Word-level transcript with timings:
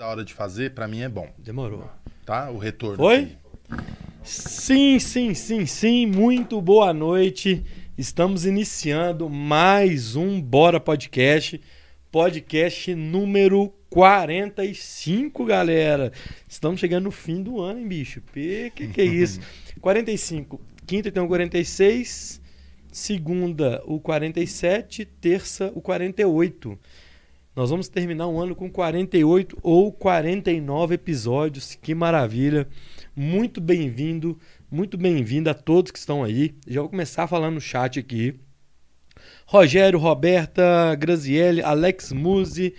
da 0.00 0.06
hora 0.06 0.24
de 0.24 0.32
fazer, 0.32 0.72
pra 0.72 0.88
mim 0.88 1.02
é 1.02 1.10
bom, 1.10 1.28
Demorou. 1.36 1.86
tá? 2.24 2.50
O 2.50 2.56
retorno. 2.56 2.96
Foi? 2.96 3.36
aqui. 3.68 3.84
Sim, 4.24 4.98
sim, 4.98 5.34
sim, 5.34 5.66
sim. 5.66 6.06
Muito 6.06 6.58
boa 6.62 6.90
noite. 6.94 7.62
Estamos 7.98 8.46
iniciando 8.46 9.28
mais 9.28 10.16
um 10.16 10.40
Bora 10.40 10.80
Podcast. 10.80 11.60
Podcast 12.10 12.94
número 12.94 13.74
45, 13.90 15.44
galera. 15.44 16.10
Estamos 16.48 16.80
chegando 16.80 17.04
no 17.04 17.10
fim 17.10 17.42
do 17.42 17.60
ano, 17.60 17.80
hein, 17.80 17.86
bicho? 17.86 18.22
Pê, 18.32 18.72
que 18.74 18.88
que 18.88 19.02
é 19.02 19.04
isso? 19.22 19.38
45. 19.82 20.58
Quinta 20.86 21.12
tem 21.12 21.22
o 21.22 21.28
46. 21.28 22.40
Segunda, 22.90 23.82
o 23.84 24.00
47. 24.00 25.04
Terça, 25.04 25.70
o 25.74 25.82
48. 25.82 26.78
Nós 27.54 27.70
vamos 27.70 27.88
terminar 27.88 28.28
um 28.28 28.40
ano 28.40 28.54
com 28.54 28.70
48 28.70 29.58
ou 29.60 29.92
49 29.92 30.94
episódios. 30.94 31.74
Que 31.74 31.96
maravilha. 31.96 32.68
Muito 33.14 33.60
bem-vindo, 33.60 34.38
muito 34.70 34.96
bem-vindo 34.96 35.50
a 35.50 35.54
todos 35.54 35.90
que 35.90 35.98
estão 35.98 36.22
aí. 36.22 36.54
Já 36.64 36.80
vou 36.80 36.88
começar 36.88 37.26
falando 37.26 37.54
no 37.54 37.60
chat 37.60 37.98
aqui. 37.98 38.38
Rogério, 39.44 39.98
Roberta, 39.98 40.94
Graziele, 40.94 41.60
Alex 41.60 42.12
Muzi, 42.12 42.72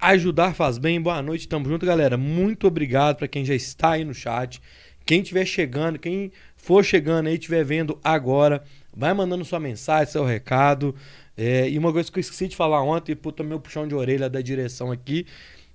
Ajudar 0.00 0.54
Faz 0.54 0.76
Bem, 0.76 1.00
boa 1.00 1.22
noite, 1.22 1.46
tamo 1.46 1.68
junto, 1.68 1.86
galera. 1.86 2.18
Muito 2.18 2.66
obrigado 2.66 3.18
para 3.18 3.28
quem 3.28 3.44
já 3.44 3.54
está 3.54 3.92
aí 3.92 4.04
no 4.04 4.12
chat. 4.12 4.60
Quem 5.06 5.20
estiver 5.22 5.46
chegando, 5.46 6.00
quem 6.00 6.32
for 6.56 6.84
chegando 6.84 7.28
aí, 7.28 7.34
estiver 7.34 7.64
vendo 7.64 7.98
agora, 8.02 8.64
vai 8.94 9.14
mandando 9.14 9.44
sua 9.44 9.60
mensagem, 9.60 10.12
seu 10.12 10.24
recado. 10.24 10.96
É, 11.42 11.70
e 11.70 11.78
uma 11.78 11.90
coisa 11.90 12.12
que 12.12 12.18
eu 12.18 12.20
esqueci 12.20 12.48
de 12.48 12.54
falar 12.54 12.82
ontem, 12.82 13.16
puta, 13.16 13.42
meu 13.42 13.58
puxão 13.58 13.88
de 13.88 13.94
orelha 13.94 14.28
da 14.28 14.42
direção 14.42 14.92
aqui, 14.92 15.24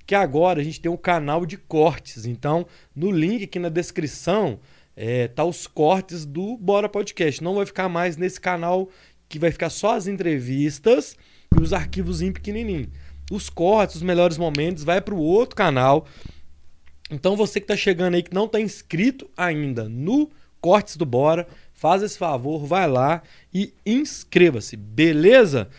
que 0.05 0.13
agora 0.13 0.61
a 0.61 0.63
gente 0.63 0.79
tem 0.79 0.91
um 0.91 0.97
canal 0.97 1.43
de 1.43 1.57
cortes. 1.57 2.27
Então, 2.27 2.67
no 2.95 3.09
link 3.09 3.45
aqui 3.45 3.57
na 3.57 3.69
descrição, 3.69 4.59
é, 4.95 5.27
tá 5.27 5.43
os 5.43 5.65
cortes 5.65 6.23
do 6.23 6.55
Bora 6.55 6.87
Podcast. 6.87 7.43
Não 7.43 7.55
vai 7.55 7.65
ficar 7.65 7.89
mais 7.89 8.15
nesse 8.15 8.39
canal 8.39 8.87
que 9.27 9.39
vai 9.39 9.51
ficar 9.51 9.71
só 9.71 9.95
as 9.95 10.05
entrevistas 10.05 11.17
e 11.57 11.59
os 11.59 11.73
arquivos 11.73 12.21
em 12.21 12.31
pequenininho. 12.31 12.87
Os 13.31 13.49
cortes, 13.49 13.95
os 13.95 14.03
melhores 14.03 14.37
momentos, 14.37 14.83
vai 14.83 15.01
para 15.01 15.15
o 15.15 15.19
outro 15.19 15.55
canal. 15.55 16.05
Então 17.09 17.35
você 17.35 17.59
que 17.59 17.63
está 17.63 17.75
chegando 17.75 18.13
aí 18.13 18.21
que 18.21 18.35
não 18.35 18.45
está 18.45 18.61
inscrito 18.61 19.27
ainda 19.35 19.89
no 19.89 20.29
Cortes 20.61 20.95
do 20.95 21.07
Bora, 21.07 21.47
faz 21.85 22.01
esse 22.01 22.17
favor, 22.17 22.65
vai 22.65 22.87
lá 22.87 23.21
e 23.53 23.71
inscreva-se, 23.85 24.75
beleza? 24.75 25.69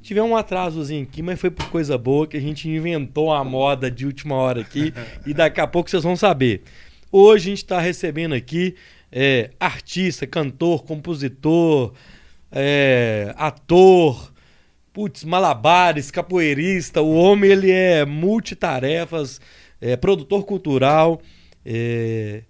Tive 0.00 0.18
um 0.22 0.34
atrasozinho 0.34 1.02
aqui, 1.02 1.20
mas 1.20 1.38
foi 1.38 1.50
por 1.50 1.68
coisa 1.68 1.98
boa 1.98 2.26
que 2.26 2.38
a 2.38 2.40
gente 2.40 2.66
inventou 2.66 3.30
a 3.30 3.44
moda 3.44 3.90
de 3.90 4.06
última 4.06 4.36
hora 4.36 4.62
aqui 4.62 4.94
e 5.26 5.34
daqui 5.34 5.60
a 5.60 5.66
pouco 5.66 5.90
vocês 5.90 6.02
vão 6.02 6.16
saber. 6.16 6.62
Hoje 7.12 7.48
a 7.48 7.50
gente 7.50 7.58
está 7.58 7.78
recebendo 7.78 8.34
aqui 8.34 8.74
é, 9.12 9.50
artista, 9.60 10.26
cantor, 10.26 10.82
compositor, 10.82 11.92
é, 12.50 13.34
ator, 13.36 14.32
putz, 14.94 15.24
malabares, 15.24 16.10
capoeirista. 16.10 17.02
O 17.02 17.12
homem 17.12 17.50
ele 17.50 17.70
é 17.70 18.06
multitarefas, 18.06 19.42
é, 19.78 19.94
produtor 19.94 20.46
cultural. 20.46 21.20
é, 21.66 22.44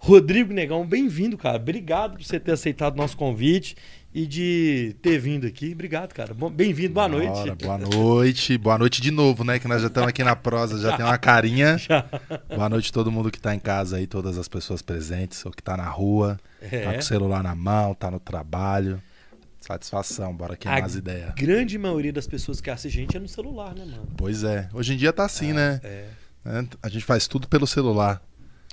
Rodrigo 0.00 0.52
Negão, 0.52 0.86
bem-vindo, 0.86 1.36
cara. 1.36 1.56
Obrigado 1.56 2.12
por 2.16 2.22
você 2.24 2.38
ter 2.38 2.52
aceitado 2.52 2.94
o 2.94 2.96
nosso 2.96 3.16
convite 3.16 3.76
e 4.14 4.26
de 4.26 4.96
ter 5.02 5.18
vindo 5.18 5.46
aqui. 5.46 5.72
Obrigado, 5.72 6.14
cara. 6.14 6.32
Bem-vindo, 6.52 6.94
boa 6.94 7.08
noite. 7.08 7.50
Boa 7.62 7.78
noite. 7.78 8.56
Boa 8.56 8.78
noite 8.78 9.02
de 9.02 9.10
novo, 9.10 9.42
né? 9.44 9.58
Que 9.58 9.66
nós 9.66 9.82
já 9.82 9.88
estamos 9.88 10.08
aqui 10.08 10.22
na 10.22 10.36
prosa, 10.36 10.78
já 10.80 10.96
tem 10.96 11.04
uma 11.04 11.18
carinha. 11.18 11.76
Boa 12.48 12.68
noite 12.68 12.90
a 12.90 12.92
todo 12.94 13.10
mundo 13.10 13.30
que 13.30 13.40
tá 13.40 13.54
em 13.54 13.58
casa 13.58 13.96
aí, 13.96 14.06
todas 14.06 14.38
as 14.38 14.46
pessoas 14.48 14.80
presentes, 14.82 15.44
ou 15.44 15.50
que 15.50 15.62
tá 15.62 15.76
na 15.76 15.88
rua, 15.88 16.38
É. 16.62 16.84
tá 16.84 16.92
com 16.92 16.98
o 17.00 17.02
celular 17.02 17.42
na 17.42 17.54
mão, 17.54 17.92
tá 17.94 18.10
no 18.10 18.20
trabalho. 18.20 19.02
Satisfação, 19.60 20.32
bora 20.34 20.56
queimar 20.56 20.80
A 20.80 20.86
as 20.86 20.94
ideias. 20.94 21.34
grande 21.34 21.76
maioria 21.76 22.12
das 22.12 22.26
pessoas 22.26 22.60
que 22.60 22.70
assistem 22.70 23.02
a 23.02 23.06
gente 23.06 23.16
é 23.16 23.20
no 23.20 23.28
celular, 23.28 23.74
né, 23.74 23.84
mano? 23.84 24.08
Pois 24.16 24.44
é. 24.44 24.68
Hoje 24.72 24.94
em 24.94 24.96
dia 24.96 25.12
tá 25.12 25.24
assim, 25.24 25.52
né? 25.52 25.80
É. 25.82 26.06
É, 26.46 26.64
A 26.80 26.88
gente 26.88 27.04
faz 27.04 27.26
tudo 27.26 27.48
pelo 27.48 27.66
celular. 27.66 28.22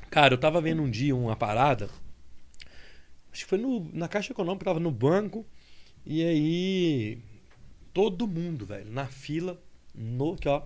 Cara, 0.09 0.33
eu 0.33 0.37
tava 0.37 0.61
vendo 0.61 0.81
um 0.81 0.89
dia 0.89 1.15
uma 1.15 1.35
parada. 1.35 1.89
Acho 3.31 3.43
que 3.43 3.49
foi 3.49 3.57
no- 3.57 3.89
na 3.93 4.07
Caixa 4.07 4.31
Econômica, 4.31 4.65
tava 4.65 4.79
no 4.79 4.91
banco. 4.91 5.45
E 6.05 6.23
aí. 6.23 7.17
Todo 7.93 8.27
mundo, 8.27 8.65
velho, 8.65 8.91
na 8.91 9.05
fila, 9.05 9.57
no. 9.93 10.33
Aqui, 10.33 10.47
ó. 10.49 10.61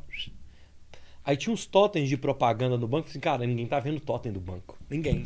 Aí 1.24 1.38
tinha 1.38 1.54
uns 1.54 1.66
totens 1.66 2.10
de 2.10 2.18
propaganda 2.18 2.78
no 2.78 2.88
banco. 2.88 3.08
Assim, 3.08 3.20
cara, 3.20 3.46
ninguém 3.46 3.68
tá 3.68 3.80
vendo 3.80 4.00
totem 4.00 4.32
do 4.32 4.40
banco. 4.40 4.78
Ninguém. 4.90 5.24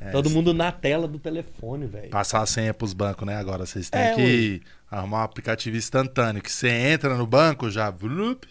É, 0.00 0.10
Todo 0.12 0.30
mundo 0.30 0.54
na 0.54 0.70
tela 0.72 1.06
do 1.08 1.18
telefone, 1.18 1.86
velho. 1.86 2.08
Passar 2.10 2.40
a 2.40 2.46
senha 2.46 2.72
pros 2.72 2.92
bancos, 2.92 3.26
né? 3.26 3.36
Agora 3.36 3.66
vocês 3.66 3.90
têm 3.90 4.00
É, 4.00 4.14
que 4.14 4.62
arrumar 4.90 5.18
um 5.18 5.22
aplicativo 5.24 5.76
instantâneo 5.76 6.40
que 6.42 6.50
você 6.50 6.68
entra 6.70 7.16
no 7.16 7.26
banco 7.26 7.68
já. 7.70 7.90
Vlup, 7.90 8.44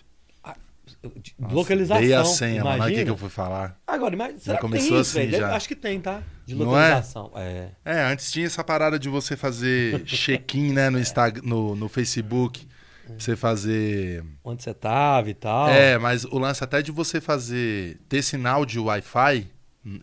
nossa, 1.38 1.53
Localização. 1.55 2.01
Dei 2.01 2.13
a 2.13 2.23
senha, 2.25 2.63
mano. 2.63 2.69
Olha 2.69 2.73
o 2.73 2.77
imagina. 2.77 3.00
que, 3.00 3.05
que 3.05 3.11
eu 3.11 3.17
fui 3.17 3.29
falar. 3.29 3.79
Agora, 3.85 4.16
mas 4.16 4.41
será 4.44 4.57
que 4.57 4.61
começou 4.61 4.89
tem 4.89 5.01
isso, 5.01 5.19
assim, 5.19 5.29
já. 5.31 5.55
Acho 5.55 5.67
que 5.67 5.75
tem, 5.75 6.00
tá? 6.00 6.22
De 6.45 6.53
é? 6.53 6.57
localização. 6.57 7.31
É. 7.35 7.69
É, 7.85 8.01
antes 8.03 8.31
tinha 8.31 8.45
essa 8.45 8.63
parada 8.63 8.97
de 9.00 9.09
você 9.09 9.35
fazer 9.35 10.03
check-in, 10.05 10.73
né, 10.73 10.89
no, 10.89 11.00
Instagram, 11.00 11.41
no, 11.44 11.75
no 11.75 11.89
Facebook. 11.89 12.67
Pra 13.05 13.16
você 13.17 13.35
fazer. 13.35 14.23
Onde 14.44 14.61
você 14.61 14.73
tava 14.73 15.29
e 15.29 15.33
tal. 15.33 15.69
É, 15.69 15.97
mas 15.97 16.25
o 16.25 16.38
lance 16.38 16.63
até 16.63 16.81
de 16.81 16.91
você 16.91 17.19
fazer. 17.19 18.00
ter 18.07 18.21
sinal 18.21 18.66
de 18.66 18.77
Wi-Fi 18.79 19.47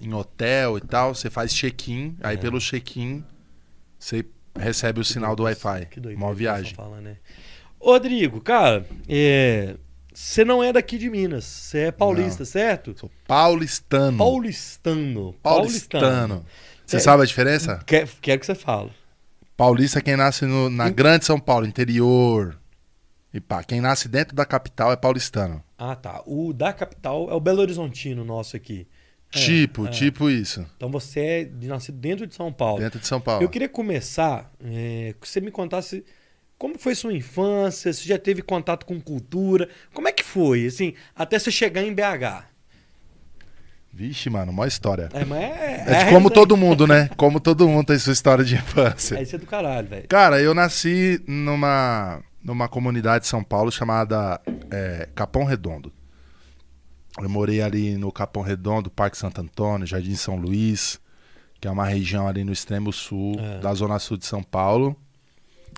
em 0.00 0.12
hotel 0.12 0.78
e 0.78 0.80
tal, 0.80 1.14
você 1.14 1.30
faz 1.30 1.54
check-in, 1.54 2.16
aí 2.20 2.34
É. 2.34 2.38
pelo 2.38 2.58
check-in 2.58 3.22
você 3.98 4.24
recebe 4.58 5.00
o 5.00 5.04
sinal 5.04 5.36
do 5.36 5.44
Wi-Fi. 5.44 5.86
Que 5.86 6.00
doido. 6.00 6.16
Uma 6.16 6.34
viagem. 6.34 6.74
Fala, 6.74 7.00
né? 7.00 7.16
Rodrigo, 7.80 8.40
cara, 8.40 8.86
é, 9.08 9.76
você 10.18 10.44
não 10.44 10.62
é 10.64 10.72
daqui 10.72 10.96
de 10.98 11.10
Minas, 11.10 11.44
você 11.44 11.78
é 11.78 11.90
paulista, 11.92 12.44
certo? 12.44 12.98
Sou 12.98 13.10
paulistano. 13.26 14.16
Paulistano. 14.16 15.34
Paulistano. 15.42 16.46
Você 16.86 16.96
É. 16.96 17.00
sabe 17.00 17.22
a 17.22 17.26
diferença? 17.26 17.80
Quer- 17.86 18.08
Quero 18.22 18.40
que 18.40 18.46
você 18.46 18.54
fale. 18.54 18.90
Paulista 19.56 19.98
é 19.98 20.02
quem 20.02 20.16
nasce 20.16 20.46
no- 20.46 20.70
na 20.70 20.88
Em- 20.88 20.92
grande 20.92 21.24
São 21.24 21.38
Paulo, 21.38 21.66
interior. 21.66 22.58
E 23.34 23.40
pá, 23.40 23.62
quem 23.62 23.80
nasce 23.80 24.08
dentro 24.08 24.34
da 24.34 24.44
capital 24.46 24.92
é 24.92 24.96
paulistano. 24.96 25.62
Ah, 25.76 25.94
tá. 25.94 26.22
O 26.26 26.52
da 26.54 26.72
capital 26.72 27.28
é 27.30 27.34
o 27.34 27.40
Belo 27.40 27.60
Horizontino 27.60 28.24
nosso 28.24 28.56
aqui. 28.56 28.86
É, 29.34 29.38
tipo, 29.38 29.86
é. 29.86 29.90
tipo 29.90 30.30
isso. 30.30 30.64
Então 30.76 30.88
você 30.90 31.20
é 31.20 31.44
de 31.44 31.66
nascido 31.66 31.98
dentro 31.98 32.26
de 32.26 32.34
São 32.34 32.50
Paulo. 32.52 32.80
Dentro 32.80 32.98
de 33.00 33.06
São 33.06 33.20
Paulo. 33.20 33.42
Eu 33.42 33.48
queria 33.48 33.68
começar 33.68 34.50
é, 34.64 35.14
que 35.20 35.28
você 35.28 35.40
me 35.40 35.50
contasse 35.50 36.04
como 36.58 36.78
foi 36.78 36.94
sua 36.94 37.12
infância, 37.12 37.92
se 37.92 38.08
já 38.08 38.18
teve 38.18 38.42
contato 38.42 38.86
com 38.86 39.00
cultura, 39.00 39.68
como 39.92 40.08
é 40.08 40.12
que 40.12 40.24
foi, 40.24 40.66
assim, 40.66 40.94
até 41.14 41.38
você 41.38 41.50
chegar 41.50 41.82
em 41.82 41.92
BH. 41.94 42.44
Vixe, 43.92 44.28
mano, 44.28 44.52
uma 44.52 44.66
história. 44.66 45.08
É, 45.14 45.24
mas 45.24 45.38
é, 45.42 45.84
É, 45.86 45.92
é 45.92 46.04
de 46.04 46.10
como 46.10 46.30
todo 46.30 46.54
mundo, 46.56 46.86
né? 46.86 47.08
Como 47.16 47.40
todo 47.40 47.66
mundo 47.66 47.86
tem 47.86 47.98
sua 47.98 48.12
história 48.12 48.44
de 48.44 48.54
infância. 48.54 49.16
É 49.18 49.22
isso 49.22 49.36
é 49.36 49.38
do 49.38 49.46
caralho, 49.46 49.88
velho. 49.88 50.06
Cara, 50.08 50.40
eu 50.40 50.52
nasci 50.54 51.22
numa, 51.26 52.22
numa 52.42 52.68
comunidade 52.68 53.22
de 53.24 53.28
São 53.28 53.42
Paulo 53.42 53.72
chamada 53.72 54.38
é, 54.70 55.08
Capão 55.14 55.44
Redondo. 55.44 55.90
Eu 57.18 57.28
morei 57.30 57.62
ali 57.62 57.96
no 57.96 58.12
Capão 58.12 58.42
Redondo, 58.42 58.90
Parque 58.90 59.16
Santo 59.16 59.40
Antônio, 59.40 59.86
Jardim 59.86 60.14
São 60.14 60.36
Luís, 60.36 61.00
que 61.58 61.66
é 61.66 61.70
uma 61.70 61.86
região 61.86 62.28
ali 62.28 62.44
no 62.44 62.52
extremo 62.52 62.92
sul 62.92 63.36
É. 63.40 63.60
da 63.60 63.72
zona 63.72 63.98
sul 63.98 64.18
de 64.18 64.26
São 64.26 64.42
Paulo. 64.42 64.94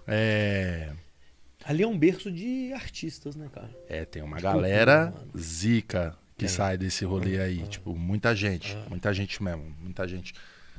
É, 0.09 0.91
Ali 1.65 1.83
é 1.83 1.87
um 1.87 1.99
berço 1.99 2.33
de 2.33 2.73
artistas, 2.73 3.37
né, 3.37 3.49
cara? 3.53 3.71
é, 3.89 4.05
tem 4.05 4.23
uma 4.23 4.39
De 4.39 4.43
galera 4.43 5.13
cultura, 5.13 5.39
zica 5.39 6.17
que 6.37 6.47
Tem. 6.47 6.49
sai 6.49 6.79
desse 6.79 7.05
rolê 7.05 7.39
aí. 7.41 7.67
Tipo, 7.67 7.95
muita 7.95 8.35
gente. 8.35 8.77
Muita 8.89 9.13
gente 9.13 9.43
mesmo. 9.43 9.75
Muita 9.81 10.07
gente. 10.09 10.33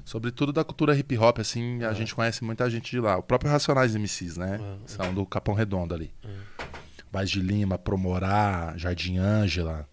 Sobretudo 0.05 0.51
da 0.53 0.63
cultura 0.63 0.95
hip 0.97 1.15
hop, 1.17 1.39
assim, 1.39 1.83
a 1.83 1.89
É. 1.91 1.93
gente 1.93 2.15
conhece 2.15 2.43
muita 2.43 2.67
gente 2.69 2.89
de 2.89 2.99
lá. 2.99 3.17
O 3.17 3.21
próprio 3.23 3.51
Racionais 3.51 3.93
MCs, 3.93 4.37
né? 4.37 4.57
É, 4.59 4.87
São 4.87 5.13
do 5.13 5.25
Capão 5.25 5.53
Redondo 5.53 5.93
ali. 5.93 6.11
É. 6.23 6.63
Baz 7.11 7.29
de 7.29 7.39
Lima, 7.41 7.77
Promorá, 7.77 8.73
Jardim 8.77 9.17
Ângela. 9.17 9.87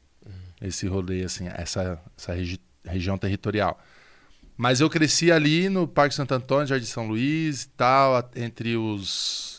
É. 0.60 0.68
Esse 0.68 0.86
rolê, 0.86 1.24
assim, 1.24 1.48
essa, 1.48 2.00
essa 2.16 2.32
regi- 2.32 2.60
região 2.84 3.18
territorial. 3.18 3.78
Mas 4.56 4.80
eu 4.80 4.88
cresci 4.88 5.30
ali 5.30 5.68
no 5.68 5.86
Parque 5.86 6.14
Santo 6.14 6.32
Antônio, 6.32 6.66
Jardim 6.66 6.86
São 6.86 7.06
Luís 7.08 7.64
e 7.64 7.68
tal, 7.70 8.30
entre 8.34 8.76
os. 8.76 9.54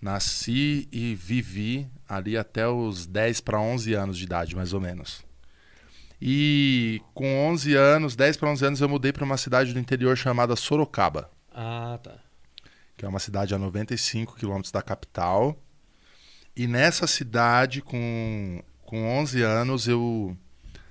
Nasci 0.00 0.88
e 0.92 1.12
vivi 1.16 1.88
ali 2.08 2.36
até 2.36 2.68
os 2.68 3.04
10 3.04 3.40
para 3.40 3.58
11 3.60 3.94
anos 3.94 4.16
de 4.16 4.22
idade, 4.22 4.54
mais 4.54 4.72
ou 4.72 4.80
menos. 4.80 5.24
E 6.22 7.02
com 7.12 7.48
11 7.48 7.74
anos, 7.74 8.14
10 8.14 8.36
para 8.36 8.48
11 8.50 8.64
anos, 8.66 8.80
eu 8.80 8.88
mudei 8.88 9.12
para 9.12 9.24
uma 9.24 9.36
cidade 9.36 9.72
do 9.72 9.78
interior 9.80 10.16
chamada 10.16 10.54
Sorocaba, 10.54 11.28
Ah, 11.52 11.98
tá. 12.00 12.16
que 12.96 13.04
é 13.04 13.08
uma 13.08 13.18
cidade 13.18 13.54
a 13.54 13.58
95 13.58 14.36
quilômetros 14.36 14.70
da 14.70 14.82
capital. 14.82 15.60
E 16.56 16.68
nessa 16.68 17.08
cidade, 17.08 17.82
com, 17.82 18.62
com 18.82 19.04
11 19.18 19.42
anos, 19.42 19.88
eu 19.88 20.36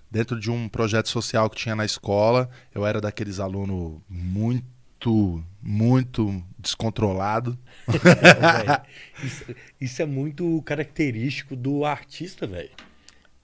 dentro 0.10 0.40
de 0.40 0.50
um 0.50 0.68
projeto 0.68 1.10
social 1.10 1.50
que 1.50 1.58
tinha 1.58 1.76
na 1.76 1.86
escola. 1.86 2.50
Eu 2.74 2.86
era 2.86 3.00
daqueles 3.02 3.40
alunos 3.40 4.00
muito, 4.10 5.44
muito 5.62 6.44
descontrolado. 6.58 7.58
isso, 9.24 9.46
isso, 9.80 10.02
é 10.02 10.06
muito 10.06 10.62
característico 10.64 11.56
do 11.56 11.86
artista, 11.86 12.48
velho. 12.48 12.72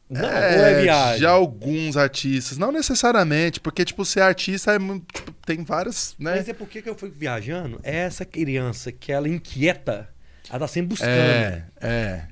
Não, 0.10 0.30
é, 0.30 0.74
é 0.74 0.82
viagem? 0.82 1.20
De 1.20 1.26
alguns 1.26 1.98
artistas. 1.98 2.58
Não 2.58 2.72
necessariamente, 2.72 3.60
porque, 3.60 3.84
tipo, 3.84 4.06
ser 4.06 4.22
artista 4.22 4.74
é 4.74 4.78
tipo, 4.78 5.32
tem 5.46 5.64
várias, 5.64 6.16
né? 6.20 6.36
Mas 6.36 6.50
é 6.50 6.54
porque 6.54 6.82
que 6.82 6.90
eu 6.90 6.96
fui 6.96 7.10
viajando, 7.10 7.80
é 7.84 7.98
essa 7.98 8.24
criança 8.24 8.92
que 8.92 9.12
ela 9.12 9.28
inquieta, 9.28 10.10
ela 10.50 10.60
tá 10.60 10.68
sempre 10.68 10.90
buscando. 10.90 11.10
É, 11.10 11.66
é. 11.82 12.28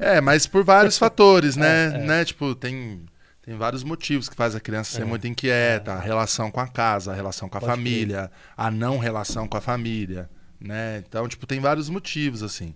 É, 0.00 0.20
mas 0.20 0.46
por 0.46 0.64
vários 0.64 0.98
fatores, 0.98 1.56
né? 1.56 1.92
É, 1.92 1.96
é. 1.96 1.98
né? 1.98 2.24
Tipo, 2.24 2.54
tem, 2.54 3.06
tem 3.46 3.56
vários 3.56 3.84
motivos 3.84 4.28
que 4.28 4.34
faz 4.34 4.56
a 4.56 4.60
criança 4.60 4.90
ser 4.90 5.02
é. 5.02 5.04
muito 5.04 5.24
inquieta. 5.24 5.92
A 5.92 6.00
relação 6.00 6.50
com 6.50 6.58
a 6.58 6.66
casa, 6.66 7.12
a 7.12 7.14
relação 7.14 7.48
com 7.48 7.56
a 7.56 7.60
Pode 7.60 7.72
família, 7.72 8.28
a 8.56 8.72
não 8.72 8.98
relação 8.98 9.46
com 9.46 9.56
a 9.56 9.60
família, 9.60 10.28
né? 10.60 11.04
Então, 11.06 11.28
tipo, 11.28 11.46
tem 11.46 11.60
vários 11.60 11.88
motivos, 11.88 12.42
assim. 12.42 12.74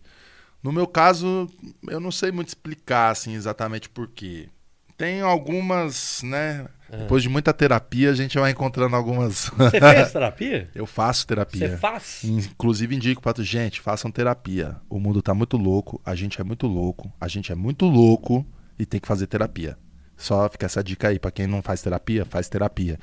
No 0.62 0.70
meu 0.70 0.86
caso, 0.86 1.48
eu 1.88 1.98
não 1.98 2.12
sei 2.12 2.30
muito 2.30 2.46
explicar, 2.46 3.10
assim, 3.10 3.34
exatamente 3.34 3.88
por 3.88 4.06
quê. 4.06 4.48
Tem 4.96 5.20
algumas, 5.22 6.22
né? 6.22 6.68
É. 6.88 6.98
Depois 6.98 7.24
de 7.24 7.28
muita 7.28 7.52
terapia, 7.52 8.10
a 8.10 8.14
gente 8.14 8.38
vai 8.38 8.52
encontrando 8.52 8.94
algumas. 8.94 9.50
Você 9.58 9.80
fez 9.80 10.12
terapia? 10.12 10.70
eu 10.72 10.86
faço 10.86 11.26
terapia. 11.26 11.70
Você 11.70 11.76
faz? 11.78 12.22
Inclusive 12.22 12.94
indico 12.94 13.20
para 13.20 13.42
gente, 13.42 13.80
façam 13.80 14.08
terapia. 14.08 14.76
O 14.88 15.00
mundo 15.00 15.20
tá 15.20 15.34
muito 15.34 15.56
louco, 15.56 16.00
a 16.06 16.14
gente 16.14 16.40
é 16.40 16.44
muito 16.44 16.68
louco, 16.68 17.12
a 17.20 17.26
gente 17.26 17.50
é 17.50 17.56
muito 17.56 17.86
louco 17.86 18.46
e 18.78 18.86
tem 18.86 19.00
que 19.00 19.08
fazer 19.08 19.26
terapia. 19.26 19.76
Só 20.20 20.48
fica 20.50 20.66
essa 20.66 20.84
dica 20.84 21.08
aí 21.08 21.18
para 21.18 21.30
quem 21.30 21.46
não 21.46 21.62
faz 21.62 21.80
terapia, 21.80 22.26
faz 22.26 22.48
terapia. 22.48 22.98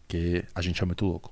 Porque 0.00 0.44
a 0.54 0.62
gente 0.62 0.82
é 0.82 0.86
muito 0.86 1.04
louco. 1.04 1.30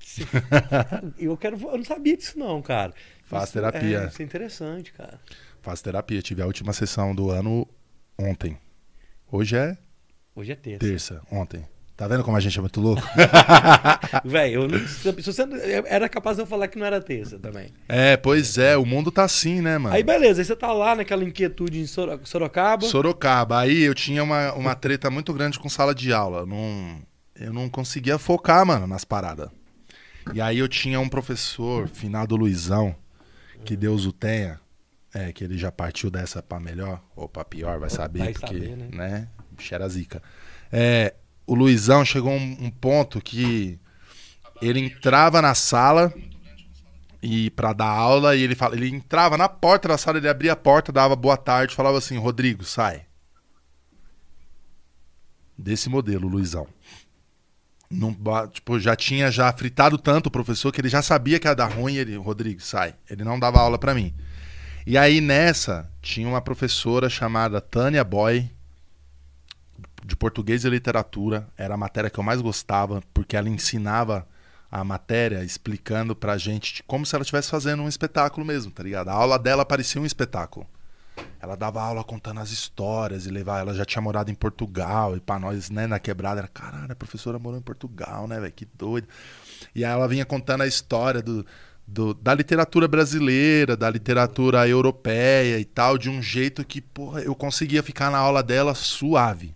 eu 1.17 1.35
quero. 1.35 1.57
Eu 1.59 1.77
não 1.77 1.83
sabia 1.83 2.15
disso, 2.15 2.37
não, 2.37 2.61
cara. 2.61 2.93
Faz 3.23 3.45
isso, 3.45 3.53
terapia. 3.53 4.03
É, 4.03 4.07
isso 4.07 4.21
é 4.21 4.25
interessante, 4.25 4.93
cara. 4.93 5.19
Faço 5.61 5.83
terapia. 5.83 6.21
Tive 6.21 6.41
a 6.41 6.45
última 6.45 6.73
sessão 6.73 7.13
do 7.13 7.31
ano 7.31 7.67
ontem. 8.17 8.57
Hoje 9.31 9.55
é 9.55 9.77
Hoje 10.35 10.51
é 10.51 10.55
terça. 10.55 10.79
Terça, 10.79 11.21
ontem. 11.31 11.67
Tá 12.01 12.07
vendo 12.07 12.23
como 12.23 12.35
a 12.35 12.39
gente 12.39 12.57
é 12.57 12.61
muito 12.61 12.81
louco? 12.81 13.03
Velho, 14.25 14.87
se 14.87 15.11
você 15.11 15.43
era 15.85 16.09
capaz 16.09 16.35
de 16.35 16.41
eu 16.41 16.47
falar 16.47 16.67
que 16.67 16.79
não 16.79 16.83
era 16.87 16.99
terça 16.99 17.37
também. 17.37 17.71
É, 17.87 18.17
pois 18.17 18.57
é, 18.57 18.75
o 18.75 18.83
mundo 18.83 19.11
tá 19.11 19.23
assim, 19.23 19.61
né, 19.61 19.77
mano? 19.77 19.93
Aí 19.93 20.01
beleza, 20.01 20.41
aí 20.41 20.45
você 20.45 20.55
tá 20.55 20.73
lá 20.73 20.95
naquela 20.95 21.23
inquietude 21.23 21.79
em 21.79 21.85
Sorocaba. 21.85 22.87
Sorocaba. 22.87 23.59
Aí 23.59 23.83
eu 23.83 23.93
tinha 23.93 24.23
uma, 24.23 24.51
uma 24.53 24.73
treta 24.73 25.11
muito 25.11 25.31
grande 25.31 25.59
com 25.59 25.69
sala 25.69 25.93
de 25.93 26.11
aula. 26.11 26.39
Eu 26.39 26.47
não, 26.47 27.03
eu 27.35 27.53
não 27.53 27.69
conseguia 27.69 28.17
focar, 28.17 28.65
mano, 28.65 28.87
nas 28.87 29.05
paradas. 29.05 29.51
E 30.33 30.41
aí 30.41 30.57
eu 30.57 30.67
tinha 30.67 30.99
um 30.99 31.07
professor, 31.07 31.87
finado 31.87 32.35
Luizão, 32.35 32.95
que 33.63 33.77
Deus 33.77 34.07
o 34.07 34.11
tenha. 34.11 34.59
É, 35.13 35.31
que 35.31 35.43
ele 35.43 35.55
já 35.55 35.71
partiu 35.71 36.09
dessa 36.09 36.41
pra 36.41 36.59
melhor 36.59 36.99
ou 37.15 37.29
pra 37.29 37.45
pior, 37.45 37.77
vai 37.77 37.91
saber, 37.91 38.19
vai 38.19 38.33
porque, 38.33 38.47
saber, 38.47 38.75
né? 38.75 38.87
né? 38.91 39.27
bicho 39.51 39.75
era 39.75 39.87
zica. 39.87 40.23
É, 40.71 41.13
o 41.51 41.53
Luizão 41.53 42.05
chegou 42.05 42.31
um, 42.31 42.57
um 42.61 42.71
ponto 42.71 43.19
que 43.19 43.77
ele 44.61 44.79
entrava 44.79 45.41
na 45.41 45.53
sala 45.53 46.13
e 47.21 47.49
para 47.49 47.73
dar 47.73 47.89
aula 47.89 48.37
e 48.37 48.41
ele 48.41 48.55
fala, 48.55 48.73
ele 48.73 48.87
entrava 48.87 49.37
na 49.37 49.49
porta 49.49 49.89
da 49.89 49.97
sala, 49.97 50.17
ele 50.17 50.29
abria 50.29 50.53
a 50.53 50.55
porta, 50.55 50.93
dava 50.93 51.13
boa 51.13 51.35
tarde, 51.35 51.75
falava 51.75 51.97
assim: 51.97 52.17
"Rodrigo, 52.17 52.63
sai". 52.63 53.05
Desse 55.57 55.89
modelo, 55.89 56.25
Luizão. 56.25 56.65
Não, 57.89 58.15
tipo, 58.47 58.79
já 58.79 58.95
tinha 58.95 59.29
já 59.29 59.51
fritado 59.51 59.97
tanto 59.97 60.27
o 60.27 60.31
professor 60.31 60.71
que 60.71 60.79
ele 60.79 60.87
já 60.87 61.01
sabia 61.01 61.37
que 61.37 61.49
ia 61.49 61.53
dar 61.53 61.67
ruim, 61.67 61.95
ele, 61.95 62.15
Rodrigo, 62.15 62.61
sai. 62.61 62.95
Ele 63.09 63.25
não 63.25 63.37
dava 63.37 63.59
aula 63.59 63.77
para 63.77 63.93
mim. 63.93 64.15
E 64.87 64.97
aí 64.97 65.19
nessa 65.19 65.91
tinha 66.01 66.29
uma 66.29 66.41
professora 66.41 67.09
chamada 67.09 67.59
Tânia 67.59 68.05
Boy, 68.05 68.49
de 70.05 70.15
português 70.15 70.63
e 70.63 70.69
literatura. 70.69 71.47
Era 71.57 71.73
a 71.73 71.77
matéria 71.77 72.09
que 72.09 72.19
eu 72.19 72.23
mais 72.23 72.41
gostava, 72.41 73.01
porque 73.13 73.35
ela 73.35 73.49
ensinava 73.49 74.27
a 74.71 74.83
matéria 74.83 75.43
explicando 75.43 76.15
pra 76.15 76.37
gente 76.37 76.81
como 76.83 77.05
se 77.05 77.13
ela 77.13 77.23
estivesse 77.23 77.49
fazendo 77.49 77.83
um 77.83 77.89
espetáculo 77.89 78.45
mesmo, 78.45 78.71
tá 78.71 78.81
ligado? 78.81 79.09
A 79.09 79.13
aula 79.13 79.37
dela 79.37 79.65
parecia 79.65 80.01
um 80.01 80.05
espetáculo. 80.05 80.65
Ela 81.41 81.55
dava 81.55 81.81
aula 81.81 82.03
contando 82.03 82.39
as 82.39 82.51
histórias 82.51 83.25
e 83.25 83.29
levar. 83.29 83.59
Ela 83.59 83.73
já 83.73 83.83
tinha 83.83 84.01
morado 84.01 84.31
em 84.31 84.35
Portugal 84.35 85.17
e 85.17 85.19
para 85.19 85.39
nós, 85.39 85.69
né, 85.69 85.87
na 85.87 85.99
quebrada, 85.99 86.39
era 86.39 86.47
caralho, 86.47 86.91
a 86.91 86.95
professora 86.95 87.37
morou 87.37 87.59
em 87.59 87.63
Portugal, 87.63 88.27
né, 88.27 88.39
velho? 88.39 88.53
Que 88.53 88.65
doido. 88.65 89.07
E 89.75 89.83
aí 89.83 89.91
ela 89.91 90.07
vinha 90.07 90.25
contando 90.25 90.61
a 90.61 90.67
história 90.67 91.21
do, 91.21 91.45
do, 91.85 92.13
da 92.13 92.33
literatura 92.33 92.87
brasileira, 92.87 93.75
da 93.75 93.89
literatura 93.89 94.67
europeia 94.67 95.59
e 95.59 95.65
tal, 95.65 95.97
de 95.97 96.09
um 96.09 96.21
jeito 96.21 96.63
que, 96.63 96.79
porra, 96.79 97.21
eu 97.21 97.35
conseguia 97.35 97.83
ficar 97.83 98.09
na 98.09 98.17
aula 98.17 98.41
dela 98.41 98.73
suave. 98.73 99.53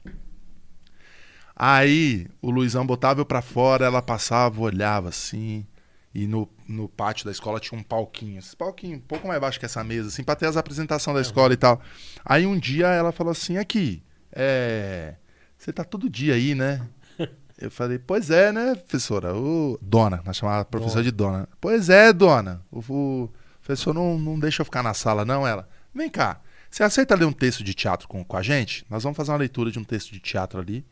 Aí 1.56 2.28
o 2.42 2.52
Luizão 2.52 2.86
botava 2.86 3.22
eu 3.22 3.26
pra 3.26 3.42
fora, 3.42 3.86
ela 3.86 4.02
passava, 4.02 4.60
olhava 4.60 5.10
assim. 5.10 5.66
E 6.14 6.28
no, 6.28 6.50
no 6.68 6.88
pátio 6.88 7.26
da 7.26 7.32
escola 7.32 7.60
tinha 7.60 7.80
um 7.80 7.84
palquinho. 7.84 8.40
Esse 8.40 8.56
palquinho 8.56 8.98
um 8.98 9.02
pouco 9.02 9.28
mais 9.28 9.40
baixo 9.40 9.60
que 9.60 9.66
essa 9.66 9.84
mesa, 9.84 10.10
assim, 10.10 10.24
pra 10.24 10.36
ter 10.36 10.48
as 10.48 10.58
apresentações 10.58 11.16
da 11.16 11.22
escola 11.22 11.54
e 11.54 11.58
tal. 11.58 11.82
Aí 12.24 12.46
um 12.46 12.58
dia 12.58 12.88
ela 12.88 13.12
falou 13.12 13.32
assim: 13.32 13.58
aqui, 13.58 14.04
é. 14.32 15.16
Você 15.58 15.72
tá 15.72 15.84
todo 15.84 16.10
dia 16.10 16.36
aí, 16.36 16.54
né? 16.54 16.86
Eu 17.58 17.72
falei, 17.72 17.98
pois 17.98 18.30
é, 18.30 18.52
né, 18.52 18.76
professora? 18.76 19.34
O... 19.34 19.80
Dona, 19.82 20.22
nós 20.26 20.36
chamávamos 20.36 20.64
a 20.64 20.70
professora 20.70 21.04
de 21.04 21.12
dona. 21.12 21.48
Pois 21.62 21.90
é, 21.90 22.12
dona. 22.12 22.62
O, 22.70 22.80
o 22.80 23.30
professor 23.64 23.94
não, 23.94 24.20
não 24.20 24.38
deixa 24.38 24.62
eu 24.62 24.66
ficar 24.66 24.84
na 24.84 24.94
sala, 24.94 25.24
não, 25.24 25.48
ela. 25.48 25.68
Vem 25.94 26.10
cá, 26.10 26.42
você 26.70 26.84
aceita 26.84 27.16
ler 27.16 27.24
um 27.24 27.32
texto 27.32 27.64
de 27.64 27.74
teatro 27.74 28.06
com, 28.08 28.24
com 28.24 28.36
a 28.36 28.42
gente? 28.42 28.86
Nós 28.90 29.04
vamos 29.04 29.16
fazer 29.16 29.32
uma 29.32 29.38
leitura 29.38 29.72
de 29.72 29.80
um 29.80 29.84
texto 29.84 30.12
de 30.12 30.20
teatro 30.20 30.60
ali. 30.60 30.86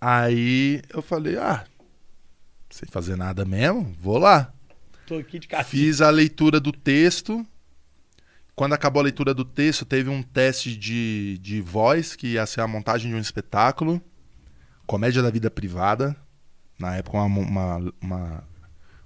Aí 0.00 0.80
eu 0.88 1.02
falei, 1.02 1.36
ah, 1.36 1.64
sem 2.70 2.88
fazer 2.88 3.16
nada 3.16 3.44
mesmo, 3.44 3.94
vou 4.00 4.16
lá. 4.16 4.52
Tô 5.06 5.16
aqui 5.16 5.38
de 5.38 5.48
casa. 5.48 5.64
Fiz 5.64 6.00
a 6.00 6.08
leitura 6.08 6.60
do 6.60 6.72
texto. 6.72 7.44
Quando 8.54 8.74
acabou 8.74 9.00
a 9.00 9.04
leitura 9.04 9.34
do 9.34 9.44
texto, 9.44 9.84
teve 9.84 10.08
um 10.08 10.22
teste 10.22 10.76
de, 10.76 11.38
de 11.38 11.60
voz, 11.60 12.14
que 12.14 12.28
ia 12.28 12.46
ser 12.46 12.60
a 12.60 12.66
montagem 12.66 13.10
de 13.10 13.16
um 13.16 13.20
espetáculo. 13.20 14.00
Comédia 14.86 15.22
da 15.22 15.30
Vida 15.30 15.50
Privada. 15.50 16.16
Na 16.78 16.96
época, 16.96 17.18
uma, 17.18 17.40
uma, 17.40 17.92
uma, 18.00 18.44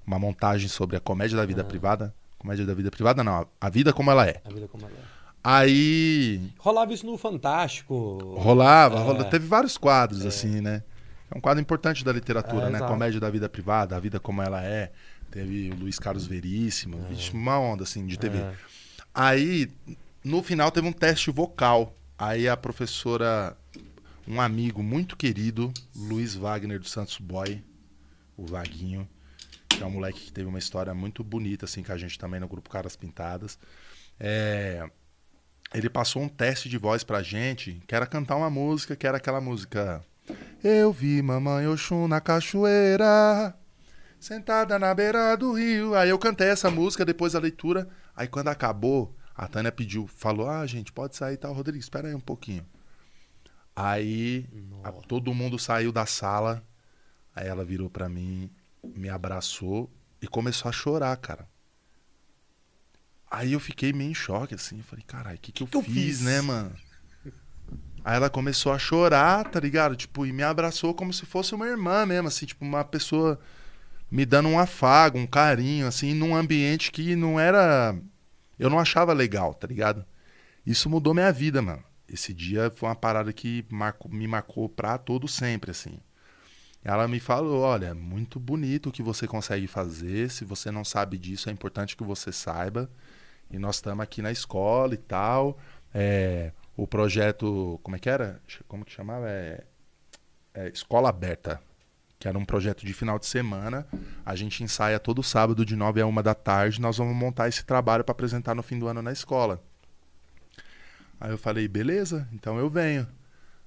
uma 0.06 0.18
montagem 0.18 0.68
sobre 0.68 0.96
a 0.96 1.00
comédia 1.00 1.36
da 1.36 1.46
vida 1.46 1.62
ah. 1.62 1.64
privada. 1.64 2.14
Comédia 2.38 2.66
da 2.66 2.74
vida 2.74 2.90
privada, 2.90 3.24
não. 3.24 3.48
A 3.60 3.70
vida 3.70 3.92
como 3.92 4.10
ela 4.10 4.26
é. 4.26 4.40
A 4.44 4.52
vida 4.52 4.68
como 4.68 4.86
ela 4.86 4.94
é. 4.94 5.03
Aí. 5.44 6.40
Rolava 6.58 6.94
isso 6.94 7.04
no 7.04 7.18
Fantástico. 7.18 8.16
Rolava, 8.38 8.96
é. 8.96 9.02
rolava. 9.02 9.24
Teve 9.26 9.46
vários 9.46 9.76
quadros, 9.76 10.24
é. 10.24 10.28
assim, 10.28 10.62
né? 10.62 10.82
É 11.30 11.36
um 11.36 11.40
quadro 11.40 11.60
importante 11.60 12.02
da 12.02 12.12
literatura, 12.12 12.68
é, 12.68 12.70
né? 12.70 12.78
Exato. 12.78 12.90
Comédia 12.90 13.20
da 13.20 13.28
vida 13.28 13.46
privada, 13.46 13.94
a 13.94 14.00
vida 14.00 14.18
como 14.18 14.40
ela 14.40 14.64
é. 14.64 14.90
Teve 15.30 15.70
o 15.70 15.74
Luiz 15.74 15.98
Carlos 15.98 16.26
Veríssimo, 16.26 16.98
é. 17.10 17.36
Uma 17.36 17.58
onda, 17.58 17.82
assim, 17.82 18.06
de 18.06 18.18
TV. 18.18 18.38
É. 18.38 18.54
Aí, 19.12 19.70
no 20.24 20.42
final, 20.42 20.70
teve 20.70 20.88
um 20.88 20.92
teste 20.92 21.30
vocal. 21.30 21.94
Aí 22.16 22.48
a 22.48 22.56
professora, 22.56 23.54
um 24.26 24.40
amigo 24.40 24.82
muito 24.82 25.14
querido, 25.14 25.70
Luiz 25.94 26.34
Wagner 26.34 26.78
do 26.78 26.88
Santos 26.88 27.18
Boy, 27.18 27.62
o 28.36 28.46
Vaguinho, 28.46 29.06
que 29.68 29.82
é 29.82 29.86
um 29.86 29.90
moleque 29.90 30.20
que 30.20 30.32
teve 30.32 30.48
uma 30.48 30.58
história 30.58 30.94
muito 30.94 31.22
bonita, 31.22 31.66
assim, 31.66 31.82
com 31.82 31.92
a 31.92 31.98
gente 31.98 32.18
também 32.18 32.40
no 32.40 32.48
grupo 32.48 32.70
Caras 32.70 32.96
Pintadas. 32.96 33.58
É, 34.18 34.88
ele 35.74 35.90
passou 35.90 36.22
um 36.22 36.28
teste 36.28 36.68
de 36.68 36.78
voz 36.78 37.02
pra 37.02 37.22
gente, 37.22 37.82
que 37.86 37.94
era 37.94 38.06
cantar 38.06 38.36
uma 38.36 38.48
música, 38.48 38.94
que 38.94 39.06
era 39.06 39.16
aquela 39.16 39.40
música. 39.40 40.04
Eu 40.62 40.92
vi 40.92 41.20
mamãe 41.20 41.66
Oxum 41.66 42.06
na 42.06 42.20
cachoeira, 42.20 43.52
sentada 44.20 44.78
na 44.78 44.94
beira 44.94 45.36
do 45.36 45.52
rio. 45.52 45.96
Aí 45.96 46.08
eu 46.08 46.18
cantei 46.18 46.46
essa 46.48 46.70
música 46.70 47.04
depois 47.04 47.32
da 47.32 47.40
leitura. 47.40 47.88
Aí 48.16 48.28
quando 48.28 48.48
acabou, 48.48 49.14
a 49.34 49.48
Tânia 49.48 49.72
pediu, 49.72 50.06
falou: 50.06 50.48
Ah, 50.48 50.64
gente, 50.64 50.92
pode 50.92 51.16
sair, 51.16 51.36
tá? 51.36 51.48
Rodrigo, 51.48 51.80
espera 51.80 52.06
aí 52.06 52.14
um 52.14 52.20
pouquinho. 52.20 52.64
Aí 53.74 54.46
a, 54.84 54.92
todo 54.92 55.34
mundo 55.34 55.58
saiu 55.58 55.90
da 55.90 56.06
sala. 56.06 56.62
Aí 57.34 57.48
ela 57.48 57.64
virou 57.64 57.90
para 57.90 58.08
mim, 58.08 58.48
me 58.84 59.08
abraçou 59.08 59.90
e 60.22 60.28
começou 60.28 60.68
a 60.68 60.72
chorar, 60.72 61.16
cara. 61.16 61.48
Aí 63.34 63.52
eu 63.52 63.58
fiquei 63.58 63.92
meio 63.92 64.12
em 64.12 64.14
choque, 64.14 64.54
assim. 64.54 64.78
Eu 64.78 64.84
falei, 64.84 65.04
caralho, 65.04 65.36
o 65.36 65.40
que, 65.40 65.50
que, 65.50 65.66
que, 65.66 65.76
eu, 65.76 65.82
que 65.82 65.90
fiz, 65.90 65.96
eu 65.96 66.02
fiz, 66.04 66.20
né, 66.20 66.40
mano? 66.40 66.72
Aí 68.04 68.14
ela 68.14 68.30
começou 68.30 68.70
a 68.70 68.78
chorar, 68.78 69.50
tá 69.50 69.58
ligado? 69.58 69.96
Tipo, 69.96 70.24
e 70.24 70.32
me 70.32 70.44
abraçou 70.44 70.94
como 70.94 71.12
se 71.12 71.26
fosse 71.26 71.52
uma 71.52 71.66
irmã 71.66 72.06
mesmo, 72.06 72.28
assim, 72.28 72.46
tipo, 72.46 72.64
uma 72.64 72.84
pessoa 72.84 73.40
me 74.08 74.24
dando 74.24 74.48
um 74.48 74.58
afago, 74.58 75.18
um 75.18 75.26
carinho, 75.26 75.88
assim, 75.88 76.14
num 76.14 76.36
ambiente 76.36 76.92
que 76.92 77.16
não 77.16 77.40
era. 77.40 77.98
Eu 78.56 78.70
não 78.70 78.78
achava 78.78 79.12
legal, 79.12 79.52
tá 79.52 79.66
ligado? 79.66 80.04
Isso 80.64 80.88
mudou 80.88 81.12
minha 81.12 81.32
vida, 81.32 81.60
mano. 81.60 81.82
esse 82.08 82.32
dia 82.32 82.72
foi 82.76 82.88
uma 82.88 82.94
parada 82.94 83.32
que 83.32 83.66
marcou, 83.68 84.12
me 84.12 84.28
marcou 84.28 84.68
pra 84.68 84.96
todo 84.96 85.26
sempre, 85.26 85.72
assim. 85.72 85.98
Ela 86.84 87.08
me 87.08 87.18
falou, 87.18 87.62
olha, 87.62 87.94
muito 87.94 88.38
bonito 88.38 88.90
o 88.90 88.92
que 88.92 89.02
você 89.02 89.26
consegue 89.26 89.66
fazer, 89.66 90.30
se 90.30 90.44
você 90.44 90.70
não 90.70 90.84
sabe 90.84 91.18
disso, 91.18 91.48
é 91.48 91.52
importante 91.52 91.96
que 91.96 92.04
você 92.04 92.30
saiba. 92.30 92.88
E 93.50 93.58
nós 93.58 93.76
estamos 93.76 94.02
aqui 94.02 94.20
na 94.22 94.32
escola 94.32 94.94
e 94.94 94.98
tal. 94.98 95.58
É, 95.92 96.52
o 96.76 96.86
projeto, 96.86 97.78
como 97.82 97.96
é 97.96 97.98
que 97.98 98.08
era? 98.08 98.40
Como 98.66 98.84
que 98.84 98.92
chamava? 98.92 99.28
É, 99.28 99.64
é, 100.54 100.68
Escola 100.68 101.08
Aberta, 101.08 101.60
que 102.18 102.28
era 102.28 102.38
um 102.38 102.44
projeto 102.44 102.84
de 102.84 102.92
final 102.92 103.18
de 103.18 103.26
semana. 103.26 103.86
A 104.24 104.34
gente 104.34 104.62
ensaia 104.62 104.98
todo 104.98 105.22
sábado 105.22 105.64
de 105.64 105.76
9 105.76 106.00
a 106.00 106.06
1 106.06 106.22
da 106.22 106.34
tarde. 106.34 106.80
Nós 106.80 106.98
vamos 106.98 107.14
montar 107.14 107.48
esse 107.48 107.64
trabalho 107.64 108.04
para 108.04 108.12
apresentar 108.12 108.54
no 108.54 108.62
fim 108.62 108.78
do 108.78 108.88
ano 108.88 109.02
na 109.02 109.12
escola. 109.12 109.62
Aí 111.20 111.30
eu 111.30 111.38
falei, 111.38 111.66
beleza, 111.68 112.28
então 112.32 112.58
eu 112.58 112.68
venho. 112.68 113.06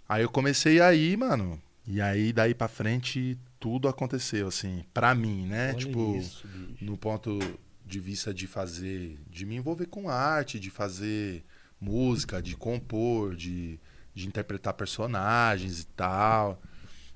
Aí 0.08 0.24
eu 0.24 0.30
comecei 0.30 0.82
a 0.82 0.94
ir, 0.94 1.18
mano. 1.18 1.62
E 1.86 2.02
aí 2.02 2.34
daí 2.34 2.54
para 2.54 2.68
frente 2.68 3.38
tudo 3.60 3.88
aconteceu 3.88 4.48
assim, 4.48 4.84
para 4.94 5.16
mim, 5.16 5.48
né? 5.48 5.70
Olha 5.70 5.78
tipo, 5.78 6.16
isso, 6.18 6.48
no 6.82 6.98
ponto 6.98 7.40
de 7.88 8.00
vista 8.00 8.34
de 8.34 8.46
fazer, 8.46 9.18
de 9.30 9.46
me 9.46 9.56
envolver 9.56 9.88
com 9.88 10.10
arte, 10.10 10.60
de 10.60 10.70
fazer 10.70 11.44
música, 11.80 12.42
de 12.42 12.56
compor, 12.56 13.36
de, 13.36 13.80
de 14.14 14.28
interpretar 14.28 14.74
personagens 14.74 15.82
e 15.82 15.88
tal. 15.88 16.62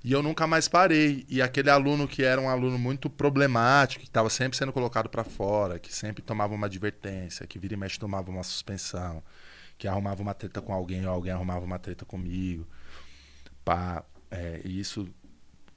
E 0.04 0.12
eu 0.12 0.24
nunca 0.24 0.48
mais 0.48 0.68
parei. 0.68 1.26
E 1.30 1.42
aquele 1.42 1.70
aluno 1.70 2.08
que 2.08 2.24
era 2.24 2.40
um 2.40 2.50
aluno 2.50 2.80
muito 2.80 3.10
problemático, 3.10 4.02
que 4.02 4.10
estava 4.10 4.30
sempre 4.30 4.58
sendo 4.58 4.72
colocado 4.74 5.10
para 5.10 5.24
fora, 5.24 5.78
que 5.78 5.94
sempre 5.94 6.24
tomava 6.24 6.56
uma 6.56 6.68
advertência, 6.68 7.46
que 7.46 7.60
vira 7.60 7.74
e 7.74 7.78
mexe 7.78 8.00
tomava 8.00 8.32
uma 8.32 8.44
suspensão, 8.44 9.22
que 9.78 9.88
arrumava 9.88 10.22
uma 10.22 10.34
treta 10.34 10.62
com 10.62 10.74
alguém 10.74 11.06
ou 11.06 11.12
alguém 11.14 11.34
arrumava 11.34 11.66
uma 11.66 11.78
treta 11.78 12.06
comigo. 12.06 12.66
Pá, 13.64 14.04
é, 14.32 14.62
e 14.64 14.80
isso 14.80 15.08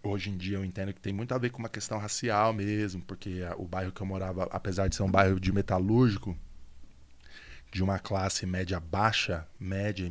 hoje 0.05 0.31
em 0.31 0.37
dia 0.37 0.59
eu 0.59 0.65
entendo 0.65 0.93
que 0.93 1.01
tem 1.01 1.13
muito 1.13 1.35
a 1.35 1.39
ver 1.39 1.51
com 1.51 1.59
uma 1.59 1.69
questão 1.69 1.99
racial 1.99 2.53
mesmo, 2.53 3.03
porque 3.03 3.41
o 3.57 3.65
bairro 3.65 3.93
que 3.93 4.01
eu 4.01 4.07
morava, 4.07 4.49
apesar 4.51 4.89
de 4.89 4.95
ser 4.95 5.03
um 5.03 5.11
bairro 5.11 5.41
de 5.41 5.53
metalúrgico, 5.53 6.37
de 7.73 7.83
uma 7.83 7.99
classe 7.99 8.47
média 8.47 8.79
baixa, 8.79 9.47
média 9.59 10.11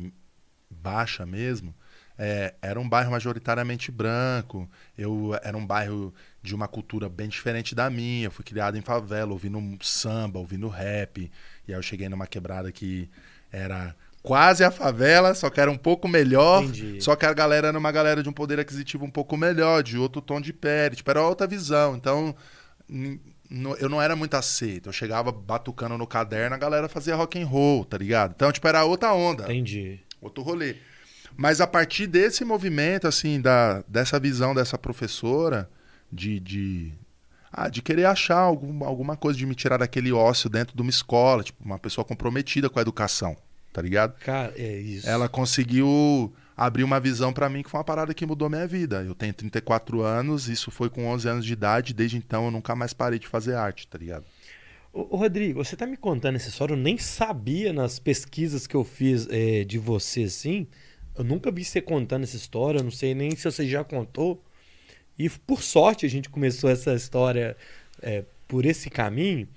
baixa 0.68 1.24
mesmo, 1.24 1.74
é, 2.16 2.54
era 2.62 2.78
um 2.78 2.88
bairro 2.88 3.10
majoritariamente 3.10 3.90
branco. 3.90 4.70
Eu 4.96 5.32
era 5.42 5.56
um 5.56 5.66
bairro 5.66 6.14
de 6.42 6.54
uma 6.54 6.68
cultura 6.68 7.08
bem 7.08 7.28
diferente 7.28 7.74
da 7.74 7.90
minha. 7.90 8.26
Eu 8.26 8.30
fui 8.30 8.44
criado 8.44 8.76
em 8.76 8.82
favela, 8.82 9.32
ouvindo 9.32 9.60
samba, 9.84 10.38
ouvindo 10.38 10.68
rap. 10.68 11.30
E 11.66 11.72
aí 11.72 11.78
eu 11.78 11.82
cheguei 11.82 12.08
numa 12.08 12.26
quebrada 12.26 12.70
que 12.70 13.08
era 13.50 13.96
quase 14.24 14.64
a 14.64 14.70
favela, 14.70 15.34
só 15.34 15.50
que 15.50 15.60
era 15.60 15.70
um 15.70 15.76
pouco 15.76 16.08
melhor. 16.08 16.64
Entendi. 16.64 16.96
Só 17.00 17.14
que 17.14 17.26
a 17.26 17.32
galera 17.34 17.68
era 17.68 17.78
uma 17.78 17.92
galera 17.92 18.22
de 18.22 18.28
um 18.28 18.32
poder 18.32 18.58
aquisitivo 18.58 19.04
um 19.04 19.10
pouco 19.10 19.36
melhor, 19.36 19.82
de 19.82 19.98
outro 19.98 20.22
tom 20.22 20.40
de 20.40 20.50
pele. 20.50 20.96
Tipo, 20.96 21.10
era 21.10 21.22
outra 21.22 21.46
visão. 21.46 21.94
Então, 21.94 22.34
eu 23.78 23.88
não 23.90 24.00
era 24.00 24.16
muito 24.16 24.34
aceito. 24.34 24.88
Eu 24.88 24.94
chegava 24.94 25.30
batucando 25.30 25.98
no 25.98 26.06
caderno, 26.06 26.56
a 26.56 26.58
galera 26.58 26.88
fazia 26.88 27.14
rock 27.14 27.38
and 27.38 27.46
roll, 27.46 27.84
tá 27.84 27.98
ligado? 27.98 28.32
Então, 28.34 28.50
tipo, 28.50 28.66
era 28.66 28.82
outra 28.82 29.12
onda 29.12 29.44
Entendi. 29.44 30.00
outro 30.22 30.42
rolê. 30.42 30.76
Mas 31.36 31.60
a 31.60 31.66
partir 31.66 32.06
desse 32.06 32.46
movimento, 32.46 33.06
assim, 33.06 33.42
da, 33.42 33.84
dessa 33.86 34.18
visão 34.18 34.54
dessa 34.54 34.78
professora, 34.78 35.68
de, 36.10 36.40
de, 36.40 36.92
ah, 37.52 37.68
de 37.68 37.82
querer 37.82 38.06
achar 38.06 38.38
algum, 38.38 38.84
alguma 38.84 39.18
coisa 39.18 39.38
de 39.38 39.44
me 39.44 39.54
tirar 39.54 39.76
daquele 39.76 40.12
ócio 40.12 40.48
dentro 40.48 40.74
de 40.74 40.80
uma 40.80 40.90
escola, 40.90 41.42
tipo, 41.42 41.62
uma 41.62 41.78
pessoa 41.78 42.06
comprometida 42.06 42.70
com 42.70 42.78
a 42.78 42.82
educação, 42.82 43.36
tá 43.74 43.82
ligado? 43.82 44.16
Cara, 44.20 44.54
é 44.56 44.78
isso. 44.78 45.06
Ela 45.10 45.28
conseguiu 45.28 46.32
abrir 46.56 46.84
uma 46.84 47.00
visão 47.00 47.32
pra 47.32 47.48
mim 47.48 47.60
que 47.60 47.68
foi 47.68 47.78
uma 47.78 47.84
parada 47.84 48.14
que 48.14 48.24
mudou 48.24 48.48
minha 48.48 48.68
vida. 48.68 49.02
Eu 49.02 49.16
tenho 49.16 49.34
34 49.34 50.00
anos, 50.00 50.48
isso 50.48 50.70
foi 50.70 50.88
com 50.88 51.08
11 51.08 51.28
anos 51.28 51.44
de 51.44 51.52
idade, 51.52 51.92
desde 51.92 52.16
então 52.16 52.44
eu 52.44 52.52
nunca 52.52 52.76
mais 52.76 52.92
parei 52.92 53.18
de 53.18 53.26
fazer 53.26 53.56
arte, 53.56 53.88
tá 53.88 53.98
ligado? 53.98 54.24
Ô, 54.92 55.08
ô, 55.10 55.16
Rodrigo, 55.16 55.62
você 55.62 55.74
tá 55.74 55.86
me 55.86 55.96
contando 55.96 56.36
essa 56.36 56.48
história, 56.48 56.72
eu 56.72 56.76
nem 56.76 56.96
sabia 56.96 57.72
nas 57.72 57.98
pesquisas 57.98 58.64
que 58.64 58.76
eu 58.76 58.84
fiz 58.84 59.26
é, 59.28 59.64
de 59.64 59.76
você, 59.76 60.22
assim. 60.22 60.68
Eu 61.18 61.24
nunca 61.24 61.50
vi 61.50 61.64
você 61.64 61.80
contando 61.80 62.22
essa 62.22 62.36
história, 62.36 62.78
eu 62.78 62.84
não 62.84 62.92
sei 62.92 63.12
nem 63.12 63.34
se 63.34 63.42
você 63.42 63.66
já 63.66 63.82
contou. 63.82 64.40
E 65.18 65.28
por 65.28 65.62
sorte 65.64 66.06
a 66.06 66.08
gente 66.08 66.30
começou 66.30 66.70
essa 66.70 66.94
história 66.94 67.56
é, 68.00 68.24
por 68.46 68.64
esse 68.64 68.88
caminho. 68.88 69.48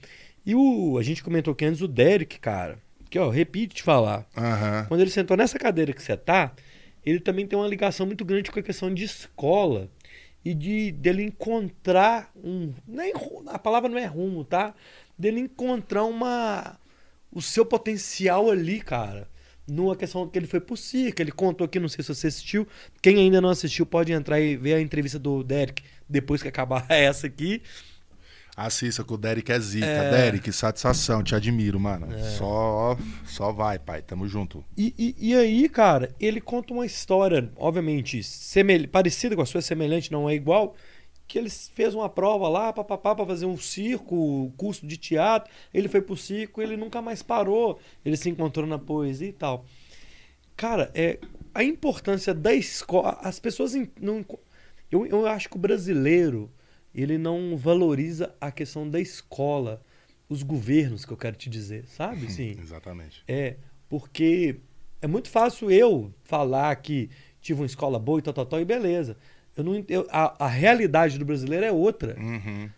E 0.44 0.56
o, 0.56 0.98
a 0.98 1.04
gente 1.04 1.24
comentou 1.24 1.54
que 1.54 1.66
antes 1.66 1.82
o 1.82 1.88
Derek, 1.88 2.40
cara, 2.40 2.80
que 3.10 3.20
ó, 3.20 3.30
repito 3.30 3.76
te 3.76 3.84
falar, 3.84 4.26
Aham. 4.36 4.86
quando 4.88 5.02
ele 5.02 5.10
sentou 5.10 5.38
nessa 5.38 5.58
cadeira 5.58 5.94
que 5.94 6.02
você 6.02 6.16
tá, 6.18 6.54
ele 7.06 7.20
também 7.20 7.48
tem 7.48 7.58
uma 7.58 7.68
ligação 7.68 8.06
muito 8.06 8.26
grande 8.26 8.52
com 8.52 8.60
a 8.60 8.64
questão 8.64 8.94
de 8.94 9.04
escola 9.04 9.90
e 10.44 10.54
de 10.54 10.92
dele 10.92 11.24
encontrar 11.24 12.32
um, 12.36 12.74
nem 12.88 13.14
a 13.48 13.60
palavra 13.60 13.90
não 13.90 13.98
é 13.98 14.06
rumo, 14.06 14.44
tá? 14.44 14.74
Dele 15.18 15.40
encontrar 15.40 16.04
uma 16.04 16.78
o 17.32 17.42
seu 17.42 17.66
potencial 17.66 18.50
ali, 18.50 18.82
cara. 18.82 19.28
Numa 19.68 19.96
questão 19.98 20.28
que 20.28 20.40
ele 20.40 20.48
foi 20.48 20.62
pro 20.62 20.78
circo, 20.78 21.22
ele 21.22 21.32
contou 21.32 21.66
aqui, 21.66 21.80
não 21.80 21.90
sei 21.90 22.02
se 22.04 22.16
você 22.16 22.28
assistiu. 22.28 22.66
Quem 23.02 23.18
ainda 23.18 23.42
não 23.42 23.50
assistiu 23.50 23.86
pode 23.86 24.14
entrar 24.14 24.40
e 24.40 24.56
ver 24.56 24.76
a 24.76 24.82
entrevista 24.82 25.20
do 25.20 25.44
Derek 25.44 25.84
depois 26.08 26.42
que 26.42 26.48
acabar 26.48 26.86
essa 26.90 27.28
aqui. 27.28 27.62
Assista 28.58 29.04
que 29.04 29.14
o 29.14 29.18
Derek 29.18 29.52
é 29.52 29.60
zica. 29.60 29.86
É. 29.86 30.10
Derek, 30.10 30.52
satisfação, 30.52 31.22
te 31.22 31.36
admiro, 31.36 31.80
mano. 31.80 32.08
Só, 32.38 32.98
só 33.24 33.52
vai, 33.52 33.78
pai. 33.78 34.02
Tamo 34.02 34.28
junto. 34.28 34.66
E, 34.76 34.96
e, 34.98 35.30
e 35.30 35.36
aí, 35.36 35.70
cara, 35.70 36.10
ele 36.20 36.42
conta 36.42 36.74
uma 36.74 36.84
história, 36.84 37.52
obviamente, 37.56 38.24
semel... 38.24 38.88
parecida 38.88 39.36
com 39.36 39.44
a 39.44 39.46
sua, 39.46 39.62
semelhante, 39.62 40.12
não 40.12 40.28
é 40.28 40.34
igual. 40.34 40.76
Que 41.28 41.38
ele 41.38 41.52
fez 41.52 41.94
uma 41.94 42.10
prova 42.10 42.50
lá, 42.50 42.74
papapá, 42.74 43.14
pra 43.14 43.28
fazer 43.28 43.46
um 43.46 43.58
circo, 43.58 44.52
curso 44.58 44.88
de 44.88 44.98
teatro. 44.98 45.54
Ele 45.72 45.88
foi 45.88 46.02
pro 46.02 46.18
circo, 46.18 46.60
ele 46.60 46.76
nunca 46.76 47.00
mais 47.00 47.22
parou. 47.22 47.80
Ele 48.04 48.18
se 48.18 48.28
encontrou 48.28 48.66
na 48.66 48.80
poesia 48.80 49.30
e 49.30 49.34
tal. 49.34 49.66
Cara, 50.56 50.90
é, 50.96 51.20
a 51.54 51.64
importância 51.64 52.34
da 52.34 52.56
escola. 52.56 53.20
As 53.22 53.38
pessoas 53.40 53.76
não. 54.02 54.26
Eu, 54.90 55.06
eu 55.06 55.28
acho 55.28 55.48
que 55.48 55.58
o 55.58 55.60
brasileiro 55.60 56.50
ele 57.02 57.18
não 57.18 57.56
valoriza 57.58 58.34
a 58.42 58.52
questão 58.52 58.90
da 58.90 59.00
escola. 59.00 59.82
Os 60.30 60.44
governos, 60.44 61.06
que 61.06 61.14
eu 61.14 61.18
quero 61.18 61.38
te 61.38 61.50
dizer, 61.50 61.86
sabe? 61.88 62.30
Sim. 62.30 62.58
Exatamente. 62.62 63.24
É, 63.28 63.56
porque 63.88 64.58
é 65.02 65.08
muito 65.08 65.30
fácil 65.30 65.72
eu 65.72 66.14
falar 66.26 66.76
que 66.78 67.10
tive 67.40 67.62
uma 67.62 67.66
escola 67.66 67.98
boa 67.98 68.20
e 68.20 68.22
tal, 68.22 68.34
tal, 68.34 68.46
tal, 68.46 68.60
e 68.60 68.66
beleza. 68.66 69.16
Eu 69.56 69.64
não, 69.64 69.86
eu, 69.88 70.06
a, 70.12 70.46
a 70.46 70.48
realidade 70.50 71.18
do 71.18 71.24
brasileiro 71.24 71.66
é 71.66 71.72
outra, 71.72 72.18
Uhum. 72.20 72.70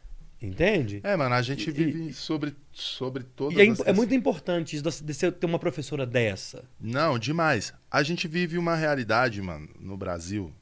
entende? 0.42 1.02
É, 1.04 1.16
mano, 1.16 1.34
a 1.34 1.42
gente 1.42 1.70
E- 1.70 1.74
vive 1.74 2.14
sobre, 2.14 2.56
sobre 2.72 3.24
todas 3.24 3.58
E 3.58 3.62
é, 3.62 3.68
as 3.70 3.80
é 3.80 3.94
muito 3.94 4.14
importante 4.14 4.76
isso 4.76 5.04
de 5.04 5.14
você 5.14 5.32
ter 5.32 5.46
uma 5.48 5.58
professora 5.60 6.06
dessa. 6.06 6.64
Não, 6.80 7.18
demais. 7.18 7.74
A 7.90 8.04
gente 8.04 8.28
vive 8.28 8.58
uma 8.60 8.76
realidade, 8.76 9.42
mano, 9.42 9.68
no 9.80 9.98
Brasil, 9.98 10.54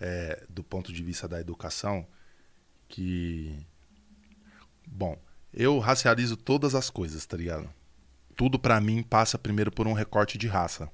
é, 0.00 0.42
do 0.48 0.64
ponto 0.64 0.92
de 0.92 1.02
vista 1.04 1.28
da 1.28 1.40
educação, 1.40 2.04
que. 2.88 3.56
Bom, 4.86 5.18
eu 5.52 5.78
racializo 5.78 6.36
todas 6.36 6.74
as 6.74 6.90
coisas, 6.90 7.24
tá 7.26 7.36
ligado? 7.36 7.68
Tudo 8.36 8.58
pra 8.58 8.80
mim 8.80 9.02
passa 9.02 9.38
primeiro 9.38 9.70
por 9.70 9.86
um 9.86 9.92
recorte 9.92 10.36
de 10.38 10.46
raça. 10.46 10.90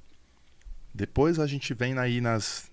Depois 0.95 1.39
a 1.39 1.47
gente 1.47 1.75
vem 1.75 1.99
aí 1.99 2.21
nas. 2.21 2.71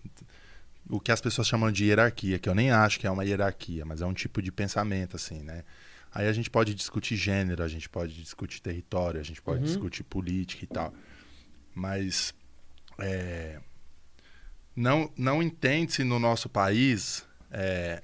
O 0.90 1.00
que 1.00 1.12
as 1.12 1.22
pessoas 1.22 1.48
chamam 1.48 1.72
de 1.72 1.86
hierarquia, 1.86 2.40
que 2.40 2.50
eu 2.50 2.56
nem 2.56 2.72
acho 2.72 3.00
que 3.00 3.06
é 3.06 3.12
uma 3.12 3.24
hierarquia, 3.24 3.86
mas 3.86 4.02
é 4.02 4.06
um 4.06 4.14
tipo 4.14 4.42
de 4.42 4.52
pensamento, 4.52 5.16
assim, 5.16 5.42
né? 5.44 5.64
Aí 6.12 6.28
a 6.28 6.34
gente 6.34 6.50
pode 6.50 6.74
discutir 6.74 7.16
gênero, 7.16 7.62
a 7.64 7.68
gente 7.68 7.88
pode 7.88 8.14
discutir 8.16 8.60
território, 8.62 9.20
a 9.20 9.24
gente 9.24 9.42
pode 9.42 9.60
Uhum. 9.60 9.66
discutir 9.66 10.04
política 10.04 10.64
e 10.64 10.68
tal. 10.68 10.92
Mas 11.76 12.34
é, 12.98 13.60
não, 14.76 15.12
não 15.16 15.44
entende-se 15.44 16.04
no 16.04 16.18
nosso 16.20 16.50
país 16.50 17.24
é, 17.52 18.02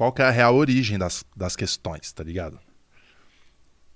qual 0.00 0.14
que 0.14 0.22
é 0.22 0.24
a 0.24 0.30
real 0.30 0.54
origem 0.56 0.96
das, 0.96 1.22
das 1.36 1.54
questões, 1.54 2.10
tá 2.10 2.24
ligado? 2.24 2.58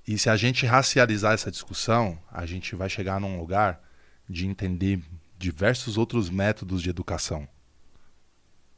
E 0.06 0.18
se 0.18 0.28
a 0.28 0.36
gente 0.36 0.66
racializar 0.66 1.32
essa 1.32 1.50
discussão, 1.50 2.18
a 2.30 2.44
gente 2.44 2.76
vai 2.76 2.90
chegar 2.90 3.18
num 3.18 3.38
lugar 3.38 3.80
de 4.28 4.46
entender 4.46 5.02
diversos 5.38 5.96
outros 5.96 6.28
métodos 6.28 6.82
de 6.82 6.90
educação. 6.90 7.48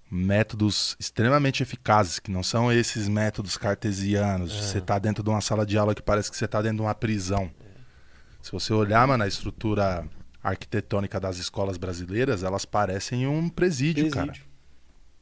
Métodos 0.08 0.96
extremamente 1.00 1.64
eficazes, 1.64 2.20
que 2.20 2.30
não 2.30 2.44
são 2.44 2.70
esses 2.70 3.08
métodos 3.08 3.56
cartesianos. 3.56 4.52
de 4.52 4.58
É. 4.58 4.62
Você 4.62 4.80
tá 4.80 4.96
dentro 4.96 5.24
de 5.24 5.28
uma 5.28 5.40
sala 5.40 5.66
de 5.66 5.76
aula 5.76 5.96
que 5.96 6.02
parece 6.02 6.30
que 6.30 6.36
você 6.36 6.46
tá 6.46 6.62
dentro 6.62 6.76
de 6.76 6.82
uma 6.82 6.94
prisão. 6.94 7.50
Se 8.40 8.52
você 8.52 8.72
olhar, 8.72 9.04
mano, 9.04 9.24
a 9.24 9.26
estrutura 9.26 10.08
arquitetônica 10.40 11.18
das 11.18 11.38
escolas 11.38 11.76
brasileiras, 11.76 12.44
elas 12.44 12.64
parecem 12.64 13.26
um 13.26 13.48
presídio, 13.48 14.08
cara. 14.10 14.26
Presídio. 14.26 14.48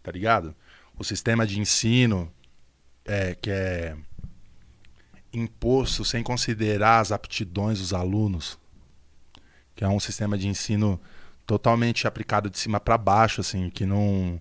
Tá 0.02 0.12
ligado? 0.12 0.54
O 0.98 1.04
sistema 1.04 1.46
de 1.46 1.60
ensino 1.60 2.32
é, 3.04 3.34
que 3.34 3.50
é 3.50 3.96
imposto 5.32 6.04
sem 6.04 6.22
considerar 6.22 7.00
as 7.00 7.12
aptidões 7.12 7.78
dos 7.78 7.92
alunos. 7.92 8.58
que 9.74 9.82
é 9.84 9.88
um 9.88 9.98
sistema 9.98 10.38
de 10.38 10.46
ensino 10.46 11.00
totalmente 11.46 12.06
aplicado 12.06 12.48
de 12.48 12.58
cima 12.58 12.78
para 12.80 12.96
baixo, 12.96 13.40
assim, 13.40 13.70
que 13.70 13.84
não 13.84 14.40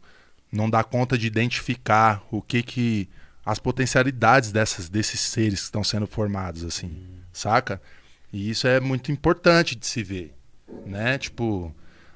não 0.51 0.69
dá 0.69 0.83
conta 0.83 1.17
de 1.17 1.25
identificar 1.25 2.23
o 2.29 2.39
que 2.41 2.61
que 2.61 3.09
as 3.43 3.57
potencialidades 3.59 4.51
dessas 4.51 4.89
desses 4.89 5.19
seres 5.19 5.59
que 5.61 5.65
estão 5.65 5.83
sendo 5.83 6.05
formados, 6.07 6.63
assim, 6.63 6.87
hum. 6.87 7.19
saca? 7.31 7.81
E 8.31 8.49
isso 8.49 8.67
é 8.67 8.79
muito 8.79 9.11
importante 9.11 9.75
de 9.75 9.85
se 9.87 10.03
ver, 10.03 10.33
né? 10.85 11.17
Tipo, 11.17 11.73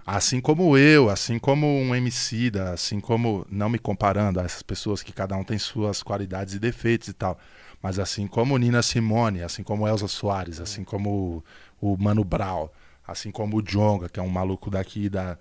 assim 0.08 0.40
como 0.40 0.78
eu, 0.78 1.10
assim 1.10 1.38
como 1.38 1.68
um 1.68 1.94
MC, 1.94 2.50
assim 2.74 3.02
como 3.02 3.46
não 3.52 3.68
me 3.70 3.78
comparando 3.78 4.40
a 4.40 4.44
essas 4.44 4.64
pessoas 4.64 5.04
que 5.04 5.12
cada 5.12 5.36
um 5.36 5.44
tem 5.44 5.60
suas 5.60 6.02
qualidades 6.02 6.54
e 6.54 6.60
defeitos 6.60 7.10
e 7.10 7.14
tal, 7.14 7.38
mas 7.84 8.00
assim 8.00 8.26
como 8.26 8.58
Nina 8.58 8.82
Simone, 8.82 9.44
assim 9.44 9.64
como 9.64 9.86
Elza 9.86 10.08
Soares, 10.08 10.62
assim 10.62 10.86
como 10.86 11.44
o 11.82 11.98
Mano 11.98 12.24
Brown, 12.24 12.70
assim 13.06 13.32
como 13.32 13.58
o 13.58 13.62
Jonga, 13.62 14.08
que 14.08 14.18
é 14.18 14.24
um 14.24 14.30
maluco 14.30 14.70
daqui 14.70 15.10
da, 15.10 15.38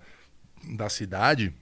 da 0.75 0.89
cidade, 0.89 1.53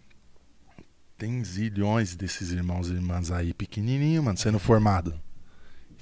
tem 1.16 1.44
zilhões 1.44 2.16
desses 2.16 2.50
irmãos 2.50 2.90
e 2.90 2.94
irmãs 2.94 3.30
aí 3.30 3.54
pequenininho, 3.54 4.24
mano, 4.24 4.38
sendo 4.38 4.58
formado. 4.58 5.14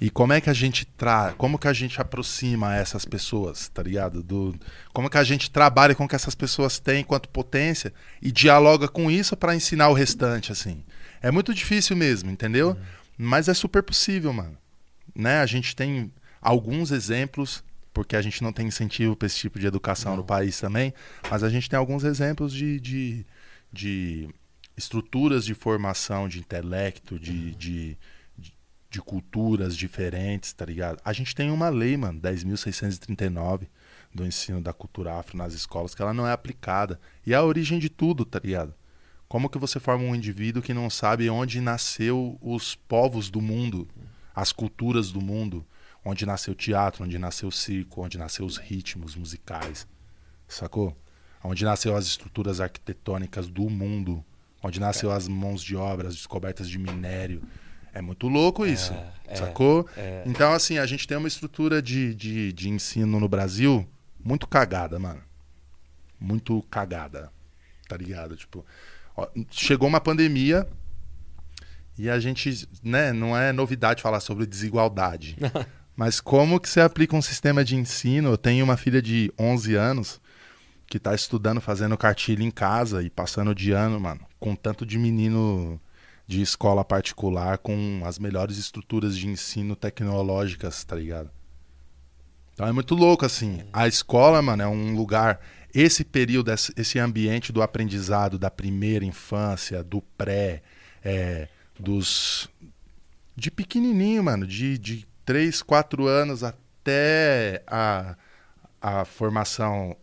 E 0.00 0.10
como 0.10 0.32
é 0.32 0.40
que 0.40 0.50
a 0.50 0.52
gente 0.52 0.84
tra, 0.84 1.34
como 1.38 1.58
que 1.58 1.68
a 1.68 1.72
gente 1.72 2.00
aproxima 2.00 2.74
essas 2.74 3.04
pessoas, 3.04 3.68
tá 3.68 3.82
ligado? 3.82 4.22
Do 4.22 4.54
como 4.92 5.08
que 5.08 5.18
a 5.18 5.24
gente 5.24 5.50
trabalha 5.50 5.94
com 5.94 6.04
o 6.04 6.08
que 6.08 6.16
essas 6.16 6.34
pessoas 6.34 6.78
têm 6.78 7.00
enquanto 7.00 7.28
potência 7.28 7.92
e 8.20 8.32
dialoga 8.32 8.88
com 8.88 9.10
isso 9.10 9.36
para 9.36 9.54
ensinar 9.54 9.88
o 9.88 9.94
restante 9.94 10.50
assim. 10.50 10.82
É 11.22 11.30
muito 11.30 11.54
difícil 11.54 11.96
mesmo, 11.96 12.30
entendeu? 12.30 12.70
Uhum. 12.70 12.76
Mas 13.16 13.48
é 13.48 13.54
super 13.54 13.82
possível, 13.82 14.32
mano. 14.32 14.58
Né? 15.14 15.40
A 15.40 15.46
gente 15.46 15.76
tem 15.76 16.12
alguns 16.40 16.90
exemplos 16.90 17.62
porque 17.94 18.16
a 18.16 18.20
gente 18.20 18.42
não 18.42 18.52
tem 18.52 18.66
incentivo 18.66 19.14
para 19.14 19.26
esse 19.26 19.38
tipo 19.38 19.58
de 19.58 19.68
educação 19.68 20.10
não. 20.12 20.18
no 20.18 20.24
país 20.24 20.60
também, 20.60 20.92
mas 21.30 21.44
a 21.44 21.48
gente 21.48 21.70
tem 21.70 21.78
alguns 21.78 22.02
exemplos 22.02 22.52
de, 22.52 22.80
de, 22.80 23.24
de 23.72 24.28
estruturas 24.76 25.44
de 25.44 25.54
formação 25.54 26.28
de 26.28 26.40
intelecto, 26.40 27.18
de, 27.20 27.30
uhum. 27.30 27.50
de, 27.56 27.98
de, 28.94 29.02
culturas 29.02 29.76
diferentes, 29.76 30.52
tá 30.52 30.64
ligado? 30.64 31.00
A 31.04 31.12
gente 31.12 31.34
tem 31.34 31.50
uma 31.50 31.68
lei, 31.68 31.96
mano, 31.96 32.20
10.639 32.20 33.68
do 34.14 34.24
ensino 34.24 34.60
da 34.60 34.72
cultura 34.72 35.14
afro 35.18 35.36
nas 35.36 35.52
escolas, 35.52 35.94
que 35.94 36.02
ela 36.02 36.14
não 36.14 36.26
é 36.26 36.32
aplicada. 36.32 37.00
E 37.26 37.32
é 37.32 37.36
a 37.36 37.42
origem 37.42 37.78
de 37.78 37.88
tudo, 37.88 38.24
tá 38.24 38.40
ligado? 38.42 38.74
Como 39.28 39.48
que 39.48 39.58
você 39.58 39.80
forma 39.80 40.04
um 40.04 40.14
indivíduo 40.14 40.62
que 40.62 40.72
não 40.72 40.88
sabe 40.88 41.28
onde 41.28 41.60
nasceu 41.60 42.38
os 42.40 42.74
povos 42.76 43.30
do 43.30 43.40
mundo, 43.40 43.88
as 44.34 44.52
culturas 44.52 45.10
do 45.10 45.20
mundo, 45.20 45.66
onde 46.04 46.24
nasceu 46.24 46.52
o 46.52 46.56
teatro, 46.56 47.04
onde 47.04 47.18
nasceu 47.18 47.48
o 47.48 47.52
circo, 47.52 48.02
onde 48.02 48.18
nasceu 48.18 48.44
os 48.44 48.56
ritmos 48.58 49.16
musicais, 49.16 49.86
sacou? 50.46 50.96
Onde 51.42 51.64
nasceu 51.64 51.96
as 51.96 52.06
estruturas 52.06 52.60
arquitetônicas 52.60 53.48
do 53.48 53.68
mundo, 53.68 54.24
onde 54.62 54.78
nasceu 54.78 55.10
as 55.10 55.26
mãos 55.26 55.62
de 55.62 55.76
obra, 55.76 56.08
as 56.08 56.14
descobertas 56.14 56.68
de 56.68 56.78
minério. 56.78 57.42
É 57.94 58.00
muito 58.02 58.26
louco 58.26 58.66
é, 58.66 58.70
isso, 58.70 58.92
é, 59.28 59.36
sacou? 59.36 59.88
É, 59.96 60.24
Então, 60.26 60.52
assim, 60.52 60.78
a 60.78 60.84
gente 60.84 61.06
tem 61.06 61.16
uma 61.16 61.28
estrutura 61.28 61.80
de, 61.80 62.12
de, 62.12 62.52
de 62.52 62.68
ensino 62.68 63.20
no 63.20 63.28
Brasil 63.28 63.88
muito 64.22 64.48
cagada, 64.48 64.98
mano. 64.98 65.22
Muito 66.18 66.60
cagada, 66.70 67.30
tá 67.88 67.96
ligado? 67.96 68.36
Tipo, 68.36 68.66
ó, 69.16 69.28
chegou 69.50 69.86
uma 69.86 70.00
pandemia 70.00 70.66
e 71.96 72.10
a 72.10 72.18
gente, 72.18 72.68
né, 72.82 73.12
não 73.12 73.36
é 73.36 73.52
novidade 73.52 74.02
falar 74.02 74.18
sobre 74.18 74.44
desigualdade. 74.44 75.36
Mas 75.96 76.20
como 76.20 76.58
que 76.58 76.68
você 76.68 76.80
aplica 76.80 77.14
um 77.14 77.22
sistema 77.22 77.64
de 77.64 77.76
ensino? 77.76 78.30
Eu 78.30 78.38
tenho 78.38 78.64
uma 78.64 78.76
filha 78.76 79.00
de 79.00 79.32
11 79.38 79.76
anos 79.76 80.20
que 80.88 80.96
está 80.96 81.14
estudando, 81.14 81.60
fazendo 81.60 81.96
cartilha 81.96 82.42
em 82.42 82.50
casa 82.50 83.02
e 83.02 83.08
passando 83.08 83.54
de 83.54 83.70
ano, 83.70 84.00
mano, 84.00 84.20
com 84.40 84.56
tanto 84.56 84.84
de 84.84 84.98
menino 84.98 85.80
de 86.26 86.40
escola 86.40 86.84
particular 86.84 87.58
com 87.58 88.02
as 88.04 88.18
melhores 88.18 88.56
estruturas 88.56 89.16
de 89.16 89.28
ensino 89.28 89.76
tecnológicas, 89.76 90.84
tá 90.84 90.96
ligado? 90.96 91.30
Então 92.54 92.66
é 92.66 92.72
muito 92.72 92.94
louco, 92.94 93.26
assim. 93.26 93.62
A 93.72 93.86
escola, 93.88 94.40
mano, 94.40 94.62
é 94.62 94.68
um 94.68 94.94
lugar. 94.94 95.40
Esse 95.74 96.04
período, 96.04 96.52
esse 96.52 96.98
ambiente 97.00 97.52
do 97.52 97.60
aprendizado 97.60 98.38
da 98.38 98.48
primeira 98.48 99.04
infância, 99.04 99.82
do 99.82 100.00
pré, 100.00 100.62
é, 101.04 101.48
dos. 101.78 102.48
de 103.34 103.50
pequenininho, 103.50 104.22
mano, 104.22 104.46
de, 104.46 104.78
de 104.78 105.06
3, 105.24 105.62
4 105.62 106.06
anos 106.06 106.44
até 106.44 107.62
a, 107.66 108.16
a 108.80 109.04
formação, 109.04 109.96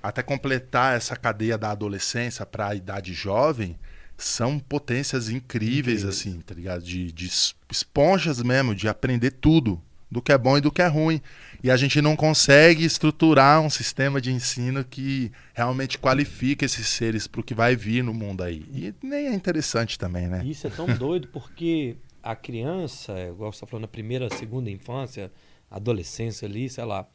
até 0.00 0.22
completar 0.22 0.96
essa 0.96 1.16
cadeia 1.16 1.58
da 1.58 1.72
adolescência 1.72 2.46
para 2.46 2.68
a 2.68 2.74
idade 2.76 3.12
jovem, 3.12 3.76
são 4.16 4.58
potências 4.58 5.28
incríveis, 5.28 6.02
Incrível. 6.02 6.08
assim, 6.08 6.40
tá 6.40 6.54
ligado? 6.54 6.82
De, 6.82 7.12
de 7.12 7.30
esponjas 7.70 8.42
mesmo, 8.42 8.74
de 8.74 8.88
aprender 8.88 9.32
tudo, 9.32 9.80
do 10.10 10.22
que 10.22 10.32
é 10.32 10.38
bom 10.38 10.56
e 10.56 10.60
do 10.60 10.70
que 10.70 10.80
é 10.80 10.86
ruim. 10.86 11.20
E 11.62 11.70
a 11.70 11.76
gente 11.76 12.00
não 12.00 12.16
consegue 12.16 12.84
estruturar 12.84 13.60
um 13.60 13.68
sistema 13.68 14.20
de 14.20 14.32
ensino 14.32 14.84
que 14.84 15.30
realmente 15.52 15.98
qualifique 15.98 16.64
esses 16.64 16.86
seres 16.86 17.26
para 17.26 17.40
o 17.40 17.44
que 17.44 17.54
vai 17.54 17.76
vir 17.76 18.02
no 18.02 18.14
mundo 18.14 18.42
aí. 18.42 18.64
E 18.72 18.94
nem 19.02 19.26
é 19.26 19.34
interessante 19.34 19.98
também, 19.98 20.28
né? 20.28 20.42
Isso 20.44 20.66
é 20.66 20.70
tão 20.70 20.86
doido 20.96 21.28
porque 21.28 21.96
a 22.22 22.34
criança, 22.34 23.12
igual 23.28 23.52
você 23.52 23.56
está 23.56 23.66
falando, 23.66 23.82
na 23.82 23.88
primeira, 23.88 24.28
segunda 24.34 24.70
infância, 24.70 25.30
adolescência 25.70 26.46
ali, 26.46 26.68
sei 26.68 26.84
lá, 26.84 27.06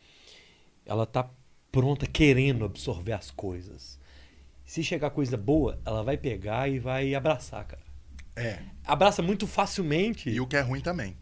ela 0.86 1.06
tá 1.06 1.30
pronta, 1.72 2.06
querendo 2.06 2.66
absorver 2.66 3.14
as 3.14 3.32
coisas. 3.32 4.00
Se 4.72 4.82
chegar 4.82 5.10
coisa 5.10 5.36
boa, 5.36 5.78
ela 5.86 6.02
vai 6.02 6.16
pegar 6.16 6.70
e 6.70 6.80
vai 6.80 7.14
abraçar, 7.14 7.66
cara. 7.66 7.82
É. 8.38 8.60
Abraça 8.88 9.22
muito 9.22 9.46
facilmente. 9.46 10.30
E 10.30 10.40
o 10.40 10.48
que 10.48 10.56
é 10.56 10.62
ruim 10.62 10.80
também. 10.80 11.18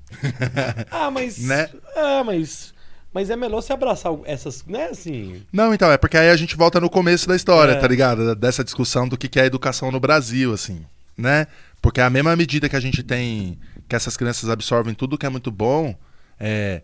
ah, 0.92 1.10
mas. 1.10 1.40
Né? 1.40 1.68
Ah, 1.96 2.24
mas. 2.24 2.76
Mas 3.12 3.32
é 3.32 3.36
melhor 3.36 3.62
se 3.62 3.74
abraçar 3.74 4.14
essas, 4.26 4.64
né, 4.68 4.90
assim... 4.92 5.44
Não, 5.52 5.74
então, 5.74 5.92
é 5.92 5.98
porque 5.98 6.16
aí 6.16 6.30
a 6.30 6.36
gente 6.36 6.56
volta 6.56 6.80
no 6.80 6.92
começo 6.92 7.28
da 7.28 7.36
história, 7.36 7.72
é. 7.72 7.80
tá 7.80 7.88
ligado? 7.88 8.36
Dessa 8.36 8.64
discussão 8.64 9.08
do 9.08 9.18
que 9.18 9.40
é 9.40 9.42
a 9.42 9.48
educação 9.48 9.92
no 9.92 10.00
Brasil, 10.00 10.54
assim, 10.54 10.86
né? 11.18 11.48
Porque 11.82 12.02
a 12.02 12.10
mesma 12.12 12.36
medida 12.36 12.70
que 12.70 12.76
a 12.76 12.80
gente 12.80 13.02
tem 13.02 13.58
que 13.88 13.96
essas 13.96 14.16
crianças 14.16 14.48
absorvem 14.48 14.94
tudo 14.94 15.18
que 15.18 15.26
é 15.26 15.30
muito 15.30 15.50
bom, 15.50 15.96
é, 16.40 16.84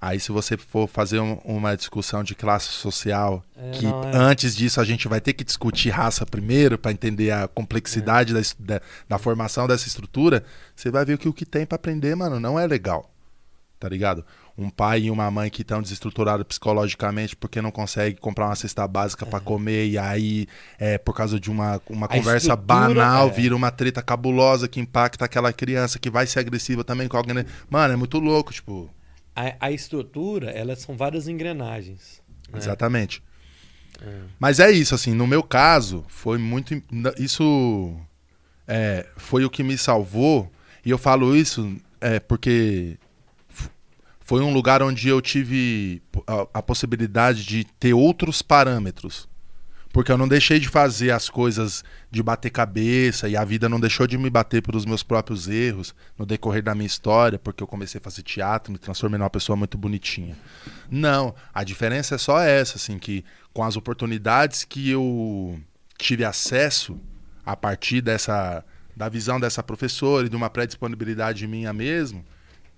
Aí, 0.00 0.18
se 0.18 0.32
você 0.32 0.56
for 0.56 0.88
fazer 0.88 1.20
um, 1.20 1.34
uma 1.44 1.76
discussão 1.76 2.24
de 2.24 2.34
classe 2.34 2.68
social, 2.68 3.44
é, 3.54 3.70
que 3.72 3.84
não, 3.84 4.02
é. 4.04 4.16
antes 4.16 4.56
disso 4.56 4.80
a 4.80 4.84
gente 4.84 5.06
vai 5.06 5.20
ter 5.20 5.34
que 5.34 5.44
discutir 5.44 5.90
raça 5.90 6.24
primeiro 6.24 6.78
para 6.78 6.90
entender 6.90 7.30
a 7.30 7.46
complexidade 7.46 8.34
é. 8.34 8.40
da, 8.40 8.48
da, 8.58 8.82
da, 9.06 9.18
formação 9.18 9.66
dessa 9.66 9.86
estrutura, 9.86 10.42
você 10.74 10.90
vai 10.90 11.04
ver 11.04 11.18
que 11.18 11.28
o 11.28 11.34
que 11.34 11.44
tem 11.44 11.66
para 11.66 11.76
aprender, 11.76 12.14
mano, 12.14 12.40
não 12.40 12.58
é 12.58 12.66
legal. 12.66 13.10
Tá 13.78 13.88
ligado? 13.88 14.24
Um 14.56 14.70
pai 14.70 15.02
e 15.02 15.10
uma 15.10 15.30
mãe 15.30 15.50
que 15.50 15.62
estão 15.62 15.82
desestruturados 15.82 16.46
psicologicamente 16.46 17.34
porque 17.34 17.62
não 17.62 17.70
consegue 17.70 18.18
comprar 18.20 18.46
uma 18.46 18.56
cesta 18.56 18.86
básica 18.88 19.26
para 19.26 19.38
é. 19.38 19.42
comer 19.42 19.86
e 19.86 19.98
aí, 19.98 20.46
é, 20.78 20.96
por 20.96 21.14
causa 21.14 21.38
de 21.38 21.50
uma, 21.50 21.80
uma 21.90 22.08
conversa 22.08 22.56
banal, 22.56 23.28
é. 23.28 23.30
vira 23.30 23.54
uma 23.54 23.70
treta 23.70 24.02
cabulosa 24.02 24.66
que 24.66 24.80
impacta 24.80 25.26
aquela 25.26 25.52
criança 25.52 25.98
que 25.98 26.08
vai 26.08 26.26
ser 26.26 26.40
agressiva 26.40 26.84
também 26.84 27.06
com 27.06 27.18
alguém. 27.18 27.44
Mano, 27.68 27.92
é 27.92 27.96
muito 27.96 28.18
louco, 28.18 28.50
tipo 28.50 28.90
a, 29.40 29.66
a 29.66 29.72
estrutura, 29.72 30.50
elas 30.50 30.80
são 30.80 30.96
várias 30.96 31.26
engrenagens. 31.28 32.22
Né? 32.50 32.58
Exatamente. 32.58 33.22
É. 34.00 34.20
Mas 34.38 34.60
é 34.60 34.70
isso, 34.70 34.94
assim, 34.94 35.14
no 35.14 35.26
meu 35.26 35.42
caso, 35.42 36.04
foi 36.08 36.38
muito. 36.38 36.74
Isso 37.18 37.96
é, 38.66 39.06
foi 39.16 39.44
o 39.44 39.50
que 39.50 39.62
me 39.62 39.76
salvou. 39.78 40.50
E 40.84 40.90
eu 40.90 40.98
falo 40.98 41.36
isso 41.36 41.76
é, 42.00 42.18
porque 42.18 42.98
foi 44.20 44.40
um 44.40 44.52
lugar 44.52 44.82
onde 44.82 45.08
eu 45.08 45.20
tive 45.20 46.02
a, 46.26 46.58
a 46.58 46.62
possibilidade 46.62 47.44
de 47.44 47.64
ter 47.64 47.92
outros 47.92 48.42
parâmetros. 48.42 49.28
Porque 49.92 50.12
eu 50.12 50.18
não 50.18 50.28
deixei 50.28 50.60
de 50.60 50.68
fazer 50.68 51.10
as 51.10 51.28
coisas 51.28 51.82
de 52.10 52.22
bater 52.22 52.50
cabeça 52.50 53.28
e 53.28 53.36
a 53.36 53.44
vida 53.44 53.68
não 53.68 53.80
deixou 53.80 54.06
de 54.06 54.16
me 54.16 54.30
bater 54.30 54.62
pelos 54.62 54.86
meus 54.86 55.02
próprios 55.02 55.48
erros 55.48 55.94
no 56.16 56.24
decorrer 56.24 56.62
da 56.62 56.74
minha 56.76 56.86
história, 56.86 57.40
porque 57.40 57.62
eu 57.62 57.66
comecei 57.66 57.98
a 57.98 58.02
fazer 58.02 58.22
teatro, 58.22 58.72
me 58.72 58.78
transformei 58.78 59.18
numa 59.18 59.30
pessoa 59.30 59.56
muito 59.56 59.76
bonitinha. 59.76 60.36
Não, 60.88 61.34
a 61.52 61.64
diferença 61.64 62.14
é 62.14 62.18
só 62.18 62.40
essa, 62.40 62.76
assim, 62.76 62.98
que 62.98 63.24
com 63.52 63.64
as 63.64 63.76
oportunidades 63.76 64.62
que 64.62 64.88
eu 64.90 65.60
tive 65.98 66.24
acesso 66.24 66.98
a 67.44 67.56
partir 67.56 68.00
dessa 68.00 68.64
da 68.96 69.08
visão 69.08 69.40
dessa 69.40 69.62
professora 69.62 70.26
e 70.26 70.28
de 70.28 70.36
uma 70.36 70.50
pré-disponibilidade 70.50 71.46
minha 71.46 71.72
mesmo, 71.72 72.22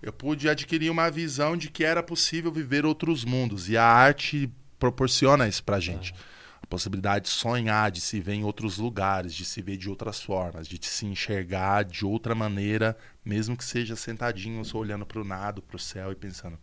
eu 0.01 0.13
pude 0.13 0.49
adquirir 0.49 0.89
uma 0.89 1.11
visão 1.11 1.57
de 1.57 1.69
que 1.69 1.83
era 1.83 2.03
possível 2.03 2.53
viver 2.53 2.87
outros 2.87 3.25
mundos 3.25 3.69
e 3.69 3.77
a 3.77 3.85
arte 3.85 4.49
proporciona 4.79 5.49
isso 5.49 5.65
pra 5.65 5.81
gente. 5.81 6.15
Ah 6.17 6.32
possibilidade 6.73 7.27
de 7.27 7.31
sonhar, 7.31 7.91
de 7.91 8.01
se 8.01 8.19
ver 8.19 8.33
em 8.33 8.45
outros 8.45 8.79
lugares, 8.79 9.35
de 9.35 9.45
se 9.45 9.61
ver 9.61 9.77
de 9.77 9.91
outras 9.91 10.23
formas, 10.23 10.67
de 10.67 10.79
se 10.81 11.05
enxergar 11.05 11.85
de 11.85 12.07
outra 12.07 12.35
maneira, 12.35 12.97
mesmo 13.23 13.55
que 13.55 13.63
seja 13.63 13.95
sentadinho, 13.95 14.65
só 14.65 14.79
olhando 14.79 15.05
para 15.05 15.21
o 15.21 15.25
nada, 15.25 15.61
para 15.61 15.77
o 15.77 15.79
céu 15.79 16.11
e 16.11 16.15
pensando: 16.15 16.59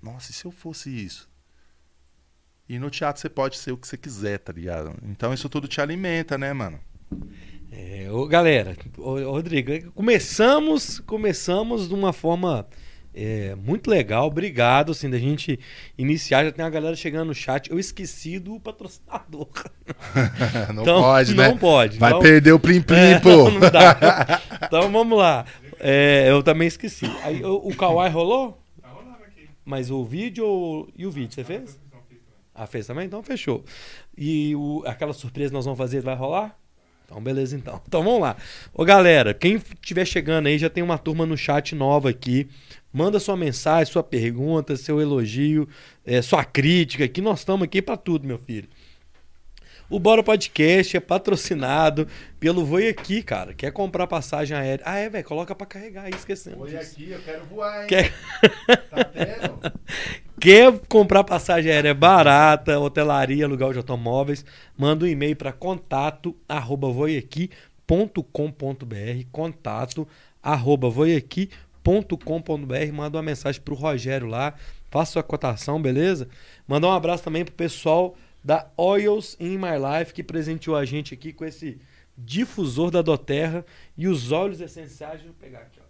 nossa, 0.00 0.30
e 0.30 0.34
se 0.34 0.44
eu 0.44 0.52
fosse 0.52 0.90
isso? 0.90 1.28
E 2.68 2.78
no 2.78 2.88
teatro 2.88 3.20
você 3.20 3.28
pode 3.28 3.56
ser 3.56 3.72
o 3.72 3.76
que 3.76 3.88
você 3.88 3.96
quiser, 3.96 4.38
tá 4.38 4.52
ligado? 4.52 4.94
Então 5.02 5.34
isso 5.34 5.48
tudo 5.48 5.66
te 5.66 5.80
alimenta, 5.80 6.38
né, 6.38 6.52
mano? 6.52 6.78
É, 7.72 8.08
ô, 8.12 8.28
galera, 8.28 8.76
ô, 8.96 9.32
Rodrigo, 9.32 9.90
começamos, 9.90 11.00
começamos 11.00 11.88
de 11.88 11.94
uma 11.94 12.12
forma 12.12 12.64
é, 13.20 13.56
muito 13.56 13.90
legal. 13.90 14.28
Obrigado, 14.28 14.92
assim, 14.92 15.10
da 15.10 15.18
gente 15.18 15.58
iniciar. 15.96 16.44
Já 16.44 16.52
tem 16.52 16.64
a 16.64 16.70
galera 16.70 16.94
chegando 16.94 17.26
no 17.26 17.34
chat. 17.34 17.68
Eu 17.68 17.76
esqueci 17.76 18.38
do 18.38 18.60
patrocinador. 18.60 19.48
não 20.72 20.82
então, 20.82 21.02
pode, 21.02 21.34
né? 21.34 21.48
Não 21.48 21.58
pode. 21.58 21.98
Vai 21.98 22.12
não... 22.12 22.20
perder 22.20 22.52
o 22.52 22.60
Plim 22.60 22.80
Plim, 22.80 22.96
é, 22.96 23.18
pô. 23.18 23.50
Não 23.50 23.60
dá. 23.60 24.40
Então 24.62 24.92
vamos 24.92 25.18
lá. 25.18 25.44
É, 25.80 26.26
eu 26.28 26.42
também 26.42 26.68
esqueci. 26.68 27.06
Aí, 27.24 27.42
o, 27.42 27.56
o 27.56 27.74
Kawaii 27.74 28.12
rolou? 28.12 28.60
Tá 28.80 28.88
rolando 28.88 29.24
aqui. 29.24 29.48
Mas 29.64 29.90
o 29.90 30.04
vídeo 30.04 30.88
e 30.96 31.06
o 31.06 31.10
vídeo, 31.10 31.34
você 31.34 31.42
fez? 31.42 31.80
Ah, 32.54 32.66
fez 32.66 32.86
também? 32.86 33.06
Então 33.06 33.22
fechou. 33.22 33.64
E 34.16 34.54
o, 34.54 34.82
aquela 34.86 35.12
surpresa 35.12 35.50
que 35.50 35.54
nós 35.54 35.64
vamos 35.64 35.78
fazer 35.78 36.02
vai 36.02 36.14
rolar? 36.14 36.56
Então, 37.08 37.22
beleza, 37.22 37.56
então. 37.56 37.80
Então, 37.88 38.04
vamos 38.04 38.20
lá. 38.20 38.36
Ô, 38.74 38.84
galera, 38.84 39.32
quem 39.32 39.54
estiver 39.54 40.04
chegando 40.04 40.46
aí, 40.46 40.58
já 40.58 40.68
tem 40.68 40.84
uma 40.84 40.98
turma 40.98 41.24
no 41.24 41.38
chat 41.38 41.74
nova 41.74 42.10
aqui. 42.10 42.46
Manda 42.92 43.20
sua 43.20 43.36
mensagem, 43.36 43.92
sua 43.92 44.02
pergunta, 44.02 44.76
seu 44.76 45.00
elogio, 45.00 45.68
é, 46.04 46.22
sua 46.22 46.44
crítica, 46.44 47.06
que 47.06 47.20
nós 47.20 47.40
estamos 47.40 47.64
aqui 47.64 47.82
para 47.82 47.96
tudo, 47.96 48.26
meu 48.26 48.38
filho. 48.38 48.68
O 49.90 49.98
Bora 49.98 50.22
Podcast 50.22 50.96
é 50.96 51.00
patrocinado 51.00 52.06
pelo 52.38 52.64
Voi 52.64 52.88
Aqui, 52.88 53.22
cara. 53.22 53.54
Quer 53.54 53.72
comprar 53.72 54.06
passagem 54.06 54.54
aérea? 54.54 54.84
Ah, 54.86 54.98
é, 54.98 55.08
velho, 55.08 55.24
coloca 55.24 55.54
para 55.54 55.66
carregar 55.66 56.04
aí, 56.04 56.10
esquecendo. 56.10 56.58
Voi 56.58 56.76
Aqui, 56.76 57.10
eu 57.10 57.20
quero 57.20 57.44
voar, 57.46 57.82
hein? 57.82 57.88
Quer... 57.88 58.12
tá 58.90 59.04
tendo? 59.04 59.78
Quer 60.38 60.78
comprar 60.88 61.24
passagem 61.24 61.72
aérea 61.72 61.94
barata, 61.94 62.78
hotelaria, 62.78 63.48
lugar 63.48 63.72
de 63.72 63.78
automóveis? 63.78 64.44
Manda 64.76 65.04
um 65.04 65.08
e-mail 65.08 65.34
para 65.34 65.52
contato 65.52 66.36
arroba 66.48 66.88
voiaqui.com.br 66.90 68.28
contato 69.32 70.06
arroba 70.40 70.88
voiaqui.com.br 70.88 71.67
manda 72.92 73.18
uma 73.18 73.22
mensagem 73.22 73.60
para 73.60 73.74
o 73.74 73.76
Rogério 73.76 74.26
lá, 74.26 74.54
faça 74.90 75.12
sua 75.12 75.22
cotação, 75.22 75.80
beleza? 75.80 76.28
Manda 76.66 76.86
um 76.86 76.92
abraço 76.92 77.24
também 77.24 77.44
pro 77.44 77.54
pessoal 77.54 78.16
da 78.44 78.70
Oils 78.76 79.36
in 79.40 79.58
My 79.58 79.76
Life 79.78 80.12
que 80.12 80.22
presenteou 80.22 80.76
a 80.76 80.84
gente 80.84 81.14
aqui 81.14 81.32
com 81.32 81.44
esse 81.44 81.80
difusor 82.16 82.90
da 82.90 83.02
Doterra 83.02 83.64
e 83.96 84.08
os 84.08 84.32
óleos 84.32 84.60
essenciais. 84.60 85.14
Deixa 85.14 85.28
eu 85.28 85.34
pegar 85.34 85.60
aqui, 85.60 85.80
ó 85.82 85.88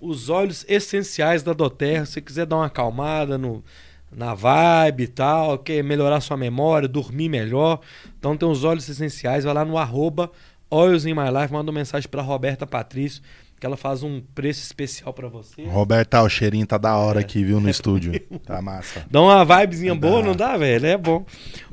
os 0.00 0.30
óleos 0.30 0.64
essenciais 0.66 1.42
da 1.42 1.52
Doterra. 1.52 2.06
Se 2.06 2.12
você 2.12 2.20
quiser 2.20 2.46
dar 2.46 2.56
uma 2.56 2.66
acalmada 2.66 3.36
no, 3.36 3.62
na 4.10 4.34
vibe 4.34 5.04
e 5.04 5.08
tal, 5.08 5.58
quer 5.58 5.84
melhorar 5.84 6.20
sua 6.20 6.36
memória, 6.36 6.88
dormir 6.88 7.28
melhor. 7.28 7.80
Então 8.18 8.36
tem 8.36 8.48
os 8.48 8.64
óleos 8.64 8.88
essenciais, 8.88 9.44
vai 9.44 9.52
lá 9.52 9.64
no 9.64 9.76
arroba 9.76 10.30
Oils 10.70 11.04
in 11.04 11.14
My 11.14 11.28
Life, 11.30 11.52
manda 11.52 11.70
uma 11.70 11.78
mensagem 11.78 12.08
para 12.08 12.22
Roberta 12.22 12.66
Patrício 12.66 13.22
que 13.60 13.66
ela 13.66 13.76
faz 13.76 14.02
um 14.02 14.22
preço 14.34 14.62
especial 14.62 15.12
para 15.12 15.28
você. 15.28 15.62
Roberta, 15.64 16.22
o 16.22 16.28
cheirinho 16.30 16.66
tá 16.66 16.78
da 16.78 16.96
hora 16.96 17.20
é. 17.20 17.22
aqui, 17.22 17.44
viu, 17.44 17.60
no 17.60 17.68
é. 17.68 17.70
estúdio. 17.70 18.18
Tá 18.46 18.62
massa. 18.62 19.04
Dá 19.10 19.20
uma 19.20 19.44
vibezinha 19.44 19.94
dá. 19.94 20.08
boa, 20.08 20.22
não 20.22 20.34
dá, 20.34 20.56
velho? 20.56 20.86
É 20.86 20.96
bom. 20.96 21.26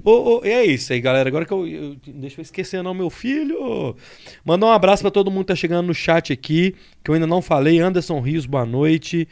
Ô, 0.04 0.12
ô, 0.12 0.42
é 0.44 0.66
isso 0.66 0.92
aí, 0.92 1.00
galera. 1.00 1.30
Agora 1.30 1.46
que 1.46 1.54
eu, 1.54 1.66
eu 1.66 1.96
Deixa 2.06 2.42
eu 2.42 2.44
esquecer 2.44 2.84
não, 2.84 2.94
meu 2.94 3.10
filho. 3.10 3.96
Mandar 4.44 4.68
um 4.68 4.72
abraço 4.72 5.02
para 5.02 5.12
todo 5.12 5.32
mundo 5.32 5.46
que 5.46 5.54
tá 5.54 5.56
chegando 5.56 5.88
no 5.88 5.96
chat 5.96 6.34
aqui, 6.34 6.76
que 7.02 7.10
eu 7.10 7.16
ainda 7.16 7.26
não 7.26 7.42
falei. 7.42 7.80
Anderson 7.80 8.20
Rios, 8.20 8.46
boa 8.46 8.66
noite. 8.66 9.26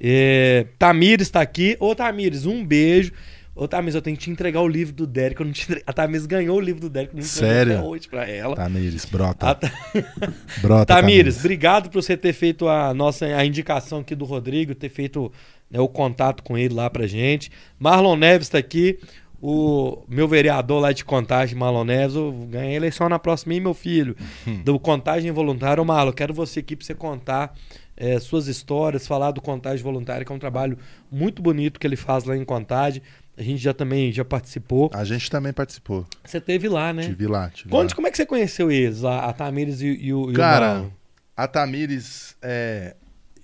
É, 0.00 0.66
Tamires 0.78 1.26
está 1.26 1.42
aqui. 1.42 1.76
Ô, 1.78 1.94
Tamires, 1.94 2.46
um 2.46 2.64
beijo. 2.64 3.12
Ô, 3.58 3.66
Tamires, 3.66 3.96
eu 3.96 4.02
tenho 4.02 4.16
que 4.16 4.22
te 4.22 4.30
entregar 4.30 4.60
o 4.60 4.68
livro 4.68 4.94
do 4.94 5.04
Derek. 5.04 5.40
Eu 5.40 5.46
não 5.46 5.52
te 5.52 5.64
entre... 5.64 5.82
A 5.84 5.92
Tamires 5.92 6.26
ganhou 6.26 6.56
o 6.56 6.60
livro 6.60 6.80
do 6.80 6.88
Derek. 6.88 7.14
Não 7.14 7.22
Sério? 7.22 7.78
Até 7.78 7.82
hoje 7.82 8.08
pra 8.08 8.24
ela. 8.24 8.54
Tamires, 8.54 9.04
brota. 9.04 9.52
Ta... 9.52 9.72
brota 10.62 10.86
Tamires, 10.86 10.86
Tamires, 10.86 11.38
obrigado 11.40 11.90
por 11.90 12.00
você 12.00 12.16
ter 12.16 12.32
feito 12.32 12.68
a 12.68 12.94
nossa 12.94 13.26
a 13.26 13.44
indicação 13.44 13.98
aqui 13.98 14.14
do 14.14 14.24
Rodrigo, 14.24 14.76
ter 14.76 14.88
feito 14.88 15.32
né, 15.68 15.80
o 15.80 15.88
contato 15.88 16.44
com 16.44 16.56
ele 16.56 16.72
lá 16.72 16.88
pra 16.88 17.08
gente. 17.08 17.50
Marlon 17.80 18.14
Neves 18.14 18.46
está 18.46 18.58
aqui. 18.58 19.00
O 19.40 20.04
meu 20.08 20.26
vereador 20.26 20.80
lá 20.80 20.92
de 20.92 21.04
Contagem, 21.04 21.56
Marlon 21.56 21.84
Neves, 21.84 22.16
eu 22.16 22.32
ganhei 22.48 22.74
eleição 22.74 23.08
na 23.08 23.20
próxima, 23.20 23.54
hein, 23.54 23.60
meu 23.60 23.74
filho? 23.74 24.16
Hum. 24.46 24.62
do 24.62 24.78
Contagem 24.78 25.30
Voluntário. 25.32 25.84
Marlon, 25.84 26.12
quero 26.12 26.32
você 26.32 26.60
aqui 26.60 26.76
pra 26.76 26.86
você 26.86 26.94
contar 26.94 27.54
é, 27.96 28.20
suas 28.20 28.46
histórias, 28.46 29.06
falar 29.06 29.32
do 29.32 29.40
Contagem 29.40 29.82
Voluntário, 29.82 30.24
que 30.24 30.32
é 30.32 30.34
um 30.34 30.38
trabalho 30.38 30.78
muito 31.10 31.42
bonito 31.42 31.80
que 31.80 31.86
ele 31.86 31.96
faz 31.96 32.24
lá 32.24 32.36
em 32.36 32.44
Contagem. 32.44 33.02
A 33.38 33.42
gente 33.42 33.58
já 33.62 33.72
também 33.72 34.10
já 34.10 34.24
participou. 34.24 34.90
A 34.92 35.04
gente 35.04 35.30
também 35.30 35.52
participou. 35.52 36.04
Você 36.24 36.40
teve 36.40 36.68
lá, 36.68 36.92
né? 36.92 37.02
Tive 37.04 37.28
lá. 37.28 37.48
Tive 37.50 37.70
Conte 37.70 37.90
lá. 37.90 37.94
como 37.94 38.08
é 38.08 38.10
que 38.10 38.16
você 38.16 38.26
conheceu 38.26 38.70
eles, 38.70 39.04
a, 39.04 39.26
a 39.26 39.32
Tamires 39.32 39.80
e, 39.80 39.86
e, 39.86 40.12
o, 40.12 40.30
e 40.30 40.34
Cara, 40.34 40.66
o 40.66 40.68
Marlon. 40.70 40.90
a 41.36 41.46
Tamires 41.46 42.36
é, 42.42 42.96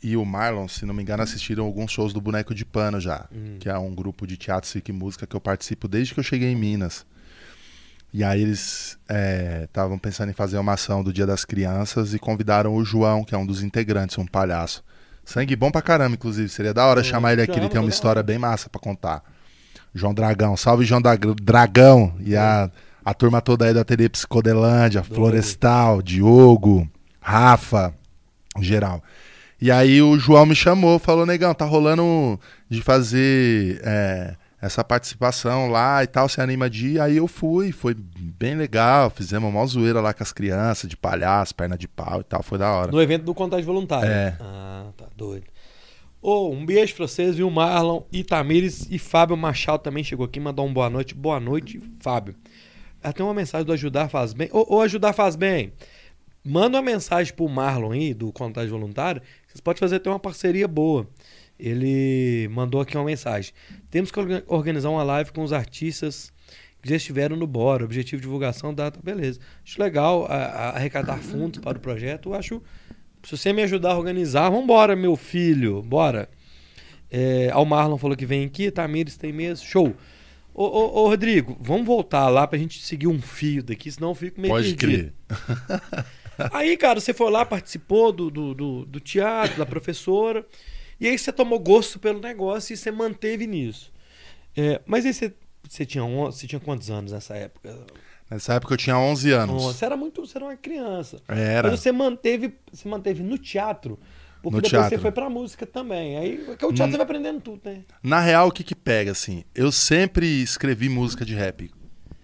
e 0.03 0.17
o 0.17 0.25
Marlon, 0.25 0.67
se 0.67 0.85
não 0.85 0.93
me 0.93 1.01
engano, 1.01 1.23
assistiram 1.23 1.65
alguns 1.65 1.93
shows 1.93 2.13
do 2.13 2.21
Boneco 2.21 2.53
de 2.53 2.65
Pano 2.65 2.99
já. 3.01 3.27
Hum. 3.33 3.57
Que 3.61 3.69
é 3.69 3.79
um 3.79 3.95
grupo 3.95 4.27
de 4.27 4.37
teatro, 4.37 4.69
circo 4.69 4.91
e 4.91 4.93
música 4.93 5.29
que 5.29 5.37
eu 5.37 5.41
participo 5.41 5.87
desde 5.87 6.13
que 6.13 6.19
eu 6.19 6.25
cheguei 6.25 6.51
em 6.51 6.57
Minas. 6.57 7.07
E 8.13 8.23
aí 8.25 8.43
eles 8.43 8.99
estavam 9.65 9.97
é, 9.97 10.01
pensando 10.01 10.31
em 10.31 10.35
fazer 10.35 10.59
uma 10.59 10.73
ação 10.73 11.05
do 11.05 11.13
Dia 11.13 11.27
das 11.27 11.45
Crianças 11.45 12.15
e 12.15 12.19
convidaram 12.19 12.75
o 12.75 12.85
João, 12.85 13.25
que 13.25 13.35
é 13.35 13.39
um 13.39 13.47
dos 13.47 13.63
integrantes, 13.63 14.19
um 14.19 14.27
palhaço. 14.27 14.85
Sangue 15.25 15.57
bom 15.57 15.71
pra 15.71 15.81
caramba, 15.81 16.15
inclusive. 16.15 16.49
Seria 16.49 16.75
da 16.75 16.85
hora 16.85 17.01
eu 17.01 17.05
chamar 17.05 17.33
ele 17.33 17.43
aqui, 17.43 17.59
ele 17.59 17.69
tem 17.69 17.81
uma 17.81 17.89
história 17.89 18.23
bem 18.23 18.39
massa 18.39 18.69
para 18.69 18.81
contar. 18.81 19.23
João 19.95 20.13
Dragão. 20.13 20.57
Salve, 20.57 20.85
João 20.85 21.01
Dragão. 21.01 22.15
E 22.21 22.37
a, 22.37 22.71
a 23.05 23.15
turma 23.15 23.41
toda 23.41 23.67
aí 23.67 23.75
da 23.75 23.83
Ateliê 23.83 24.09
Psicodelândia, 24.09 25.03
Florestal, 25.03 26.03
Diogo, 26.03 26.89
Rafa, 27.21 27.95
geral. 28.61 29.03
E 29.61 29.71
aí 29.71 30.03
o 30.03 30.19
João 30.19 30.47
me 30.47 30.55
chamou, 30.55 30.99
falou, 30.99 31.25
negão, 31.25 31.55
tá 31.55 31.65
rolando 31.65 32.39
de 32.69 32.83
fazer 32.83 33.81
é, 33.83 34.35
essa 34.61 34.83
participação 34.83 35.69
lá 35.69 36.03
e 36.03 36.07
tal, 36.07 36.29
você 36.29 36.41
anima 36.41 36.69
de 36.69 36.89
ir? 36.89 37.01
Aí 37.01 37.17
eu 37.17 37.29
fui, 37.29 37.71
foi 37.73 37.95
bem 37.95 38.57
legal, 38.57 39.11
fizemos 39.11 39.49
uma 39.49 39.65
zoeira 39.67 40.01
lá 40.01 40.13
com 40.13 40.23
as 40.23 40.33
crianças, 40.33 40.89
de 40.89 40.97
palhaço, 40.97 41.55
perna 41.55 41.79
de 41.79 41.87
pau 41.87 42.21
e 42.21 42.25
tal, 42.25 42.43
foi 42.43 42.59
da 42.59 42.71
hora. 42.73 42.91
No 42.91 43.01
evento 43.01 43.25
do 43.25 43.35
Contagem 43.35 43.65
Voluntário? 43.65 44.09
É. 44.09 44.37
Ah, 44.41 44.87
tá 44.97 45.07
doido. 45.17 45.45
Oh, 46.27 46.49
um 46.49 46.65
beijo 46.65 46.95
pra 46.95 47.07
vocês, 47.07 47.37
viu? 47.37 47.51
Marlon, 47.51 48.01
Itamires 48.11 48.89
e 48.91 48.99
Fábio 48.99 49.37
Machado 49.37 49.83
também 49.83 50.03
chegou 50.03 50.25
aqui, 50.25 50.41
mandou 50.41 50.67
um 50.67 50.73
boa 50.73 50.89
noite. 50.89 51.15
Boa 51.15 51.39
noite, 51.39 51.79
Fábio. 52.01 52.35
Até 53.03 53.23
uma 53.23 53.35
mensagem 53.35 53.67
do 53.67 53.75
Ajudar 53.75 54.09
Faz 54.09 54.33
Bem. 54.33 54.49
Ô, 54.51 54.61
oh, 54.61 54.77
oh, 54.77 54.81
Ajudar 54.81 55.13
Faz 55.13 55.37
Bem, 55.37 55.75
manda 56.43 56.79
uma 56.79 56.83
mensagem 56.83 57.35
pro 57.35 57.47
Marlon 57.47 57.93
aí, 57.93 58.15
do 58.15 58.33
Contagem 58.33 58.71
Voluntário. 58.71 59.21
Vocês 59.47 59.61
podem 59.61 59.79
fazer 59.79 59.97
até 59.97 60.09
uma 60.09 60.19
parceria 60.19 60.67
boa. 60.67 61.07
Ele 61.61 62.49
mandou 62.51 62.81
aqui 62.81 62.97
uma 62.97 63.05
mensagem. 63.05 63.53
Temos 63.91 64.11
que 64.11 64.19
organizar 64.47 64.89
uma 64.89 65.03
live 65.03 65.31
com 65.31 65.43
os 65.43 65.53
artistas 65.53 66.33
que 66.81 66.89
já 66.89 66.97
estiveram 66.97 67.37
no 67.37 67.47
Bora. 67.47 67.85
Objetivo 67.85 68.23
de 68.23 68.23
divulgação, 68.23 68.73
data, 68.73 68.99
beleza. 69.05 69.41
Acho 69.63 69.79
legal 69.79 70.25
a, 70.25 70.37
a 70.37 70.69
arrecadar 70.71 71.19
fundos 71.19 71.61
para 71.61 71.77
o 71.77 71.81
projeto. 71.83 72.31
Eu 72.31 72.35
acho 72.35 72.63
se 73.25 73.37
você 73.37 73.53
me 73.53 73.63
ajudar 73.63 73.93
a 73.93 73.99
organizar, 73.99 74.51
vambora, 74.51 74.95
meu 74.95 75.17
filho, 75.17 75.83
bora. 75.83 76.29
É, 77.11 77.51
ao 77.53 77.65
Marlon 77.65 77.97
falou 77.97 78.17
que 78.17 78.27
vem 78.27 78.45
aqui, 78.45 78.71
Tamires 78.71 79.17
tem 79.17 79.33
mesa, 79.33 79.63
show. 79.63 79.95
Ô, 80.53 80.65
ô, 80.65 81.03
ô, 81.03 81.09
Rodrigo, 81.09 81.57
vamos 81.61 81.87
voltar 81.87 82.29
lá 82.29 82.47
pra 82.47 82.59
gente 82.59 82.81
seguir 82.83 83.09
um 83.09 83.21
fio 83.21 83.63
daqui, 83.63 83.91
senão 83.91 84.11
eu 84.11 84.15
fico 84.15 84.41
meio 84.41 84.55
Pode 84.55 84.75
perdido. 84.75 85.13
crer. 85.27 86.07
aí, 86.53 86.77
cara, 86.77 87.01
você 87.01 87.13
foi 87.13 87.31
lá, 87.31 87.45
participou 87.45 88.13
do, 88.13 88.31
do, 88.31 88.55
do, 88.55 88.85
do 88.85 89.01
teatro, 89.01 89.59
da 89.59 89.67
professora, 89.67 90.47
e 91.01 91.09
aí 91.09 91.19
você 91.19 91.33
tomou 91.33 91.59
gosto 91.59 91.99
pelo 91.99 92.21
negócio 92.21 92.73
e 92.73 92.77
você 92.77 92.91
manteve 92.91 93.47
nisso. 93.47 93.93
É, 94.57 94.81
mas 94.87 95.05
aí 95.05 95.13
você, 95.13 95.33
você, 95.69 95.85
tinha, 95.85 96.05
você 96.05 96.47
tinha 96.47 96.61
quantos 96.61 96.89
anos 96.91 97.11
nessa 97.11 97.35
época? 97.35 97.85
Nessa 98.31 98.55
época 98.55 98.75
eu 98.75 98.79
tinha 98.79 98.99
11 98.99 99.31
anos. 99.33 99.63
Você 99.63 99.85
era 99.85 99.97
muito, 99.97 100.27
você 100.27 100.39
era 100.39 100.47
uma 100.47 100.57
criança. 100.57 101.19
Era. 101.29 101.71
Mas 101.71 101.81
você 101.81 101.93
manteve, 101.93 102.55
se 102.73 102.89
manteve 102.89 103.23
no 103.23 103.39
teatro. 103.39 103.99
Porque 104.43 104.57
no 104.57 104.63
depois 104.63 104.71
teatro. 104.71 104.91
você 104.91 104.99
foi 104.99 105.13
pra 105.13 105.31
música 105.31 105.67
também. 105.67 106.19
Aí, 106.19 106.39
porque 106.39 106.65
o 106.65 106.73
teatro 106.73 106.85
hum. 106.85 106.91
você 106.91 106.97
vai 106.97 107.05
aprendendo 107.05 107.41
tudo, 107.41 107.61
né? 107.65 107.83
Na 108.03 108.21
real, 108.21 108.49
o 108.49 108.53
que 108.53 108.65
que 108.65 108.75
pega, 108.75 109.11
assim? 109.11 109.45
Eu 109.55 109.71
sempre 109.71 110.27
escrevi 110.43 110.89
música 110.89 111.25
de 111.25 111.35
rap. 111.35 111.71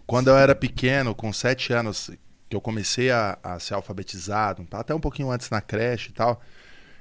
Quando 0.06 0.26
Sim. 0.26 0.30
eu 0.32 0.38
era 0.38 0.54
pequeno, 0.54 1.14
com 1.14 1.32
7 1.32 1.72
anos, 1.72 2.10
que 2.48 2.56
eu 2.56 2.60
comecei 2.60 3.10
a, 3.10 3.38
a 3.42 3.58
ser 3.58 3.74
alfabetizado, 3.74 4.66
até 4.72 4.94
um 4.94 5.00
pouquinho 5.00 5.30
antes 5.30 5.48
na 5.50 5.60
creche 5.60 6.10
e 6.10 6.12
tal, 6.12 6.40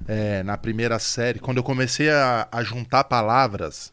é, 0.07 0.43
na 0.43 0.57
primeira 0.57 0.99
série, 0.99 1.39
quando 1.39 1.57
eu 1.57 1.63
comecei 1.63 2.09
a, 2.09 2.47
a 2.51 2.63
juntar 2.63 3.05
palavras, 3.05 3.91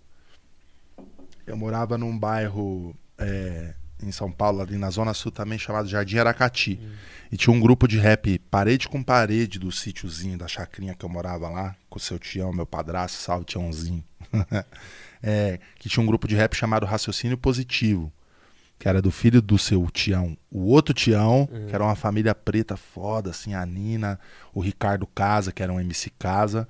eu 1.46 1.56
morava 1.56 1.96
num 1.96 2.16
bairro... 2.16 2.94
É, 3.18 3.72
em 4.02 4.12
São 4.12 4.30
Paulo, 4.30 4.60
ali 4.60 4.76
na 4.76 4.90
Zona 4.90 5.14
Sul 5.14 5.32
também, 5.32 5.58
chamado 5.58 5.88
Jardim 5.88 6.18
Aracati. 6.18 6.78
Hum. 6.82 6.92
E 7.32 7.36
tinha 7.36 7.52
um 7.54 7.58
grupo 7.60 7.88
de 7.88 7.98
rap 7.98 8.38
parede 8.50 8.88
com 8.88 9.02
parede 9.02 9.58
do 9.58 9.72
sítiozinho, 9.72 10.36
da 10.38 10.46
chacrinha 10.46 10.94
que 10.94 11.04
eu 11.04 11.08
morava 11.08 11.48
lá, 11.48 11.74
com 11.88 11.98
o 11.98 12.00
seu 12.00 12.18
tião, 12.18 12.52
meu 12.52 12.66
padrasto, 12.66 13.18
salve 13.18 13.44
tiãozinho. 13.46 14.04
é, 15.22 15.58
que 15.78 15.88
tinha 15.88 16.02
um 16.02 16.06
grupo 16.06 16.28
de 16.28 16.34
rap 16.34 16.54
chamado 16.54 16.86
Raciocínio 16.86 17.36
Positivo, 17.38 18.12
que 18.78 18.88
era 18.88 19.00
do 19.00 19.10
filho 19.10 19.40
do 19.40 19.58
seu 19.58 19.86
Tião. 19.90 20.36
O 20.50 20.66
outro 20.66 20.92
Tião, 20.94 21.48
que 21.66 21.74
era 21.74 21.82
uma 21.82 21.94
família 21.96 22.34
preta 22.34 22.76
foda, 22.76 23.30
assim, 23.30 23.54
a 23.54 23.64
Nina, 23.64 24.20
o 24.52 24.60
Ricardo 24.60 25.06
Casa, 25.06 25.50
que 25.50 25.62
era 25.62 25.72
um 25.72 25.80
MC 25.80 26.10
Casa. 26.18 26.68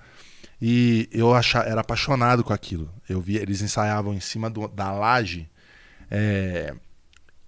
E 0.62 1.08
eu 1.12 1.34
achava, 1.34 1.66
era 1.68 1.80
apaixonado 1.80 2.44
com 2.44 2.52
aquilo. 2.52 2.90
Eu 3.08 3.20
via, 3.20 3.42
eles 3.42 3.60
ensaiavam 3.60 4.14
em 4.14 4.20
cima 4.20 4.48
do- 4.48 4.68
da 4.68 4.92
laje. 4.92 5.50
é, 6.08 6.72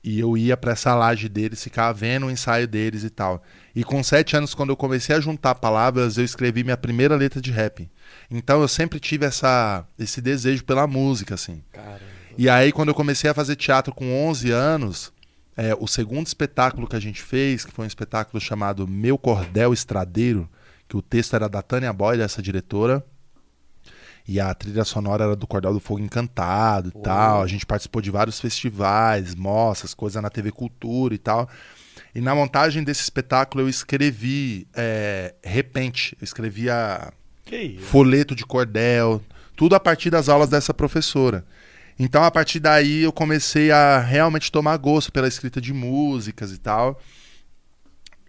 e 0.02 0.20
eu 0.20 0.36
ia 0.36 0.56
pra 0.56 0.72
essa 0.72 0.94
laje 0.94 1.28
deles, 1.28 1.62
ficava 1.62 1.92
vendo 1.92 2.26
o 2.26 2.30
ensaio 2.30 2.66
deles 2.66 3.04
e 3.04 3.10
tal. 3.10 3.42
E 3.74 3.84
com 3.84 4.02
sete 4.02 4.36
anos, 4.36 4.54
quando 4.54 4.70
eu 4.70 4.76
comecei 4.76 5.14
a 5.14 5.20
juntar 5.20 5.54
palavras, 5.56 6.16
eu 6.16 6.24
escrevi 6.24 6.64
minha 6.64 6.76
primeira 6.76 7.16
letra 7.16 7.40
de 7.40 7.50
rap. 7.50 7.90
Então 8.30 8.60
eu 8.60 8.68
sempre 8.68 9.00
tive 9.00 9.26
essa, 9.26 9.86
esse 9.98 10.20
desejo 10.20 10.64
pela 10.64 10.86
música, 10.86 11.34
assim. 11.34 11.62
Caramba. 11.72 12.18
E 12.36 12.48
aí, 12.48 12.70
quando 12.70 12.88
eu 12.90 12.94
comecei 12.94 13.28
a 13.28 13.34
fazer 13.34 13.56
teatro 13.56 13.92
com 13.92 14.28
11 14.28 14.50
anos, 14.52 15.12
é, 15.56 15.74
o 15.74 15.88
segundo 15.88 16.26
espetáculo 16.26 16.86
que 16.86 16.94
a 16.94 17.00
gente 17.00 17.20
fez, 17.20 17.64
que 17.64 17.72
foi 17.72 17.84
um 17.84 17.88
espetáculo 17.88 18.40
chamado 18.40 18.86
Meu 18.86 19.18
Cordel 19.18 19.72
Estradeiro, 19.72 20.48
que 20.88 20.96
o 20.96 21.02
texto 21.02 21.34
era 21.34 21.48
da 21.48 21.60
Tânia 21.62 21.92
Boyle, 21.92 22.22
essa 22.22 22.40
diretora, 22.40 23.04
e 24.28 24.38
a 24.38 24.52
trilha 24.52 24.84
sonora 24.84 25.24
era 25.24 25.34
do 25.34 25.46
Cordel 25.46 25.72
do 25.72 25.80
Fogo 25.80 26.00
Encantado 26.00 26.92
e 26.94 27.02
tal. 27.02 27.40
A 27.42 27.46
gente 27.46 27.64
participou 27.64 28.02
de 28.02 28.10
vários 28.10 28.38
festivais, 28.38 29.34
mostras, 29.34 29.94
coisa 29.94 30.20
na 30.20 30.28
TV 30.28 30.52
Cultura 30.52 31.14
e 31.14 31.18
tal. 31.18 31.48
E 32.14 32.20
na 32.20 32.34
montagem 32.34 32.84
desse 32.84 33.00
espetáculo 33.00 33.64
eu 33.64 33.68
escrevi 33.70 34.68
é, 34.76 35.34
repente, 35.42 36.14
eu 36.20 36.24
escrevia 36.24 37.10
folheto 37.80 38.34
de 38.34 38.44
cordel, 38.44 39.22
tudo 39.56 39.74
a 39.74 39.80
partir 39.80 40.10
das 40.10 40.28
aulas 40.28 40.50
dessa 40.50 40.74
professora. 40.74 41.42
Então, 41.98 42.22
a 42.22 42.30
partir 42.30 42.60
daí, 42.60 43.02
eu 43.02 43.12
comecei 43.12 43.72
a 43.72 43.98
realmente 43.98 44.52
tomar 44.52 44.76
gosto 44.76 45.10
pela 45.10 45.26
escrita 45.26 45.60
de 45.60 45.72
músicas 45.72 46.52
e 46.52 46.58
tal. 46.58 47.00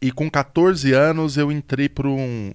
E 0.01 0.11
com 0.11 0.31
14 0.31 0.93
anos, 0.93 1.35
eu 1.35 1.51
entrei 1.51 1.89
para 1.89 2.07
um, 2.07 2.53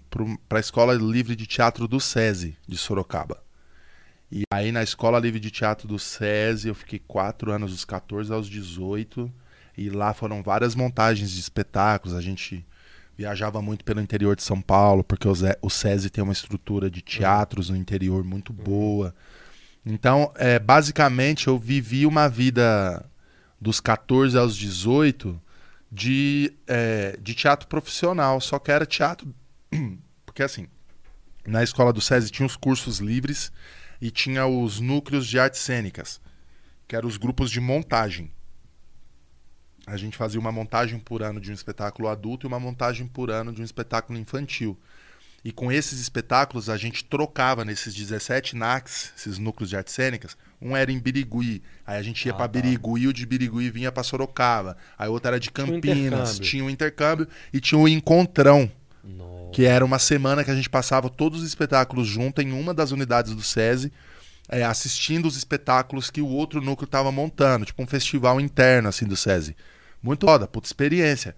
a 0.49 0.59
Escola 0.59 0.95
Livre 0.95 1.37
de 1.37 1.47
Teatro 1.47 1.87
do 1.87 2.01
SESI, 2.01 2.57
de 2.67 2.79
Sorocaba. 2.79 3.43
E 4.33 4.45
aí, 4.51 4.73
na 4.73 4.83
Escola 4.83 5.19
Livre 5.19 5.39
de 5.39 5.51
Teatro 5.51 5.87
do 5.87 5.99
SESI, 5.99 6.69
eu 6.69 6.75
fiquei 6.75 6.99
quatro 6.99 7.53
anos, 7.53 7.73
dos 7.73 7.85
14 7.85 8.33
aos 8.33 8.49
18. 8.49 9.31
E 9.77 9.91
lá 9.91 10.15
foram 10.15 10.43
várias 10.43 10.75
montagens 10.75 11.31
de 11.33 11.39
espetáculos. 11.39 12.17
A 12.17 12.23
gente 12.23 12.65
viajava 13.17 13.61
muito 13.61 13.85
pelo 13.85 14.01
interior 14.01 14.35
de 14.35 14.43
São 14.43 14.63
Paulo, 14.63 15.05
porque 15.05 15.29
o, 15.29 15.35
Zé, 15.35 15.59
o 15.61 15.69
SESI 15.69 16.09
tem 16.09 16.25
uma 16.25 16.33
estrutura 16.33 16.91
de 16.91 17.03
teatros 17.03 17.69
no 17.69 17.77
interior 17.77 18.25
muito 18.25 18.55
boa. 18.55 19.15
Então, 19.85 20.33
é, 20.37 20.59
basicamente, 20.59 21.49
eu 21.49 21.59
vivi 21.59 22.07
uma 22.07 22.27
vida 22.27 23.05
dos 23.61 23.81
14 23.81 24.39
aos 24.39 24.57
18 24.57 25.39
de, 25.95 26.53
é, 26.67 27.17
de 27.23 27.35
teatro 27.35 27.69
profissional, 27.69 28.41
só 28.41 28.59
que 28.59 28.73
era 28.73 28.85
teatro. 28.85 29.33
Porque 30.27 30.43
assim, 30.43 30.67
na 31.47 31.63
escola 31.63 31.93
do 31.93 32.01
SESI 32.01 32.31
tinha 32.31 32.47
os 32.47 32.57
cursos 32.57 32.99
livres 32.99 33.53
e 34.01 34.11
tinha 34.11 34.45
os 34.45 34.81
núcleos 34.81 35.25
de 35.25 35.39
artes 35.39 35.61
cênicas, 35.61 36.21
que 36.89 36.97
eram 36.97 37.09
os 37.09 37.17
grupos 37.17 37.49
de 37.49 37.61
montagem. 37.61 38.33
A 39.87 39.97
gente 39.97 40.17
fazia 40.17 40.41
uma 40.41 40.51
montagem 40.51 40.99
por 40.99 41.23
ano 41.23 41.41
de 41.41 41.53
um 41.53 41.55
espetáculo 41.55 42.09
adulto 42.09 42.45
e 42.45 42.49
uma 42.49 42.59
montagem 42.59 43.07
por 43.07 43.31
ano 43.31 43.53
de 43.53 43.61
um 43.61 43.65
espetáculo 43.65 44.19
infantil. 44.19 44.77
E 45.45 45.53
com 45.53 45.71
esses 45.71 46.01
espetáculos 46.01 46.69
a 46.69 46.77
gente 46.77 47.05
trocava 47.05 47.65
nesses 47.65 47.95
17 47.95 48.57
NACs, 48.57 49.13
esses 49.17 49.39
núcleos 49.39 49.71
de 49.71 49.77
artes 49.77 49.95
cênicas. 49.95 50.37
Um 50.67 50.75
era 50.75 50.91
em 50.91 50.99
Birigui, 50.99 51.63
aí 51.87 51.99
a 51.99 52.03
gente 52.03 52.25
ia 52.25 52.33
Ah, 52.33 52.37
pra 52.37 52.49
tá. 52.49 52.53
Birigui 52.59 53.03
e 53.03 53.07
o 53.07 53.13
de 53.13 53.27
Birigui 53.27 53.71
vinha 53.71 53.93
pra 53.93 54.03
Sorocaba. 54.03 54.79
Aí 54.99 55.07
o 55.11 55.13
outro 55.13 55.29
era 55.29 55.39
de 55.39 55.51
um 55.51 55.53
Campinas, 55.53 56.01
intercâmbio. 56.31 56.41
tinha 56.41 56.65
um 56.65 56.71
intercâmbio 56.71 57.29
e 57.53 57.61
tinha 57.61 57.79
o 57.79 57.87
encontrão, 57.87 58.71
Nossa. 59.05 59.51
que 59.53 59.67
era 59.67 59.85
uma 59.85 59.99
semana 59.99 60.43
que 60.43 60.51
a 60.51 60.55
gente 60.57 60.71
passava 60.71 61.11
todos 61.11 61.43
os 61.43 61.47
espetáculos 61.47 62.09
junto 62.09 62.41
em 62.41 62.51
uma 62.53 62.73
das 62.73 62.93
unidades 62.93 63.35
do 63.35 63.43
SESI, 63.43 63.93
é, 64.49 64.65
assistindo 64.65 65.27
os 65.27 65.37
espetáculos 65.37 66.11
que 66.11 66.23
o 66.23 66.29
outro 66.29 66.63
núcleo 66.63 66.87
estava 66.87 67.13
montando, 67.13 67.67
tipo 67.67 67.83
um 67.83 67.87
festival 67.87 68.41
interno 68.41 68.89
assim 68.89 69.05
do 69.05 69.17
SESI. 69.17 69.55
Muito 70.03 70.25
foda, 70.27 70.47
puta 70.47 70.67
experiência. 70.67 71.37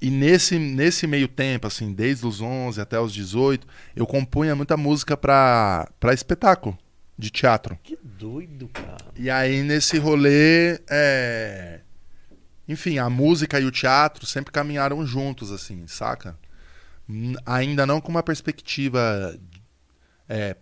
E 0.00 0.10
nesse, 0.10 0.58
nesse 0.58 1.06
meio 1.06 1.28
tempo, 1.28 1.68
assim, 1.68 1.92
desde 1.92 2.26
os 2.26 2.40
11 2.40 2.80
até 2.80 2.98
os 2.98 3.12
18, 3.12 3.64
eu 3.94 4.04
compunha 4.04 4.56
muita 4.56 4.76
música 4.76 5.16
pra 5.16 5.88
espetáculo 6.12 6.76
de 7.18 7.30
teatro. 7.30 7.78
Que 7.82 7.98
doido, 8.02 8.68
cara. 8.68 9.12
E 9.16 9.30
aí, 9.30 9.62
nesse 9.62 9.98
rolê, 9.98 10.80
é... 10.88 11.80
enfim, 12.68 12.98
a 12.98 13.08
música 13.08 13.60
e 13.60 13.64
o 13.64 13.70
teatro 13.70 14.26
sempre 14.26 14.52
caminharam 14.52 15.04
juntos, 15.06 15.52
assim, 15.52 15.86
saca? 15.86 16.38
Ainda 17.44 17.86
não 17.86 18.00
com 18.00 18.10
uma 18.10 18.22
perspectiva. 18.22 19.38
É, 20.28 20.56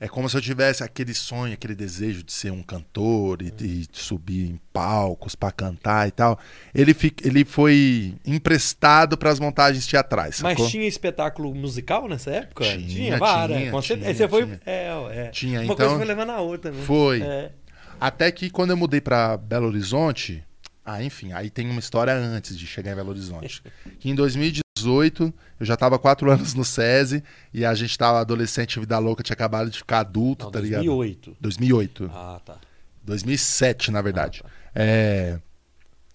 é 0.00 0.08
como 0.08 0.28
se 0.30 0.34
eu 0.36 0.40
tivesse 0.40 0.82
aquele 0.82 1.12
sonho, 1.12 1.52
aquele 1.52 1.74
desejo 1.74 2.22
de 2.22 2.32
ser 2.32 2.50
um 2.50 2.62
cantor 2.62 3.42
e, 3.42 3.52
e 3.60 3.86
subir 3.92 4.46
em 4.48 4.60
palcos 4.72 5.34
pra 5.34 5.52
cantar 5.52 6.08
e 6.08 6.10
tal. 6.10 6.38
Ele, 6.74 6.94
fi- 6.94 7.14
ele 7.22 7.44
foi 7.44 8.14
emprestado 8.24 9.18
para 9.18 9.30
as 9.30 9.38
montagens 9.38 9.86
teatrais. 9.86 10.40
Mas 10.40 10.52
sacou? 10.52 10.68
tinha 10.70 10.86
espetáculo 10.88 11.54
musical 11.54 12.08
nessa 12.08 12.30
época? 12.30 12.64
Tinha, 12.64 13.18
várias. 13.18 13.58
tinha, 13.58 13.70
com 13.70 13.82
certeza. 13.82 14.14
tinha, 14.14 14.16
você 14.16 14.28
foi. 14.28 14.44
tinha. 14.46 14.60
É, 14.64 14.88
é. 15.12 15.28
Tinha, 15.28 15.58
Uma 15.60 15.64
então- 15.64 15.76
coisa 15.76 15.96
foi 15.96 16.06
levando 16.06 16.30
a 16.30 16.40
outra, 16.40 16.70
né? 16.70 16.82
Foi. 16.82 17.20
É. 17.22 17.52
Até 18.00 18.32
que 18.32 18.48
quando 18.48 18.70
eu 18.70 18.76
mudei 18.78 19.00
pra 19.02 19.36
Belo 19.36 19.66
Horizonte, 19.66 20.42
ah, 20.82 21.02
enfim, 21.04 21.32
aí 21.34 21.50
tem 21.50 21.68
uma 21.68 21.78
história 21.80 22.14
antes 22.14 22.58
de 22.58 22.66
chegar 22.66 22.92
em 22.92 22.96
Belo 22.96 23.10
Horizonte. 23.10 23.62
Que 24.00 24.08
em 24.08 24.14
2018, 24.14 24.62
eu 24.84 25.66
já 25.66 25.76
tava 25.76 25.98
quatro 25.98 26.30
anos 26.32 26.54
no 26.54 26.64
SESI 26.64 27.22
e 27.52 27.64
a 27.64 27.74
gente 27.74 27.96
tava 27.96 28.20
adolescente, 28.20 28.80
vida 28.80 28.98
louca, 28.98 29.22
tinha 29.22 29.34
acabado 29.34 29.70
de 29.70 29.78
ficar 29.78 30.00
adulto, 30.00 30.46
Não, 30.46 30.52
tá 30.52 30.60
ligado? 30.60 30.84
2008. 30.84 31.36
2008. 31.40 32.10
Ah, 32.12 32.40
tá. 32.44 32.58
2007, 33.02 33.90
na 33.90 34.02
verdade. 34.02 34.42
Ah, 34.44 34.48
tá. 34.48 34.50
É, 34.74 35.40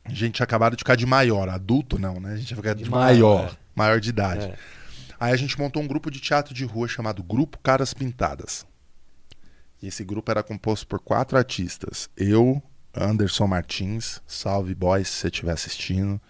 a 0.04 0.14
gente 0.14 0.36
tinha 0.36 0.44
acabado 0.44 0.74
de 0.74 0.80
ficar 0.80 0.96
de 0.96 1.06
maior, 1.06 1.50
adulto 1.50 1.98
não, 1.98 2.20
né? 2.20 2.34
A 2.34 2.38
gente 2.38 2.52
ia 2.52 2.58
ficar 2.58 2.74
de, 2.74 2.84
De 2.84 2.90
maior, 2.90 3.38
maior, 3.38 3.58
maior 3.76 4.00
de 4.00 4.10
idade. 4.10 4.46
É. 4.46 4.58
Aí 5.20 5.34
a 5.34 5.36
gente 5.36 5.58
montou 5.58 5.82
um 5.82 5.88
grupo 5.88 6.12
de 6.12 6.20
teatro 6.20 6.54
de 6.54 6.66
rua 6.66 6.88
chamado 6.88 7.24
Grupo 7.24 7.58
Caras 7.60 7.94
Pintadas. 7.94 8.66
E 9.82 9.88
esse 9.88 10.04
grupo 10.04 10.30
era 10.30 10.44
composto 10.44 10.88
por 10.88 11.00
quatro 11.00 11.38
artistas. 11.38 12.10
Eu, 12.16 12.62
Anderson 12.94 13.48
Martins, 13.48 14.22
salve 14.28 14.76
boys 14.76 15.08
se 15.08 15.16
você 15.16 15.28
estiver 15.28 15.52
assistindo. 15.52 16.22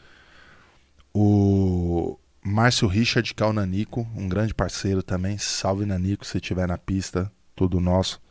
O 1.14 2.18
Márcio 2.46 2.88
Richard, 2.88 3.34
que 3.34 3.42
é 3.42 3.46
o 3.46 3.52
Nanico, 3.52 4.08
um 4.16 4.30
grande 4.30 4.54
parceiro 4.54 5.02
também. 5.02 5.36
Salve 5.40 5.84
Nanico 5.84 6.24
se 6.24 6.38
estiver 6.38 6.68
na 6.68 6.78
pista, 6.78 7.32
tudo 7.56 7.80
nosso. 7.80 8.22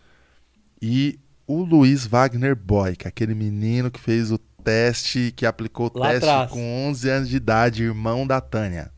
E 0.80 1.18
o 1.48 1.64
Luiz 1.64 2.06
Wagner 2.06 2.54
Boy, 2.54 2.94
que 2.94 3.06
é 3.06 3.08
aquele 3.08 3.34
menino 3.34 3.90
que 3.90 3.98
fez 3.98 4.30
o 4.30 4.38
teste, 4.38 5.32
que 5.34 5.44
aplicou 5.44 5.86
o 5.86 5.90
teste 5.90 6.28
atrás. 6.28 6.50
com 6.50 6.86
11 6.88 7.10
anos 7.10 7.28
de 7.28 7.36
idade, 7.36 7.82
irmão 7.82 8.24
da 8.24 8.40
Tânia. 8.40 8.92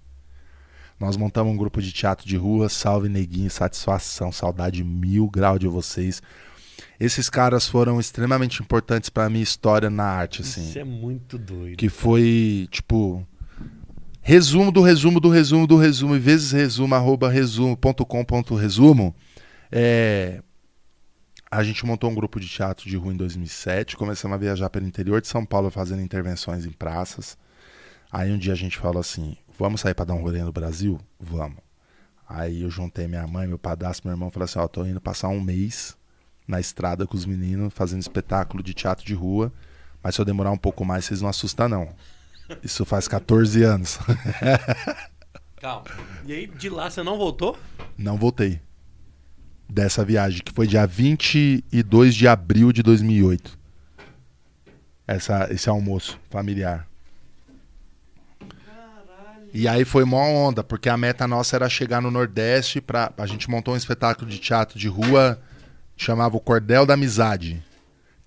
Nós 1.01 1.17
montamos 1.17 1.51
um 1.53 1.57
grupo 1.57 1.81
de 1.81 1.93
teatro 1.93 2.27
de 2.27 2.37
rua, 2.37 2.69
salve 2.69 3.09
neguinho, 3.09 3.51
satisfação, 3.51 4.31
saudade 4.31 4.85
mil 4.85 5.31
grau 5.31 5.59
de 5.59 5.67
vocês. 5.67 6.23
Esses 7.01 7.31
caras 7.31 7.67
foram 7.67 7.99
extremamente 7.99 8.63
importantes 8.63 9.09
pra 9.09 9.31
minha 9.31 9.43
história 9.43 9.89
na 9.89 10.05
arte, 10.05 10.43
assim. 10.43 10.69
Isso 10.69 10.79
é 10.79 10.85
muito 10.85 11.39
doido. 11.39 11.77
Que 11.77 11.89
foi, 11.89 12.69
tipo, 12.71 13.27
resumo 14.27 14.73
do 14.73 14.83
resumo 14.83 15.21
do 15.21 15.29
resumo 15.29 15.69
do 15.69 15.77
resumo, 15.77 16.17
e 16.17 16.19
vezes 16.19 16.51
resumo, 16.51 16.97
arroba 16.97 17.31
resumo, 17.31 17.77
ponto 17.77 18.05
com, 18.05 18.25
ponto 18.25 18.57
resumo. 18.57 19.15
É, 19.71 20.43
a 21.49 21.63
gente 21.63 21.87
montou 21.87 22.11
um 22.11 22.15
grupo 22.15 22.41
de 22.41 22.49
teatro 22.49 22.91
de 22.91 22.97
rua 22.97 23.13
em 23.13 23.17
2007, 23.17 23.97
começamos 23.97 24.35
a 24.35 24.39
viajar 24.39 24.69
pelo 24.69 24.85
interior 24.85 25.21
de 25.21 25.29
São 25.29 25.47
Paulo 25.47 25.71
fazendo 25.71 26.03
intervenções 26.03 26.67
em 26.67 26.73
praças. 26.73 27.39
Aí 28.11 28.33
um 28.33 28.37
dia 28.37 28.53
a 28.53 28.57
gente 28.57 28.77
falou 28.77 28.99
assim, 28.99 29.37
vamos 29.57 29.83
sair 29.83 29.95
pra 29.95 30.05
dar 30.05 30.15
um 30.15 30.23
rolê 30.23 30.43
no 30.43 30.51
Brasil? 30.51 30.99
Vamos. 31.21 31.59
Aí 32.29 32.63
eu 32.63 32.69
juntei 32.69 33.07
minha 33.07 33.29
mãe, 33.29 33.47
meu 33.47 33.61
padrasto, 33.61 34.09
meu 34.09 34.13
irmão, 34.13 34.29
falei 34.29 34.47
assim, 34.47 34.59
ó, 34.59 34.67
tô 34.67 34.85
indo 34.85 35.01
passar 35.01 35.29
um 35.29 35.41
mês 35.41 35.97
na 36.49 36.59
estrada 36.59 37.07
com 37.07 37.17
os 37.17 37.25
meninos, 37.25 37.73
fazendo 37.73 38.01
espetáculo 38.01 38.61
de 38.61 38.75
teatro 38.75 39.07
de 39.07 39.15
rua, 39.15 39.53
mas 40.03 40.17
se 40.17 40.21
eu 40.21 40.25
demorar 40.25 40.51
um 40.51 40.59
pouco 40.59 40.85
mais, 40.85 41.05
vocês 41.05 41.23
não 41.23 41.29
assustam 41.29 41.69
não. 41.69 41.95
Isso 42.63 42.85
faz 42.85 43.09
14 43.09 43.63
anos. 43.63 43.99
Calma. 45.61 45.85
E 46.25 46.33
aí, 46.33 46.47
de 46.47 46.69
lá 46.69 46.91
você 46.91 47.03
não 47.03 47.17
voltou? 47.17 47.59
Não 47.97 48.17
voltei. 48.17 48.61
Dessa 49.69 50.05
viagem, 50.05 50.43
que 50.45 50.53
foi 50.53 50.67
dia 50.67 50.87
22 50.87 52.15
de 52.15 52.29
abril 52.29 52.73
de 52.73 52.83
2008. 52.83 53.59
Essa, 55.07 55.49
esse 55.53 55.69
almoço 55.69 56.19
familiar. 56.31 56.87
E 59.53 59.67
aí 59.67 59.85
foi 59.85 60.05
mó 60.05 60.23
onda, 60.23 60.63
porque 60.63 60.89
a 60.89 60.97
meta 60.97 61.27
nossa 61.27 61.57
era 61.57 61.69
chegar 61.69 62.03
no 62.03 62.11
Nordeste 62.11 62.81
pra. 62.81 63.13
A 63.17 63.27
gente 63.27 63.49
montou 63.49 63.75
um 63.75 63.77
espetáculo 63.77 64.31
de 64.31 64.39
teatro 64.39 64.79
de 64.79 64.87
rua 64.87 65.41
Chamava 65.97 66.37
O 66.37 66.41
Cordel 66.41 66.85
da 66.85 66.93
Amizade. 66.95 67.63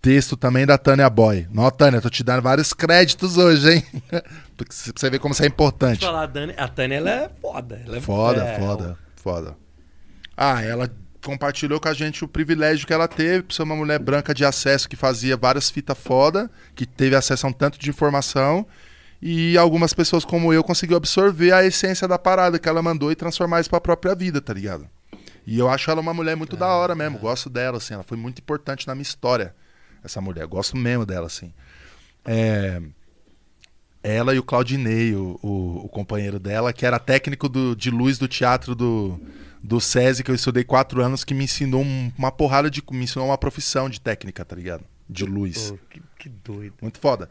Texto 0.02 0.38
também 0.38 0.66
da 0.66 0.78
Tânia 0.78 1.10
Boy. 1.10 1.48
Não, 1.52 1.70
Tânia, 1.70 2.02
tô 2.02 2.10
te 2.10 2.24
dando 2.24 2.42
vários 2.42 2.72
créditos 2.74 3.38
hoje, 3.38 3.76
hein? 3.76 3.86
pra 4.56 4.66
você 4.70 5.10
ver 5.10 5.20
como 5.20 5.34
isso 5.34 5.44
é 5.44 5.48
importante. 5.48 6.06
Falar, 6.06 6.24
a, 6.24 6.26
Dani, 6.26 6.54
a 6.58 6.68
Tânia, 6.68 6.96
ela 6.98 7.10
é 7.10 7.32
foda. 7.42 7.82
Ela 7.86 7.98
é 7.98 8.02
Foda, 8.02 8.44
é, 8.44 8.60
foda, 8.60 8.98
foda. 9.16 9.58
Ah, 10.38 10.64
ela 10.64 10.90
compartilhou 11.22 11.82
com 11.82 11.90
a 11.90 11.94
gente 11.94 12.24
o 12.24 12.28
privilégio 12.28 12.88
que 12.88 12.94
ela 12.94 13.08
teve 13.08 13.44
por 13.44 13.54
ser 13.54 13.64
uma 13.64 13.76
mulher 13.76 14.00
branca 14.00 14.34
de 14.34 14.46
acesso 14.46 14.88
que 14.88 14.96
fazia 14.96 15.36
várias 15.36 15.70
fitas 15.70 15.98
foda, 15.98 16.50
que 16.74 16.86
teve 16.86 17.16
acesso 17.16 17.46
a 17.46 17.50
um 17.50 17.54
tanto 17.54 17.78
de 17.78 17.90
informação. 17.90 18.66
E 19.22 19.58
algumas 19.58 19.94
pessoas 19.94 20.24
como 20.24 20.54
eu 20.54 20.64
conseguiu 20.64 20.96
absorver 20.96 21.52
a 21.52 21.66
essência 21.66 22.08
da 22.08 22.18
parada 22.18 22.58
que 22.58 22.70
ela 22.70 22.82
mandou 22.82 23.12
e 23.12 23.16
transformar 23.16 23.60
isso 23.60 23.70
pra 23.70 23.82
própria 23.82 24.16
vida, 24.16 24.40
tá 24.40 24.54
ligado? 24.54 24.88
E 25.46 25.60
eu 25.60 25.68
acho 25.68 25.92
ela 25.92 26.00
uma 26.00 26.14
mulher 26.14 26.38
muito 26.38 26.56
da 26.56 26.68
hora 26.68 26.96
mesmo. 26.96 27.18
Gosto 27.18 27.50
dela, 27.50 27.78
assim. 27.78 27.94
Ela 27.94 28.04
foi 28.04 28.18
muito 28.18 28.40
importante 28.40 28.88
na 28.88 28.96
minha 28.96 29.04
história, 29.04 29.54
essa 30.04 30.20
mulher. 30.22 30.46
Gosto 30.48 30.76
mesmo 30.78 31.06
dela, 31.06 31.28
assim. 31.28 31.54
É, 32.26 32.82
Ela 34.02 34.34
e 34.34 34.40
o 34.40 34.44
Claudinei, 34.44 35.14
o, 35.14 35.38
o- 35.44 35.86
o 35.86 35.90
companheiro 35.90 36.40
dela, 36.40 36.72
que 36.72 36.86
era 36.86 36.98
técnico 36.98 37.50
do- 37.50 37.76
de 37.76 37.90
luz 37.92 38.18
do 38.18 38.30
teatro 38.30 38.74
do, 38.74 39.20
do 39.62 39.82
SESI, 39.82 40.24
que 40.24 40.32
eu 40.32 40.36
estudei 40.36 40.64
quatro 40.64 41.04
anos, 41.04 41.26
que 41.26 41.34
me 41.34 41.44
ensinou 41.44 41.84
um- 41.84 42.10
uma 42.18 42.32
porrada 42.32 42.70
de. 42.72 42.82
Me 42.92 43.04
ensinou 43.04 43.28
uma 43.28 43.38
profissão 43.38 43.90
de 43.90 44.00
técnica, 44.00 44.46
tá 44.46 44.56
ligado? 44.56 44.86
De 45.10 45.26
luz. 45.26 45.72
Pô, 45.72 45.80
que, 45.90 46.02
que 46.18 46.30
doido. 46.30 46.76
Muito 46.82 46.98
foda. 46.98 47.30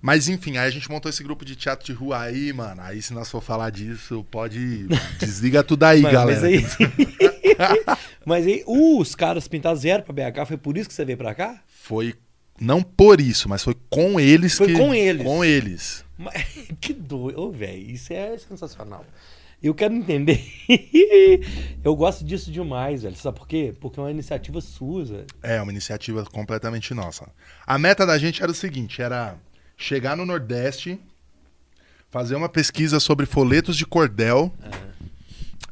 Mas 0.00 0.28
enfim, 0.28 0.58
aí 0.58 0.68
a 0.68 0.70
gente 0.70 0.88
montou 0.88 1.08
esse 1.10 1.24
grupo 1.24 1.44
de 1.44 1.56
teatro 1.56 1.84
de 1.84 1.92
rua 1.92 2.20
aí, 2.20 2.52
mano. 2.52 2.82
Aí 2.82 3.02
se 3.02 3.12
nós 3.12 3.28
for 3.28 3.42
falar 3.42 3.70
disso, 3.70 4.24
pode. 4.30 4.86
Desliga 5.18 5.64
tudo 5.64 5.82
aí, 5.84 6.02
Mas, 6.02 6.12
galera. 6.12 6.40
mas 6.46 6.76
aí. 6.78 7.84
mas 8.24 8.46
aí, 8.46 8.62
os 8.64 9.14
caras 9.16 9.48
pintados 9.48 9.82
vieram 9.82 10.04
pra 10.04 10.12
BH, 10.12 10.46
foi 10.46 10.56
por 10.56 10.76
isso 10.76 10.88
que 10.88 10.94
você 10.94 11.04
veio 11.04 11.18
pra 11.18 11.34
cá? 11.34 11.60
Foi. 11.86 12.14
Não 12.60 12.82
por 12.82 13.20
isso, 13.20 13.48
mas 13.48 13.62
foi 13.62 13.76
com 13.88 14.18
eles 14.18 14.56
Foi 14.56 14.66
que. 14.66 14.72
com 14.72 14.92
eles. 14.92 15.22
Com 15.22 15.44
eles. 15.44 16.04
Mas, 16.18 16.44
que 16.80 16.92
doido. 16.92 17.40
Ô, 17.40 17.52
velho, 17.52 17.90
isso 17.90 18.12
é 18.12 18.36
sensacional. 18.38 19.04
Eu 19.62 19.72
quero 19.72 19.94
entender. 19.94 20.44
eu 21.84 21.94
gosto 21.94 22.24
disso 22.24 22.50
demais, 22.50 23.04
velho. 23.04 23.14
Sabe 23.14 23.38
por 23.38 23.46
quê? 23.46 23.72
Porque 23.80 24.00
é 24.00 24.02
uma 24.02 24.10
iniciativa 24.10 24.60
sua, 24.60 25.04
velho. 25.04 25.26
É, 25.40 25.62
uma 25.62 25.70
iniciativa 25.70 26.24
completamente 26.24 26.92
nossa. 26.92 27.28
A 27.64 27.78
meta 27.78 28.04
da 28.04 28.18
gente 28.18 28.42
era 28.42 28.50
o 28.50 28.54
seguinte: 28.54 29.00
era 29.00 29.38
chegar 29.76 30.16
no 30.16 30.26
Nordeste, 30.26 30.98
fazer 32.10 32.34
uma 32.34 32.48
pesquisa 32.48 32.98
sobre 32.98 33.26
folhetos 33.26 33.76
de 33.76 33.86
cordel. 33.86 34.52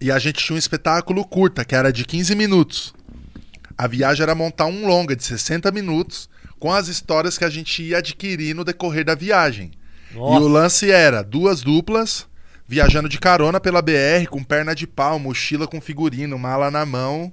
E 0.00 0.12
a 0.12 0.18
gente 0.20 0.44
tinha 0.44 0.55
um 0.55 0.59
espetáculo 0.59 1.24
curta, 1.24 1.64
que 1.64 1.74
era 1.74 1.92
de 1.92 2.05
15 2.05 2.37
minutos. 2.37 2.94
A 3.77 3.87
viagem 3.87 4.23
era 4.23 4.35
montar 4.35 4.67
um 4.67 4.87
longa 4.87 5.15
de 5.17 5.25
60 5.25 5.71
minutos 5.73 6.29
com 6.59 6.73
as 6.73 6.89
histórias 6.89 7.37
que 7.37 7.45
a 7.45 7.51
gente 7.51 7.83
ia 7.83 7.99
adquirir 7.99 8.55
no 8.55 8.65
decorrer 8.65 9.05
da 9.05 9.15
viagem. 9.15 9.73
E 10.13 10.17
o 10.17 10.21
Nossa. 10.21 10.49
lance 10.49 10.91
era 10.91 11.23
duas 11.23 11.61
duplas 11.63 12.27
viajando 12.67 13.09
de 13.09 13.19
carona 13.19 13.61
pela 13.61 13.83
BR 13.83 14.27
com 14.31 14.43
perna 14.43 14.75
de 14.75 14.87
pau, 14.87 15.19
mochila 15.19 15.67
com 15.67 15.81
figurino, 15.81 16.39
mala 16.39 16.71
na 16.71 16.87
mão. 16.87 17.33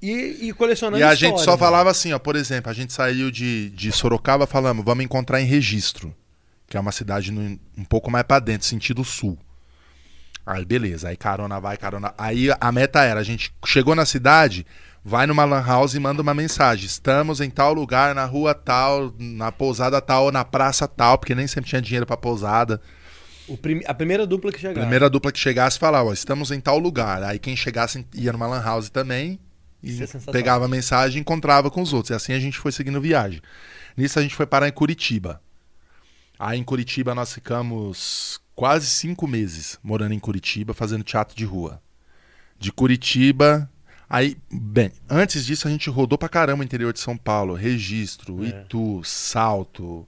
E, 0.00 0.48
e 0.48 0.52
colecionando 0.52 0.98
E 0.98 1.02
a 1.02 1.12
história, 1.14 1.34
gente 1.36 1.44
só 1.44 1.52
velho. 1.52 1.58
falava 1.58 1.90
assim, 1.90 2.12
ó, 2.12 2.18
por 2.18 2.36
exemplo, 2.36 2.70
a 2.70 2.74
gente 2.74 2.92
saiu 2.92 3.30
de, 3.30 3.70
de 3.70 3.90
Sorocaba 3.90 4.46
falando, 4.46 4.82
vamos 4.82 5.04
encontrar 5.04 5.40
em 5.40 5.46
Registro, 5.46 6.14
que 6.68 6.76
é 6.76 6.80
uma 6.80 6.92
cidade 6.92 7.32
no- 7.32 7.58
um 7.76 7.84
pouco 7.84 8.10
mais 8.10 8.24
pra 8.24 8.38
dentro, 8.38 8.66
sentido 8.66 9.02
sul. 9.02 9.38
Aí 10.44 10.64
beleza, 10.64 11.08
aí 11.08 11.16
carona 11.16 11.58
vai, 11.58 11.76
carona. 11.76 12.14
Aí 12.16 12.48
a 12.60 12.70
meta 12.70 13.02
era, 13.02 13.18
a 13.18 13.24
gente 13.24 13.52
chegou 13.64 13.94
na 13.96 14.04
cidade, 14.06 14.64
vai 15.08 15.24
numa 15.24 15.44
lan 15.44 15.62
house 15.64 15.94
e 15.94 16.00
manda 16.00 16.20
uma 16.20 16.34
mensagem. 16.34 16.84
Estamos 16.84 17.40
em 17.40 17.48
tal 17.48 17.72
lugar, 17.72 18.12
na 18.12 18.24
rua 18.24 18.52
tal, 18.54 19.14
na 19.20 19.52
pousada 19.52 20.00
tal, 20.00 20.24
ou 20.24 20.32
na 20.32 20.44
praça 20.44 20.88
tal, 20.88 21.16
porque 21.16 21.32
nem 21.32 21.46
sempre 21.46 21.70
tinha 21.70 21.80
dinheiro 21.80 22.04
pra 22.04 22.16
pousada. 22.16 22.80
Prim- 23.62 23.82
A 23.86 23.94
primeira 23.94 24.26
dupla 24.26 24.50
que 24.50 24.58
chegaram. 24.58 24.80
Primeira 24.80 25.08
dupla 25.08 25.30
que 25.30 25.38
chegasse 25.38 25.78
falava, 25.78 26.08
ó, 26.08 26.12
estamos 26.12 26.50
em 26.50 26.60
tal 26.60 26.80
lugar. 26.80 27.22
Aí 27.22 27.38
quem 27.38 27.54
chegasse 27.54 28.04
ia 28.12 28.32
numa 28.32 28.48
lan 28.48 28.60
house 28.60 28.90
também 28.90 29.38
e 29.80 30.02
é 30.02 30.32
pegava 30.32 30.64
a 30.64 30.68
mensagem 30.68 31.18
e 31.18 31.20
encontrava 31.20 31.70
com 31.70 31.80
os 31.80 31.92
outros. 31.92 32.10
E 32.10 32.14
assim 32.14 32.32
a 32.32 32.40
gente 32.40 32.58
foi 32.58 32.72
seguindo 32.72 33.00
viagem. 33.00 33.40
Nisso 33.96 34.18
a 34.18 34.22
gente 34.22 34.34
foi 34.34 34.44
parar 34.46 34.66
em 34.66 34.72
Curitiba. 34.72 35.40
Aí 36.36 36.58
em 36.58 36.64
Curitiba 36.64 37.14
nós 37.14 37.32
ficamos 37.32 38.40
quase 38.56 38.86
cinco 38.88 39.28
meses 39.28 39.78
morando 39.84 40.14
em 40.14 40.18
Curitiba, 40.18 40.74
fazendo 40.74 41.04
teatro 41.04 41.36
de 41.36 41.44
rua. 41.44 41.80
De 42.58 42.72
Curitiba. 42.72 43.70
Aí, 44.08 44.36
bem, 44.50 44.92
antes 45.10 45.44
disso 45.44 45.66
a 45.66 45.70
gente 45.70 45.90
rodou 45.90 46.16
pra 46.16 46.28
caramba 46.28 46.62
o 46.62 46.64
interior 46.64 46.92
de 46.92 47.00
São 47.00 47.16
Paulo. 47.16 47.54
Registro, 47.54 48.44
É. 48.44 48.48
Itu, 48.48 49.02
Salto, 49.04 50.06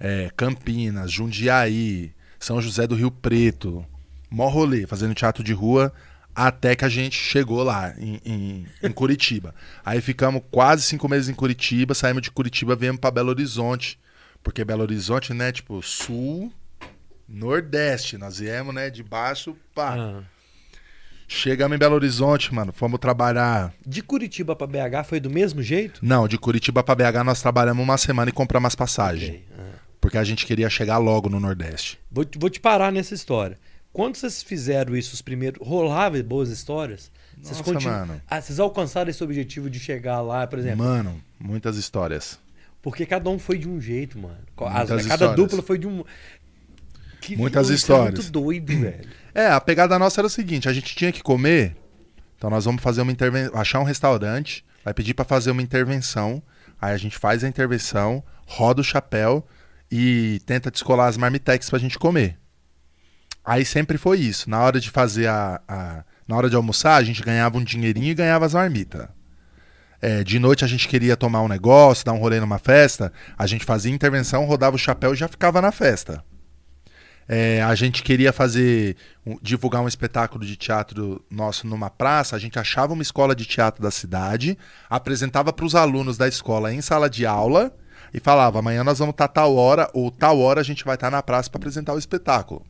é, 0.00 0.30
Campinas, 0.36 1.10
Jundiaí, 1.12 2.12
São 2.38 2.60
José 2.60 2.86
do 2.86 2.94
Rio 2.96 3.10
Preto. 3.10 3.84
Mó 4.30 4.48
rolê, 4.48 4.86
fazendo 4.86 5.14
teatro 5.14 5.42
de 5.44 5.52
rua, 5.52 5.92
até 6.34 6.74
que 6.76 6.84
a 6.84 6.88
gente 6.88 7.16
chegou 7.16 7.62
lá, 7.62 7.94
em, 7.98 8.20
em- 8.24 8.66
em 8.82 8.92
Curitiba. 8.92 9.54
Aí 9.84 10.00
ficamos 10.00 10.42
quase 10.50 10.82
cinco 10.82 11.08
meses 11.08 11.28
em 11.28 11.34
Curitiba, 11.34 11.94
saímos 11.94 12.22
de 12.22 12.30
Curitiba, 12.30 12.74
viemos 12.76 13.00
pra 13.00 13.10
Belo 13.10 13.30
Horizonte. 13.30 13.98
Porque 14.42 14.64
Belo 14.64 14.82
Horizonte, 14.82 15.32
né, 15.34 15.50
tipo, 15.52 15.82
sul, 15.82 16.52
nordeste. 17.28 18.16
Nós 18.18 18.38
viemos, 18.38 18.74
né, 18.74 18.90
de 18.90 19.02
baixo, 19.02 19.56
pá. 19.74 19.94
Ah. 19.96 20.22
Chegamos 21.30 21.76
em 21.76 21.78
Belo 21.78 21.94
Horizonte, 21.94 22.52
mano, 22.54 22.72
fomos 22.72 22.98
trabalhar... 22.98 23.72
De 23.86 24.02
Curitiba 24.02 24.56
pra 24.56 24.66
BH 24.66 25.04
foi 25.06 25.20
do 25.20 25.28
mesmo 25.28 25.62
jeito? 25.62 26.00
Não, 26.02 26.26
de 26.26 26.38
Curitiba 26.38 26.82
pra 26.82 26.94
BH 26.94 27.22
nós 27.24 27.42
trabalhamos 27.42 27.84
uma 27.84 27.98
semana 27.98 28.30
e 28.30 28.32
compramos 28.32 28.68
as 28.68 28.74
passagens. 28.74 29.28
Ok, 29.30 29.44
ah. 29.58 29.62
Porque 30.00 30.16
a 30.16 30.24
gente 30.24 30.46
queria 30.46 30.70
chegar 30.70 30.96
logo 30.96 31.28
no 31.28 31.38
Nordeste. 31.38 31.98
Vou, 32.10 32.24
te- 32.24 32.38
vou 32.38 32.48
te 32.48 32.58
parar 32.58 32.90
nessa 32.90 33.14
história. 33.14 33.58
Quando 33.92 34.16
vocês 34.16 34.42
fizeram 34.42 34.96
isso, 34.96 35.12
os 35.12 35.20
primeiros. 35.20 35.58
Rolava 35.66 36.22
boas 36.22 36.48
histórias? 36.50 37.10
Vocês, 37.36 37.58
Nossa, 37.58 37.72
continu- 37.72 37.92
mano. 37.92 38.20
Ah, 38.28 38.40
vocês 38.40 38.58
alcançaram 38.58 39.10
esse 39.10 39.22
objetivo 39.22 39.68
de 39.68 39.78
chegar 39.78 40.20
lá, 40.22 40.46
por 40.46 40.58
exemplo? 40.58 40.84
Mano, 40.84 41.20
muitas 41.38 41.76
histórias. 41.76 42.38
Porque 42.80 43.04
cada 43.04 43.28
um 43.28 43.38
foi 43.38 43.58
de 43.58 43.68
um 43.68 43.80
jeito, 43.80 44.18
mano. 44.18 44.36
As- 44.56 44.88
cada 44.88 45.00
histórias. 45.02 45.36
dupla 45.36 45.62
foi 45.62 45.78
de 45.78 45.86
um. 45.86 46.04
Que 47.20 47.36
Muitas 47.36 47.66
isso 47.68 47.72
é 47.72 47.76
histórias. 47.76 48.18
muito 48.18 48.30
doido, 48.32 48.66
velho. 48.80 49.08
É, 49.34 49.48
a 49.50 49.60
pegada 49.60 49.98
nossa 49.98 50.20
era 50.20 50.26
o 50.26 50.30
seguinte: 50.30 50.68
a 50.68 50.72
gente 50.72 50.94
tinha 50.94 51.12
que 51.12 51.22
comer, 51.22 51.76
então 52.36 52.48
nós 52.50 52.64
vamos 52.64 52.82
fazer 52.82 53.02
uma 53.02 53.12
intervenção, 53.12 53.58
achar 53.60 53.80
um 53.80 53.84
restaurante, 53.84 54.64
vai 54.84 54.94
pedir 54.94 55.14
pra 55.14 55.24
fazer 55.24 55.50
uma 55.50 55.62
intervenção, 55.62 56.42
aí 56.80 56.92
a 56.92 56.96
gente 56.98 57.18
faz 57.18 57.42
a 57.44 57.48
intervenção, 57.48 58.22
roda 58.46 58.80
o 58.80 58.84
chapéu 58.84 59.46
e 59.90 60.40
tenta 60.46 60.70
descolar 60.70 61.08
as 61.08 61.16
marmitex 61.16 61.68
pra 61.70 61.78
gente 61.78 61.98
comer. 61.98 62.38
Aí 63.44 63.64
sempre 63.64 63.96
foi 63.96 64.18
isso. 64.20 64.48
Na 64.50 64.60
hora 64.60 64.78
de 64.80 64.90
fazer 64.90 65.26
a, 65.26 65.60
a- 65.66 66.04
na 66.26 66.36
hora 66.36 66.50
de 66.50 66.56
almoçar, 66.56 66.96
a 66.96 67.02
gente 67.02 67.22
ganhava 67.22 67.56
um 67.56 67.64
dinheirinho 67.64 68.08
e 68.10 68.14
ganhava 68.14 68.44
as 68.44 68.52
marmitas. 68.52 69.08
É, 70.00 70.22
de 70.22 70.38
noite 70.38 70.64
a 70.64 70.68
gente 70.68 70.86
queria 70.86 71.16
tomar 71.16 71.40
um 71.42 71.48
negócio, 71.48 72.04
dar 72.04 72.12
um 72.12 72.18
rolê 72.18 72.38
numa 72.38 72.58
festa, 72.58 73.10
a 73.36 73.46
gente 73.46 73.64
fazia 73.64 73.90
intervenção, 73.92 74.44
rodava 74.44 74.76
o 74.76 74.78
chapéu 74.78 75.12
e 75.14 75.16
já 75.16 75.26
ficava 75.26 75.60
na 75.62 75.72
festa. 75.72 76.22
É, 77.28 77.62
a 77.62 77.74
gente 77.74 78.02
queria 78.02 78.32
fazer, 78.32 78.96
divulgar 79.42 79.82
um 79.82 79.88
espetáculo 79.88 80.46
de 80.46 80.56
teatro 80.56 81.22
nosso 81.30 81.66
numa 81.66 81.90
praça, 81.90 82.34
a 82.34 82.38
gente 82.38 82.58
achava 82.58 82.94
uma 82.94 83.02
escola 83.02 83.36
de 83.36 83.44
teatro 83.44 83.82
da 83.82 83.90
cidade, 83.90 84.56
apresentava 84.88 85.52
para 85.52 85.66
os 85.66 85.74
alunos 85.74 86.16
da 86.16 86.26
escola 86.26 86.72
em 86.72 86.80
sala 86.80 87.10
de 87.10 87.26
aula 87.26 87.70
e 88.14 88.18
falava: 88.18 88.60
amanhã 88.60 88.82
nós 88.82 88.98
vamos 88.98 89.12
estar 89.12 89.28
tal 89.28 89.54
hora 89.56 89.90
ou 89.92 90.10
tal 90.10 90.40
hora 90.40 90.60
a 90.60 90.64
gente 90.64 90.84
vai 90.84 90.94
estar 90.94 91.10
na 91.10 91.22
praça 91.22 91.50
para 91.50 91.58
apresentar 91.58 91.92
o 91.92 91.98
espetáculo. 91.98 92.64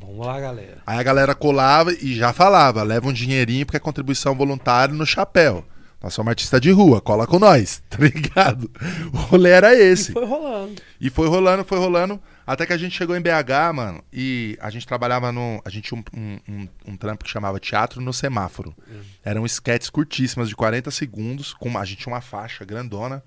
Vamos 0.00 0.26
lá, 0.26 0.40
galera. 0.40 0.78
Aí 0.84 0.98
a 0.98 1.02
galera 1.02 1.34
colava 1.34 1.92
e 1.92 2.14
já 2.14 2.32
falava: 2.32 2.82
leva 2.82 3.08
um 3.08 3.12
dinheirinho 3.12 3.64
porque 3.64 3.76
é 3.76 3.80
contribuição 3.80 4.34
voluntária 4.34 4.94
no 4.94 5.06
chapéu. 5.06 5.64
Nós 6.02 6.14
somos 6.14 6.30
artista 6.30 6.60
de 6.60 6.72
rua, 6.72 7.00
cola 7.00 7.28
com 7.28 7.38
nós, 7.38 7.80
tá 7.88 7.98
ligado? 7.98 8.68
O 9.12 9.16
rolê 9.16 9.50
era 9.50 9.72
esse. 9.72 10.10
E 10.10 10.14
foi 10.14 10.24
rolando. 10.24 10.82
E 11.00 11.10
foi 11.10 11.28
rolando, 11.28 11.64
foi 11.64 11.78
rolando, 11.78 12.20
até 12.52 12.66
que 12.66 12.72
a 12.72 12.76
gente 12.76 12.96
chegou 12.96 13.16
em 13.16 13.20
BH, 13.20 13.74
mano, 13.74 14.04
e 14.12 14.58
a 14.60 14.68
gente 14.68 14.86
trabalhava 14.86 15.32
no. 15.32 15.60
A 15.64 15.70
gente 15.70 15.88
tinha 15.88 16.02
um, 16.14 16.38
um, 16.48 16.68
um, 16.86 16.96
trampo 16.96 17.24
que 17.24 17.30
chamava 17.30 17.58
Teatro 17.58 18.00
no 18.00 18.12
Semáforo. 18.12 18.76
Eram 19.24 19.46
sketches 19.46 19.88
curtíssimas 19.88 20.48
de 20.48 20.56
40 20.56 20.90
segundos, 20.90 21.54
com 21.54 21.78
a 21.78 21.84
gente 21.84 22.02
tinha 22.02 22.12
uma 22.14 22.20
faixa 22.20 22.64
grandona, 22.64 23.22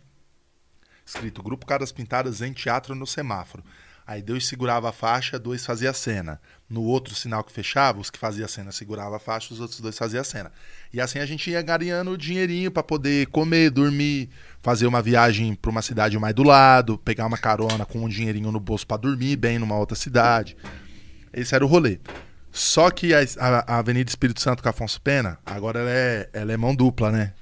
escrito 1.05 1.41
Grupo 1.41 1.65
Caras 1.65 1.91
Pintadas 1.91 2.41
em 2.41 2.53
Teatro 2.53 2.93
no 2.93 3.07
Semáforo. 3.07 3.63
Aí 4.08 4.22
dois 4.22 4.45
segurava 4.45 4.89
a 4.89 4.91
faixa, 4.91 5.39
dois 5.39 5.66
fazia 5.66 5.89
a 5.89 5.93
cena. 5.93 6.39
No 6.70 6.84
outro 6.84 7.16
sinal 7.16 7.43
que 7.43 7.51
fechava, 7.51 7.99
os 7.99 8.12
que 8.12 8.20
fazia 8.20 8.45
a 8.45 8.47
cena 8.47 8.72
segurava 8.72 9.16
a 9.16 9.20
faixa, 9.20 9.51
os 9.53 9.60
outros 9.60 9.80
dois 9.80 9.97
faziam 9.97 10.22
a 10.22 10.24
cena. 10.24 10.51
E 10.93 11.01
assim 11.01 11.18
a 11.18 11.26
gente 11.26 11.49
ia 11.49 11.62
gareando 11.62 12.12
o 12.12 12.18
dinheirinho 12.18 12.70
pra 12.70 12.84
poder 12.84 13.26
comer, 13.28 13.72
dormir, 13.72 14.30
fazer 14.62 14.86
uma 14.86 15.01
viagem 15.01 15.56
pra 15.56 15.72
uma 15.72 15.82
cidade 15.82 16.18
mais 16.20 16.36
do 16.36 16.43
lado, 16.43 16.99
pegar 16.99 17.26
uma 17.26 17.38
carona 17.38 17.84
com 17.84 17.99
um 18.03 18.08
dinheirinho 18.08 18.51
no 18.51 18.60
bolso 18.60 18.86
pra 18.86 18.95
dormir 18.97 19.36
bem 19.38 19.58
numa 19.58 19.76
outra 19.78 19.95
cidade. 19.95 20.56
Esse 21.34 21.56
era 21.56 21.66
o 21.66 21.68
rolê. 21.68 21.99
Só 22.51 22.89
que 22.91 23.12
a, 23.14 23.20
a- 23.39 23.80
Avenida 23.80 24.10
Espírito 24.10 24.39
Santo 24.39 24.62
com 24.62 24.70
Afonso 24.70 25.01
Pena, 25.01 25.39
agora 25.45 25.80
ela 25.80 25.89
é, 25.91 26.30
ela 26.32 26.53
é 26.53 26.58
mão 26.58 26.76
dupla, 26.76 27.12
né? 27.12 27.34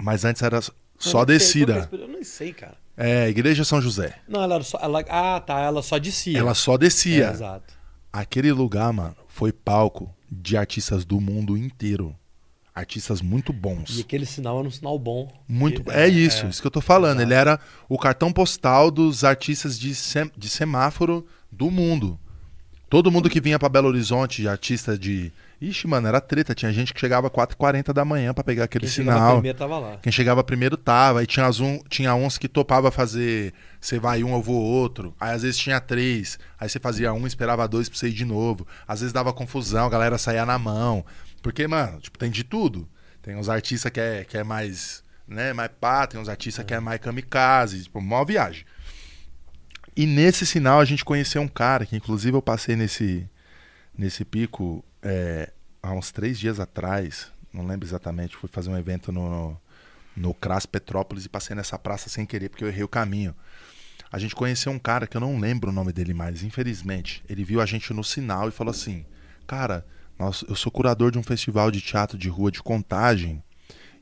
Mas 0.00 0.24
antes 0.24 0.40
era 0.42 0.60
só 0.62 0.70
Eu 0.70 1.12
não 1.18 1.26
sei, 1.26 1.36
descida. 1.38 1.88
é 1.92 1.94
Eu 1.96 2.08
não 2.08 2.24
sei, 2.24 2.52
cara. 2.52 2.76
É, 3.00 3.28
Igreja 3.28 3.64
São 3.64 3.80
José. 3.80 4.16
Não, 4.28 4.42
ela 4.42 4.56
era 4.56 4.64
só. 4.64 4.78
Ela, 4.82 5.04
ah, 5.08 5.38
tá. 5.40 5.60
Ela 5.60 5.82
só 5.82 5.98
descia. 5.98 6.36
Ela 6.38 6.52
só 6.54 6.76
descia. 6.76 7.26
É, 7.26 7.30
exato. 7.30 7.72
Aquele 8.12 8.50
lugar, 8.52 8.92
mano, 8.92 9.14
foi 9.28 9.52
palco 9.52 10.12
de 10.30 10.56
artistas 10.56 11.04
do 11.04 11.20
mundo 11.20 11.56
inteiro. 11.56 12.14
Artistas 12.74 13.20
muito 13.22 13.52
bons. 13.52 13.98
E 13.98 14.00
aquele 14.00 14.26
sinal 14.26 14.58
era 14.58 14.68
um 14.68 14.70
sinal 14.70 14.98
bom. 14.98 15.30
Muito. 15.48 15.82
E- 15.90 15.94
É, 15.94 16.08
isso, 16.08 16.46
isso 16.46 16.60
que 16.60 16.66
eu 16.66 16.70
tô 16.72 16.80
falando. 16.80 17.18
exato. 17.20 17.28
Ele 17.32 17.34
era 17.34 17.60
o 17.88 17.96
cartão 17.98 18.32
postal 18.32 18.90
dos 18.90 19.22
artistas 19.24 19.78
de, 19.78 19.94
sem- 19.94 20.30
de 20.36 20.48
semáforo 20.48 21.24
do 21.52 21.70
mundo. 21.70 22.18
Todo 22.90 23.10
mundo 23.12 23.28
que 23.30 23.40
vinha 23.40 23.58
pra 23.58 23.68
Belo 23.68 23.88
Horizonte, 23.88 24.42
de 24.42 24.48
artista 24.48 24.98
de. 24.98 25.32
Ixi, 25.60 25.88
mano, 25.88 26.06
era 26.06 26.20
treta. 26.20 26.54
Tinha 26.54 26.72
gente 26.72 26.94
que 26.94 27.00
chegava 27.00 27.28
4h40 27.28 27.92
da 27.92 28.04
manhã 28.04 28.32
pra 28.32 28.44
pegar 28.44 28.64
aquele 28.64 28.86
Quem 28.86 28.92
chegava 28.94 29.18
sinal. 29.18 29.32
primeiro 29.34 29.58
tava 29.58 29.78
lá. 29.78 29.96
Quem 30.00 30.12
chegava 30.12 30.44
primeiro 30.44 30.76
tava. 30.76 31.20
Aí 31.20 31.26
tinha, 31.26 31.46
as 31.46 31.58
um, 31.58 31.80
tinha 31.88 32.14
uns 32.14 32.38
que 32.38 32.48
topava 32.48 32.92
fazer. 32.92 33.52
Você 33.80 33.98
vai 33.98 34.22
um, 34.22 34.32
eu 34.34 34.40
vou 34.42 34.62
outro. 34.62 35.14
Aí 35.18 35.34
às 35.34 35.42
vezes 35.42 35.58
tinha 35.58 35.80
três. 35.80 36.38
Aí 36.60 36.68
você 36.68 36.78
fazia 36.78 37.12
um, 37.12 37.26
esperava 37.26 37.66
dois 37.66 37.88
pra 37.88 37.98
você 37.98 38.08
ir 38.08 38.12
de 38.12 38.24
novo. 38.24 38.66
Às 38.86 39.00
vezes 39.00 39.12
dava 39.12 39.32
confusão, 39.32 39.86
a 39.86 39.90
galera 39.90 40.16
saía 40.16 40.46
na 40.46 40.58
mão. 40.58 41.04
Porque, 41.42 41.66
mano, 41.66 42.00
tipo, 42.00 42.18
tem 42.18 42.30
de 42.30 42.44
tudo. 42.44 42.88
Tem 43.20 43.34
uns 43.34 43.48
artistas 43.48 43.90
que 43.90 44.00
é, 44.00 44.24
que 44.24 44.38
é 44.38 44.44
mais. 44.44 45.02
Né, 45.26 45.52
mais 45.52 45.70
pá, 45.78 46.06
tem 46.06 46.18
uns 46.18 46.28
artistas 46.28 46.64
que 46.64 46.72
é 46.72 46.80
mais 46.80 47.00
kamikaze. 47.00 47.82
Tipo, 47.82 48.00
mó 48.00 48.24
viagem. 48.24 48.64
E 49.96 50.06
nesse 50.06 50.46
sinal 50.46 50.78
a 50.78 50.84
gente 50.84 51.04
conheceu 51.04 51.42
um 51.42 51.48
cara 51.48 51.84
que, 51.84 51.96
inclusive, 51.96 52.36
eu 52.36 52.40
passei 52.40 52.76
nesse, 52.76 53.28
nesse 53.96 54.24
pico 54.24 54.84
é, 55.08 55.50
há 55.82 55.92
uns 55.92 56.12
três 56.12 56.38
dias 56.38 56.60
atrás. 56.60 57.32
Não 57.52 57.66
lembro 57.66 57.88
exatamente. 57.88 58.36
Fui 58.36 58.48
fazer 58.48 58.68
um 58.68 58.76
evento 58.76 59.10
no, 59.10 59.56
no, 60.14 60.34
Cras 60.34 60.66
Petrópolis 60.66 61.24
e 61.24 61.28
passei 61.28 61.56
nessa 61.56 61.78
praça 61.78 62.10
sem 62.10 62.26
querer, 62.26 62.50
porque 62.50 62.62
eu 62.62 62.68
errei 62.68 62.84
o 62.84 62.88
caminho. 62.88 63.34
A 64.12 64.18
gente 64.18 64.34
conheceu 64.34 64.70
um 64.70 64.78
cara 64.78 65.06
que 65.06 65.16
eu 65.16 65.20
não 65.20 65.38
lembro 65.38 65.70
o 65.70 65.72
nome 65.72 65.92
dele 65.92 66.12
mais, 66.12 66.42
infelizmente. 66.42 67.24
Ele 67.28 67.42
viu 67.42 67.60
a 67.60 67.66
gente 67.66 67.92
no 67.92 68.04
sinal 68.04 68.48
e 68.48 68.52
falou 68.52 68.70
assim: 68.70 69.04
Cara, 69.46 69.84
nós, 70.18 70.44
eu 70.46 70.54
sou 70.54 70.70
curador 70.70 71.10
de 71.10 71.18
um 71.18 71.22
festival 71.22 71.70
de 71.70 71.80
teatro 71.80 72.18
de 72.18 72.28
rua 72.28 72.50
de 72.50 72.62
contagem. 72.62 73.42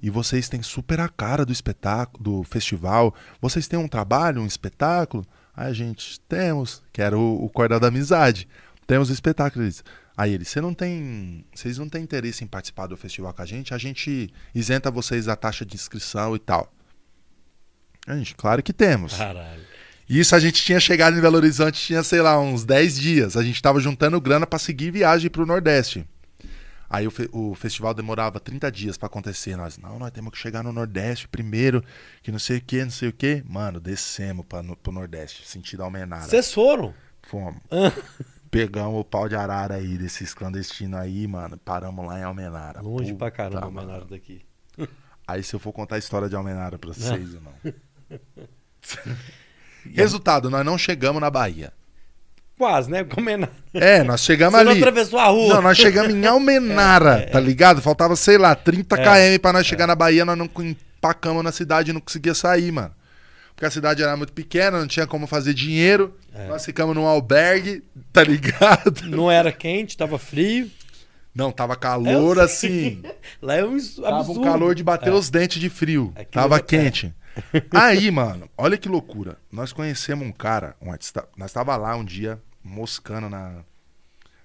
E 0.02 0.10
vocês 0.10 0.48
têm 0.48 0.62
super 0.62 1.00
a 1.00 1.08
cara 1.08 1.44
do 1.44 1.52
espetáculo, 1.52 2.22
do 2.22 2.44
festival. 2.44 3.14
Vocês 3.40 3.66
têm 3.66 3.78
um 3.78 3.88
trabalho, 3.88 4.42
um 4.42 4.46
espetáculo? 4.46 5.26
Aí 5.56 5.68
a 5.68 5.72
gente, 5.72 6.20
temos, 6.20 6.82
que 6.92 7.00
era 7.00 7.18
o, 7.18 7.46
o 7.46 7.68
da 7.80 7.88
Amizade. 7.88 8.46
Temos 8.86 9.08
espetáculos. 9.08 9.82
Aí 10.16 10.32
ele, 10.32 10.44
você 10.44 10.60
não 10.60 10.72
tem. 10.72 11.44
Vocês 11.54 11.76
não 11.78 11.88
têm 11.88 12.02
interesse 12.02 12.42
em 12.42 12.46
participar 12.46 12.86
do 12.86 12.96
festival 12.96 13.34
com 13.34 13.42
a 13.42 13.46
gente? 13.46 13.74
A 13.74 13.78
gente 13.78 14.32
isenta 14.54 14.90
vocês 14.90 15.26
da 15.26 15.36
taxa 15.36 15.64
de 15.66 15.74
inscrição 15.74 16.34
e 16.34 16.38
tal. 16.38 16.72
A 18.06 18.16
gente, 18.16 18.34
claro 18.34 18.62
que 18.62 18.72
temos. 18.72 19.14
Caralho. 19.14 19.62
Isso 20.08 20.36
a 20.36 20.38
gente 20.38 20.62
tinha 20.62 20.78
chegado 20.78 21.18
em 21.18 21.20
Belo 21.20 21.36
Horizonte, 21.36 21.80
tinha, 21.82 22.02
sei 22.02 22.22
lá, 22.22 22.38
uns 22.40 22.64
10 22.64 22.96
dias. 22.98 23.36
A 23.36 23.42
gente 23.42 23.60
tava 23.60 23.80
juntando 23.80 24.20
grana 24.20 24.46
pra 24.46 24.58
seguir 24.58 24.92
viagem 24.92 25.28
pro 25.28 25.44
Nordeste. 25.44 26.06
Aí 26.88 27.04
o, 27.06 27.10
fe- 27.10 27.28
o 27.32 27.56
festival 27.56 27.92
demorava 27.92 28.38
30 28.38 28.70
dias 28.70 28.96
pra 28.96 29.08
acontecer. 29.08 29.56
Nós, 29.56 29.76
não, 29.76 29.98
nós 29.98 30.12
temos 30.12 30.30
que 30.30 30.38
chegar 30.38 30.62
no 30.62 30.72
Nordeste 30.72 31.26
primeiro, 31.26 31.82
que 32.22 32.30
não 32.30 32.38
sei 32.38 32.58
o 32.58 32.60
que, 32.62 32.84
não 32.84 32.90
sei 32.92 33.08
o 33.08 33.12
que. 33.12 33.42
Mano, 33.44 33.80
descemos 33.80 34.46
pra, 34.48 34.62
no, 34.62 34.76
pro 34.76 34.92
Nordeste, 34.92 35.44
sentido 35.46 35.82
Almenara. 35.82 36.22
Vocês 36.28 36.52
foram? 36.54 36.94
Fomos. 37.24 37.60
Pegamos 38.56 39.00
o 39.00 39.04
pau 39.04 39.28
de 39.28 39.36
arara 39.36 39.74
aí, 39.74 39.98
desses 39.98 40.32
clandestinos 40.32 40.98
aí, 40.98 41.26
mano. 41.26 41.58
Paramos 41.58 42.06
lá 42.06 42.18
em 42.18 42.22
Almenara. 42.22 42.80
Longe 42.80 43.12
Puta, 43.12 43.18
pra 43.18 43.30
caramba, 43.30 43.70
mano. 43.70 43.86
Menaro 43.88 44.06
daqui. 44.06 44.40
Aí 45.28 45.42
se 45.42 45.54
eu 45.54 45.58
for 45.58 45.72
contar 45.72 45.96
a 45.96 45.98
história 45.98 46.28
de 46.28 46.36
Almenara 46.36 46.78
pra 46.78 46.92
vocês, 46.92 47.34
irmão. 47.34 47.52
Resultado, 49.92 50.48
nós 50.48 50.64
não 50.64 50.78
chegamos 50.78 51.20
na 51.20 51.28
Bahia. 51.28 51.72
Quase, 52.56 52.90
né? 52.90 53.04
Como 53.04 53.28
é. 53.28 53.36
É, 53.74 54.02
nós 54.02 54.22
chegamos 54.22 54.56
Você 54.58 54.64
não 54.64 54.70
ali. 54.70 54.80
atravessou 54.80 55.18
a 55.18 55.26
rua. 55.26 55.54
Não, 55.54 55.62
nós 55.62 55.76
chegamos 55.76 56.14
em 56.14 56.24
Almenara, 56.24 57.26
tá 57.30 57.40
ligado? 57.40 57.82
Faltava, 57.82 58.16
sei 58.16 58.38
lá, 58.38 58.54
30 58.54 58.96
km 58.96 59.40
pra 59.42 59.52
nós 59.52 59.66
chegar 59.66 59.86
na 59.86 59.94
Bahia, 59.94 60.24
nós 60.24 60.38
não 60.38 60.48
empacamos 60.60 61.44
na 61.44 61.52
cidade 61.52 61.90
e 61.90 61.92
não 61.92 62.00
conseguia 62.00 62.34
sair, 62.34 62.70
mano. 62.72 62.94
Porque 63.56 63.64
a 63.64 63.70
cidade 63.70 64.02
era 64.02 64.14
muito 64.18 64.34
pequena, 64.34 64.78
não 64.78 64.86
tinha 64.86 65.06
como 65.06 65.26
fazer 65.26 65.54
dinheiro. 65.54 66.14
É. 66.34 66.46
Nós 66.46 66.62
ficamos 66.62 66.94
num 66.94 67.06
albergue, 67.06 67.82
tá 68.12 68.22
ligado? 68.22 69.08
Não 69.08 69.30
era 69.30 69.50
quente, 69.50 69.96
tava 69.96 70.18
frio. 70.18 70.70
Não, 71.34 71.50
tava 71.50 71.74
calor 71.74 72.36
Eu 72.36 72.42
assim. 72.42 73.02
Lá 73.40 73.54
é 73.54 73.64
um 73.64 73.74
absurdo. 73.74 74.02
Tava 74.10 74.32
um 74.32 74.42
calor 74.42 74.74
de 74.74 74.84
bater 74.84 75.08
É. 75.08 75.12
os 75.12 75.30
dentes 75.30 75.58
de 75.58 75.70
frio. 75.70 76.12
Aquilo 76.14 76.30
Tava 76.30 76.56
é- 76.56 76.60
quente. 76.60 77.14
Aí, 77.72 78.10
mano, 78.10 78.48
olha 78.58 78.76
que 78.78 78.88
loucura. 78.88 79.38
Nós 79.50 79.72
conhecemos 79.72 80.26
um 80.26 80.32
cara, 80.32 80.76
um 80.80 80.92
artista. 80.92 81.26
Nós 81.36 81.50
tava 81.52 81.76
lá 81.76 81.96
um 81.96 82.04
dia, 82.04 82.38
moscando 82.62 83.28
na, 83.30 83.62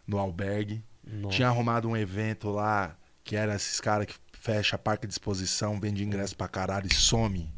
no 0.08 0.18
albergue. 0.18 0.84
Nossa. 1.06 1.36
Tinha 1.36 1.48
arrumado 1.50 1.88
um 1.90 1.96
evento 1.98 2.50
lá, 2.50 2.96
que 3.26 3.36
era 3.36 3.56
esses 3.56 3.80
caras 3.82 4.06
que 4.08 4.16
fecha 4.40 4.78
parque 4.78 5.06
de 5.08 5.14
exposição, 5.14 5.80
vende 5.80 6.04
ingresso 6.04 6.36
pra 6.36 6.48
caralho 6.48 6.88
e 6.90 6.96
some. 6.96 7.50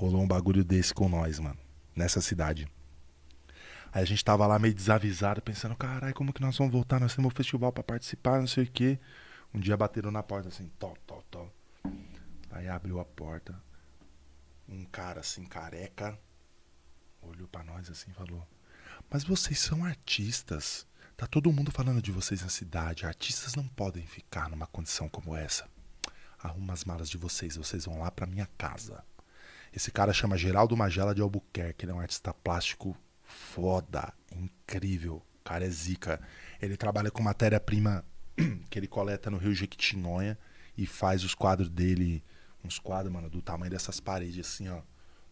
Rolou 0.00 0.22
um 0.22 0.26
bagulho 0.26 0.64
desse 0.64 0.94
com 0.94 1.10
nós, 1.10 1.38
mano. 1.38 1.58
Nessa 1.94 2.22
cidade. 2.22 2.66
Aí 3.92 4.02
a 4.02 4.06
gente 4.06 4.24
tava 4.24 4.46
lá 4.46 4.58
meio 4.58 4.72
desavisado, 4.72 5.42
pensando, 5.42 5.76
caralho, 5.76 6.14
como 6.14 6.32
que 6.32 6.40
nós 6.40 6.56
vamos 6.56 6.72
voltar? 6.72 6.98
Nós 6.98 7.14
temos 7.14 7.30
um 7.30 7.36
festival 7.36 7.70
pra 7.70 7.82
participar, 7.82 8.40
não 8.40 8.46
sei 8.46 8.64
o 8.64 8.70
quê. 8.70 8.98
Um 9.52 9.60
dia 9.60 9.76
bateram 9.76 10.10
na 10.10 10.22
porta 10.22 10.48
assim, 10.48 10.70
tó, 10.78 10.94
tó, 11.06 11.22
tó. 11.30 11.46
Aí 12.50 12.66
abriu 12.66 12.98
a 12.98 13.04
porta. 13.04 13.54
Um 14.66 14.86
cara 14.86 15.20
assim, 15.20 15.44
careca, 15.44 16.18
olhou 17.20 17.46
pra 17.46 17.62
nós 17.62 17.90
assim 17.90 18.10
e 18.10 18.14
falou: 18.14 18.48
Mas 19.10 19.22
vocês 19.22 19.58
são 19.58 19.84
artistas. 19.84 20.86
Tá 21.14 21.26
todo 21.26 21.52
mundo 21.52 21.70
falando 21.70 22.00
de 22.00 22.10
vocês 22.10 22.40
na 22.40 22.48
cidade. 22.48 23.04
Artistas 23.04 23.54
não 23.54 23.68
podem 23.68 24.06
ficar 24.06 24.48
numa 24.48 24.66
condição 24.66 25.10
como 25.10 25.36
essa. 25.36 25.68
Arruma 26.38 26.72
as 26.72 26.86
malas 26.86 27.10
de 27.10 27.18
vocês, 27.18 27.56
vocês 27.56 27.84
vão 27.84 27.98
lá 27.98 28.10
pra 28.10 28.24
minha 28.24 28.48
casa. 28.56 29.04
Esse 29.72 29.90
cara 29.90 30.12
chama 30.12 30.36
Geraldo 30.36 30.76
Magela 30.76 31.14
de 31.14 31.22
Albuquerque. 31.22 31.84
Ele 31.84 31.92
é 31.92 31.94
um 31.94 32.00
artista 32.00 32.34
plástico 32.34 32.96
foda, 33.22 34.12
incrível. 34.34 35.22
O 35.40 35.44
cara 35.44 35.64
é 35.64 35.70
zica. 35.70 36.20
Ele 36.60 36.76
trabalha 36.76 37.10
com 37.10 37.22
matéria-prima 37.22 38.04
que 38.68 38.78
ele 38.78 38.88
coleta 38.88 39.30
no 39.30 39.38
Rio 39.38 39.54
Jequitinhonha 39.54 40.36
e 40.76 40.86
faz 40.86 41.24
os 41.24 41.34
quadros 41.34 41.68
dele, 41.68 42.22
uns 42.64 42.78
quadros, 42.78 43.12
mano, 43.12 43.30
do 43.30 43.40
tamanho 43.40 43.70
dessas 43.70 44.00
paredes, 44.00 44.46
assim, 44.46 44.68
ó. 44.68 44.80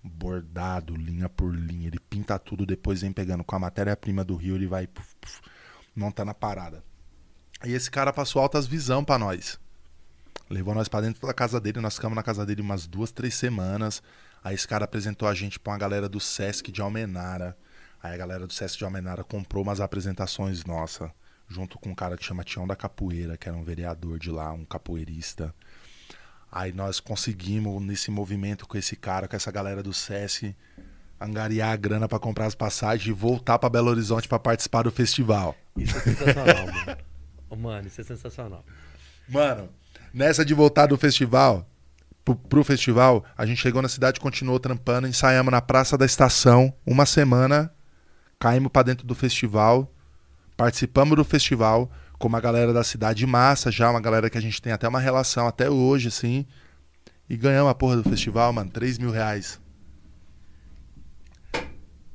Bordado, 0.03 0.95
linha 0.95 1.29
por 1.29 1.53
linha. 1.53 1.89
Ele 1.89 1.99
pinta 1.99 2.39
tudo, 2.39 2.65
depois 2.65 3.01
vem 3.03 3.13
pegando 3.13 3.43
com 3.43 3.57
a 3.57 3.59
matéria-prima 3.59 4.25
do 4.25 4.37
Rio, 4.37 4.55
ele 4.55 4.67
vai 4.67 4.87
puf, 4.87 5.15
puf, 5.21 5.41
montando 5.95 6.31
a 6.31 6.35
parada. 6.35 6.85
E 7.65 7.73
esse 7.73 7.91
cara 7.91 8.13
passou 8.13 8.41
altas 8.41 8.67
visão 8.67 9.05
pra 9.05 9.19
nós. 9.19 9.59
Levou 10.49 10.75
nós 10.75 10.89
pra 10.89 11.01
dentro 11.01 11.27
da 11.27 11.35
casa 11.35 11.61
dele, 11.61 11.81
nós 11.81 11.97
ficamos 11.97 12.15
na 12.15 12.23
casa 12.23 12.47
dele 12.47 12.63
umas 12.63 12.87
duas, 12.87 13.11
três 13.11 13.35
semanas. 13.35 14.03
Aí 14.43 14.55
esse 14.55 14.67
cara 14.67 14.85
apresentou 14.85 15.29
a 15.29 15.35
gente 15.35 15.59
pra 15.59 15.73
uma 15.73 15.79
galera 15.79 16.09
do 16.09 16.21
Sesc 16.21 16.71
de 16.71 16.81
Almenara. 16.81 17.57
Aí 18.03 18.15
a 18.15 18.17
galera 18.17 18.47
do 18.47 18.53
Sesc 18.53 18.79
de 18.79 18.85
Almenara 18.85 19.25
comprou 19.25 19.63
umas 19.63 19.81
apresentações 19.81 20.65
nossa, 20.65 21.13
junto 21.49 21.79
com 21.79 21.91
um 21.91 21.95
cara 21.95 22.17
que 22.17 22.25
chama 22.25 22.45
Tião 22.45 22.67
da 22.67 22.77
Capoeira, 22.77 23.37
que 23.37 23.49
era 23.49 23.57
um 23.57 23.65
vereador 23.65 24.19
de 24.19 24.31
lá, 24.31 24.53
um 24.53 24.65
capoeirista. 24.65 25.55
Aí 26.51 26.73
nós 26.73 27.01
conseguimos, 27.01 27.83
nesse 27.83 28.11
movimento 28.11 28.67
com 28.67 28.79
esse 28.79 28.97
cara, 28.97 29.29
com 29.29 29.37
essa 29.37 29.51
galera 29.51 29.83
do 29.83 29.93
Sesc, 29.93 30.55
angariar 31.21 31.73
a 31.73 31.77
grana 31.77 32.09
pra 32.09 32.19
comprar 32.19 32.47
as 32.47 32.55
passagens 32.55 33.09
e 33.09 33.13
voltar 33.13 33.59
pra 33.59 33.69
Belo 33.69 33.91
Horizonte 33.91 34.29
pra 34.29 34.39
participar 34.39 34.83
do 34.83 34.91
festival. 34.91 35.57
Isso 35.77 35.97
é 35.97 36.01
sensacional, 36.01 36.67
mano. 36.67 36.99
Mano, 37.57 37.89
isso 37.89 38.01
é 38.01 38.05
sensacional. 38.05 38.65
Mano, 39.29 39.69
nessa 40.13 40.45
de 40.45 40.55
voltar 40.55 40.87
do 40.87 40.97
festival, 40.97 41.67
pro, 42.29 42.37
pro 42.37 42.65
festival, 42.65 43.25
a 43.37 43.47
gente 43.47 43.61
chegou 43.61 43.81
na 43.81 43.89
cidade, 43.89 44.21
continuou 44.21 44.59
trampando, 44.59 45.07
ensaiamos 45.07 45.51
na 45.51 45.61
Praça 45.61 45.97
da 45.97 46.05
Estação 46.05 46.73
uma 46.87 47.07
semana, 47.07 47.73
caímos 48.39 48.71
pra 48.71 48.83
dentro 48.83 49.07
do 49.07 49.15
festival, 49.15 49.91
participamos 50.57 51.17
do 51.17 51.25
festival 51.25 51.91
com 52.19 52.29
uma 52.29 52.41
galera 52.41 52.73
da 52.73 52.85
cidade 52.85 53.25
massa 53.27 53.71
já, 53.71 53.91
uma 53.91 54.01
galera 54.01 54.29
que 54.29 54.37
a 54.37 54.41
gente 54.41 54.61
tem 54.61 54.73
até 54.73 54.89
uma 54.89 55.01
relação 55.01 55.47
até 55.47 55.71
hoje, 55.71 56.09
assim, 56.09 56.45
e 57.29 57.37
ganhamos 57.37 57.71
a 57.71 57.75
porra 57.75 57.97
do 57.97 58.09
festival, 58.09 58.53
mano, 58.53 58.71
3 58.71 58.99
mil 58.99 59.11
reais. 59.11 59.61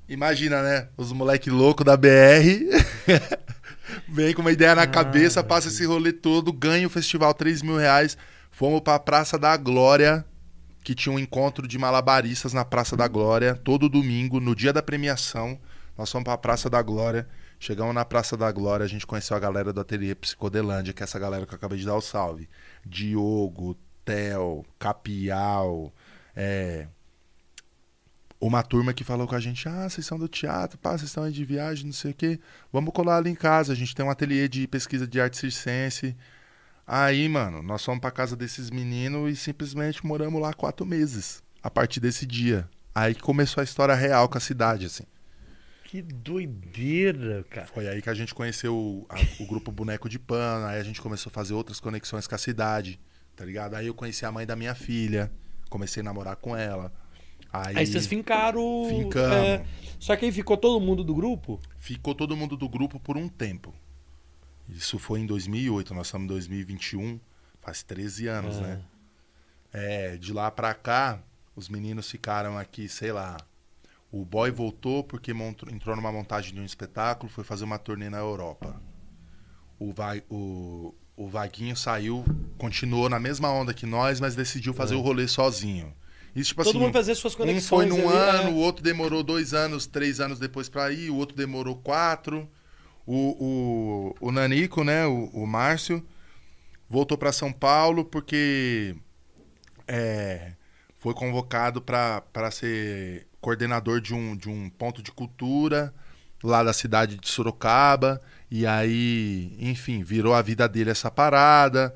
Imagina, 0.07 0.61
né? 0.61 0.89
Os 0.97 1.11
moleque 1.11 1.49
louco 1.49 1.83
da 1.83 1.95
BR 1.95 2.09
vem 4.07 4.33
com 4.33 4.41
uma 4.41 4.51
ideia 4.51 4.75
na 4.75 4.85
cabeça, 4.85 5.39
Ah, 5.39 5.43
passa 5.43 5.69
esse 5.69 5.85
rolê 5.85 6.11
todo, 6.11 6.51
ganha 6.51 6.85
o 6.85 6.89
festival 6.89 7.33
3 7.33 7.61
mil 7.61 7.77
reais. 7.77 8.17
Fomos 8.53 8.79
pra 8.79 8.97
Praça 8.97 9.37
da 9.37 9.57
Glória, 9.57 10.25
que 10.81 10.95
tinha 10.95 11.13
um 11.13 11.19
encontro 11.19 11.67
de 11.67 11.77
malabaristas 11.77 12.53
na 12.53 12.63
Praça 12.63 12.95
da 12.95 13.07
Glória, 13.07 13.53
todo 13.53 13.89
domingo, 13.89 14.39
no 14.39 14.55
dia 14.55 14.71
da 14.71 14.81
premiação. 14.81 15.59
Nós 15.97 16.09
fomos 16.09 16.23
pra 16.23 16.37
Praça 16.37 16.69
da 16.69 16.81
Glória. 16.81 17.27
Chegamos 17.59 17.93
na 17.93 18.05
Praça 18.05 18.37
da 18.37 18.49
Glória, 18.51 18.85
a 18.85 18.89
gente 18.89 19.05
conheceu 19.05 19.35
a 19.35 19.39
galera 19.39 19.73
do 19.73 19.81
Ateliê 19.81 20.15
Psicodelândia, 20.15 20.93
que 20.93 21.03
é 21.03 21.05
essa 21.05 21.19
galera 21.19 21.45
que 21.45 21.53
eu 21.53 21.57
acabei 21.57 21.77
de 21.77 21.85
dar 21.85 21.95
o 21.95 22.01
salve. 22.01 22.49
Diogo, 22.85 23.77
Pastel, 24.03 24.65
Capial, 24.77 25.93
é, 26.35 26.87
uma 28.39 28.61
turma 28.61 28.93
que 28.93 29.03
falou 29.03 29.25
com 29.27 29.35
a 29.35 29.39
gente: 29.39 29.67
ah, 29.67 29.89
vocês 29.89 30.05
são 30.05 30.19
do 30.19 30.27
teatro, 30.27 30.77
pá, 30.77 30.91
vocês 30.91 31.03
estão 31.03 31.23
aí 31.23 31.31
de 31.31 31.45
viagem, 31.45 31.85
não 31.85 31.93
sei 31.93 32.11
o 32.11 32.13
quê. 32.13 32.39
Vamos 32.71 32.93
colar 32.93 33.17
ali 33.17 33.29
em 33.29 33.35
casa. 33.35 33.71
A 33.71 33.75
gente 33.75 33.95
tem 33.95 34.05
um 34.05 34.09
ateliê 34.09 34.47
de 34.47 34.67
pesquisa 34.67 35.07
de 35.07 35.19
arte 35.21 35.37
circense. 35.37 36.15
Aí, 36.85 37.27
mano, 37.29 37.63
nós 37.63 37.83
fomos 37.83 38.01
pra 38.01 38.11
casa 38.11 38.35
desses 38.35 38.69
meninos 38.69 39.31
e 39.31 39.35
simplesmente 39.35 40.05
moramos 40.05 40.41
lá 40.41 40.53
quatro 40.53 40.85
meses. 40.85 41.41
A 41.61 41.71
partir 41.71 41.99
desse 41.99 42.25
dia. 42.25 42.67
Aí 42.93 43.15
começou 43.15 43.61
a 43.61 43.63
história 43.63 43.95
real 43.95 44.27
com 44.27 44.37
a 44.37 44.41
cidade, 44.41 44.85
assim. 44.85 45.03
Que 45.85 46.01
doideira, 46.01 47.45
cara. 47.49 47.67
Foi 47.67 47.87
aí 47.87 48.01
que 48.01 48.09
a 48.09 48.13
gente 48.13 48.33
conheceu 48.33 48.75
o, 48.75 49.05
a, 49.09 49.15
o 49.41 49.47
grupo 49.47 49.71
Boneco 49.71 50.09
de 50.09 50.19
Pano, 50.19 50.65
aí 50.65 50.79
a 50.79 50.83
gente 50.83 51.01
começou 51.01 51.29
a 51.29 51.33
fazer 51.33 51.53
outras 51.53 51.79
conexões 51.79 52.27
com 52.27 52.35
a 52.35 52.37
cidade, 52.37 52.99
tá 53.35 53.45
ligado? 53.45 53.75
Aí 53.75 53.87
eu 53.87 53.93
conheci 53.93 54.25
a 54.25 54.31
mãe 54.31 54.45
da 54.45 54.55
minha 54.55 54.75
filha, 54.75 55.31
comecei 55.69 56.01
a 56.01 56.03
namorar 56.03 56.35
com 56.35 56.57
ela. 56.57 56.91
Aí, 57.51 57.77
Aí 57.77 57.85
vocês 57.85 58.07
fincaram. 58.07 58.87
Fincamos. 58.89 59.37
é, 59.37 59.63
só 59.99 60.15
que 60.15 60.25
aí 60.25 60.31
ficou 60.31 60.57
todo 60.57 60.83
mundo 60.83 61.03
do 61.03 61.13
grupo? 61.13 61.59
Ficou 61.77 62.15
todo 62.15 62.35
mundo 62.35 62.57
do 62.57 62.67
grupo 62.67 62.99
por 62.99 63.15
um 63.15 63.29
tempo. 63.29 63.73
Isso 64.75 64.97
foi 64.97 65.19
em 65.19 65.25
2008, 65.25 65.93
nós 65.93 66.07
estamos 66.07 66.25
em 66.25 66.27
2021, 66.27 67.19
faz 67.61 67.83
13 67.83 68.27
anos, 68.27 68.55
É. 68.57 68.61
né? 68.61 68.81
É, 69.71 70.17
de 70.17 70.31
lá 70.33 70.49
pra 70.51 70.73
cá, 70.73 71.19
os 71.55 71.69
meninos 71.69 72.09
ficaram 72.09 72.57
aqui, 72.57 72.87
sei 72.87 73.11
lá. 73.11 73.37
O 74.11 74.23
boy 74.23 74.51
voltou 74.51 75.03
porque 75.03 75.33
montou- 75.33 75.69
entrou 75.69 75.95
numa 75.95 76.11
montagem 76.11 76.53
de 76.53 76.59
um 76.59 76.65
espetáculo, 76.65 77.31
foi 77.31 77.43
fazer 77.43 77.63
uma 77.63 77.79
turnê 77.79 78.09
na 78.09 78.19
Europa. 78.19 78.79
O, 79.79 79.91
vai, 79.91 80.23
o, 80.29 80.93
o 81.15 81.27
Vaguinho 81.27 81.75
saiu, 81.75 82.23
continuou 82.57 83.09
na 83.09 83.19
mesma 83.19 83.49
onda 83.49 83.73
que 83.73 83.85
nós, 83.85 84.19
mas 84.19 84.35
decidiu 84.35 84.73
fazer 84.73 84.95
o 84.95 85.01
rolê 85.01 85.27
sozinho. 85.27 85.93
Isso, 86.35 86.49
tipo 86.49 86.61
É. 86.61 86.63
todo 86.65 86.75
assim, 86.75 86.83
mundo 86.85 86.93
fazer 86.93 87.15
suas 87.15 87.33
um 87.33 87.37
conexões. 87.37 87.65
foi 87.67 87.85
num 87.85 88.07
ali, 88.09 88.17
ano, 88.17 88.49
é. 88.49 88.51
o 88.51 88.55
outro 88.55 88.83
demorou 88.83 89.23
dois 89.23 89.53
anos, 89.53 89.85
três 89.87 90.19
anos 90.19 90.39
depois 90.39 90.69
pra 90.69 90.91
ir, 90.91 91.09
o 91.09 91.15
outro 91.15 91.35
demorou 91.35 91.75
quatro. 91.77 92.47
O, 93.05 94.15
o, 94.21 94.27
o 94.27 94.31
Nanico, 94.31 94.83
né, 94.83 95.05
o, 95.05 95.25
o 95.33 95.45
Márcio, 95.45 96.05
voltou 96.89 97.17
pra 97.17 97.31
São 97.31 97.51
Paulo 97.51 98.05
porque 98.05 98.95
é, 99.87 100.53
foi 100.99 101.13
convocado 101.13 101.81
pra 101.81 102.51
ser 102.51 103.27
coordenador 103.41 103.99
de 103.99 104.13
um, 104.13 104.35
de 104.35 104.49
um 104.49 104.69
ponto 104.69 105.01
de 105.03 105.11
cultura 105.11 105.93
lá 106.43 106.63
da 106.63 106.73
cidade 106.73 107.17
de 107.17 107.27
Sorocaba. 107.27 108.21
E 108.49 108.65
aí, 108.67 109.55
enfim, 109.59 110.03
virou 110.03 110.33
a 110.33 110.41
vida 110.41 110.67
dele 110.67 110.91
essa 110.91 111.09
parada. 111.09 111.93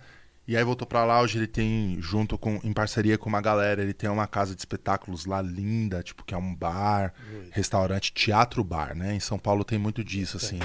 E 0.48 0.56
aí 0.56 0.64
voltou 0.64 0.88
pra 0.88 1.04
lá, 1.04 1.22
hoje 1.22 1.38
ele 1.38 1.48
tem, 1.48 1.98
junto 2.00 2.38
com, 2.38 2.58
em 2.64 2.72
parceria 2.72 3.18
com 3.18 3.28
uma 3.28 3.42
galera, 3.42 3.82
ele 3.82 3.94
tem 3.94 4.10
uma 4.10 4.26
casa 4.26 4.56
de 4.56 4.62
espetáculos 4.62 5.26
lá 5.26 5.42
linda, 5.42 6.02
tipo, 6.02 6.24
que 6.24 6.34
é 6.34 6.38
um 6.38 6.56
bar, 6.56 7.14
restaurante, 7.52 8.14
teatro 8.14 8.64
bar, 8.64 8.96
né? 8.96 9.14
Em 9.14 9.20
São 9.20 9.38
Paulo 9.38 9.66
tem 9.66 9.78
muito 9.78 10.02
disso, 10.06 10.38
assim. 10.38 10.60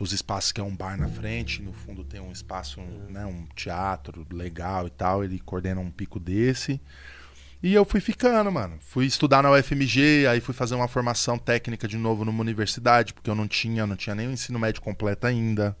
Os 0.00 0.12
espaços 0.12 0.50
que 0.50 0.60
é 0.60 0.64
um 0.64 0.74
bar 0.74 0.96
na 0.96 1.08
frente, 1.08 1.62
no 1.62 1.74
fundo 1.74 2.02
tem 2.02 2.20
um 2.20 2.32
espaço, 2.32 2.80
um, 2.80 3.12
né, 3.12 3.26
um 3.26 3.44
teatro 3.54 4.26
legal 4.32 4.86
e 4.86 4.90
tal, 4.90 5.22
ele 5.22 5.38
coordena 5.38 5.78
um 5.78 5.90
pico 5.90 6.18
desse. 6.18 6.80
E 7.62 7.74
eu 7.74 7.84
fui 7.84 8.00
ficando, 8.00 8.50
mano. 8.50 8.78
Fui 8.80 9.04
estudar 9.04 9.42
na 9.42 9.52
UFMG, 9.52 10.26
aí 10.26 10.40
fui 10.40 10.54
fazer 10.54 10.74
uma 10.74 10.88
formação 10.88 11.36
técnica 11.36 11.86
de 11.86 11.98
novo 11.98 12.24
numa 12.24 12.40
universidade, 12.40 13.12
porque 13.12 13.28
eu 13.28 13.34
não 13.34 13.46
tinha, 13.46 13.86
não 13.86 13.94
tinha 13.94 14.14
nem 14.14 14.26
o 14.26 14.30
ensino 14.30 14.58
médio 14.58 14.80
completo 14.80 15.26
ainda. 15.26 15.76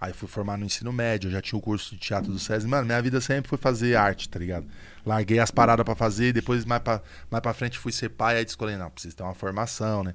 Aí 0.00 0.12
fui 0.12 0.28
formar 0.28 0.58
no 0.58 0.64
ensino 0.64 0.92
médio, 0.92 1.28
eu 1.28 1.32
já 1.32 1.40
tinha 1.40 1.56
o 1.56 1.62
curso 1.62 1.94
de 1.94 2.00
teatro 2.00 2.32
do 2.32 2.38
SESI. 2.40 2.66
Mano, 2.66 2.86
minha 2.86 3.00
vida 3.00 3.20
sempre 3.20 3.48
foi 3.48 3.58
fazer 3.58 3.94
arte, 3.94 4.28
tá 4.28 4.40
ligado? 4.40 4.66
Larguei 5.06 5.38
as 5.38 5.52
paradas 5.52 5.84
pra 5.84 5.94
fazer, 5.94 6.32
depois 6.32 6.64
mais 6.64 6.82
pra, 6.82 7.00
mais 7.30 7.40
pra 7.40 7.54
frente 7.54 7.78
fui 7.78 7.92
ser 7.92 8.08
pai, 8.08 8.36
aí 8.36 8.44
escolhi, 8.44 8.76
não, 8.76 8.90
preciso 8.90 9.16
ter 9.16 9.22
uma 9.22 9.34
formação, 9.34 10.02
né? 10.02 10.14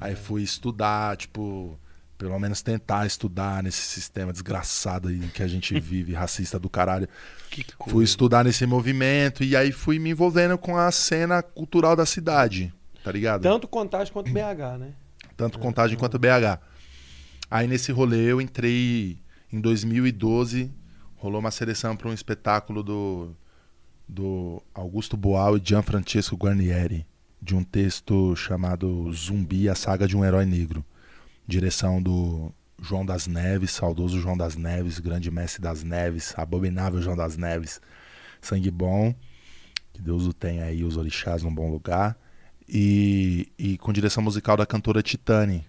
Aí 0.00 0.16
fui 0.16 0.42
estudar, 0.42 1.16
tipo, 1.16 1.78
pelo 2.16 2.38
menos 2.38 2.62
tentar 2.62 3.06
estudar 3.06 3.62
nesse 3.62 3.82
sistema 3.82 4.32
desgraçado 4.32 5.08
aí 5.08 5.18
que 5.34 5.42
a 5.42 5.46
gente 5.46 5.78
vive, 5.80 6.12
racista 6.12 6.58
do 6.58 6.70
caralho. 6.70 7.08
Fui 7.88 8.04
estudar 8.04 8.44
nesse 8.44 8.66
movimento 8.66 9.44
e 9.44 9.56
aí 9.56 9.72
fui 9.72 9.98
me 9.98 10.10
envolvendo 10.10 10.56
com 10.56 10.76
a 10.76 10.90
cena 10.90 11.42
cultural 11.42 11.96
da 11.96 12.06
cidade, 12.06 12.72
tá 13.02 13.12
ligado? 13.12 13.42
Tanto 13.42 13.68
Contagem 13.68 14.12
quanto 14.12 14.32
BH, 14.32 14.78
né? 14.78 14.92
Tanto 15.36 15.58
Contagem 15.58 15.96
quanto 15.98 16.18
BH. 16.18 16.60
Aí 17.50 17.66
nesse 17.66 17.92
rolê 17.92 18.32
eu 18.32 18.40
entrei 18.40 19.18
em 19.52 19.60
2012, 19.60 20.70
rolou 21.16 21.40
uma 21.40 21.50
seleção 21.50 21.96
para 21.96 22.08
um 22.08 22.12
espetáculo 22.12 22.82
do, 22.82 23.36
do 24.08 24.62
Augusto 24.74 25.16
Boal 25.16 25.56
e 25.56 25.62
Gianfrancesco 25.64 26.36
Guarnieri, 26.36 27.06
de 27.40 27.54
um 27.54 27.62
texto 27.62 28.34
chamado 28.34 29.12
Zumbi, 29.12 29.68
a 29.68 29.74
saga 29.74 30.08
de 30.08 30.16
um 30.16 30.24
herói 30.24 30.44
negro. 30.44 30.84
Direção 31.46 32.02
do 32.02 32.52
João 32.80 33.04
das 33.04 33.26
Neves, 33.26 33.70
saudoso 33.70 34.20
João 34.20 34.36
das 34.36 34.56
Neves, 34.56 34.98
grande 34.98 35.30
mestre 35.30 35.60
das 35.62 35.82
Neves, 35.82 36.34
abominável 36.36 37.00
João 37.02 37.16
das 37.16 37.36
Neves, 37.36 37.80
sangue 38.40 38.70
bom, 38.70 39.14
que 39.92 40.00
Deus 40.00 40.26
o 40.26 40.32
tenha 40.32 40.64
aí, 40.64 40.82
os 40.84 40.96
orixás 40.96 41.42
num 41.42 41.54
bom 41.54 41.70
lugar. 41.70 42.16
E, 42.68 43.48
e 43.58 43.76
com 43.78 43.92
direção 43.92 44.22
musical 44.22 44.56
da 44.56 44.64
cantora 44.64 45.02
Titane. 45.02 45.66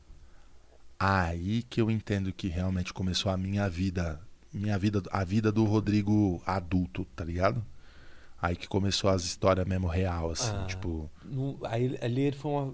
Aí 0.97 1.61
que 1.63 1.81
eu 1.81 1.91
entendo 1.91 2.31
que 2.31 2.47
realmente 2.47 2.93
começou 2.93 3.29
a 3.31 3.35
minha 3.37 3.69
vida, 3.69 4.19
minha 4.53 4.77
vida, 4.79 5.03
a 5.11 5.23
vida 5.25 5.51
do 5.51 5.65
Rodrigo 5.65 6.41
adulto, 6.45 7.03
tá 7.15 7.23
ligado? 7.25 7.63
Aí 8.41 8.55
que 8.55 8.67
começou 8.67 9.09
as 9.09 9.23
histórias 9.25 9.65
mesmo 9.67 9.87
real, 9.87 10.31
assim, 10.31 10.53
Ah. 10.55 10.65
tipo. 10.67 11.09
No- 11.25 11.59
aí 11.63 11.97
ali 12.01 12.21
ele 12.21 12.35
foi 12.37 12.51
uma. 12.51 12.73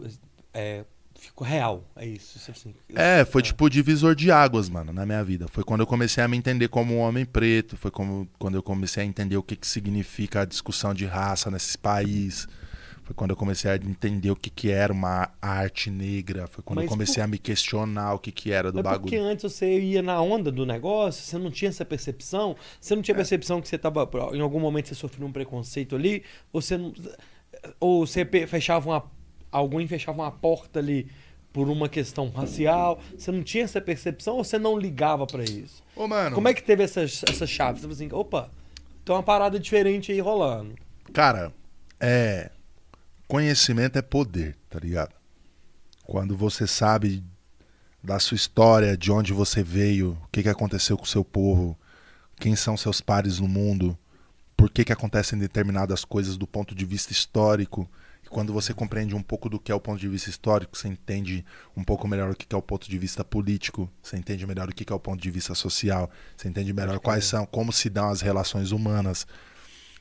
é, 0.54 0.86
ficou 1.28 1.46
real, 1.48 1.84
é 1.96 2.06
isso. 2.06 2.38
isso 2.38 2.52
assim. 2.52 2.74
É, 2.96 3.24
foi 3.26 3.42
tipo 3.42 3.66
o 3.66 3.70
divisor 3.70 4.16
de 4.16 4.32
águas, 4.32 4.70
mano, 4.70 4.92
na 4.92 5.06
minha 5.06 5.24
vida. 5.24 5.48
Foi 5.48 5.64
quando 5.64 5.82
eu 5.82 5.88
comecei 5.88 6.24
a 6.24 6.28
me 6.28 6.38
entender 6.38 6.68
como 6.68 6.96
um 6.96 7.00
homem 7.00 7.26
preto, 7.26 7.78
foi 7.78 7.92
como, 7.92 8.28
quando 8.40 8.56
eu 8.56 8.64
comecei 8.64 9.04
a 9.04 9.06
entender 9.06 9.38
o 9.38 9.44
que, 9.44 9.56
que 9.56 9.68
significa 9.68 10.42
a 10.42 10.46
discussão 10.46 10.94
de 10.94 11.06
raça 11.06 11.50
nesse 11.52 11.78
país. 11.78 12.48
Foi 13.04 13.16
quando 13.16 13.32
eu 13.32 13.36
comecei 13.36 13.70
a 13.70 13.76
entender 13.76 14.32
o 14.32 14.36
que, 14.36 14.50
que 14.50 14.70
era 14.70 14.94
uma 14.94 15.30
arte 15.42 15.90
negra. 15.90 16.48
Foi 16.48 16.64
quando 16.64 16.78
Mas 16.78 16.86
eu 16.86 16.90
comecei 16.90 17.16
por- 17.16 17.22
a 17.24 17.28
me 17.28 17.38
questionar 17.38 18.14
o 18.14 18.20
que, 18.20 18.32
que 18.32 18.52
era 18.52 18.72
do 18.72 18.76
Mas 18.82 18.98
porque 19.00 19.16
bagulho. 19.18 19.32
antes 19.32 19.44
você 19.52 19.80
ia 19.80 20.02
na 20.02 20.22
onda 20.22 20.52
do 20.52 20.66
negócio, 20.66 21.22
você 21.24 21.38
não 21.38 21.52
tinha 21.52 21.70
essa 21.70 21.84
percepção, 21.84 22.56
você 22.80 22.96
não 22.96 23.02
tinha 23.02 23.16
percepção 23.16 23.60
que 23.62 23.68
você 23.68 23.78
tava. 23.78 24.10
Em 24.34 24.40
algum 24.40 24.60
momento 24.60 24.88
você 24.88 24.96
sofreu 24.96 25.28
um 25.28 25.32
preconceito 25.32 25.96
ali, 25.96 26.24
você 26.54 26.78
não. 26.78 26.94
Ou 27.80 28.06
você 28.08 28.26
fechava 28.48 28.90
uma. 28.90 29.21
Alguém 29.52 29.88
fechava 29.88 30.22
uma 30.22 30.32
porta 30.32 30.80
ali 30.80 31.08
por 31.52 31.70
uma 31.70 31.90
questão 31.90 32.30
racial. 32.30 33.02
Você 33.18 33.32
não 33.32 33.44
tinha 33.44 33.64
essa 33.64 33.82
percepção 33.82 34.38
ou 34.38 34.44
você 34.44 34.58
não 34.58 34.78
ligava 34.78 35.28
pra 35.28 35.44
isso? 35.44 35.84
Ô, 35.96 36.08
mano. 36.08 36.36
Como 36.36 36.48
é 36.48 36.54
que 36.54 36.64
teve 36.64 36.84
essas, 36.84 37.24
essas 37.28 37.50
chaves? 37.50 37.82
Você 37.82 37.88
falou 37.88 37.96
assim, 37.96 38.10
opa, 38.14 38.50
tem 39.04 39.14
uma 39.14 39.24
parada 39.24 39.60
diferente 39.60 40.12
aí 40.12 40.20
rolando. 40.20 40.76
Cara, 41.14 41.54
é. 42.00 42.50
Conhecimento 43.28 43.98
é 43.98 44.02
poder, 44.02 44.58
tá 44.70 44.80
ligado? 44.80 45.14
Quando 46.04 46.36
você 46.36 46.68
sabe 46.68 47.24
da 48.04 48.20
sua 48.20 48.36
história, 48.36 48.98
de 48.98 49.12
onde 49.12 49.32
você 49.32 49.64
veio, 49.64 50.18
o 50.24 50.28
que, 50.32 50.44
que 50.44 50.50
aconteceu 50.50 50.98
com 50.98 51.04
o 51.04 51.08
seu 51.08 51.24
povo, 51.24 51.78
quem 52.38 52.56
são 52.56 52.76
seus 52.76 53.00
pares 53.00 53.40
no 53.40 53.48
mundo, 53.48 53.98
por 54.58 54.70
que, 54.70 54.84
que 54.84 54.92
acontecem 54.92 55.40
determinadas 55.40 56.04
coisas 56.04 56.38
do 56.38 56.46
ponto 56.46 56.76
de 56.76 56.86
vista 56.86 57.12
histórico. 57.12 57.90
Quando 58.32 58.54
você 58.54 58.74
compreende 58.74 59.14
um 59.14 59.22
pouco 59.22 59.50
do 59.50 59.60
que 59.60 59.74
é 59.74 59.76
o 59.76 59.80
ponto 59.80 60.00
de 60.00 60.08
vista 60.08 60.30
histórico, 60.30 60.78
você 60.78 60.88
entende 60.88 61.46
um 61.76 61.84
pouco 61.84 62.08
melhor 62.08 62.32
o 62.32 62.36
que 62.36 62.56
é 62.56 62.58
o 62.58 62.62
ponto 62.62 62.90
de 62.90 62.98
vista 62.98 63.26
político, 63.26 63.92
você 64.02 64.16
entende 64.16 64.48
melhor 64.48 64.70
o 64.70 64.74
que 64.74 64.92
é 64.92 64.96
o 64.96 65.00
ponto 65.00 65.22
de 65.22 65.30
vista 65.30 65.54
social, 65.54 66.10
você 66.38 66.48
entende 66.48 66.72
melhor 66.72 66.98
quais 67.02 67.26
são, 67.26 67.46
como 67.46 67.74
se 67.74 67.90
dão 67.90 68.10
as 68.10 68.22
relações 68.22 68.72
humanas. 68.72 69.28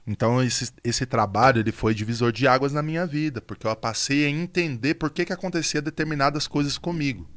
Então 0.06 0.40
esse, 0.40 0.72
esse 0.84 1.04
trabalho 1.04 1.58
ele 1.58 1.72
foi 1.72 1.92
divisor 1.92 2.30
de 2.30 2.46
águas 2.46 2.72
na 2.72 2.84
minha 2.84 3.04
vida, 3.04 3.40
porque 3.40 3.66
eu 3.66 3.74
passei 3.74 4.24
a 4.24 4.30
entender 4.30 4.94
por 4.94 5.10
que, 5.10 5.24
que 5.24 5.32
acontecia 5.32 5.82
determinadas 5.82 6.46
coisas 6.46 6.78
comigo. 6.78 7.28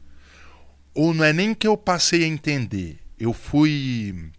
Ou 0.94 1.12
não 1.12 1.24
é 1.24 1.34
nem 1.34 1.56
que 1.56 1.66
eu 1.66 1.76
passei 1.76 2.24
a 2.24 2.28
entender, 2.28 3.00
eu 3.18 3.34
fui. 3.34 4.30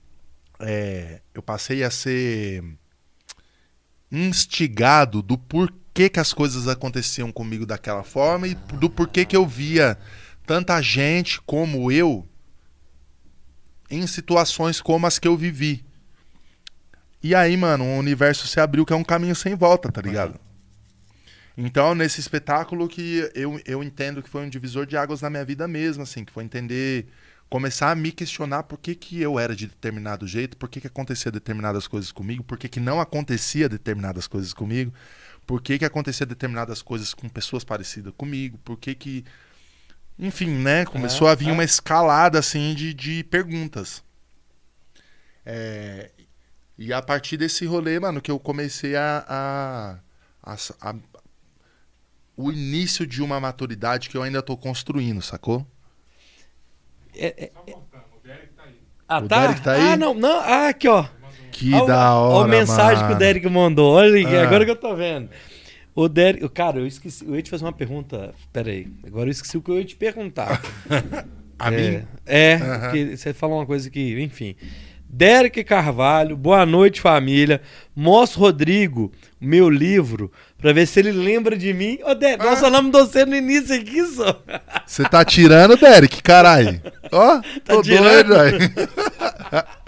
é, 0.61 1.21
eu 1.35 1.43
passei 1.43 1.83
a 1.83 1.91
ser 1.91 2.63
instigado 4.13 5.21
do 5.21 5.37
porquê 5.37 5.84
que 5.95 6.19
as 6.19 6.33
coisas 6.33 6.67
aconteciam 6.67 7.31
comigo 7.31 7.65
daquela 7.65 8.03
forma 8.03 8.49
e 8.49 8.55
do 8.55 8.91
porquê 8.91 9.25
que 9.25 9.37
eu 9.37 9.47
via 9.47 9.97
tanta 10.45 10.83
gente 10.83 11.41
como 11.43 11.91
eu 11.91 12.29
em 13.89 14.07
situações 14.07 14.81
como 14.81 15.07
as 15.07 15.19
que 15.19 15.29
eu 15.29 15.37
vivi. 15.37 15.85
E 17.23 17.35
aí, 17.35 17.57
mano, 17.57 17.85
o 17.85 17.99
universo 17.99 18.47
se 18.47 18.61
abriu 18.61 18.85
que 18.85 18.93
é 18.93 18.97
um 18.97 19.05
caminho 19.05 19.35
sem 19.35 19.55
volta, 19.55 19.91
tá 19.91 20.03
ligado? 20.03 20.39
Então, 21.57 21.95
nesse 21.95 22.19
espetáculo 22.19 22.89
que 22.89 23.31
eu, 23.35 23.61
eu 23.65 23.83
entendo 23.83 24.23
que 24.23 24.29
foi 24.29 24.45
um 24.45 24.49
divisor 24.49 24.85
de 24.85 24.97
águas 24.97 25.23
na 25.23 25.31
minha 25.31 25.45
vida 25.45 25.69
mesmo, 25.69 26.03
assim, 26.03 26.25
que 26.25 26.33
foi 26.33 26.43
entender 26.43 27.07
começar 27.49 27.93
a 27.93 27.95
me 27.95 28.11
questionar 28.11 28.65
por 28.65 28.79
que, 28.79 28.97
que 28.97 29.21
eu 29.23 29.39
era 29.39 29.55
de 29.55 29.69
determinado 29.69 30.27
jeito, 30.27 30.57
por 30.57 30.69
que, 30.69 30.81
que 30.81 30.89
acontecia 30.89 31.31
determinadas 31.31 31.87
coisas 31.87 32.11
comigo, 32.11 32.43
por 32.43 32.59
que, 32.59 32.69
que 32.69 32.81
não 32.81 33.01
acontecia 33.01 33.69
determinadas 33.69 34.27
coisas 34.27 34.53
comigo, 34.53 34.93
por 35.47 35.63
que, 35.63 35.79
que 35.79 35.85
acontecia 35.85 36.27
determinadas 36.27 36.83
coisas 36.83 37.15
com 37.15 37.29
pessoas 37.29 37.65
parecidas 37.65 38.13
comigo, 38.17 38.59
por 38.65 38.79
que 38.79 38.95
que... 38.95 39.25
Enfim, 40.19 40.49
né? 40.51 40.85
Começou 40.87 41.29
É, 41.29 41.29
a 41.29 41.35
vir 41.35 41.51
é. 41.51 41.53
uma 41.53 41.65
escalada, 41.65 42.39
assim, 42.39 42.75
de, 42.75 42.95
de 42.95 43.25
perguntas. 43.25 44.03
É, 45.45 46.11
e 46.79 46.93
a 46.93 47.03
partir 47.03 47.37
desse 47.37 47.67
rolê, 47.67 48.01
mano, 48.01 48.21
que 48.23 48.31
eu 48.31 48.41
comecei 48.41 48.97
a, 48.97 49.25
a, 49.29 49.99
a, 50.53 50.57
a- 50.91 50.97
o 52.37 52.51
início 52.53 53.05
de 53.07 53.21
uma 53.23 53.41
maturidade 53.41 54.09
que 54.09 54.17
eu 54.17 54.23
ainda 54.23 54.41
tô 54.43 54.57
construindo, 54.57 55.21
sacou? 55.23 55.67
É, 57.15 57.45
é- 57.47 57.53
Só 57.53 57.61
contando, 57.63 58.05
o 58.17 58.21
Derek 58.21 58.53
tá 58.55 58.63
aí. 58.65 58.81
Ah, 59.09 59.21
O 59.21 59.29
tá? 59.29 59.39
Derek 59.39 59.61
tá 59.61 59.73
aí? 59.73 59.93
Ah, 59.93 59.97
não, 59.97 60.15
não. 60.15 60.41
Ah, 60.41 60.69
aqui, 60.69 60.89
ó. 60.89 61.09
Que 61.57 61.73
Olha 61.73 61.87
da 61.87 62.15
hora, 62.15 62.45
a 62.45 62.49
mensagem 62.49 62.97
que 62.97 63.03
mano. 63.05 63.15
o 63.15 63.19
Derek 63.19 63.49
mandou. 63.49 63.93
Olha 63.95 64.29
Ah. 64.41 64.43
agora 64.43 64.65
que 64.65 64.71
eu 64.73 64.77
tô 64.77 64.95
vendo. 64.97 65.29
O 65.95 66.09
Derek, 66.09 66.49
cara, 66.49 66.79
eu 66.81 66.87
esqueci. 66.87 67.25
Eu 67.25 67.37
ia 67.37 67.43
te 67.43 67.49
fazer 67.51 67.65
uma 67.65 67.73
pergunta. 67.73 68.35
Pera 68.53 68.71
aí. 68.73 68.89
Agora 69.07 69.29
eu 69.29 69.31
esqueci 69.31 69.57
o 69.57 69.63
que 69.63 69.71
eu 69.71 69.79
ia 69.79 69.85
te 69.85 69.95
perguntar. 69.95 70.61
A 71.57 71.73
é, 71.73 71.77
mim? 71.77 72.03
É, 72.27 72.55
Aham. 72.57 72.81
porque 72.81 73.17
você 73.17 73.33
falou 73.33 73.59
uma 73.61 73.67
coisa 73.67 73.89
que, 73.89 74.21
enfim. 74.21 74.57
Derek 75.09 75.63
Carvalho, 75.63 76.37
boa 76.37 76.67
noite, 76.67 77.01
família. 77.01 77.61
Mostra 77.95 78.41
o 78.41 78.43
Rodrigo 78.43 79.13
meu 79.41 79.71
livro 79.71 80.33
pra 80.59 80.73
ver 80.73 80.87
se 80.89 80.99
ele 80.99 81.13
lembra 81.13 81.57
de 81.57 81.73
mim. 81.73 82.01
Ô, 82.05 82.13
Derek, 82.17 82.45
nós 82.45 82.59
Ah. 82.59 82.63
falamos 82.63 82.91
de 82.91 82.99
você 82.99 83.25
no 83.25 83.37
início 83.37 83.77
aqui, 83.77 84.05
só. 84.07 84.43
Você 84.85 85.05
tá 85.05 85.25
tirando, 85.25 85.77
Derek, 85.77 86.21
caralho. 86.21 86.81
Ó, 87.13 87.41
tô 87.65 87.77
Tá 87.77 87.83
tirando? 87.83 88.27
doido, 88.27 88.59
velho. 88.59 88.73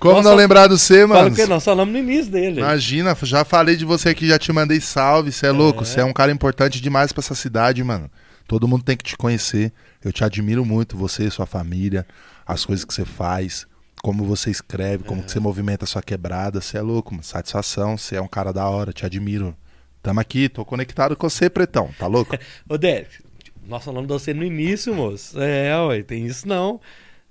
Como 0.00 0.16
Nossa, 0.16 0.28
não 0.28 0.36
lembrar 0.36 0.66
do 0.66 0.78
você, 0.78 1.06
Fala 1.06 1.24
mano? 1.24 1.34
que 1.34 1.46
nós 1.46 1.64
falamos 1.64 1.92
no 1.92 1.98
início 1.98 2.30
dele. 2.30 2.60
Imagina, 2.60 3.16
já 3.22 3.44
falei 3.44 3.76
de 3.76 3.84
você 3.84 4.10
aqui, 4.10 4.26
já 4.28 4.38
te 4.38 4.52
mandei 4.52 4.80
salve. 4.80 5.32
Você 5.32 5.46
é 5.46 5.50
louco, 5.50 5.84
você 5.84 6.00
é 6.00 6.04
um 6.04 6.12
cara 6.12 6.32
importante 6.32 6.80
demais 6.80 7.12
pra 7.12 7.20
essa 7.20 7.34
cidade, 7.34 7.82
mano. 7.84 8.10
Todo 8.46 8.68
mundo 8.68 8.84
tem 8.84 8.96
que 8.96 9.04
te 9.04 9.16
conhecer. 9.16 9.72
Eu 10.04 10.12
te 10.12 10.22
admiro 10.24 10.64
muito, 10.64 10.96
você, 10.96 11.28
sua 11.30 11.46
família, 11.46 12.06
as 12.46 12.64
coisas 12.64 12.84
que 12.84 12.94
você 12.94 13.04
faz, 13.04 13.66
como 14.02 14.24
você 14.24 14.50
escreve, 14.50 15.04
como 15.04 15.22
que 15.22 15.32
você 15.32 15.40
movimenta 15.40 15.84
a 15.84 15.88
sua 15.88 16.02
quebrada. 16.02 16.60
Você 16.60 16.78
é 16.78 16.82
louco, 16.82 17.12
mano. 17.12 17.24
Satisfação, 17.24 17.96
você 17.98 18.16
é 18.16 18.20
um 18.20 18.28
cara 18.28 18.52
da 18.52 18.68
hora, 18.68 18.92
te 18.92 19.04
admiro. 19.04 19.56
Tamo 20.02 20.20
aqui, 20.20 20.48
tô 20.48 20.64
conectado 20.64 21.16
com 21.16 21.28
você, 21.28 21.50
pretão. 21.50 21.90
Tá 21.98 22.06
louco? 22.06 22.36
Ô, 22.68 22.78
Derek, 22.78 23.18
nós 23.66 23.84
falamos 23.84 24.06
de 24.06 24.12
você 24.12 24.32
no 24.32 24.44
início, 24.44 24.94
moço. 24.94 25.40
É, 25.40 25.76
ué, 25.88 26.02
tem 26.02 26.24
isso 26.24 26.46
não. 26.46 26.80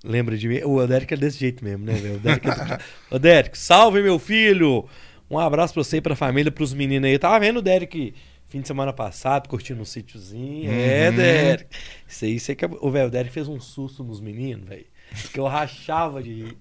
Lembra 0.05 0.37
de 0.37 0.47
mim? 0.47 0.61
O 0.63 0.85
Derek 0.85 1.13
é 1.13 1.17
desse 1.17 1.39
jeito 1.39 1.63
mesmo, 1.63 1.83
né, 1.85 1.93
velho? 1.93 2.15
O 2.15 2.19
Derek 2.19 2.47
é... 2.47 3.49
Ô, 3.49 3.49
salve, 3.55 4.01
meu 4.01 4.19
filho! 4.19 4.85
Um 5.29 5.39
abraço 5.39 5.73
pra 5.73 5.83
você 5.83 5.97
e 5.97 6.01
pra 6.01 6.15
família, 6.15 6.51
pros 6.51 6.73
meninos 6.73 7.07
aí. 7.07 7.13
Eu 7.15 7.19
tava 7.19 7.39
vendo 7.39 7.57
o 7.57 7.61
Derek 7.61 8.13
fim 8.47 8.61
de 8.61 8.67
semana 8.67 8.93
passado, 8.93 9.49
curtindo 9.49 9.81
um 9.81 9.85
sítiozinho. 9.85 10.71
É, 10.71 11.09
Uhum. 11.09 11.15
Derek. 11.15 11.65
Isso 12.07 12.25
aí, 12.25 12.39
você 12.39 12.55
que... 12.55 12.65
Ô, 12.65 12.91
velho, 12.91 13.07
o 13.07 13.11
Derek 13.11 13.33
fez 13.33 13.47
um 13.47 13.59
susto 13.59 14.03
nos 14.03 14.21
meninos, 14.21 14.69
velho. 14.69 14.85
Que 15.33 15.39
eu 15.39 15.45
rachava 15.45 16.21
de 16.21 16.31
rir. 16.33 16.57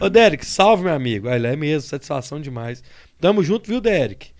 Ô. 0.00 0.04
Ô, 0.06 0.08
Derek, 0.10 0.44
salve, 0.44 0.84
meu 0.84 0.92
amigo. 0.92 1.28
Olha, 1.28 1.48
é 1.48 1.56
mesmo, 1.56 1.88
satisfação 1.88 2.40
demais. 2.40 2.82
Tamo 3.20 3.42
junto, 3.44 3.68
viu, 3.68 3.80
Derek? 3.80 4.30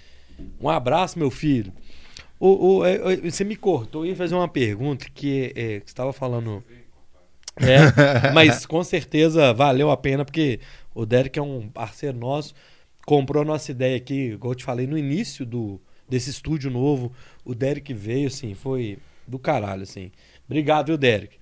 Um 0.60 0.68
abraço, 0.68 1.18
meu 1.18 1.30
filho. 1.30 1.72
O, 2.40 2.76
o- 2.78 2.84
é, 2.84 2.94
é, 3.14 3.16
você 3.16 3.42
me 3.44 3.56
cortou, 3.56 4.04
eu 4.04 4.10
ia 4.10 4.16
fazer 4.16 4.34
uma 4.36 4.46
pergunta 4.48 5.06
que, 5.12 5.52
é, 5.56 5.80
que 5.80 5.86
você 5.86 5.92
estava 5.92 6.12
falando. 6.12 6.62
É, 7.60 8.30
mas 8.32 8.66
com 8.66 8.82
certeza 8.82 9.52
valeu 9.52 9.90
a 9.90 9.96
pena, 9.96 10.24
porque 10.24 10.60
o 10.94 11.04
Derek 11.04 11.38
é 11.38 11.42
um 11.42 11.68
parceiro 11.68 12.16
nosso, 12.16 12.54
comprou 13.06 13.42
a 13.42 13.46
nossa 13.46 13.70
ideia 13.70 13.96
aqui, 13.96 14.32
igual 14.32 14.52
eu 14.52 14.56
te 14.56 14.64
falei, 14.64 14.86
no 14.86 14.98
início 14.98 15.46
do, 15.46 15.80
desse 16.08 16.30
estúdio 16.30 16.70
novo. 16.70 17.12
O 17.44 17.54
Derek 17.54 17.92
veio, 17.92 18.28
assim, 18.28 18.54
foi 18.54 18.98
do 19.26 19.38
caralho, 19.38 19.82
assim. 19.82 20.10
Obrigado, 20.46 20.86
viu, 20.86 20.96
Derek? 20.96 21.38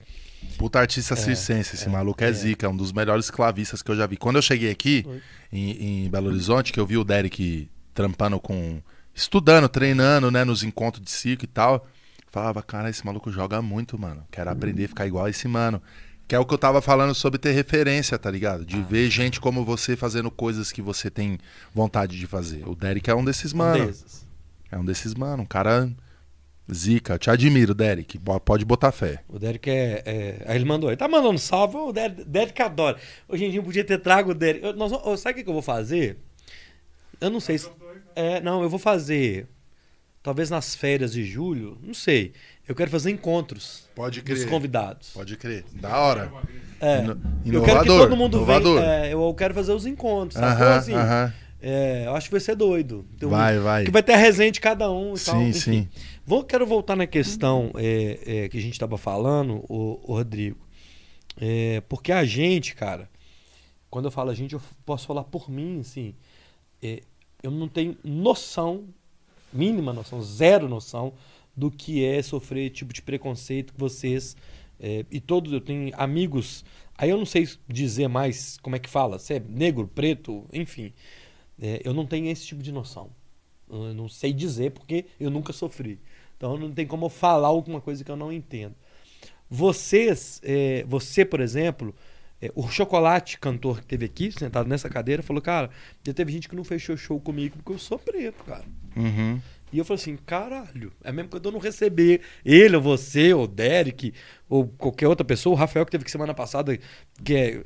Puta 0.59 0.79
artista 0.79 1.17
circense, 1.17 1.75
esse 1.75 1.89
maluco 1.89 2.23
é, 2.23 2.29
é. 2.29 2.33
zica, 2.33 2.67
é 2.67 2.69
um 2.69 2.77
dos 2.77 2.93
melhores 2.93 3.31
clavistas 3.31 3.83
que 3.83 3.91
eu 3.91 3.97
já 3.97 4.07
vi. 4.07 4.17
Quando 4.17 4.37
eu 4.37 4.43
cheguei 4.43 4.71
aqui, 4.71 5.05
em, 5.53 6.05
em 6.05 6.11
Belo 6.11 6.29
Horizonte, 6.29 6.73
que 6.73 6.81
eu 6.81 6.87
vi 6.87 6.97
o 6.97 7.05
Derek 7.05 7.69
trampando 7.95 8.39
com. 8.39 8.81
estudando, 9.15 9.69
treinando, 9.69 10.31
né, 10.31 10.45
nos 10.45 10.63
encontros 10.63 11.03
de 11.05 11.11
circo 11.11 11.45
e 11.45 11.49
tal. 11.49 11.87
Falava, 12.31 12.63
cara, 12.63 12.91
esse 12.91 13.05
maluco 13.05 13.31
joga 13.31 13.63
muito, 13.63 13.99
mano. 13.99 14.25
Quero 14.31 14.51
aprender 14.51 14.85
a 14.85 14.89
ficar 14.89 15.07
igual 15.07 15.25
a 15.25 15.31
esse 15.31 15.47
mano. 15.49 15.81
Que 16.29 16.35
é 16.35 16.39
o 16.39 16.45
que 16.45 16.53
eu 16.53 16.59
tava 16.59 16.83
falando 16.83 17.15
sobre 17.15 17.39
ter 17.39 17.53
referência, 17.53 18.19
tá 18.19 18.31
ligado? 18.31 18.65
De 18.65 18.83
ver 18.83 19.09
gente 19.09 19.41
como 19.41 19.65
você 19.65 19.97
fazendo 19.97 20.31
coisas 20.31 20.73
que 20.73 20.83
você 20.83 21.09
tem 21.09 21.39
vontade 21.73 22.19
de 22.19 22.27
fazer. 22.27 22.67
O 22.69 22.75
Derek 22.75 23.09
é 23.09 23.15
um 23.15 23.25
desses 23.25 23.53
mano. 23.53 23.85
É 24.71 24.77
um 24.77 24.85
desses 24.85 25.15
mano. 25.15 25.45
Um 25.45 25.47
cara 25.47 25.89
zica. 26.71 27.15
Eu 27.15 27.19
te 27.21 27.31
admiro, 27.31 27.73
Derek. 27.75 28.19
Pode 28.45 28.65
botar 28.65 28.91
fé. 28.91 29.23
O 29.29 29.39
Derek 29.39 29.71
é, 29.71 30.03
é- 30.05 30.43
Aí 30.47 30.57
ele 30.57 30.65
mandou. 30.65 30.91
Ele 30.91 30.97
tá 30.97 31.07
mandando 31.07 31.39
salve. 31.39 31.77
O 31.77 31.93
Derek, 31.93 32.25
Derek 32.25 32.61
adora. 32.61 32.99
Hoje 33.29 33.45
em 33.45 33.51
dia 33.53 33.63
podia 33.63 33.85
ter 33.85 33.99
trago 33.99 34.33
o 34.33 34.35
Derek. 34.35 34.65
Eu- 34.67 34.75
nós, 34.75 34.91
vamos- 34.91 35.21
sabe 35.21 35.35
o 35.35 35.37
que 35.37 35.45
que 35.45 35.49
eu 35.49 35.55
vou 35.55 35.63
fazer? 35.63 36.19
Eu 37.21 37.31
não 37.31 37.39
sei 37.39 37.57
se. 37.57 37.71
É, 38.17 38.41
não, 38.41 38.63
eu 38.65 38.69
vou 38.69 38.81
fazer. 38.81 39.47
Talvez 40.27 40.51
nas 40.51 40.75
férias 40.75 41.13
de 41.13 41.25
julho. 41.25 41.79
Não 41.81 41.95
sei. 41.95 42.33
Eu 42.67 42.75
quero 42.75 42.91
fazer 42.91 43.13
encontros 43.13 43.89
Pode 43.95 44.21
dos 44.23 44.45
convidados. 44.45 45.11
Pode 45.15 45.37
crer. 45.37 45.65
Da 45.75 45.97
hora. 46.01 46.33
É. 46.81 46.99
Ino- 47.05 47.13
Eu 47.13 47.63
quero 47.63 47.79
que 47.81 47.87
Inovador. 47.87 47.99
todo 48.09 48.17
mundo 48.17 48.37
inovador. 48.39 48.81
venha. 48.81 48.93
é, 49.07 49.15
eu 49.15 49.35
quero 49.35 49.55
fazer 49.55 49.71
os 49.73 49.87
encontros. 49.87 50.35
Sacou? 50.41 50.67
Aham, 50.67 50.75
Assim, 50.77 50.95
aham. 50.95 51.33
é, 51.63 52.07
eu 52.07 52.17
acho 52.17 52.27
que 52.27 52.33
vai 52.33 52.41
ser 52.41 52.57
doido. 52.57 53.07
Tem 53.21 53.29
um- 53.29 53.31
Vai, 53.31 53.59
vai. 53.61 53.85
Que 53.85 53.91
vai 53.93 54.03
ter 54.03 54.15
a 54.15 54.17
resenha 54.17 54.51
de 54.51 54.61
cada 54.61 54.91
um 54.91 55.15
e 55.15 55.19
Sim, 55.19 55.31
tal. 55.31 55.53
sim. 55.53 55.89
Vou, 56.27 56.43
quero 56.43 56.67
voltar 56.67 56.97
na 56.97 57.07
questão 57.07 57.71
é, 57.77 58.19
é, 58.27 58.49
que 58.49 58.59
a 58.59 58.61
gente 58.61 58.73
estava 58.73 58.99
falando, 58.99 59.65
o, 59.69 60.01
Rodrigo. 60.09 60.59
É, 61.41 61.83
porque 61.89 62.11
a 62.11 62.25
gente, 62.25 62.75
cara, 62.75 63.09
quando 63.89 64.07
eu 64.07 64.11
falo 64.11 64.31
a 64.31 64.35
gente, 64.35 64.55
eu 64.55 64.63
posso 64.85 65.07
falar 65.07 65.23
por 65.23 65.49
mim, 65.49 65.79
assim. 65.83 66.17
é, 66.83 67.01
eu 67.45 67.51
não 67.53 67.69
tenho 67.69 67.97
noção, 68.03 68.87
mínima 69.57 69.93
noção, 69.93 70.23
zero 70.23 70.69
noção 70.69 71.15
do 71.57 71.71
que 71.71 72.05
é 72.05 72.23
sofrer 72.23 72.71
tipo 72.71 72.93
de 72.93 73.03
preconceito 73.03 73.73
que 73.73 73.81
vocês. 73.81 74.37
é, 74.79 75.05
e 75.11 75.21
todos, 75.21 75.53
eu 75.53 75.61
tenho 75.61 75.93
amigos. 75.97 76.65
Aí 76.99 77.11
eu 77.11 77.19
não 77.19 77.27
sei 77.27 77.49
dizer 77.69 78.09
mais 78.09 78.59
como 78.59 78.77
é 78.77 78.79
que 78.79 78.89
fala, 78.89 79.19
se 79.19 79.35
é 79.35 79.41
negro, 79.41 79.89
preto, 79.89 80.47
enfim. 80.53 80.93
É, 81.61 81.81
eu 81.85 81.95
não 81.95 82.07
tenho 82.07 82.29
esse 82.31 82.47
tipo 82.47 82.63
de 82.63 82.73
noção. 82.73 83.11
Eu 83.69 83.95
não 83.95 84.09
sei 84.09 84.33
dizer 84.33 84.73
porque 84.73 85.07
eu 85.19 85.31
nunca 85.31 85.53
sofri. 85.53 85.99
Então 86.37 86.57
não 86.59 86.71
tem 86.71 86.87
como 86.87 87.07
eu 87.07 87.11
falar 87.11 87.49
alguma 87.49 87.81
coisa 87.81 88.05
que 88.05 88.11
eu 88.11 88.17
não 88.17 88.33
entendo. 88.33 88.75
Vocês, 89.49 90.41
é, 90.45 90.85
você, 90.87 91.25
por 91.25 91.41
exemplo, 91.41 91.95
é, 92.41 92.53
o 92.55 92.69
Chocolate, 92.69 93.39
cantor 93.39 93.81
que 93.81 93.87
teve 93.87 94.05
aqui, 94.05 94.31
sentado 94.31 94.69
nessa 94.69 94.89
cadeira, 94.89 95.23
falou, 95.23 95.41
cara, 95.41 95.71
já 96.05 96.13
teve 96.13 96.33
gente 96.33 96.49
que 96.49 96.57
não 96.57 96.65
fechou 96.65 96.97
show 96.97 97.19
comigo 97.19 97.57
porque 97.57 97.73
eu 97.73 97.79
sou 97.79 97.99
preto, 97.99 98.45
cara. 98.45 98.65
Uhum. 98.95 99.41
E 99.73 99.79
eu 99.79 99.85
falei 99.85 100.01
assim, 100.01 100.17
caralho, 100.17 100.93
é 101.03 101.11
mesmo 101.11 101.31
que 101.31 101.47
eu 101.47 101.53
não 101.53 101.59
receber 101.59 102.21
ele, 102.45 102.77
ou 102.77 102.83
você, 102.83 103.33
ou 103.33 103.47
Derek, 103.47 104.13
ou 104.49 104.69
qualquer 104.69 105.09
outra 105.09 105.25
pessoa, 105.25 105.55
o 105.55 105.59
Rafael 105.59 105.85
que 105.85 105.91
teve 105.91 106.03
aqui 106.03 106.11
semana 106.11 106.35
passada, 106.35 106.79
que 107.25 107.35
é. 107.35 107.65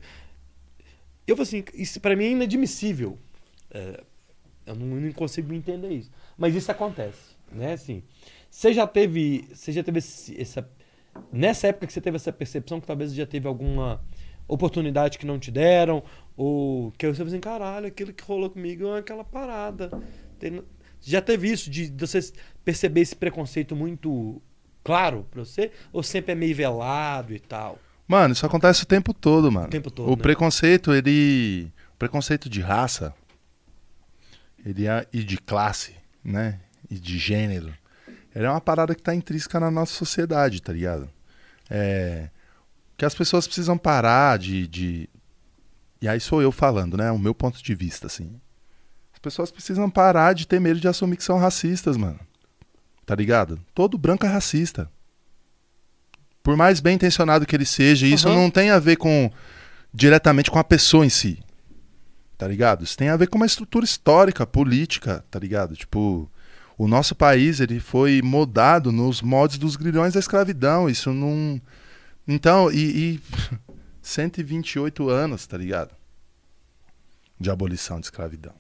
Eu 1.27 1.37
falei 1.37 1.43
assim, 1.43 1.65
isso 1.75 2.01
pra 2.01 2.17
mim 2.17 2.25
é 2.25 2.31
inadmissível. 2.31 3.19
É, 3.71 4.03
eu 4.67 4.75
não, 4.75 4.87
não 4.87 5.13
consigo 5.13 5.53
entender 5.53 5.91
isso. 5.91 6.11
Mas 6.39 6.55
isso 6.55 6.71
acontece, 6.71 7.37
né? 7.53 7.75
Assim, 7.75 8.03
você 8.51 8.73
já 8.73 8.87
teve. 8.87 9.49
Você 9.53 9.71
já 9.71 9.83
teve 9.83 9.99
essa. 9.99 10.69
Nessa 11.33 11.67
época 11.69 11.87
que 11.87 11.93
você 11.93 12.01
teve 12.01 12.17
essa 12.17 12.33
percepção 12.33 12.81
que 12.81 12.87
talvez 12.87 13.13
já 13.13 13.27
teve 13.27 13.47
alguma 13.47 14.01
oportunidade 14.53 15.19
que 15.19 15.27
não 15.27 15.39
te 15.39 15.51
deram, 15.51 16.03
ou 16.37 16.91
que 16.93 17.07
você 17.07 17.17
falou 17.19 17.29
assim, 17.29 17.41
caralho, 17.41 17.87
aquilo 17.87 18.13
que 18.13 18.25
rolou 18.25 18.51
comigo 18.51 18.87
é 18.95 18.99
aquela 18.99 19.25
parada. 19.25 19.91
Tem- 20.39 20.63
já 21.01 21.21
teve 21.23 21.51
isso 21.51 21.71
de, 21.71 21.89
de 21.89 22.07
você 22.07 22.21
perceber 22.65 23.01
esse 23.01 23.17
preconceito 23.17 23.75
muito 23.77 24.41
claro 24.85 25.27
pra 25.31 25.45
você? 25.45 25.71
Ou 25.93 26.03
sempre 26.03 26.33
é 26.33 26.35
meio 26.35 26.55
velado 26.55 27.35
e 27.35 27.41
tal? 27.41 27.79
Mano, 28.07 28.33
isso 28.33 28.45
acontece 28.45 28.83
o 28.83 28.87
tempo 28.87 29.15
todo, 29.15 29.51
mano. 29.53 29.67
O 29.69 29.71
tempo 29.71 29.91
todo, 29.91 30.09
O 30.13 30.17
né? 30.17 30.23
preconceito, 30.23 30.93
ele. 30.93 31.73
O 31.95 31.97
preconceito 31.99 32.49
de 32.51 32.61
raça. 32.61 33.15
Ele 34.65 34.87
é, 34.87 35.07
e 35.13 35.23
de 35.23 35.39
classe, 35.39 35.95
né? 36.25 36.61
E 36.91 36.99
de 36.99 37.19
gênero. 37.19 37.73
Ele 38.35 38.45
é 38.45 38.51
uma 38.51 38.61
parada 38.61 38.95
que 38.95 39.03
tá 39.03 39.15
intrínseca 39.15 39.59
na 39.59 39.71
nossa 39.71 39.95
sociedade, 39.95 40.61
tá 40.61 40.73
ligado? 40.73 41.09
É. 41.71 42.29
Que 43.01 43.07
as 43.07 43.15
pessoas 43.15 43.47
precisam 43.47 43.79
parar 43.79 44.39
de, 44.39 44.67
de. 44.69 45.09
E 46.03 46.07
aí 46.07 46.21
sou 46.21 46.43
eu 46.43 46.53
falando, 46.53 46.99
né? 46.99 47.11
O 47.11 47.19
meu 47.19 47.35
ponto 47.35 47.63
de 47.63 47.75
vista, 47.75 48.09
assim. 48.09 48.39
As 49.11 49.19
pessoas 49.19 49.51
precisam 49.51 49.89
parar 49.89 50.35
de 50.35 50.47
ter 50.47 50.61
medo 50.61 50.79
de 50.79 50.87
assumir 50.87 51.17
que 51.17 51.25
são 51.25 51.39
racistas, 51.39 51.97
mano. 51.97 52.21
Tá 53.07 53.15
ligado? 53.15 53.59
Todo 53.75 53.97
branco 53.97 54.27
é 54.27 54.29
racista. 54.29 54.87
Por 56.43 56.59
mais 56.59 56.79
bem 56.79 56.97
intencionado 56.97 57.47
que 57.47 57.57
ele 57.57 57.65
seja, 57.65 58.07
isso 58.07 58.29
Aham. 58.29 58.37
não 58.37 58.51
tem 58.51 58.69
a 58.69 58.79
ver 58.79 58.97
com 58.97 59.33
diretamente 59.95 60.51
com 60.51 60.59
a 60.59 60.65
pessoa 60.65 61.07
em 61.07 61.09
si. 61.09 61.43
Tá 62.37 62.47
ligado? 62.47 62.85
Isso 62.85 62.99
tem 62.99 63.09
a 63.09 63.17
ver 63.17 63.29
com 63.29 63.39
uma 63.39 63.47
estrutura 63.47 63.87
histórica, 63.87 64.47
política, 64.47 65.25
tá 65.31 65.39
ligado? 65.39 65.75
Tipo, 65.75 66.31
o 66.77 66.87
nosso 66.87 67.15
país, 67.15 67.61
ele 67.61 67.81
foi 67.81 68.21
moldado 68.21 68.93
nos 68.93 69.23
moldes 69.23 69.57
dos 69.57 69.75
grilhões 69.75 70.13
da 70.13 70.21
escravidão. 70.21 70.87
Isso 70.87 71.15
não. 71.15 71.59
Então, 72.33 72.71
e, 72.71 73.15
e 73.15 73.21
128 74.01 75.09
anos, 75.09 75.47
tá 75.47 75.57
ligado? 75.57 75.91
De 77.39 77.51
abolição 77.51 77.99
de 77.99 78.07
escravidão. 78.07 78.55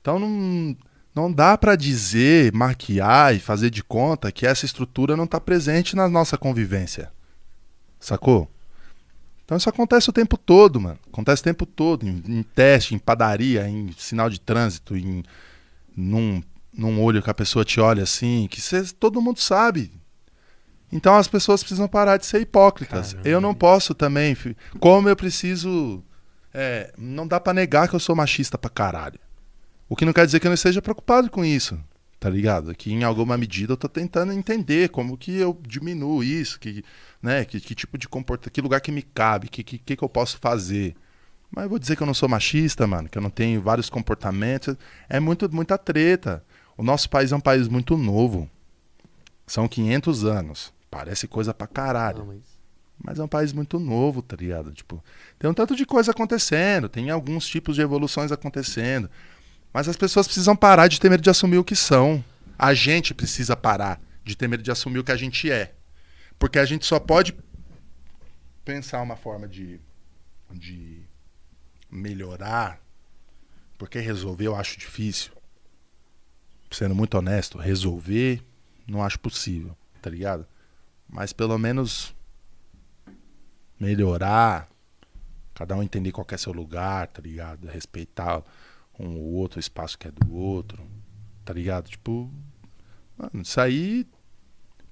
Então 0.00 0.18
não, 0.18 0.76
não 1.14 1.32
dá 1.32 1.56
pra 1.58 1.76
dizer, 1.76 2.52
maquiar 2.52 3.34
e 3.34 3.40
fazer 3.40 3.70
de 3.70 3.82
conta 3.82 4.32
que 4.32 4.46
essa 4.46 4.64
estrutura 4.64 5.16
não 5.16 5.26
tá 5.26 5.40
presente 5.40 5.94
na 5.94 6.08
nossa 6.08 6.38
convivência. 6.38 7.12
Sacou? 8.00 8.50
Então 9.44 9.56
isso 9.58 9.68
acontece 9.68 10.08
o 10.08 10.12
tempo 10.12 10.38
todo, 10.38 10.80
mano. 10.80 10.98
Acontece 11.12 11.42
o 11.42 11.44
tempo 11.44 11.66
todo. 11.66 12.06
Em, 12.06 12.22
em 12.26 12.42
teste, 12.42 12.94
em 12.94 12.98
padaria, 12.98 13.68
em 13.68 13.92
sinal 13.98 14.30
de 14.30 14.40
trânsito, 14.40 14.96
em 14.96 15.22
num, 15.96 16.42
num 16.72 17.02
olho 17.02 17.22
que 17.22 17.30
a 17.30 17.34
pessoa 17.34 17.64
te 17.64 17.80
olha 17.80 18.02
assim, 18.02 18.46
que 18.50 18.60
cê- 18.60 18.82
todo 18.98 19.20
mundo 19.20 19.40
sabe. 19.40 19.92
Então 20.94 21.16
as 21.16 21.26
pessoas 21.26 21.60
precisam 21.60 21.88
parar 21.88 22.16
de 22.18 22.24
ser 22.24 22.40
hipócritas. 22.40 23.12
Caramba. 23.14 23.28
Eu 23.28 23.40
não 23.40 23.52
posso 23.52 23.92
também. 23.92 24.36
Como 24.78 25.08
eu 25.08 25.16
preciso. 25.16 26.02
é, 26.54 26.94
não 26.96 27.26
dá 27.26 27.40
pra 27.40 27.52
negar 27.52 27.88
que 27.88 27.96
eu 27.96 28.00
sou 28.00 28.14
machista 28.14 28.56
pra 28.56 28.70
caralho. 28.70 29.18
O 29.88 29.96
que 29.96 30.04
não 30.04 30.12
quer 30.12 30.24
dizer 30.24 30.38
que 30.38 30.46
eu 30.46 30.50
não 30.50 30.54
esteja 30.54 30.80
preocupado 30.80 31.28
com 31.28 31.44
isso. 31.44 31.76
Tá 32.20 32.30
ligado? 32.30 32.72
Que 32.74 32.92
em 32.92 33.02
alguma 33.02 33.36
medida 33.36 33.72
eu 33.72 33.76
tô 33.76 33.88
tentando 33.88 34.32
entender 34.32 34.88
como 34.88 35.18
que 35.18 35.36
eu 35.36 35.60
diminuo 35.66 36.22
isso, 36.24 36.58
que, 36.58 36.82
né, 37.20 37.44
que, 37.44 37.60
que 37.60 37.74
tipo 37.74 37.98
de 37.98 38.08
comportamento, 38.08 38.52
que 38.52 38.62
lugar 38.62 38.80
que 38.80 38.90
me 38.92 39.02
cabe, 39.02 39.48
que, 39.48 39.62
que 39.62 39.78
que 39.78 40.02
eu 40.02 40.08
posso 40.08 40.38
fazer. 40.38 40.94
Mas 41.50 41.64
eu 41.64 41.70
vou 41.70 41.78
dizer 41.78 41.96
que 41.96 42.02
eu 42.02 42.06
não 42.06 42.14
sou 42.14 42.28
machista, 42.28 42.86
mano, 42.86 43.08
que 43.08 43.18
eu 43.18 43.22
não 43.22 43.30
tenho 43.30 43.60
vários 43.60 43.90
comportamentos. 43.90 44.76
É 45.08 45.20
muito, 45.20 45.52
muita 45.52 45.76
treta. 45.76 46.42
O 46.78 46.82
nosso 46.82 47.10
país 47.10 47.30
é 47.30 47.36
um 47.36 47.40
país 47.40 47.68
muito 47.68 47.96
novo. 47.96 48.48
São 49.46 49.68
500 49.68 50.24
anos. 50.24 50.72
Parece 50.94 51.26
coisa 51.26 51.52
pra 51.52 51.66
caralho. 51.66 52.18
Não, 52.18 52.26
mas... 52.26 52.54
Mas 53.02 53.18
é 53.18 53.24
um 53.24 53.28
país 53.28 53.52
muito 53.52 53.80
novo, 53.80 54.22
tá 54.22 54.36
ligado? 54.36 54.72
Tipo, 54.72 55.02
tem 55.36 55.50
um 55.50 55.52
tanto 55.52 55.74
de 55.74 55.84
coisa 55.84 56.12
acontecendo, 56.12 56.88
tem 56.88 57.10
alguns 57.10 57.44
tipos 57.48 57.74
de 57.74 57.82
evoluções 57.82 58.30
acontecendo. 58.30 59.10
Mas 59.72 59.88
as 59.88 59.96
pessoas 59.96 60.28
precisam 60.28 60.54
parar 60.54 60.86
de 60.86 61.00
ter 61.00 61.10
medo 61.10 61.20
de 61.20 61.28
assumir 61.28 61.58
o 61.58 61.64
que 61.64 61.74
são. 61.74 62.24
A 62.56 62.72
gente 62.72 63.12
precisa 63.12 63.56
parar 63.56 64.00
de 64.22 64.36
ter 64.36 64.46
medo 64.46 64.62
de 64.62 64.70
assumir 64.70 65.00
o 65.00 65.04
que 65.04 65.10
a 65.10 65.16
gente 65.16 65.50
é. 65.50 65.74
Porque 66.38 66.56
a 66.56 66.64
gente 66.64 66.86
só 66.86 67.00
pode 67.00 67.34
pensar 68.64 69.02
uma 69.02 69.16
forma 69.16 69.48
de, 69.48 69.80
de 70.52 71.02
melhorar. 71.90 72.80
Porque 73.76 73.98
resolver 73.98 74.46
eu 74.46 74.54
acho 74.54 74.78
difícil. 74.78 75.32
Sendo 76.70 76.94
muito 76.94 77.18
honesto, 77.18 77.58
resolver 77.58 78.40
não 78.86 79.02
acho 79.02 79.18
possível, 79.18 79.76
tá 80.00 80.08
ligado? 80.08 80.46
Mas 81.14 81.32
pelo 81.32 81.56
menos 81.56 82.12
melhorar, 83.78 84.68
cada 85.54 85.76
um 85.76 85.82
entender 85.82 86.10
qual 86.10 86.26
é 86.28 86.36
seu 86.36 86.52
lugar, 86.52 87.06
tá 87.06 87.22
ligado? 87.22 87.68
Respeitar 87.68 88.42
um 88.98 89.16
o 89.16 89.34
outro, 89.34 89.58
o 89.58 89.60
espaço 89.60 89.96
que 89.96 90.08
é 90.08 90.10
do 90.10 90.34
outro, 90.34 90.82
tá 91.44 91.52
ligado? 91.52 91.88
Tipo, 91.88 92.28
mano, 93.16 93.42
isso 93.42 93.60
aí 93.60 94.04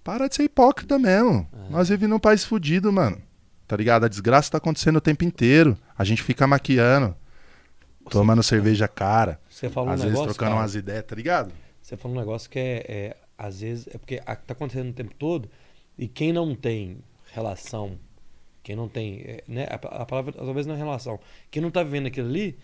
para 0.04 0.28
de 0.28 0.36
ser 0.36 0.44
hipócrita 0.44 0.96
mesmo. 0.96 1.48
É. 1.52 1.70
Nós 1.70 1.88
vivemos 1.88 2.10
num 2.10 2.20
país 2.20 2.44
fudido, 2.44 2.92
mano. 2.92 3.20
Tá 3.66 3.76
ligado? 3.76 4.04
A 4.04 4.08
desgraça 4.08 4.52
tá 4.52 4.58
acontecendo 4.58 4.96
o 4.96 5.00
tempo 5.00 5.24
inteiro. 5.24 5.76
A 5.98 6.04
gente 6.04 6.22
fica 6.22 6.46
maquiando, 6.46 7.16
tomando 8.08 8.44
cerveja 8.44 8.86
cara, 8.86 9.40
Você 9.50 9.68
falou 9.68 9.90
às 9.90 9.98
um 9.98 10.04
vezes 10.04 10.12
negócio, 10.12 10.34
trocando 10.34 10.52
cara, 10.52 10.62
umas 10.62 10.76
ideias, 10.76 11.04
tá 11.04 11.16
ligado? 11.16 11.52
Você 11.80 11.96
falou 11.96 12.16
um 12.16 12.20
negócio 12.20 12.48
que 12.48 12.60
é, 12.60 12.84
é, 12.88 13.16
às 13.36 13.60
vezes, 13.60 13.88
é 13.88 13.98
porque 13.98 14.18
tá 14.18 14.52
acontecendo 14.52 14.90
o 14.90 14.92
tempo 14.92 15.12
todo 15.16 15.50
e 15.98 16.08
quem 16.08 16.32
não 16.32 16.54
tem 16.54 16.98
relação, 17.32 17.98
quem 18.62 18.76
não 18.76 18.88
tem, 18.88 19.20
é, 19.24 19.44
né, 19.46 19.66
a, 19.70 20.02
a 20.02 20.06
palavra 20.06 20.32
talvez 20.32 20.66
não 20.66 20.74
é 20.74 20.78
relação, 20.78 21.18
quem 21.50 21.62
não 21.62 21.70
tá 21.70 21.82
vendo 21.82 22.06
aquilo 22.06 22.28
ali, 22.28 22.58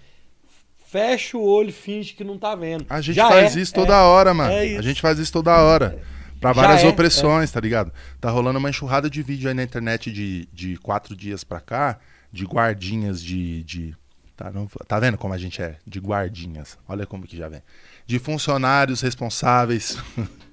fecha 0.86 1.36
o 1.36 1.42
olho 1.42 1.68
e 1.68 1.72
finge 1.72 2.14
que 2.14 2.24
não 2.24 2.38
tá 2.38 2.54
vendo. 2.54 2.86
A 2.88 3.00
gente 3.00 3.16
Já 3.16 3.28
faz 3.28 3.56
é, 3.56 3.60
isso 3.60 3.72
é, 3.72 3.74
toda 3.74 4.02
hora, 4.02 4.32
mano. 4.32 4.52
é 4.52 4.76
a 4.76 4.82
gente 4.82 5.00
faz 5.00 5.18
isso 5.18 5.32
toda 5.32 5.56
hora. 5.56 6.00
Pra 6.40 6.52
várias 6.52 6.84
é, 6.84 6.88
opressões, 6.88 7.50
tá 7.50 7.60
ligado? 7.60 7.92
Tá 8.20 8.30
rolando 8.30 8.58
uma 8.58 8.70
enxurrada 8.70 9.10
de 9.10 9.22
vídeo 9.22 9.48
aí 9.48 9.54
na 9.54 9.62
internet 9.62 10.12
de, 10.12 10.48
de 10.52 10.76
quatro 10.76 11.16
dias 11.16 11.42
pra 11.42 11.60
cá, 11.60 11.98
de 12.32 12.44
guardinhas 12.44 13.22
de. 13.22 13.64
de 13.64 13.94
tá, 14.36 14.50
não- 14.52 14.68
tá 14.86 15.00
vendo 15.00 15.18
como 15.18 15.34
a 15.34 15.38
gente 15.38 15.60
é? 15.60 15.78
De 15.84 15.98
guardinhas. 15.98 16.78
Olha 16.88 17.04
como 17.06 17.26
que 17.26 17.36
já 17.36 17.48
vem. 17.48 17.60
De 18.06 18.18
funcionários 18.20 19.00
responsáveis. 19.00 19.98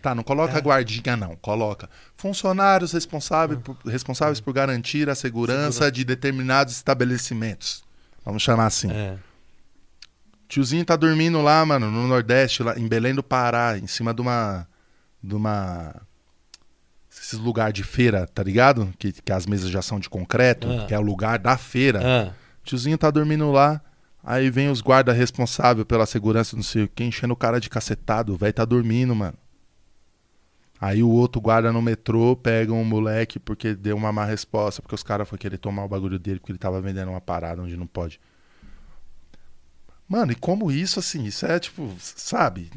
tá, 0.00 0.14
não 0.14 0.22
coloca 0.22 0.56
É. 0.58 0.60
guardinha, 0.60 1.16
não. 1.16 1.36
Coloca. 1.36 1.88
Funcionários 2.16 2.92
responsáveis 2.92 3.60
por, 3.60 3.76
responsáveis 3.86 4.40
por 4.40 4.52
garantir 4.52 5.08
a 5.08 5.14
segurança, 5.14 5.90
de 5.90 6.04
determinados 6.04 6.74
estabelecimentos. 6.74 7.82
Vamos 8.24 8.42
chamar 8.42 8.66
assim. 8.66 8.90
É. 8.90 9.16
Tiozinho 10.48 10.84
tá 10.84 10.96
dormindo 10.96 11.40
lá, 11.40 11.64
mano, 11.64 11.90
no 11.90 12.06
Nordeste, 12.06 12.62
lá 12.62 12.78
em 12.78 12.86
Belém 12.86 13.14
do 13.14 13.22
Pará, 13.22 13.78
em 13.78 13.86
cima 13.86 14.12
de 14.12 14.20
uma. 14.20 14.66
de 15.22 15.34
uma. 15.34 15.94
Esses 17.10 17.38
lugares 17.38 17.74
de 17.74 17.82
feira, 17.84 18.26
tá 18.26 18.42
ligado? 18.42 18.92
Que, 18.98 19.12
que 19.12 19.32
as 19.32 19.46
mesas 19.46 19.70
já 19.70 19.80
são 19.82 19.98
de 20.00 20.08
concreto, 20.10 20.66
Ah. 20.70 20.86
que 20.86 20.94
é 20.94 20.98
o 20.98 21.02
lugar 21.02 21.38
da 21.38 21.56
feira. 21.56 22.00
Ah, 22.02 22.32
Tiozinho 22.64 22.96
tá 22.98 23.10
dormindo 23.10 23.50
lá, 23.50 23.80
aí 24.22 24.50
vem 24.50 24.70
os 24.70 24.80
guardas 24.80 25.16
responsáveis 25.16 25.86
pela 25.86 26.06
segurança, 26.06 26.56
não 26.56 26.62
sei 26.62 26.84
o 26.84 26.88
que, 26.88 27.04
enchendo 27.04 27.32
o 27.34 27.36
cara 27.36 27.60
de 27.60 27.68
cacetado. 27.70 28.32
O 28.32 28.36
velho 28.36 28.52
tá 28.52 28.64
dormindo, 28.64 29.14
mano. 29.14 29.36
Aí 30.80 31.00
o 31.02 31.08
outro 31.10 31.40
guarda 31.40 31.72
no 31.72 31.80
metrô 31.80 32.34
pega 32.34 32.72
um 32.72 32.84
moleque 32.84 33.38
porque 33.38 33.72
deu 33.74 33.96
uma 33.96 34.12
má 34.12 34.24
resposta, 34.24 34.82
porque 34.82 34.94
os 34.96 35.02
caras 35.02 35.28
foram 35.28 35.38
querer 35.38 35.58
tomar 35.58 35.84
o 35.84 35.88
bagulho 35.88 36.18
dele 36.18 36.40
porque 36.40 36.50
ele 36.52 36.58
tava 36.58 36.80
vendendo 36.80 37.08
uma 37.10 37.20
parada 37.20 37.62
onde 37.62 37.76
não 37.76 37.86
pode. 37.86 38.20
Mano, 40.08 40.32
e 40.32 40.34
como 40.34 40.70
isso, 40.72 40.98
assim, 40.98 41.24
isso 41.24 41.46
é 41.46 41.58
tipo, 41.60 41.88
sabe? 42.00 42.68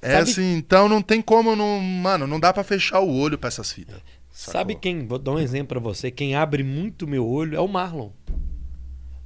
É 0.00 0.12
Sabe- 0.12 0.30
assim, 0.30 0.54
então 0.56 0.88
não 0.88 1.02
tem 1.02 1.20
como, 1.20 1.54
não, 1.56 1.80
mano, 1.80 2.26
não 2.26 2.38
dá 2.40 2.52
pra 2.52 2.62
fechar 2.64 3.00
o 3.00 3.10
olho 3.12 3.36
pra 3.36 3.48
essas 3.48 3.72
fitas. 3.72 4.00
sabe 4.32 4.74
Sacou? 4.74 4.80
quem, 4.80 5.06
vou 5.06 5.18
dar 5.18 5.32
um 5.32 5.38
exemplo 5.38 5.68
pra 5.68 5.80
você, 5.80 6.10
quem 6.10 6.34
abre 6.36 6.62
muito 6.62 7.06
meu 7.06 7.26
olho 7.26 7.56
é 7.56 7.60
o 7.60 7.68
Marlon. 7.68 8.10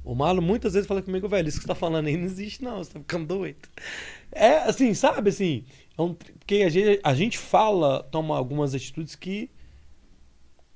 O 0.05 0.13
Marlon 0.13 0.41
muitas 0.41 0.73
vezes 0.73 0.87
fala 0.87 1.01
comigo, 1.01 1.27
velho, 1.27 1.47
isso 1.49 1.57
que 1.57 1.63
você 1.63 1.67
tá 1.67 1.73
falando 1.75 2.05
aí 2.05 2.15
não 2.15 2.25
existe 2.25 2.63
não, 2.63 2.77
você 2.77 2.91
tá 2.93 2.99
ficando 2.99 3.25
doido. 3.25 3.67
É 4.31 4.57
assim, 4.59 4.93
sabe 4.93 5.29
assim, 5.31 5.65
é 5.97 6.01
um 6.01 6.13
porque 6.13 6.57
a 6.57 6.69
gente, 6.69 6.99
a 7.03 7.13
gente 7.15 7.37
fala, 7.39 8.03
toma 8.03 8.37
algumas 8.37 8.75
atitudes 8.75 9.15
que, 9.15 9.49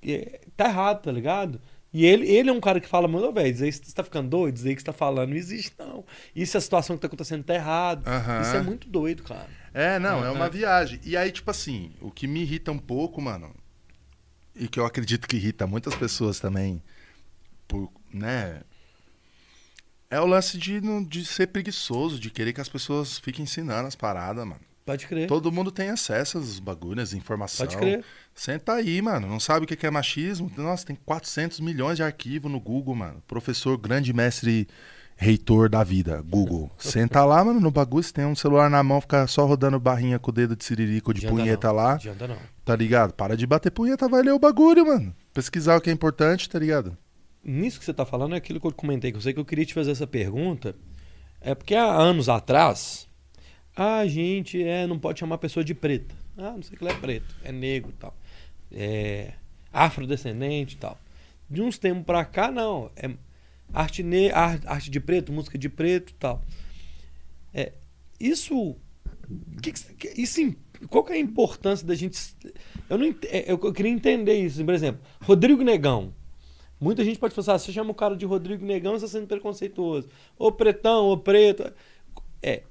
é- 0.01 0.41
tá 0.57 0.65
errado, 0.65 1.03
tá 1.03 1.11
ligado? 1.11 1.61
E 1.93 2.05
ele, 2.05 2.27
ele 2.27 2.49
é 2.49 2.53
um 2.53 2.59
cara 2.59 2.79
que 2.79 2.87
fala, 2.87 3.07
mano, 3.07 3.31
velho, 3.31 3.47
aí 3.63 3.71
que 3.71 3.85
você 3.87 3.93
tá 3.93 4.03
ficando 4.03 4.29
doido, 4.29 4.57
isso 4.57 4.67
aí 4.67 4.75
que 4.75 4.81
você 4.81 4.85
tá 4.85 4.93
falando 4.93 5.29
não 5.29 5.37
existe 5.37 5.73
não. 5.77 6.03
Isso 6.35 6.55
é 6.55 6.59
a 6.59 6.61
situação 6.61 6.95
que 6.95 7.01
tá 7.01 7.07
acontecendo 7.07 7.43
tá 7.43 7.53
errado. 7.55 8.07
Isso 8.41 8.55
é 8.55 8.61
muito 8.61 8.87
doido, 8.87 9.23
cara. 9.23 9.47
É, 9.73 9.97
não, 9.99 10.23
é 10.23 10.29
uma 10.31 10.49
viagem. 10.49 10.99
E 11.03 11.15
aí, 11.17 11.31
tipo 11.31 11.49
assim, 11.49 11.91
o 12.01 12.09
que 12.11 12.27
me 12.27 12.41
irrita 12.41 12.71
um 12.71 12.77
pouco, 12.79 13.19
mano, 13.21 13.53
e 14.55 14.67
que 14.67 14.79
eu 14.79 14.85
acredito 14.85 15.27
que 15.27 15.35
irrita 15.37 15.65
muitas 15.65 15.95
pessoas 15.95 16.39
também, 16.39 16.81
por, 17.67 17.91
né? 18.13 18.61
É 20.09 20.19
o 20.19 20.25
lance 20.25 20.57
de, 20.57 20.81
de 21.05 21.23
ser 21.23 21.47
preguiçoso, 21.47 22.19
de 22.19 22.31
querer 22.31 22.51
que 22.51 22.61
as 22.61 22.69
pessoas 22.69 23.19
fiquem 23.19 23.43
ensinando 23.43 23.87
as 23.87 23.95
paradas, 23.95 24.43
mano. 24.43 24.61
Pode 24.83 25.05
crer. 25.05 25.27
Todo 25.27 25.51
mundo 25.51 25.71
tem 25.71 25.91
acesso 25.91 26.39
aos 26.39 26.59
bagulhos, 26.59 27.13
informação. 27.13 27.67
Pode 27.67 27.77
crer. 27.77 28.03
Senta 28.33 28.73
aí, 28.73 28.99
mano. 29.03 29.27
Não 29.27 29.39
sabe 29.39 29.65
o 29.65 29.67
que 29.67 29.85
é 29.85 29.91
machismo? 29.91 30.51
Nossa, 30.57 30.87
tem 30.87 30.95
400 30.95 31.59
milhões 31.59 31.97
de 31.97 32.01
arquivos 32.01 32.51
no 32.51 32.59
Google, 32.59 32.95
mano. 32.95 33.21
Professor, 33.27 33.77
grande 33.77 34.11
mestre, 34.11 34.67
reitor 35.15 35.69
da 35.69 35.83
vida, 35.83 36.23
Google. 36.27 36.71
Senta 36.79 37.23
lá, 37.23 37.45
mano, 37.45 37.59
no 37.59 37.69
bagulho. 37.69 38.03
Você 38.03 38.13
tem 38.13 38.25
um 38.25 38.35
celular 38.35 38.67
na 38.67 38.81
mão, 38.81 38.99
fica 38.99 39.27
só 39.27 39.45
rodando 39.45 39.79
barrinha 39.79 40.17
com 40.17 40.31
o 40.31 40.33
dedo 40.33 40.55
de 40.55 40.65
siririco 40.65 41.13
de 41.13 41.27
punheta 41.27 41.67
não, 41.67 41.75
lá. 41.75 41.93
Adianta 41.93 42.27
não. 42.27 42.37
Tá 42.65 42.75
ligado? 42.75 43.13
Para 43.13 43.37
de 43.37 43.45
bater 43.45 43.69
punheta, 43.69 44.07
vai 44.07 44.23
ler 44.23 44.33
o 44.33 44.39
bagulho, 44.39 44.87
mano. 44.87 45.15
Pesquisar 45.35 45.77
o 45.77 45.81
que 45.81 45.91
é 45.91 45.93
importante, 45.93 46.49
tá 46.49 46.57
ligado? 46.57 46.97
Nisso 47.43 47.79
que 47.79 47.85
você 47.85 47.93
tá 47.93 48.05
falando 48.05 48.33
é 48.35 48.37
aquilo 48.37 48.59
que 48.59 48.67
eu 48.67 48.73
comentei, 48.73 49.11
que 49.11 49.17
eu 49.17 49.21
sei 49.21 49.33
que 49.33 49.39
eu 49.39 49.45
queria 49.45 49.65
te 49.65 49.73
fazer 49.73 49.91
essa 49.91 50.05
pergunta. 50.07 50.75
É 51.41 51.55
porque 51.55 51.73
há 51.73 51.85
anos 51.85 52.27
atrás, 52.27 53.07
a 53.75 54.05
gente 54.05 54.61
é, 54.61 54.85
não 54.85 54.99
pode 54.99 55.19
chamar 55.19 55.35
a 55.35 55.39
pessoa 55.39 55.63
de 55.63 55.73
preta. 55.73 56.13
Ah, 56.37 56.51
não 56.51 56.61
sei 56.61 56.77
que 56.77 56.83
ele 56.83 56.91
é 56.91 56.95
preto, 56.95 57.35
é 57.43 57.51
negro 57.51 57.93
tal. 57.97 58.15
É 58.71 59.33
afrodescendente 59.71 60.77
tal. 60.77 60.99
De 61.49 61.61
uns 61.61 61.77
tempos 61.77 62.03
pra 62.05 62.25
cá, 62.25 62.51
não. 62.51 62.91
É 62.95 63.09
arte, 63.73 64.03
ne 64.03 64.29
ar- 64.31 64.61
arte 64.65 64.89
de 64.91 64.99
preto, 64.99 65.31
música 65.31 65.57
de 65.57 65.69
preto 65.69 66.13
tal. 66.15 66.43
É, 67.53 67.73
isso. 68.19 68.75
que 69.61 69.71
que- 69.71 70.21
isso 70.21 70.55
qual 70.89 71.03
que 71.03 71.13
é 71.13 71.15
a 71.15 71.19
importância 71.19 71.85
da 71.87 71.95
gente. 71.95 72.17
Eu, 72.89 72.97
não, 72.97 73.07
é, 73.25 73.51
eu 73.51 73.57
queria 73.73 73.91
entender 73.91 74.35
isso. 74.35 74.63
Por 74.63 74.73
exemplo, 74.73 75.01
Rodrigo 75.21 75.63
Negão. 75.63 76.13
Muita 76.79 77.03
gente 77.03 77.19
pode 77.19 77.35
pensar, 77.35 77.57
você 77.57 77.71
chama 77.71 77.91
o 77.91 77.95
cara 77.95 78.15
de 78.15 78.25
Rodrigo 78.25 78.65
Negão, 78.65 78.93
você 78.93 79.05
está 79.05 79.17
sendo 79.17 79.27
preconceituoso. 79.27 80.07
Ô 80.37 80.51
pretão, 80.51 81.07
ô 81.07 81.17
preto. 81.17 81.73
É. 82.41 82.63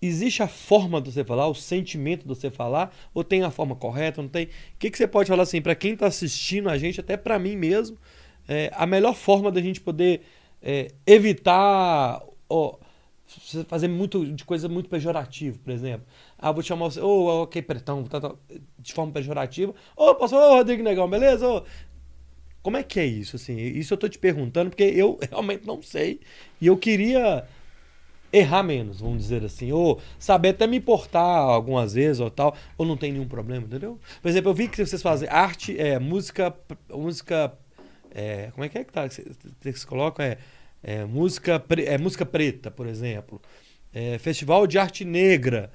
Existe 0.00 0.42
a 0.42 0.48
forma 0.48 1.00
de 1.00 1.10
você 1.10 1.24
falar, 1.24 1.48
o 1.48 1.54
sentimento 1.54 2.22
de 2.22 2.28
você 2.28 2.50
falar, 2.50 2.94
ou 3.12 3.24
tem 3.24 3.42
a 3.42 3.50
forma 3.50 3.74
correta, 3.74 4.20
não 4.20 4.28
tem? 4.28 4.46
O 4.46 4.50
que, 4.78 4.90
que 4.90 4.98
você 4.98 5.08
pode 5.08 5.28
falar 5.28 5.42
assim, 5.44 5.62
para 5.62 5.74
quem 5.74 5.94
está 5.94 6.06
assistindo 6.06 6.68
a 6.68 6.76
gente, 6.76 7.00
até 7.00 7.16
para 7.16 7.38
mim 7.38 7.56
mesmo, 7.56 7.98
é, 8.46 8.70
a 8.74 8.86
melhor 8.86 9.14
forma 9.14 9.50
da 9.50 9.60
gente 9.60 9.80
poder 9.80 10.20
é, 10.62 10.88
evitar 11.06 12.22
ó, 12.48 12.76
fazer 13.66 13.88
muito 13.88 14.24
de 14.26 14.44
coisa 14.44 14.68
muito 14.68 14.88
pejorativa, 14.88 15.58
por 15.62 15.72
exemplo. 15.72 16.06
Ah, 16.38 16.52
vou 16.52 16.62
te 16.62 16.66
chamar 16.68 16.86
você, 16.86 17.00
ô, 17.00 17.42
ok, 17.42 17.62
pretão, 17.62 18.04
tá, 18.04 18.20
tá, 18.20 18.34
de 18.78 18.92
forma 18.92 19.12
pejorativa. 19.12 19.74
Ô, 19.96 20.14
posso, 20.14 20.36
ô, 20.36 20.56
Rodrigo 20.56 20.82
Negão, 20.82 21.08
beleza? 21.08 21.48
Ô, 21.48 21.62
como 22.64 22.78
é 22.78 22.82
que 22.82 22.98
é 22.98 23.04
isso, 23.04 23.36
assim? 23.36 23.58
Isso 23.58 23.92
eu 23.92 23.98
tô 23.98 24.08
te 24.08 24.18
perguntando 24.18 24.70
porque 24.70 24.84
eu 24.84 25.18
realmente 25.30 25.66
não 25.66 25.82
sei 25.82 26.18
e 26.58 26.66
eu 26.66 26.78
queria 26.78 27.46
errar 28.32 28.62
menos, 28.62 29.00
vamos 29.00 29.18
dizer 29.18 29.44
assim, 29.44 29.70
ou 29.70 30.00
saber 30.18 30.48
até 30.48 30.66
me 30.66 30.78
importar 30.78 31.20
algumas 31.20 31.92
vezes 31.92 32.20
ou 32.20 32.30
tal, 32.30 32.56
ou 32.78 32.86
não 32.86 32.96
tem 32.96 33.12
nenhum 33.12 33.28
problema, 33.28 33.66
entendeu? 33.66 34.00
Por 34.22 34.28
exemplo, 34.28 34.50
eu 34.50 34.54
vi 34.54 34.66
que 34.66 34.84
vocês 34.84 35.02
fazem 35.02 35.28
arte, 35.28 35.78
é, 35.78 35.98
música, 35.98 36.56
música, 36.90 37.52
é, 38.10 38.50
como 38.52 38.64
é 38.64 38.68
que 38.70 38.78
é 38.78 38.84
que 38.84 38.92
tá? 38.92 39.06
Vocês 39.06 39.84
colocam 39.84 40.24
é, 40.24 40.38
é, 40.82 41.04
música, 41.04 41.62
é 41.86 41.98
música 41.98 42.24
preta, 42.24 42.70
por 42.70 42.86
exemplo, 42.86 43.42
é, 43.92 44.16
festival 44.18 44.66
de 44.66 44.78
arte 44.78 45.04
negra. 45.04 45.70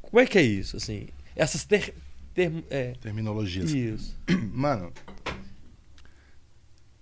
Como 0.00 0.20
é 0.20 0.26
que 0.26 0.38
é 0.38 0.42
isso, 0.42 0.76
assim? 0.76 1.08
Essas 1.34 1.64
ter, 1.64 1.92
ter 2.32 2.52
é, 2.70 2.92
Terminologias. 3.00 3.72
isso. 3.72 4.16
Mano, 4.54 4.92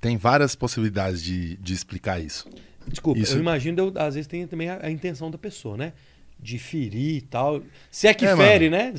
tem 0.01 0.17
várias 0.17 0.55
possibilidades 0.55 1.23
de, 1.23 1.57
de 1.57 1.73
explicar 1.75 2.21
isso. 2.21 2.49
Desculpa, 2.87 3.21
Isso- 3.21 3.35
eu 3.35 3.41
imagino, 3.41 3.93
às 3.97 4.15
vezes 4.15 4.27
tem 4.27 4.47
também 4.47 4.69
a, 4.71 4.87
a 4.87 4.91
intenção 4.91 5.31
da 5.31 5.37
pessoa, 5.39 5.77
né? 5.77 5.93
De 6.41 6.59
ferir 6.59 7.17
e 7.17 7.21
tal. 7.21 7.63
Se 7.91 8.07
é 8.07 8.15
que 8.15 8.25
É, 8.25 8.37
fere, 8.37 8.71
né? 8.71 8.95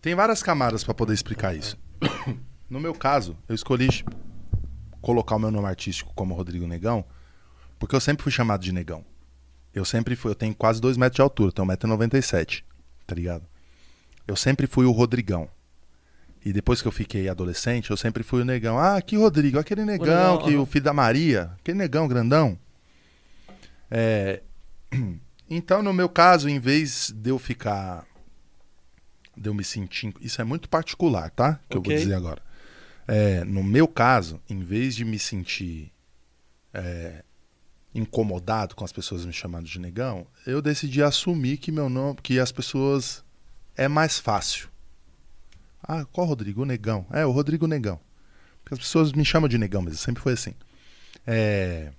Tem 0.00 0.14
várias 0.14 0.42
camadas 0.42 0.82
pra 0.84 0.94
poder 0.94 1.12
explicar 1.12 1.54
isso. 1.54 1.76
No 2.70 2.80
meu 2.80 2.94
caso, 2.94 3.36
eu 3.48 3.54
escolhi 3.54 3.88
colocar 5.00 5.36
o 5.36 5.38
meu 5.38 5.50
nome 5.50 5.66
artístico 5.68 6.12
como 6.14 6.34
Rodrigo 6.34 6.66
Negão, 6.66 7.04
porque 7.78 7.94
eu 7.94 8.00
sempre 8.00 8.22
fui 8.22 8.32
chamado 8.32 8.62
de 8.62 8.72
Negão. 8.72 9.04
Eu 9.74 9.84
sempre 9.84 10.14
fui, 10.16 10.30
eu 10.30 10.34
tenho 10.34 10.54
quase 10.54 10.80
2 10.80 10.96
metros 10.96 11.16
de 11.16 11.22
altura, 11.22 11.50
tenho 11.52 11.66
1,97m, 11.68 12.62
tá 13.06 13.14
ligado? 13.14 13.44
Eu 14.26 14.36
sempre 14.36 14.66
fui 14.66 14.86
o 14.86 14.92
Rodrigão. 14.92 15.48
E 16.44 16.52
depois 16.52 16.82
que 16.82 16.88
eu 16.88 16.92
fiquei 16.92 17.28
adolescente, 17.28 17.90
eu 17.90 17.96
sempre 17.96 18.22
fui 18.22 18.42
o 18.42 18.44
negão. 18.44 18.78
Ah, 18.78 19.00
que 19.00 19.16
Rodrigo, 19.16 19.58
aquele 19.58 19.84
negão, 19.84 20.06
negão, 20.06 20.38
que 20.48 20.56
o 20.56 20.66
filho 20.66 20.84
da 20.84 20.92
Maria, 20.92 21.52
aquele 21.60 21.78
negão 21.78 22.08
grandão. 22.08 22.58
É, 23.90 24.42
Então, 25.54 25.82
no 25.82 25.92
meu 25.92 26.08
caso, 26.08 26.48
em 26.48 26.58
vez 26.58 27.12
de 27.14 27.28
eu 27.28 27.38
ficar. 27.38 28.06
de 29.36 29.50
eu 29.50 29.54
me 29.54 29.62
sentir. 29.62 30.14
Isso 30.18 30.40
é 30.40 30.44
muito 30.44 30.66
particular, 30.66 31.28
tá? 31.30 31.60
Que 31.68 31.76
eu 31.76 31.80
Ok. 31.80 31.92
vou 31.94 32.02
dizer 32.02 32.14
agora. 32.14 32.40
É, 33.06 33.44
no 33.44 33.62
meu 33.62 33.86
caso, 33.86 34.40
em 34.48 34.60
vez 34.60 34.96
de 34.96 35.04
me 35.04 35.18
sentir 35.18 35.92
é, 36.72 37.22
incomodado 37.94 38.74
com 38.74 38.82
as 38.84 38.92
pessoas 38.92 39.26
me 39.26 39.32
chamando 39.32 39.66
de 39.66 39.78
negão, 39.78 40.26
eu 40.46 40.62
decidi 40.62 41.02
assumir 41.02 41.58
que 41.58 41.70
meu 41.70 41.90
nome, 41.90 42.18
que 42.22 42.38
as 42.38 42.50
pessoas 42.50 43.22
é 43.76 43.88
mais 43.88 44.18
fácil. 44.18 44.70
Ah, 45.82 46.04
qual 46.04 46.26
Rodrigo? 46.26 46.62
O 46.62 46.64
Negão. 46.64 47.06
É, 47.10 47.26
o 47.26 47.30
Rodrigo 47.30 47.66
Negão. 47.66 48.00
Porque 48.62 48.74
as 48.74 48.80
pessoas 48.80 49.12
me 49.12 49.24
chamam 49.24 49.48
de 49.48 49.58
negão, 49.58 49.82
mas 49.82 49.98
sempre 49.98 50.22
foi 50.22 50.34
assim. 50.34 50.54
É... 51.26 51.92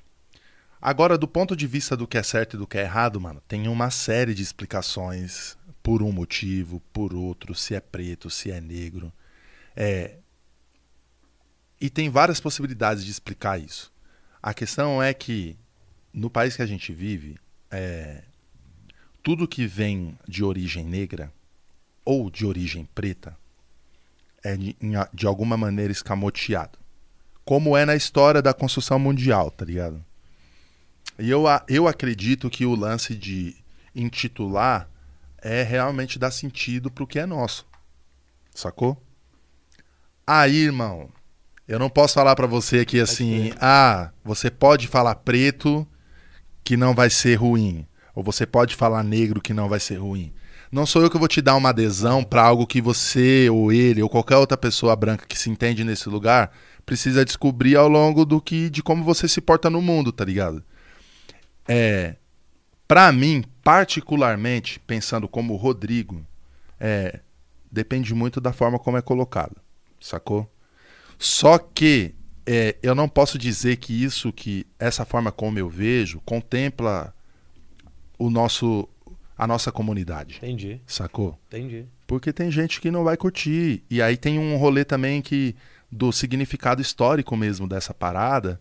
Agora, 0.82 1.18
do 1.18 1.28
ponto 1.28 1.56
de 1.56 1.68
vista 1.68 1.96
do 1.96 2.08
que 2.08 2.18
é 2.18 2.24
certo 2.24 2.56
e 2.56 2.60
do 2.60 2.68
que 2.68 2.78
é 2.78 2.82
errado, 2.82 3.20
mano, 3.20 3.42
tem 3.48 3.68
uma 3.68 3.90
série 3.90 4.34
de 4.34 4.42
explicações 4.42 5.58
por 5.82 6.02
um 6.02 6.12
motivo, 6.12 6.82
por 6.92 7.14
outro, 7.14 7.54
se 7.54 7.76
é 7.76 7.80
preto, 7.80 8.30
se 8.30 8.52
é 8.52 8.62
negro. 8.62 9.12
É... 9.76 10.18
E 11.80 11.90
tem 11.90 12.10
várias 12.10 12.40
possibilidades 12.40 13.04
de 13.04 13.12
explicar 13.12 13.60
isso. 13.60 13.92
A 14.42 14.54
questão 14.54 15.04
é 15.04 15.14
que, 15.14 15.58
no 16.14 16.30
país 16.30 16.56
que 16.56 16.62
a 16.62 16.66
gente 16.66 16.94
vive, 16.94 17.38
é... 17.70 18.24
tudo 19.22 19.48
que 19.48 19.68
vem 19.68 20.18
de 20.28 20.44
origem 20.44 20.86
negra 20.86 21.32
ou 22.06 22.30
de 22.30 22.46
origem 22.46 22.88
preta 22.94 23.38
é 24.44 24.56
de, 24.58 24.76
de 25.14 25.26
alguma 25.26 25.56
maneira 25.56 25.92
escamoteado. 25.92 26.78
Como 27.46 27.76
é 27.76 27.86
na 27.86 27.96
história 27.96 28.42
da 28.42 28.54
construção 28.54 29.00
mundial, 29.00 29.50
tá 29.52 29.66
ligado? 29.66 30.04
E 31.20 31.30
eu, 31.30 31.44
eu 31.68 31.88
acredito 31.88 32.50
que 32.50 32.66
o 32.66 32.76
lance 32.76 33.16
de 33.16 33.56
intitular 33.96 34.90
é 35.42 35.62
realmente 35.62 36.18
dar 36.18 36.32
sentido 36.32 36.90
pro 36.90 37.06
que 37.06 37.20
é 37.20 37.26
nosso. 37.26 37.66
Sacou? 38.54 39.02
Aí, 40.26 40.56
irmão, 40.56 41.10
eu 41.68 41.78
não 41.78 41.90
posso 41.90 42.14
falar 42.14 42.36
pra 42.36 42.48
você 42.48 42.80
aqui 42.80 43.00
assim, 43.00 43.54
ah, 43.60 44.12
você 44.24 44.50
pode 44.50 44.88
falar 44.88 45.16
preto 45.16 45.88
que 46.64 46.78
não 46.78 46.96
vai 46.96 47.10
ser 47.10 47.36
ruim, 47.36 47.86
ou 48.16 48.24
você 48.24 48.46
pode 48.46 48.76
falar 48.76 49.04
negro 49.04 49.42
que 49.42 49.54
não 49.54 49.68
vai 49.68 49.80
ser 49.80 49.96
ruim. 49.96 50.34
Não 50.74 50.88
sou 50.88 51.04
eu 51.04 51.10
que 51.12 51.20
vou 51.20 51.28
te 51.28 51.40
dar 51.40 51.56
uma 51.56 51.70
adesão 51.70 52.24
pra 52.24 52.42
algo 52.42 52.66
que 52.66 52.82
você 52.82 53.48
ou 53.48 53.72
ele 53.72 54.02
ou 54.02 54.10
qualquer 54.10 54.38
outra 54.38 54.58
pessoa 54.58 54.96
branca 54.96 55.24
que 55.24 55.38
se 55.38 55.48
entende 55.48 55.84
nesse 55.84 56.10
lugar 56.10 56.52
precisa 56.84 57.24
descobrir 57.24 57.76
ao 57.76 57.88
longo 57.88 58.26
do 58.26 58.42
que 58.42 58.72
de 58.72 58.82
como 58.82 59.04
você 59.04 59.28
se 59.28 59.40
porta 59.40 59.70
no 59.70 59.84
mundo, 59.84 60.12
tá 60.12 60.26
ligado? 60.26 60.64
É, 61.68 62.16
para 62.88 63.12
mim, 63.12 63.44
particularmente, 63.64 64.80
pensando 64.80 65.28
como 65.28 65.56
Rodrigo, 65.58 66.26
é, 66.80 67.20
depende 67.72 68.12
muito 68.16 68.42
da 68.42 68.52
forma 68.52 68.80
como 68.80 68.98
é 68.98 69.02
colocado, 69.04 69.56
sacou? 70.02 70.52
Só 71.20 71.60
que 71.60 72.16
é, 72.48 72.78
eu 72.82 72.96
não 72.96 73.08
posso 73.08 73.38
dizer 73.38 73.76
que 73.76 74.04
isso, 74.04 74.34
que 74.34 74.66
essa 74.80 75.06
forma 75.06 75.32
como 75.32 75.60
eu 75.60 75.70
vejo, 75.70 76.20
contempla 76.26 77.14
o 78.18 78.32
nosso, 78.32 78.90
a 79.44 79.48
nossa 79.48 79.72
comunidade, 79.72 80.38
Entendi, 80.38 80.80
sacou? 80.88 81.38
entendi. 81.48 81.86
Porque 82.08 82.32
tem 82.32 82.50
gente 82.50 82.80
que 82.80 82.90
não 82.90 83.04
vai 83.04 83.18
curtir. 83.18 83.84
E 83.90 84.02
aí 84.02 84.16
tem 84.16 84.40
um 84.40 84.56
rolê 84.56 84.86
também 84.86 85.22
que 85.22 85.54
do 85.92 86.12
significado 86.12 86.82
histórico 86.82 87.36
mesmo 87.36 87.68
dessa 87.68 87.94
parada, 87.94 88.60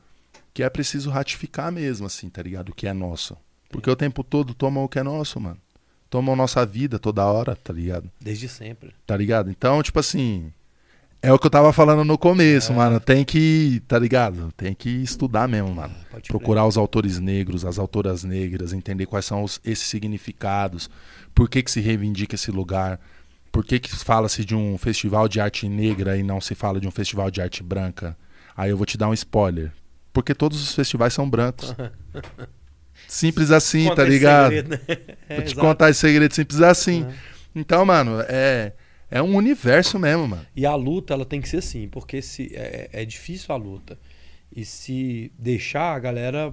que 0.53 0.62
é 0.62 0.68
preciso 0.68 1.09
ratificar 1.11 1.70
mesmo, 1.70 2.07
assim, 2.07 2.28
tá 2.28 2.43
ligado? 2.43 2.70
O 2.70 2.74
que 2.74 2.87
é 2.87 2.93
nosso. 2.93 3.37
Porque 3.70 3.89
o 3.89 3.95
tempo 3.97 4.24
todo 4.24 4.55
tomam 4.55 4.85
o 4.85 4.89
que 4.89 4.99
é 4.99 5.03
nosso, 5.03 5.39
mano. 5.41 5.59
Tomam 6.11 6.35
nossa 6.37 6.66
vida 6.66 6.99
toda 6.99 7.24
hora, 7.24 7.55
tá 7.57 7.72
ligado? 7.72 8.11
Desde 8.20 8.49
sempre. 8.49 8.93
Tá 9.07 9.16
ligado? 9.16 9.51
Então, 9.51 9.83
tipo 9.83 9.99
assim. 10.01 10.53
É 11.24 11.32
o 11.32 11.38
que 11.38 11.46
eu 11.46 11.50
tava 11.50 11.72
falando 11.72 12.04
no 12.04 12.18
começo, 12.18 12.72
É. 12.72 12.74
mano. 12.74 12.98
Tem 12.98 13.24
que, 13.24 13.80
tá 13.86 13.96
ligado? 13.98 14.52
Tem 14.56 14.74
que 14.74 14.88
estudar 14.90 15.46
mesmo, 15.48 15.72
mano. 15.72 15.94
Pode 16.10 16.22
crer. 16.24 16.26
Procurar 16.28 16.66
os 16.66 16.76
autores 16.76 17.20
negros, 17.20 17.64
as 17.64 17.78
autoras 17.78 18.24
negras, 18.24 18.72
entender 18.72 19.06
quais 19.06 19.24
são 19.24 19.44
os- 19.44 19.60
esses 19.64 19.86
significados, 19.86 20.90
por 21.32 21.48
que, 21.48 21.62
que 21.62 21.70
se 21.70 21.80
reivindica 21.80 22.34
esse 22.34 22.50
lugar, 22.50 22.98
por 23.52 23.64
que, 23.64 23.78
que 23.78 23.88
fala-se 23.94 24.44
de 24.44 24.56
um 24.56 24.76
festival 24.76 25.28
de 25.28 25.40
arte 25.40 25.68
negra 25.68 26.16
e 26.16 26.22
não 26.24 26.40
se 26.40 26.54
fala 26.56 26.80
de 26.80 26.88
um 26.88 26.90
festival 26.90 27.30
de 27.30 27.40
arte 27.40 27.62
branca. 27.62 28.16
Aí 28.56 28.70
eu 28.70 28.76
vou 28.76 28.84
te 28.86 28.98
dar 28.98 29.08
um 29.08 29.14
spoiler. 29.14 29.70
Porque 30.12 30.34
todos 30.34 30.60
os 30.60 30.74
festivais 30.74 31.12
são 31.14 31.28
brancos. 31.30 31.72
Simples 33.06 33.50
assim, 33.50 33.84
Conta 33.88 34.02
tá 34.02 34.08
ligado? 34.08 34.50
segredo, 34.52 34.70
né? 34.70 34.80
É, 35.28 35.34
Vou 35.36 35.44
te 35.44 35.52
exato. 35.52 35.60
contar 35.60 35.90
esse 35.90 36.00
segredo 36.00 36.34
simples 36.34 36.60
assim. 36.60 37.02
Uhum. 37.04 37.12
Então, 37.54 37.84
mano, 37.84 38.20
é, 38.28 38.72
é 39.12 39.22
um 39.22 39.36
universo 39.36 39.98
mesmo, 39.98 40.26
mano. 40.26 40.46
E 40.56 40.64
a 40.64 40.74
luta, 40.74 41.12
ela 41.12 41.26
tem 41.26 41.40
que 41.40 41.48
ser 41.48 41.58
assim, 41.58 41.86
porque 41.86 42.22
se 42.22 42.50
é, 42.54 42.88
é 42.92 43.04
difícil 43.04 43.54
a 43.54 43.58
luta. 43.58 43.98
E 44.54 44.64
se 44.64 45.30
deixar, 45.38 45.94
a 45.94 45.98
galera. 45.98 46.52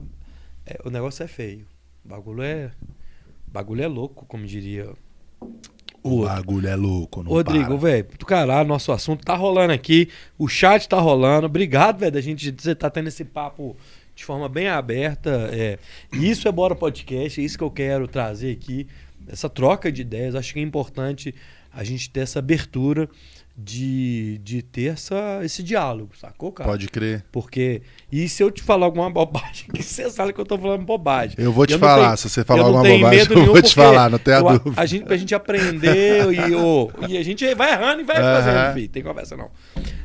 é, 0.66 0.80
o 0.84 0.90
negócio 0.90 1.24
é 1.24 1.28
feio. 1.28 1.66
O 2.04 2.10
bagulho 2.10 2.44
é. 2.44 2.72
O 3.48 3.52
bagulho 3.52 3.82
é 3.82 3.88
louco, 3.88 4.26
como 4.26 4.46
diria. 4.46 4.90
O 6.04 6.10
outro. 6.10 6.36
bagulho 6.36 6.68
é 6.68 6.76
louco, 6.76 7.24
não 7.24 7.32
Rodrigo, 7.32 7.78
velho, 7.78 8.08
do 8.18 8.26
caralho, 8.26 8.68
nosso 8.68 8.92
assunto 8.92 9.24
tá 9.24 9.36
rolando 9.36 9.74
aqui. 9.74 10.10
O 10.38 10.48
chat 10.48 10.88
tá 10.88 11.00
rolando. 11.00 11.46
Obrigado, 11.46 12.00
velho, 12.00 12.12
da 12.12 12.22
gente 12.22 12.54
você 12.58 12.76
tá 12.76 12.90
tendo 12.90 13.08
esse 13.08 13.26
papo 13.26 13.76
de 14.16 14.26
forma 14.26 14.50
bem 14.50 14.68
aberta. 14.68 15.50
É. 15.54 15.80
Isso 16.14 16.48
é 16.48 16.52
Bora 16.52 16.76
Podcast, 16.76 17.40
é 17.40 17.44
isso 17.44 17.58
que 17.58 17.64
eu 17.64 17.72
quero 17.72 18.08
trazer 18.08 18.52
aqui. 18.52 18.88
Essa 19.28 19.50
troca 19.50 19.92
de 19.92 20.02
ideias. 20.02 20.36
Acho 20.36 20.54
que 20.54 20.60
é 20.60 20.64
importante 20.64 21.34
a 21.74 21.84
gente 21.84 22.10
ter 22.10 22.22
essa 22.22 22.40
abertura 22.40 23.08
de, 23.62 24.40
de 24.42 24.62
ter 24.62 24.94
essa, 24.94 25.42
esse 25.44 25.62
diálogo, 25.62 26.16
sacou, 26.18 26.50
cara? 26.52 26.70
Pode 26.70 26.88
crer. 26.88 27.26
Porque. 27.32 27.82
E 28.12 28.30
se 28.30 28.42
eu 28.42 28.50
te 28.50 28.62
falar 28.64 28.86
alguma 28.86 29.10
bobagem, 29.10 29.68
que 29.74 29.84
você 29.84 30.10
sabe 30.10 30.32
que 30.32 30.40
eu 30.40 30.46
tô 30.46 30.58
falando 30.58 30.84
bobagem. 30.86 31.36
Eu 31.38 31.52
vou 31.52 31.68
te 31.68 31.74
Eu 31.74 31.80
falar, 31.80 32.06
tenho- 32.06 32.18
se 32.18 32.30
você 32.30 32.44
falar 32.46 32.64
alguma 32.64 32.84
bobagem, 32.84 33.28
eu 33.38 33.46
vou 33.48 33.62
te 33.62 33.76
falar, 33.76 34.10
não 34.10 34.18
tenha 34.18 34.38
eu- 34.38 34.60
dúvida. 34.60 34.82
A 34.82 34.86
gente, 34.86 35.04
pra 35.06 35.18
gente 35.18 35.36
aprender 35.36 36.32
e, 36.32 36.56
ô, 36.56 36.90
e 37.08 37.18
a 37.18 37.24
gente 37.24 37.54
vai 37.54 37.74
errando 37.74 38.02
e 38.02 38.06
vai 38.06 38.18
Aham. 38.18 38.42
fazendo, 38.44 38.74
filho. 38.76 38.90
Tem 38.90 39.04
conversa 39.04 39.36
não. 39.36 39.50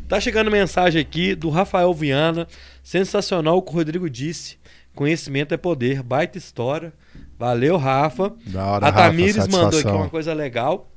Tá 0.09 0.19
chegando 0.21 0.51
mensagem 0.51 1.01
aqui 1.01 1.35
do 1.37 1.49
Rafael 1.49 1.95
Viana. 1.95 2.49
Sensacional 2.83 3.57
o 3.59 3.63
que 3.63 3.71
o 3.71 3.75
Rodrigo 3.75 4.11
disse. 4.11 4.59
Conhecimento 4.95 5.55
é 5.55 5.57
poder. 5.57 6.03
Baita 6.03 6.39
história. 6.39 6.93
Valeu, 7.39 7.77
Rafa. 7.77 8.33
Da 8.47 8.67
hora, 8.67 8.87
a 8.87 8.91
Rafa, 8.91 9.03
Tamires 9.11 9.49
mandou 9.49 9.79
aqui 9.79 9.89
uma 9.89 10.09
coisa 10.09 10.33
legal. 10.35 10.91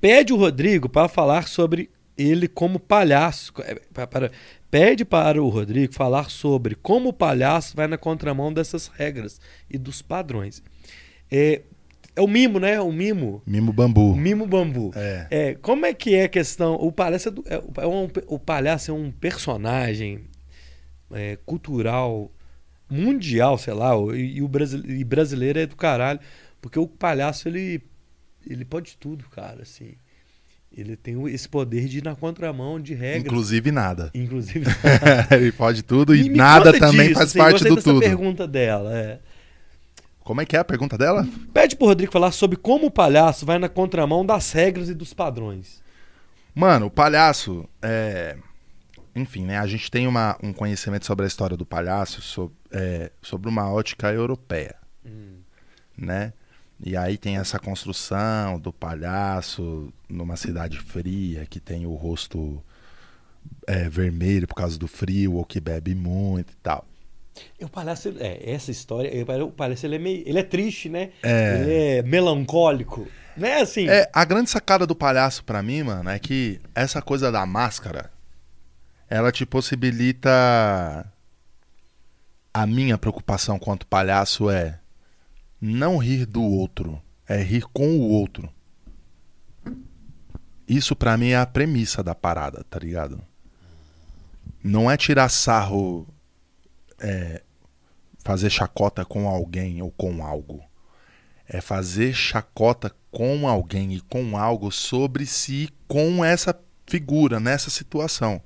Pede 0.00 0.32
o 0.32 0.36
Rodrigo 0.36 0.88
para 0.88 1.08
falar 1.08 1.48
sobre 1.48 1.90
ele 2.16 2.48
como 2.48 2.78
palhaço. 2.78 3.52
É, 3.60 4.06
para- 4.06 4.30
pede 4.70 5.04
para 5.04 5.42
o 5.42 5.48
Rodrigo 5.48 5.92
falar 5.94 6.30
sobre 6.30 6.74
como 6.74 7.08
o 7.10 7.12
palhaço 7.12 7.76
vai 7.76 7.86
na 7.86 7.96
contramão 7.98 8.52
dessas 8.52 8.88
regras 8.88 9.40
e 9.70 9.78
dos 9.78 10.02
padrões. 10.02 10.62
É, 11.30 11.62
é 12.14 12.20
o 12.20 12.26
mimo, 12.26 12.58
né? 12.58 12.80
O 12.80 12.92
mimo. 12.92 13.42
Mimo 13.46 13.72
bambu. 13.72 14.14
Mimo 14.16 14.46
bambu. 14.46 14.92
É. 14.96 15.26
É, 15.30 15.54
como 15.54 15.86
é 15.86 15.94
que 15.94 16.14
é 16.14 16.24
a 16.24 16.28
questão? 16.28 16.74
O 16.74 16.90
palhaço 16.92 17.28
é, 17.28 17.30
do- 17.32 17.44
é- 17.46 17.82
é 17.82 17.86
um, 17.86 18.08
o 18.26 18.38
palhaço 18.38 18.90
é 18.90 18.94
um 18.94 19.10
personagem 19.10 20.20
é, 21.12 21.38
cultural 21.46 22.30
mundial, 22.90 23.56
sei 23.58 23.74
lá, 23.74 23.92
e, 24.14 24.36
e 24.38 24.42
o 24.42 24.48
brasile- 24.48 25.00
e 25.00 25.04
brasileiro 25.04 25.58
é 25.58 25.66
do 25.66 25.76
caralho, 25.76 26.20
porque 26.60 26.78
o 26.78 26.86
palhaço 26.86 27.48
ele 27.48 27.82
ele 28.48 28.64
pode 28.64 28.96
tudo, 28.96 29.24
cara, 29.28 29.62
assim. 29.62 29.94
Ele 30.70 30.96
tem 30.96 31.26
esse 31.28 31.48
poder 31.48 31.86
de 31.88 31.98
ir 31.98 32.04
na 32.04 32.14
contramão 32.14 32.78
de 32.78 32.92
regras, 32.94 33.24
Inclusive 33.24 33.72
nada. 33.72 34.10
inclusive. 34.14 34.66
Ele 35.32 35.50
pode 35.50 35.82
tudo 35.82 36.14
e 36.14 36.28
me 36.28 36.36
nada 36.36 36.78
também 36.78 37.08
disso, 37.08 37.14
faz 37.14 37.30
assim, 37.30 37.38
parte 37.38 37.64
do 37.64 37.74
dessa 37.76 37.90
tudo. 37.90 38.00
pergunta 38.00 38.46
dela, 38.46 38.94
é. 38.94 39.18
Como 40.20 40.42
é 40.42 40.44
que 40.44 40.54
é 40.54 40.58
a 40.58 40.64
pergunta 40.64 40.98
dela? 40.98 41.26
Pede 41.54 41.74
pro 41.74 41.86
Rodrigo 41.86 42.12
falar 42.12 42.32
sobre 42.32 42.58
como 42.58 42.88
o 42.88 42.90
palhaço 42.90 43.46
vai 43.46 43.58
na 43.58 43.66
contramão 43.68 44.26
das 44.26 44.52
regras 44.52 44.90
e 44.90 44.94
dos 44.94 45.14
padrões. 45.14 45.82
Mano, 46.54 46.86
o 46.86 46.90
palhaço 46.90 47.66
é. 47.80 48.36
Enfim, 49.16 49.46
né? 49.46 49.56
A 49.58 49.66
gente 49.66 49.90
tem 49.90 50.06
uma, 50.06 50.36
um 50.42 50.52
conhecimento 50.52 51.06
sobre 51.06 51.24
a 51.24 51.28
história 51.28 51.56
do 51.56 51.64
palhaço 51.64 52.20
so- 52.20 52.52
é, 52.70 53.10
sobre 53.22 53.48
uma 53.48 53.72
ótica 53.72 54.12
europeia, 54.12 54.76
né? 55.96 56.34
E 56.80 56.96
aí 56.96 57.18
tem 57.18 57.36
essa 57.36 57.58
construção 57.58 58.58
do 58.58 58.72
palhaço 58.72 59.92
numa 60.08 60.36
cidade 60.36 60.78
fria 60.78 61.44
que 61.44 61.58
tem 61.58 61.86
o 61.86 61.94
rosto 61.94 62.62
é, 63.66 63.88
vermelho 63.88 64.46
por 64.46 64.54
causa 64.54 64.78
do 64.78 64.86
frio 64.86 65.34
ou 65.34 65.44
que 65.44 65.60
bebe 65.60 65.94
muito 65.94 66.52
e 66.52 66.56
tal. 66.62 66.86
E 67.58 67.64
o 67.64 67.68
palhaço, 67.68 68.14
é, 68.18 68.50
essa 68.50 68.70
história, 68.70 69.10
o 69.44 69.50
palhaço 69.50 69.86
ele 69.86 69.96
é 69.96 69.98
meio, 69.98 70.22
ele 70.26 70.38
é 70.38 70.42
triste, 70.42 70.88
né? 70.88 71.10
É. 71.22 71.60
Ele 71.60 71.72
é 71.72 72.02
melancólico, 72.02 73.06
né? 73.36 73.60
Assim, 73.60 73.88
É, 73.88 74.08
a 74.12 74.24
grande 74.24 74.50
sacada 74.50 74.86
do 74.86 74.94
palhaço 74.94 75.44
pra 75.44 75.62
mim, 75.62 75.82
mano, 75.82 76.10
é 76.10 76.18
que 76.18 76.60
essa 76.74 77.00
coisa 77.02 77.30
da 77.30 77.44
máscara, 77.46 78.10
ela 79.08 79.30
te 79.32 79.44
possibilita. 79.46 80.30
A 82.52 82.66
minha 82.66 82.98
preocupação 82.98 83.58
quanto 83.58 83.86
palhaço 83.86 84.50
é 84.50 84.80
não 85.60 85.98
rir 85.98 86.26
do 86.26 86.42
outro, 86.42 87.00
é 87.26 87.42
rir 87.42 87.64
com 87.72 87.98
o 87.98 88.08
outro. 88.08 88.48
Isso 90.66 90.94
pra 90.94 91.16
mim 91.16 91.28
é 91.28 91.38
a 91.38 91.46
premissa 91.46 92.02
da 92.02 92.14
parada, 92.14 92.64
tá 92.68 92.78
ligado? 92.78 93.20
Não 94.62 94.90
é 94.90 94.96
tirar 94.96 95.28
sarro, 95.28 96.06
é, 96.98 97.42
fazer 98.18 98.50
chacota 98.50 99.04
com 99.04 99.28
alguém 99.28 99.80
ou 99.80 99.90
com 99.90 100.24
algo 100.24 100.62
é 101.48 101.60
fazer 101.60 102.12
chacota 102.12 102.94
com 103.10 103.48
alguém 103.48 103.94
e 103.94 104.00
com 104.00 104.36
algo 104.36 104.70
sobre 104.70 105.24
si 105.24 105.70
com 105.88 106.22
essa 106.22 106.54
figura, 106.86 107.40
nessa 107.40 107.70
situação. 107.70 108.40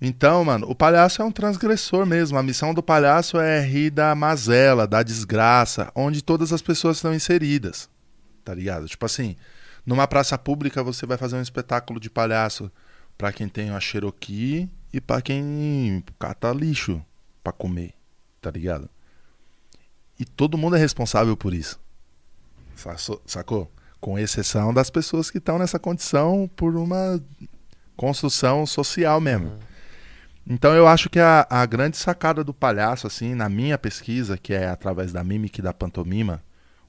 Então, 0.00 0.42
mano, 0.44 0.66
o 0.70 0.74
palhaço 0.74 1.20
é 1.20 1.24
um 1.24 1.30
transgressor 1.32 2.06
mesmo. 2.06 2.38
A 2.38 2.42
missão 2.42 2.72
do 2.72 2.82
palhaço 2.82 3.38
é 3.38 3.60
rir 3.60 3.90
da 3.90 4.14
mazela, 4.14 4.86
da 4.86 5.02
desgraça, 5.02 5.92
onde 5.94 6.22
todas 6.22 6.52
as 6.52 6.62
pessoas 6.62 6.96
estão 6.96 7.14
inseridas. 7.14 7.88
Tá 8.44 8.54
ligado? 8.54 8.88
Tipo 8.88 9.04
assim, 9.04 9.36
numa 9.84 10.08
praça 10.08 10.38
pública 10.38 10.82
você 10.82 11.04
vai 11.04 11.18
fazer 11.18 11.36
um 11.36 11.42
espetáculo 11.42 12.00
de 12.00 12.08
palhaço 12.08 12.70
pra 13.18 13.30
quem 13.30 13.46
tem 13.48 13.70
uma 13.70 13.80
Cherokee 13.80 14.70
e 14.92 15.00
pra 15.00 15.20
quem 15.20 16.02
cata 16.18 16.50
lixo 16.52 17.04
pra 17.44 17.52
comer. 17.52 17.92
Tá 18.40 18.50
ligado? 18.50 18.88
E 20.18 20.24
todo 20.24 20.56
mundo 20.56 20.76
é 20.76 20.78
responsável 20.78 21.36
por 21.36 21.52
isso. 21.52 21.78
Sa- 22.74 22.96
Sacou? 23.26 23.70
Com 24.00 24.18
exceção 24.18 24.72
das 24.72 24.88
pessoas 24.88 25.30
que 25.30 25.36
estão 25.36 25.58
nessa 25.58 25.78
condição 25.78 26.50
por 26.56 26.74
uma 26.74 27.20
construção 27.94 28.64
social 28.64 29.20
mesmo. 29.20 29.52
Então 30.46 30.74
eu 30.74 30.86
acho 30.86 31.08
que 31.08 31.18
a, 31.18 31.46
a 31.48 31.64
grande 31.66 31.96
sacada 31.96 32.42
do 32.42 32.52
palhaço, 32.52 33.06
assim, 33.06 33.34
na 33.34 33.48
minha 33.48 33.78
pesquisa, 33.78 34.36
que 34.36 34.52
é 34.52 34.68
através 34.68 35.12
da 35.12 35.22
mímica 35.22 35.60
e 35.60 35.62
da 35.62 35.72
pantomima, 35.72 36.42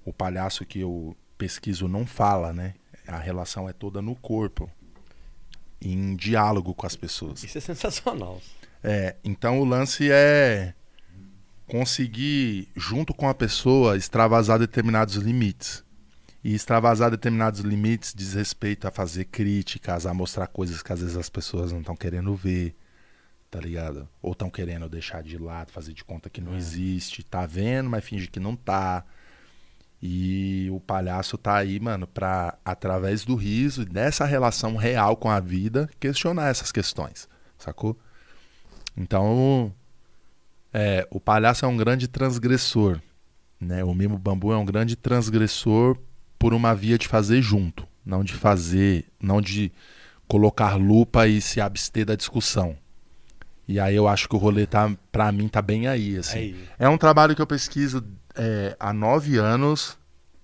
o 0.05 0.11
palhaço 0.11 0.65
que 0.65 0.79
eu 0.79 1.15
pesquiso 1.37 1.87
não 1.87 2.05
fala, 2.05 2.53
né? 2.53 2.73
A 3.07 3.17
relação 3.17 3.67
é 3.67 3.73
toda 3.73 4.01
no 4.01 4.15
corpo, 4.15 4.69
em 5.81 6.15
diálogo 6.15 6.73
com 6.73 6.85
as 6.85 6.95
pessoas. 6.95 7.43
isso 7.43 7.57
é 7.57 7.61
sensacional. 7.61 8.41
É, 8.83 9.15
então 9.23 9.59
o 9.59 9.65
lance 9.65 10.09
é 10.11 10.73
conseguir, 11.67 12.67
junto 12.75 13.13
com 13.13 13.29
a 13.29 13.33
pessoa, 13.33 13.95
extravasar 13.95 14.59
determinados 14.59 15.15
limites. 15.15 15.83
E 16.43 16.53
extravasar 16.55 17.11
determinados 17.11 17.59
limites 17.61 18.13
diz 18.15 18.33
respeito 18.33 18.87
a 18.87 18.91
fazer 18.91 19.25
críticas, 19.25 20.05
a 20.05 20.13
mostrar 20.13 20.47
coisas 20.47 20.81
que 20.81 20.91
às 20.91 20.99
vezes 20.99 21.15
as 21.15 21.29
pessoas 21.29 21.71
não 21.71 21.79
estão 21.79 21.95
querendo 21.95 22.35
ver, 22.35 22.75
tá 23.51 23.59
ligado? 23.59 24.07
Ou 24.21 24.31
estão 24.31 24.49
querendo 24.49 24.87
deixar 24.87 25.21
de 25.21 25.37
lado, 25.37 25.73
fazer 25.73 25.93
de 25.93 26.05
conta 26.05 26.29
que 26.29 26.39
não 26.39 26.55
existe, 26.55 27.21
tá 27.21 27.45
vendo, 27.45 27.89
mas 27.89 28.05
finge 28.05 28.29
que 28.29 28.39
não 28.39 28.55
tá. 28.55 29.03
E 30.01 30.69
o 30.71 30.79
palhaço 30.79 31.37
tá 31.37 31.57
aí, 31.57 31.77
mano, 31.79 32.07
pra, 32.07 32.57
através 32.63 33.25
do 33.25 33.35
riso 33.35 33.81
e 33.83 33.85
dessa 33.85 34.25
relação 34.25 34.77
real 34.77 35.17
com 35.17 35.29
a 35.29 35.41
vida, 35.41 35.89
questionar 35.99 36.47
essas 36.47 36.71
questões, 36.71 37.27
sacou? 37.57 37.99
Então, 38.97 39.71
é, 40.73 41.05
o 41.11 41.19
palhaço 41.19 41.65
é 41.65 41.67
um 41.67 41.77
grande 41.77 42.07
transgressor, 42.07 43.01
né? 43.59 43.83
O 43.83 43.93
mimo 43.93 44.17
bambu 44.17 44.53
é 44.53 44.57
um 44.57 44.65
grande 44.65 44.95
transgressor 44.95 45.97
por 46.39 46.53
uma 46.53 46.73
via 46.73 46.97
de 46.97 47.07
fazer 47.07 47.41
junto, 47.41 47.85
não 48.03 48.23
de 48.23 48.33
fazer, 48.33 49.05
não 49.21 49.41
de 49.41 49.71
colocar 50.25 50.77
lupa 50.77 51.27
e 51.27 51.41
se 51.41 51.59
abster 51.59 52.05
da 52.05 52.15
discussão. 52.15 52.77
E 53.67 53.79
aí 53.79 53.95
eu 53.95 54.07
acho 54.07 54.27
que 54.27 54.35
o 54.35 54.39
rolê 54.39 54.65
tá, 54.65 54.91
pra 55.11 55.31
mim, 55.31 55.47
tá 55.47 55.61
bem 55.61 55.87
aí, 55.87 56.17
assim. 56.17 56.39
Aí. 56.39 56.67
É 56.77 56.89
um 56.89 56.97
trabalho 56.97 57.35
que 57.35 57.41
eu 57.41 57.47
pesquiso 57.47 58.03
é, 58.35 58.75
há 58.79 58.91
nove 58.93 59.37
anos. 59.37 59.97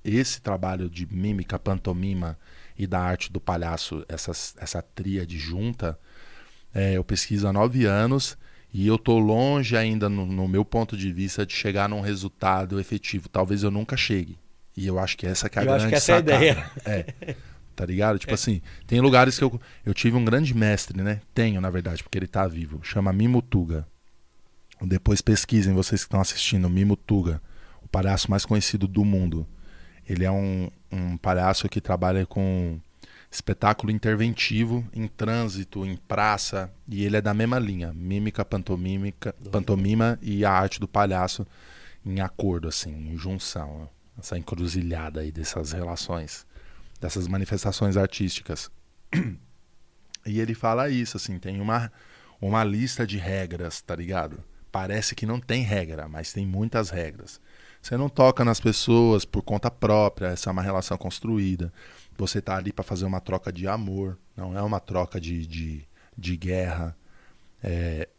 Esse 0.03 0.39
trabalho 0.39 0.89
de 0.89 1.05
mímica, 1.11 1.59
pantomima 1.59 2.37
e 2.77 2.87
da 2.87 2.99
arte 2.99 3.31
do 3.31 3.41
palhaço, 3.41 4.05
essas, 4.07 4.55
essa 4.57 4.81
tríade 4.81 5.37
junta, 5.37 5.99
é, 6.73 6.93
eu 6.93 7.03
pesquiso 7.03 7.47
há 7.47 7.51
nove 7.51 7.85
anos 7.85 8.37
e 8.73 8.87
eu 8.87 8.97
tô 8.97 9.17
longe 9.17 9.75
ainda, 9.75 10.07
no, 10.07 10.25
no 10.25 10.47
meu 10.47 10.63
ponto 10.63 10.95
de 10.95 11.11
vista, 11.11 11.45
de 11.45 11.53
chegar 11.53 11.89
num 11.89 11.99
resultado 11.99 12.79
efetivo. 12.79 13.27
Talvez 13.27 13.63
eu 13.63 13.71
nunca 13.71 13.97
chegue. 13.97 14.37
E 14.75 14.85
eu 14.85 14.99
acho 14.99 15.17
que 15.17 15.25
essa 15.25 15.49
que 15.49 15.57
é 15.57 15.63
a 15.63 15.65
Eu 15.65 15.71
acho 15.73 15.79
grande 15.79 15.91
que 15.91 15.95
essa 15.95 16.11
é 16.11 16.15
a 16.15 16.17
sacada. 16.19 16.35
ideia. 16.35 16.71
É. 16.85 17.35
Tá 17.77 17.85
ligado? 17.85 18.17
Tipo 18.17 18.33
assim, 18.33 18.59
tem 18.87 18.99
lugares 18.99 19.37
que 19.37 19.43
eu, 19.43 19.61
eu 19.85 19.93
tive 19.93 20.17
um 20.17 20.25
grande 20.25 20.51
mestre, 20.51 20.99
né? 20.99 21.21
Tenho, 21.31 21.61
na 21.61 21.69
verdade, 21.69 22.01
porque 22.01 22.17
ele 22.17 22.25
tá 22.25 22.47
vivo. 22.47 22.79
Chama 22.81 23.13
Mimo 23.13 23.39
Tuga. 23.39 23.87
Depois 24.81 25.21
pesquisem, 25.21 25.75
vocês 25.75 26.01
que 26.01 26.07
estão 26.07 26.19
assistindo, 26.19 26.67
Mimo 26.67 26.95
Tuga, 26.95 27.39
o 27.83 27.87
palhaço 27.87 28.31
mais 28.31 28.47
conhecido 28.47 28.87
do 28.87 29.05
mundo. 29.05 29.45
Ele 30.09 30.25
é 30.25 30.31
um, 30.31 30.71
um 30.91 31.17
palhaço 31.17 31.69
que 31.69 31.79
trabalha 31.79 32.25
com 32.25 32.79
espetáculo 33.29 33.91
interventivo 33.91 34.83
em 34.91 35.07
trânsito, 35.07 35.85
em 35.85 35.97
praça, 35.97 36.73
e 36.87 37.05
ele 37.05 37.17
é 37.17 37.21
da 37.21 37.33
mesma 37.35 37.59
linha, 37.59 37.93
mímica, 37.93 38.43
pantomímica, 38.43 39.35
pantomima 39.51 40.17
e 40.19 40.43
a 40.43 40.51
arte 40.51 40.79
do 40.79 40.87
palhaço 40.87 41.45
em 42.03 42.21
acordo, 42.21 42.67
assim, 42.67 43.11
em 43.11 43.15
junção, 43.15 43.87
essa 44.17 44.35
encruzilhada 44.35 45.19
aí 45.19 45.31
dessas 45.31 45.73
relações, 45.73 46.47
dessas 46.99 47.27
manifestações 47.27 47.97
artísticas. 47.97 48.71
E 50.25 50.41
ele 50.41 50.53
fala 50.53 50.89
isso, 50.89 51.15
assim, 51.15 51.39
tem 51.39 51.61
uma, 51.61 51.89
uma 52.41 52.61
lista 52.63 53.07
de 53.07 53.17
regras, 53.17 53.81
tá 53.81 53.95
ligado? 53.95 54.43
Parece 54.69 55.15
que 55.15 55.25
não 55.25 55.39
tem 55.39 55.63
regra, 55.63 56.07
mas 56.09 56.33
tem 56.33 56.45
muitas 56.45 56.89
regras. 56.89 57.39
Você 57.81 57.95
não 57.95 58.09
toca 58.09 58.43
nas 58.43 58.59
pessoas 58.59 59.23
por 59.23 59.41
conta 59.41 59.71
própria, 59.71 60.27
essa 60.27 60.49
é 60.49 60.51
uma 60.51 60.61
relação 60.61 60.97
construída. 60.97 61.71
Você 62.17 62.41
tá 62.41 62.57
ali 62.57 62.73
para 62.73 62.83
fazer 62.83 63.05
uma 63.05 63.21
troca 63.21 63.53
de 63.53 63.67
amor, 63.67 64.17
não 64.35 64.57
é 64.57 64.61
uma 64.61 64.81
troca 64.81 65.21
de, 65.21 65.47
de, 65.47 65.87
de 66.17 66.35
guerra. 66.35 66.97
É, 67.63 68.09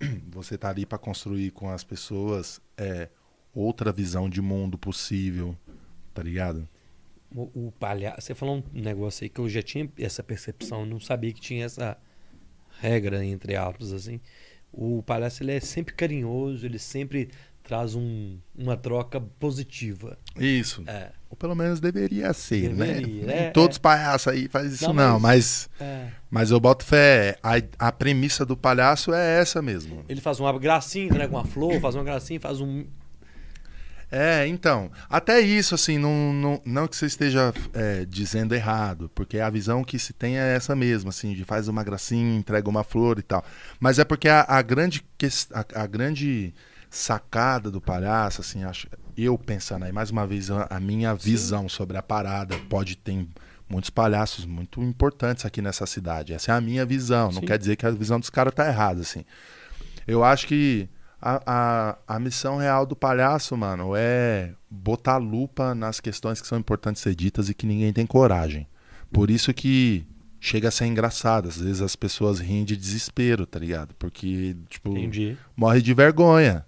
você 0.30 0.56
tá 0.56 0.68
ali 0.68 0.86
para 0.86 0.98
construir 0.98 1.50
com 1.50 1.68
as 1.68 1.82
pessoas 1.82 2.60
é, 2.76 3.08
outra 3.52 3.90
visão 3.90 4.28
de 4.30 4.40
mundo 4.40 4.78
possível, 4.78 5.56
tá 6.14 6.22
ligado? 6.22 6.68
O, 7.36 7.66
o 7.66 7.72
palhaço. 7.78 8.22
Você 8.22 8.34
falou 8.34 8.64
um 8.74 8.80
negócio 8.80 9.22
aí 9.24 9.28
que 9.28 9.38
eu 9.38 9.48
já 9.48 9.60
tinha 9.62 9.86
essa 9.98 10.22
percepção, 10.22 10.86
não 10.86 10.98
sabia 10.98 11.32
que 11.32 11.40
tinha 11.40 11.66
essa 11.66 11.96
regra, 12.80 13.22
entre 13.24 13.54
aspas, 13.56 13.92
assim. 13.92 14.20
O 14.72 15.02
palhaço 15.02 15.42
ele 15.42 15.52
é 15.52 15.60
sempre 15.60 15.94
carinhoso, 15.94 16.64
ele 16.66 16.78
sempre 16.78 17.28
traz 17.62 17.94
um, 17.94 18.38
uma 18.56 18.76
troca 18.76 19.20
positiva. 19.20 20.16
Isso. 20.38 20.82
É. 20.86 21.10
Ou 21.28 21.36
pelo 21.36 21.54
menos 21.54 21.80
deveria 21.80 22.32
ser, 22.32 22.68
Deveria, 22.74 23.26
né? 23.26 23.46
é, 23.46 23.50
todos 23.50 23.70
é. 23.70 23.72
os 23.72 23.78
palhaços 23.78 24.28
aí 24.28 24.46
faz 24.48 24.72
isso 24.72 24.86
Não, 24.86 24.94
não, 24.94 25.20
mas- 25.20 25.68
mas, 25.78 25.86
É. 25.88 26.08
mas 26.30 26.50
eu 26.52 26.60
boto 26.60 26.84
fé. 26.84 27.36
A, 27.42 27.54
a 27.88 27.90
premissa 27.92 28.46
do 28.46 28.56
palhaço 28.56 29.12
é 29.12 29.40
essa 29.40 29.60
mesmo. 29.60 30.04
Ele 30.08 30.20
faz 30.20 30.38
uma 30.38 30.56
gracinha, 30.58 31.12
né, 31.12 31.26
com 31.26 31.34
uma 31.36 31.44
flor, 31.44 31.80
faz 31.80 31.94
uma 31.96 32.04
gracinha, 32.04 32.38
faz 32.40 32.60
um. 32.60 32.86
É, 34.10 34.46
então, 34.46 34.90
até 35.10 35.40
isso, 35.40 35.74
assim, 35.74 35.98
não, 35.98 36.32
não, 36.32 36.62
não 36.64 36.86
que 36.86 36.96
você 36.96 37.06
esteja 37.06 37.52
é, 37.74 38.04
dizendo 38.04 38.54
errado, 38.54 39.10
porque 39.14 39.40
a 39.40 39.50
visão 39.50 39.82
que 39.82 39.98
se 39.98 40.12
tem 40.12 40.38
é 40.38 40.54
essa 40.54 40.76
mesmo, 40.76 41.10
assim, 41.10 41.34
de 41.34 41.44
faz 41.44 41.66
uma 41.66 41.82
gracinha, 41.82 42.36
entrega 42.36 42.68
uma 42.68 42.84
flor 42.84 43.18
e 43.18 43.22
tal. 43.22 43.44
Mas 43.80 43.98
é 43.98 44.04
porque 44.04 44.28
a, 44.28 44.44
a 44.48 44.62
grande, 44.62 45.04
a, 45.52 45.82
a 45.82 45.86
grande 45.86 46.54
sacada 46.88 47.68
do 47.70 47.80
palhaço, 47.80 48.40
assim, 48.40 48.62
acho, 48.62 48.86
eu 49.16 49.36
pensando 49.36 49.84
aí, 49.84 49.92
mais 49.92 50.10
uma 50.10 50.26
vez, 50.26 50.50
a, 50.50 50.68
a 50.70 50.78
minha 50.78 51.12
visão 51.14 51.68
sobre 51.68 51.96
a 51.96 52.02
parada, 52.02 52.56
pode 52.68 52.96
ter 52.96 53.26
muitos 53.68 53.90
palhaços 53.90 54.44
muito 54.44 54.80
importantes 54.82 55.44
aqui 55.44 55.60
nessa 55.60 55.84
cidade. 55.84 56.32
Essa 56.32 56.52
é 56.52 56.54
a 56.54 56.60
minha 56.60 56.86
visão, 56.86 57.32
não 57.32 57.40
Sim. 57.40 57.46
quer 57.46 57.58
dizer 57.58 57.74
que 57.74 57.84
a 57.84 57.90
visão 57.90 58.20
dos 58.20 58.30
caras 58.30 58.54
tá 58.54 58.68
errada, 58.68 59.00
assim. 59.00 59.24
Eu 60.06 60.22
acho 60.22 60.46
que 60.46 60.88
a, 61.28 61.42
a, 61.44 62.16
a 62.16 62.20
missão 62.20 62.58
real 62.58 62.86
do 62.86 62.94
palhaço, 62.94 63.56
mano, 63.56 63.94
é 63.96 64.52
botar 64.70 65.16
lupa 65.16 65.74
nas 65.74 65.98
questões 65.98 66.40
que 66.40 66.46
são 66.46 66.56
importantes 66.56 67.02
ser 67.02 67.16
ditas 67.16 67.48
e 67.48 67.54
que 67.54 67.66
ninguém 67.66 67.92
tem 67.92 68.06
coragem. 68.06 68.68
Por 69.12 69.28
isso 69.28 69.52
que 69.52 70.06
chega 70.38 70.68
a 70.68 70.70
ser 70.70 70.86
engraçado. 70.86 71.48
Às 71.48 71.56
vezes 71.60 71.82
as 71.82 71.96
pessoas 71.96 72.38
riem 72.38 72.64
de 72.64 72.76
desespero, 72.76 73.44
tá 73.44 73.58
ligado? 73.58 73.92
Porque, 73.98 74.56
tipo, 74.68 74.90
Entendi. 74.90 75.36
morre 75.56 75.82
de 75.82 75.92
vergonha. 75.92 76.64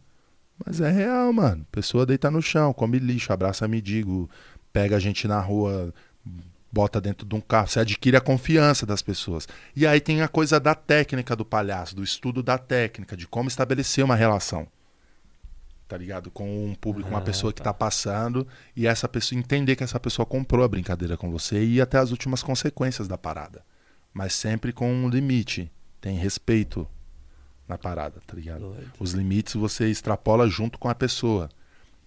Mas 0.67 0.81
é 0.81 0.91
real, 0.91 1.33
mano. 1.33 1.65
Pessoa 1.71 2.05
deita 2.05 2.29
no 2.29 2.43
chão, 2.43 2.73
come 2.73 2.99
lixo, 2.99 3.33
abraça 3.33 3.69
mendigo, 3.69 4.29
pega 4.73 4.97
a 4.97 5.01
gente 5.01 5.29
na 5.29 5.41
rua, 5.41 5.95
bota 6.71 7.01
dentro 7.01 7.27
de 7.27 7.35
um 7.35 7.41
carro. 7.41 7.69
Você 7.69 7.81
adquire 7.81 8.17
a 8.17 8.21
confiança 8.21 8.85
das 8.85 9.03
pessoas. 9.03 9.49
E 9.75 9.87
aí 9.87 10.01
tem 10.01 10.23
a 10.23 10.29
coisa 10.29 10.61
da 10.61 10.75
técnica 10.75 11.35
do 11.35 11.45
palhaço, 11.45 11.97
do 11.97 12.03
estudo 12.05 12.43
da 12.43 12.59
técnica, 12.59 13.17
de 13.17 13.27
como 13.27 13.49
estabelecer 13.49 14.05
uma 14.05 14.15
relação. 14.17 14.67
Tá 15.87 15.97
ligado? 15.97 16.31
Com 16.31 16.67
um 16.67 16.75
público, 16.75 17.09
uma 17.09 17.19
Ah, 17.21 17.23
pessoa 17.23 17.51
que 17.53 17.59
tá. 17.63 17.65
tá 17.65 17.75
passando 17.75 18.47
e 18.77 18.87
essa 18.87 19.09
pessoa 19.09 19.39
entender 19.39 19.75
que 19.75 19.83
essa 19.83 19.99
pessoa 19.99 20.27
comprou 20.27 20.63
a 20.63 20.69
brincadeira 20.69 21.17
com 21.17 21.31
você 21.31 21.63
e 21.63 21.77
ir 21.77 21.81
até 21.81 21.97
as 21.97 22.11
últimas 22.11 22.43
consequências 22.43 23.09
da 23.09 23.17
parada. 23.17 23.65
Mas 24.13 24.35
sempre 24.35 24.73
com 24.73 24.93
um 24.93 25.09
limite. 25.09 25.71
Tem 26.01 26.17
respeito 26.17 26.87
na 27.67 27.77
parada, 27.79 28.21
tá 28.27 28.35
ligado? 28.37 28.61
Doido. 28.61 28.91
Os 29.01 29.13
limites 29.13 29.55
você 29.55 29.89
extrapola 29.91 30.49
junto 30.49 30.79
com 30.79 30.89
a 30.89 30.95
pessoa. 30.95 31.49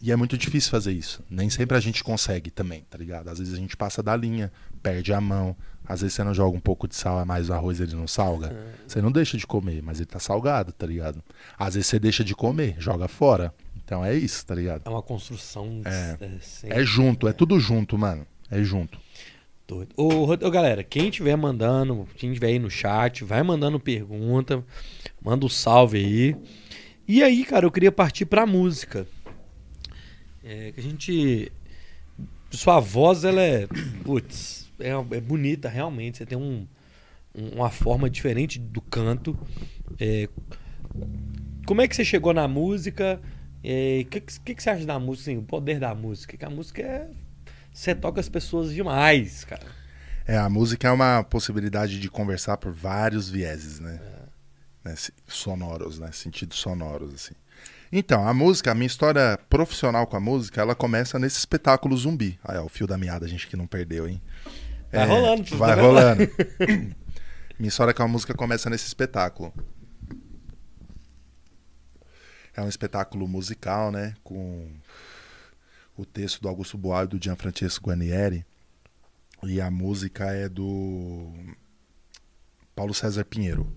E 0.02 0.12
é 0.12 0.16
muito 0.16 0.36
difícil 0.36 0.72
fazer 0.72 0.92
isso. 0.92 1.24
Nem 1.30 1.50
sempre 1.50 1.78
a 1.78 1.80
gente 1.80 2.04
consegue 2.04 2.50
também, 2.50 2.84
tá 2.90 2.98
ligado? 2.98 3.30
Às 3.30 3.38
vezes 3.38 3.54
a 3.54 3.58
gente 3.58 3.78
passa 3.78 4.02
da 4.02 4.16
linha, 4.16 4.52
perde 4.82 5.14
a 5.14 5.22
mão. 5.22 5.56
Às 5.86 6.02
vezes 6.02 6.16
você 6.16 6.24
não 6.24 6.34
joga 6.34 6.58
um 6.58 6.60
pouco 6.60 6.88
de 6.88 6.96
sal 6.96 7.20
a 7.20 7.26
mais 7.26 7.50
o 7.50 7.54
arroz 7.54 7.80
ele 7.80 7.96
não 7.96 8.08
salga. 8.08 8.56
Você 8.88 9.00
não 9.00 9.12
deixa 9.12 9.38
de 9.38 9.46
comer, 9.46 9.84
mas 9.84 10.00
ele 10.00 10.08
tá 10.08 10.20
salgado, 10.20 10.72
tá 10.72 10.88
ligado? 10.88 11.24
Às 11.58 11.76
vezes 11.76 11.88
você 11.88 12.00
deixa 12.00 12.24
de 12.24 12.34
comer, 12.34 12.76
joga 12.80 13.08
fora. 13.08 13.54
Então 13.76 14.04
é 14.04 14.16
isso, 14.16 14.44
tá 14.44 14.56
ligado? 14.56 14.82
É 14.86 14.90
uma 14.90 15.02
construção. 15.04 15.82
É. 15.86 16.18
sempre 16.40 16.80
É 16.80 16.84
junto, 16.84 17.28
é 17.28 17.34
tudo 17.34 17.60
junto, 17.60 17.98
mano. 17.98 18.26
É 18.50 18.64
junto. 18.64 19.00
doido. 19.68 19.94
Ô, 19.96 20.32
ô, 20.32 20.52
galera, 20.52 20.84
quem 20.84 21.12
tiver 21.12 21.36
mandando, 21.36 22.08
quem 22.16 22.34
tiver 22.34 22.48
aí 22.48 22.60
no 22.60 22.72
chat, 22.72 23.24
vai 23.24 23.44
mandando 23.44 23.80
pergunta, 23.80 24.64
manda 25.22 25.46
um 25.46 25.50
salve 25.50 25.98
aí. 26.00 26.36
E 27.08 27.22
aí, 27.22 27.44
cara, 27.46 27.66
eu 27.66 27.72
queria 27.72 27.92
partir 27.92 28.26
pra 28.26 28.46
música. 28.46 29.06
É 30.44 30.72
que 30.72 30.80
a 30.80 30.84
gente. 30.84 31.52
Sua 32.50 32.80
voz, 32.80 33.24
ela 33.24 33.42
é. 33.42 33.68
Putz, 34.04 34.70
é, 34.80 34.90
é 34.90 35.22
bonita, 35.22 35.70
realmente. 35.70 36.18
Você 36.18 36.26
tem 36.26 36.38
um, 36.38 36.68
um- 37.36 37.50
uma 37.56 37.70
forma 37.70 38.10
diferente 38.10 38.60
do 38.60 38.82
canto. 38.82 39.38
É, 40.00 40.28
como 41.66 41.82
é 41.82 41.88
que 41.88 41.96
você 41.96 42.04
chegou 42.04 42.34
na 42.34 42.48
música? 42.48 43.22
O 43.60 44.06
que, 44.10 44.22
que, 44.22 44.56
que 44.56 44.64
você 44.64 44.70
acha 44.72 44.86
da 44.86 45.00
música, 45.00 45.32
assim, 45.32 45.40
o 45.40 45.44
poder 45.44 45.80
da 45.80 45.94
música? 45.94 46.36
Que 46.36 46.44
a 46.46 46.50
música 46.50 46.82
é. 46.82 47.10
Você 47.72 47.96
toca 47.96 48.20
as 48.20 48.28
pessoas 48.28 48.74
demais, 48.74 49.46
cara. 49.46 49.66
É, 50.28 50.38
a 50.38 50.50
música 50.50 50.88
é 50.88 50.92
uma 50.92 51.24
possibilidade 51.24 52.00
de 52.00 52.10
conversar 52.10 52.58
por 52.58 52.72
vários 52.74 53.30
vieses, 53.30 53.80
né? 53.80 54.00
Né, 54.84 54.96
se- 54.96 55.14
Sonoros, 55.28 56.00
né? 56.00 56.12
Sentidos 56.12 56.58
sonoros, 56.58 57.14
assim. 57.14 57.34
Então, 57.92 58.26
a 58.26 58.34
música, 58.34 58.72
a 58.72 58.76
minha 58.76 58.88
história 58.88 59.38
profissional 59.50 60.08
com 60.08 60.16
a 60.16 60.20
música, 60.20 60.62
ela 60.62 60.74
começa 60.74 61.20
nesse 61.20 61.38
espetáculo 61.38 61.98
zumbi. 61.98 62.40
Aí, 62.42 62.58
ó, 62.58 62.64
o 62.64 62.70
fio 62.70 62.88
da 62.88 62.98
meada, 62.98 63.26
a 63.26 63.30
gente 63.30 63.48
que 63.48 63.58
não 63.58 63.68
perdeu, 63.68 64.08
hein? 64.08 64.22
Vai 64.92 65.08
rolando, 65.08 65.48
você 65.48 65.56
Vai 65.56 65.76
tá 65.76 65.82
rolando. 65.82 66.24
minha 67.60 67.68
história 67.68 67.94
com 67.94 68.04
a 68.04 68.08
música 68.08 68.34
começa 68.34 68.70
nesse 68.70 68.88
espetáculo. 68.88 69.54
É 72.56 72.62
um 72.62 72.70
espetáculo 72.70 73.28
musical, 73.28 73.92
né? 73.92 74.14
Com 74.24 74.70
o 75.98 76.06
texto 76.06 76.42
do 76.42 76.48
Augusto 76.48 76.78
Boal 76.78 77.04
e 77.04 77.08
do 77.08 77.22
Gianfrancesco 77.22 77.90
Guarnieri. 77.90 78.46
E 79.44 79.60
a 79.60 79.70
música 79.70 80.26
é 80.32 80.48
do 80.48 81.30
Paulo 82.74 82.94
César 82.94 83.26
Pinheiro. 83.26 83.72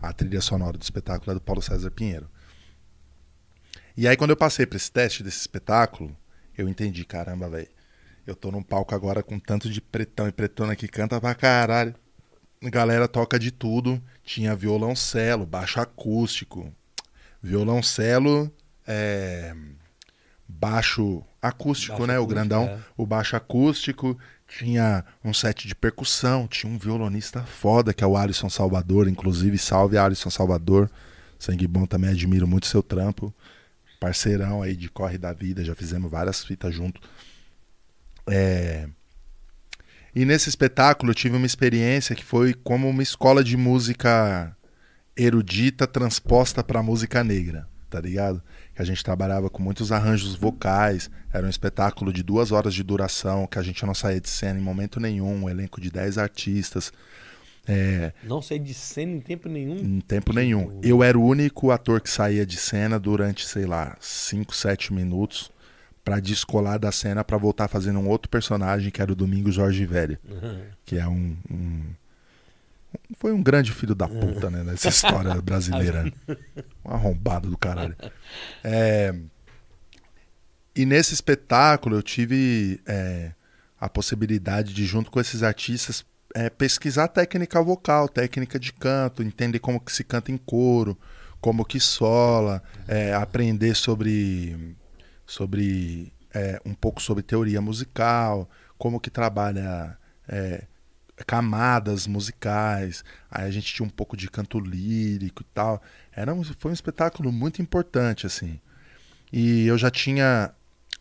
A 0.00 0.12
trilha 0.12 0.40
sonora 0.40 0.76
do 0.76 0.82
espetáculo 0.82 1.30
é 1.32 1.34
do 1.34 1.40
Paulo 1.40 1.62
César 1.62 1.90
Pinheiro. 1.90 2.28
E 3.98 4.06
aí, 4.06 4.16
quando 4.16 4.30
eu 4.30 4.36
passei 4.36 4.64
para 4.64 4.76
esse 4.76 4.92
teste 4.92 5.24
desse 5.24 5.40
espetáculo, 5.40 6.16
eu 6.56 6.68
entendi, 6.68 7.04
caramba, 7.04 7.48
velho. 7.48 7.66
Eu 8.24 8.36
tô 8.36 8.48
num 8.52 8.62
palco 8.62 8.94
agora 8.94 9.24
com 9.24 9.40
tanto 9.40 9.68
de 9.68 9.80
pretão 9.80 10.28
e 10.28 10.30
pretona 10.30 10.76
que 10.76 10.86
canta 10.86 11.20
pra 11.20 11.34
caralho. 11.34 11.92
Galera 12.62 13.08
toca 13.08 13.40
de 13.40 13.50
tudo. 13.50 14.00
Tinha 14.22 14.54
violoncelo, 14.54 15.44
baixo 15.44 15.80
acústico. 15.80 16.72
Violoncelo, 17.42 18.48
é, 18.86 19.52
baixo 20.46 21.24
acústico, 21.42 21.98
Baixo 21.98 22.06
né? 22.06 22.20
o 22.20 22.22
acústico, 22.22 22.34
grandão. 22.34 22.64
é. 22.66 22.78
O 22.96 23.04
baixo 23.04 23.34
acústico. 23.34 24.16
Tinha 24.46 25.04
um 25.24 25.34
set 25.34 25.66
de 25.66 25.74
percussão. 25.74 26.46
Tinha 26.46 26.72
um 26.72 26.78
violonista 26.78 27.42
foda, 27.42 27.92
que 27.92 28.04
é 28.04 28.06
o 28.06 28.16
Alisson 28.16 28.48
Salvador. 28.48 29.08
Inclusive, 29.08 29.58
salve 29.58 29.98
Alisson 29.98 30.30
Salvador. 30.30 30.88
Sangue 31.36 31.66
bom 31.66 31.84
também, 31.84 32.10
admiro 32.10 32.46
muito 32.46 32.66
seu 32.66 32.82
trampo. 32.82 33.34
Parceirão 33.98 34.62
aí 34.62 34.76
de 34.76 34.88
corre 34.88 35.18
da 35.18 35.32
vida. 35.32 35.64
Já 35.64 35.74
fizemos 35.74 36.10
várias 36.10 36.44
fitas 36.44 36.74
junto. 36.74 37.00
É... 38.26 38.88
E 40.14 40.24
nesse 40.24 40.48
espetáculo 40.48 41.10
eu 41.10 41.14
tive 41.14 41.36
uma 41.36 41.46
experiência 41.46 42.16
que 42.16 42.24
foi 42.24 42.54
como 42.54 42.88
uma 42.88 43.02
escola 43.02 43.44
de 43.44 43.56
música 43.56 44.56
erudita 45.16 45.86
transposta 45.86 46.62
para 46.62 46.82
música 46.82 47.24
negra, 47.24 47.68
tá 47.90 48.00
ligado? 48.00 48.42
Que 48.74 48.80
a 48.80 48.84
gente 48.84 49.02
trabalhava 49.02 49.50
com 49.50 49.62
muitos 49.62 49.90
arranjos 49.90 50.34
vocais, 50.36 51.10
era 51.32 51.44
um 51.44 51.50
espetáculo 51.50 52.12
de 52.12 52.22
duas 52.22 52.52
horas 52.52 52.72
de 52.72 52.82
duração, 52.84 53.46
que 53.46 53.58
a 53.58 53.62
gente 53.62 53.84
não 53.84 53.94
saía 53.94 54.20
de 54.20 54.28
cena 54.28 54.58
em 54.58 54.62
momento 54.62 55.00
nenhum, 55.00 55.44
um 55.44 55.50
elenco 55.50 55.80
de 55.80 55.90
dez 55.90 56.18
artistas, 56.18 56.92
é, 57.68 58.12
Não 58.24 58.40
sei 58.40 58.58
de 58.58 58.72
cena 58.72 59.12
em 59.12 59.20
tempo 59.20 59.48
nenhum. 59.48 59.76
em 59.76 60.00
tempo 60.00 60.32
nenhum. 60.32 60.80
Eu 60.82 61.02
era 61.02 61.18
o 61.18 61.22
único 61.24 61.70
ator 61.70 62.00
que 62.00 62.08
saía 62.10 62.46
de 62.46 62.56
cena 62.56 62.98
durante, 62.98 63.46
sei 63.46 63.66
lá, 63.66 63.96
5, 64.00 64.54
7 64.56 64.92
minutos 64.92 65.50
pra 66.02 66.18
descolar 66.20 66.78
da 66.78 66.90
cena 66.90 67.22
pra 67.22 67.36
voltar 67.36 67.68
fazendo 67.68 67.98
um 67.98 68.08
outro 68.08 68.30
personagem 68.30 68.90
que 68.90 69.02
era 69.02 69.12
o 69.12 69.14
Domingo 69.14 69.52
Jorge 69.52 69.84
Velho, 69.84 70.18
Uhum. 70.26 70.60
que 70.86 70.96
é 70.96 71.06
um, 71.06 71.36
um- 71.50 71.82
foi 73.18 73.32
um 73.32 73.42
grande 73.42 73.70
filho 73.70 73.94
da 73.94 74.08
puta, 74.08 74.48
né, 74.50 74.62
nessa 74.64 74.88
história 74.88 75.34
brasileira. 75.42 76.10
Um 76.84 76.90
arrombado 76.94 77.50
do 77.50 77.58
caralho. 77.58 77.94
É, 78.64 79.14
e 80.74 80.86
nesse 80.86 81.12
espetáculo 81.12 81.96
eu 81.96 82.02
tive 82.02 82.80
é, 82.86 83.32
a 83.78 83.88
possibilidade 83.90 84.72
de, 84.72 84.86
junto 84.86 85.10
com 85.10 85.20
esses 85.20 85.42
artistas, 85.42 86.02
é, 86.34 86.50
pesquisar 86.50 87.08
técnica 87.08 87.62
vocal, 87.62 88.08
técnica 88.08 88.58
de 88.58 88.72
canto, 88.72 89.22
entender 89.22 89.58
como 89.58 89.80
que 89.80 89.92
se 89.92 90.04
canta 90.04 90.30
em 90.30 90.36
coro, 90.36 90.98
como 91.40 91.64
que 91.64 91.80
sola, 91.80 92.62
é, 92.86 93.14
aprender 93.14 93.74
sobre, 93.74 94.76
sobre 95.26 96.12
é, 96.34 96.60
um 96.64 96.74
pouco 96.74 97.00
sobre 97.00 97.22
teoria 97.22 97.60
musical, 97.60 98.48
como 98.76 99.00
que 99.00 99.10
trabalha 99.10 99.96
é, 100.28 100.64
camadas 101.26 102.06
musicais. 102.06 103.04
Aí 103.30 103.46
a 103.46 103.50
gente 103.50 103.72
tinha 103.72 103.86
um 103.86 103.90
pouco 103.90 104.16
de 104.16 104.28
canto 104.30 104.60
lírico 104.60 105.42
e 105.42 105.46
tal. 105.54 105.82
Era 106.12 106.34
um, 106.34 106.42
foi 106.44 106.70
um 106.70 106.74
espetáculo 106.74 107.32
muito 107.32 107.62
importante, 107.62 108.26
assim. 108.26 108.60
E 109.32 109.66
eu 109.66 109.76
já 109.76 109.90
tinha, 109.90 110.52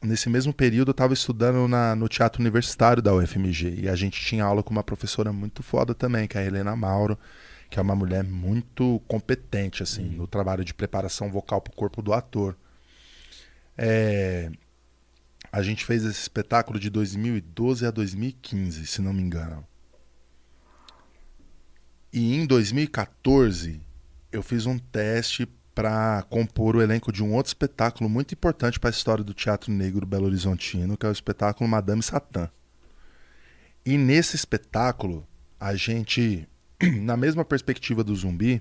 nesse 0.01 0.29
mesmo 0.29 0.53
período, 0.53 0.89
eu 0.89 0.91
estava 0.91 1.13
estudando 1.13 1.67
na, 1.67 1.95
no 1.95 2.07
Teatro 2.07 2.41
Universitário 2.41 3.01
da 3.01 3.13
UFMG. 3.13 3.81
E 3.81 3.89
a 3.89 3.95
gente 3.95 4.19
tinha 4.23 4.43
aula 4.43 4.63
com 4.63 4.71
uma 4.71 4.83
professora 4.83 5.31
muito 5.33 5.63
foda 5.63 5.93
também, 5.93 6.27
que 6.27 6.37
é 6.37 6.41
a 6.41 6.45
Helena 6.45 6.75
Mauro, 6.75 7.17
que 7.69 7.79
é 7.79 7.81
uma 7.81 7.95
mulher 7.95 8.23
muito 8.23 9.01
competente, 9.07 9.83
assim, 9.83 10.09
uhum. 10.09 10.17
no 10.17 10.27
trabalho 10.27 10.63
de 10.63 10.73
preparação 10.73 11.31
vocal 11.31 11.61
para 11.61 11.71
o 11.71 11.75
corpo 11.75 12.01
do 12.01 12.13
ator. 12.13 12.55
É, 13.77 14.51
a 15.51 15.61
gente 15.61 15.85
fez 15.85 16.03
esse 16.03 16.21
espetáculo 16.21 16.79
de 16.79 16.89
2012 16.89 17.85
a 17.85 17.91
2015, 17.91 18.85
se 18.85 19.01
não 19.01 19.13
me 19.13 19.21
engano. 19.21 19.65
E 22.11 22.35
em 22.35 22.45
2014 22.45 23.81
eu 24.31 24.41
fiz 24.41 24.65
um 24.65 24.77
teste 24.77 25.47
para 25.77 26.23
compor 26.23 26.75
o 26.75 26.81
elenco 26.81 27.11
de 27.11 27.23
um 27.23 27.35
outro 27.35 27.51
espetáculo 27.51 28.09
muito 28.09 28.33
importante 28.33 28.79
para 28.79 28.89
a 28.89 28.97
história 28.97 29.23
do 29.23 29.31
teatro 29.31 29.71
negro 29.71 30.07
Belo 30.07 30.25
Horizontino, 30.25 30.97
que 30.97 31.05
é 31.05 31.09
o 31.09 31.11
espetáculo 31.11 31.69
Madame 31.69 32.01
Satã. 32.01 32.49
E 33.85 33.95
nesse 33.95 34.35
espetáculo, 34.35 35.23
a 35.59 35.75
gente, 35.75 36.49
na 37.03 37.15
mesma 37.15 37.45
perspectiva 37.45 38.03
do 38.03 38.15
zumbi, 38.15 38.59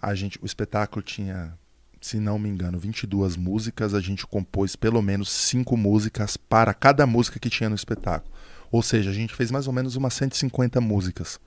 a 0.00 0.14
gente, 0.14 0.38
o 0.40 0.46
espetáculo 0.46 1.02
tinha, 1.02 1.52
se 2.00 2.18
não 2.18 2.38
me 2.38 2.48
engano, 2.48 2.78
22 2.78 3.36
músicas, 3.36 3.92
a 3.92 4.00
gente 4.00 4.26
compôs 4.26 4.74
pelo 4.74 5.02
menos 5.02 5.28
cinco 5.30 5.76
músicas 5.76 6.38
para 6.38 6.72
cada 6.72 7.06
música 7.06 7.38
que 7.38 7.50
tinha 7.50 7.68
no 7.68 7.76
espetáculo. 7.76 8.32
Ou 8.72 8.82
seja, 8.82 9.10
a 9.10 9.12
gente 9.12 9.34
fez 9.34 9.50
mais 9.50 9.66
ou 9.66 9.74
menos 9.74 9.94
umas 9.94 10.14
150 10.14 10.80
músicas 10.80 11.38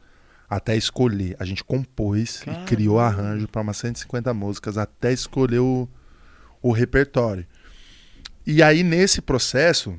até 0.56 0.76
escolher. 0.76 1.36
A 1.40 1.46
gente 1.46 1.64
compôs 1.64 2.40
Caramba. 2.40 2.64
e 2.64 2.66
criou 2.66 3.00
arranjo 3.00 3.48
para 3.48 3.62
umas 3.62 3.78
150 3.78 4.34
músicas 4.34 4.78
até 4.78 5.12
escolher 5.12 5.60
o, 5.60 5.88
o 6.62 6.72
repertório. 6.72 7.46
E 8.46 8.62
aí, 8.62 8.84
nesse 8.84 9.22
processo, 9.22 9.98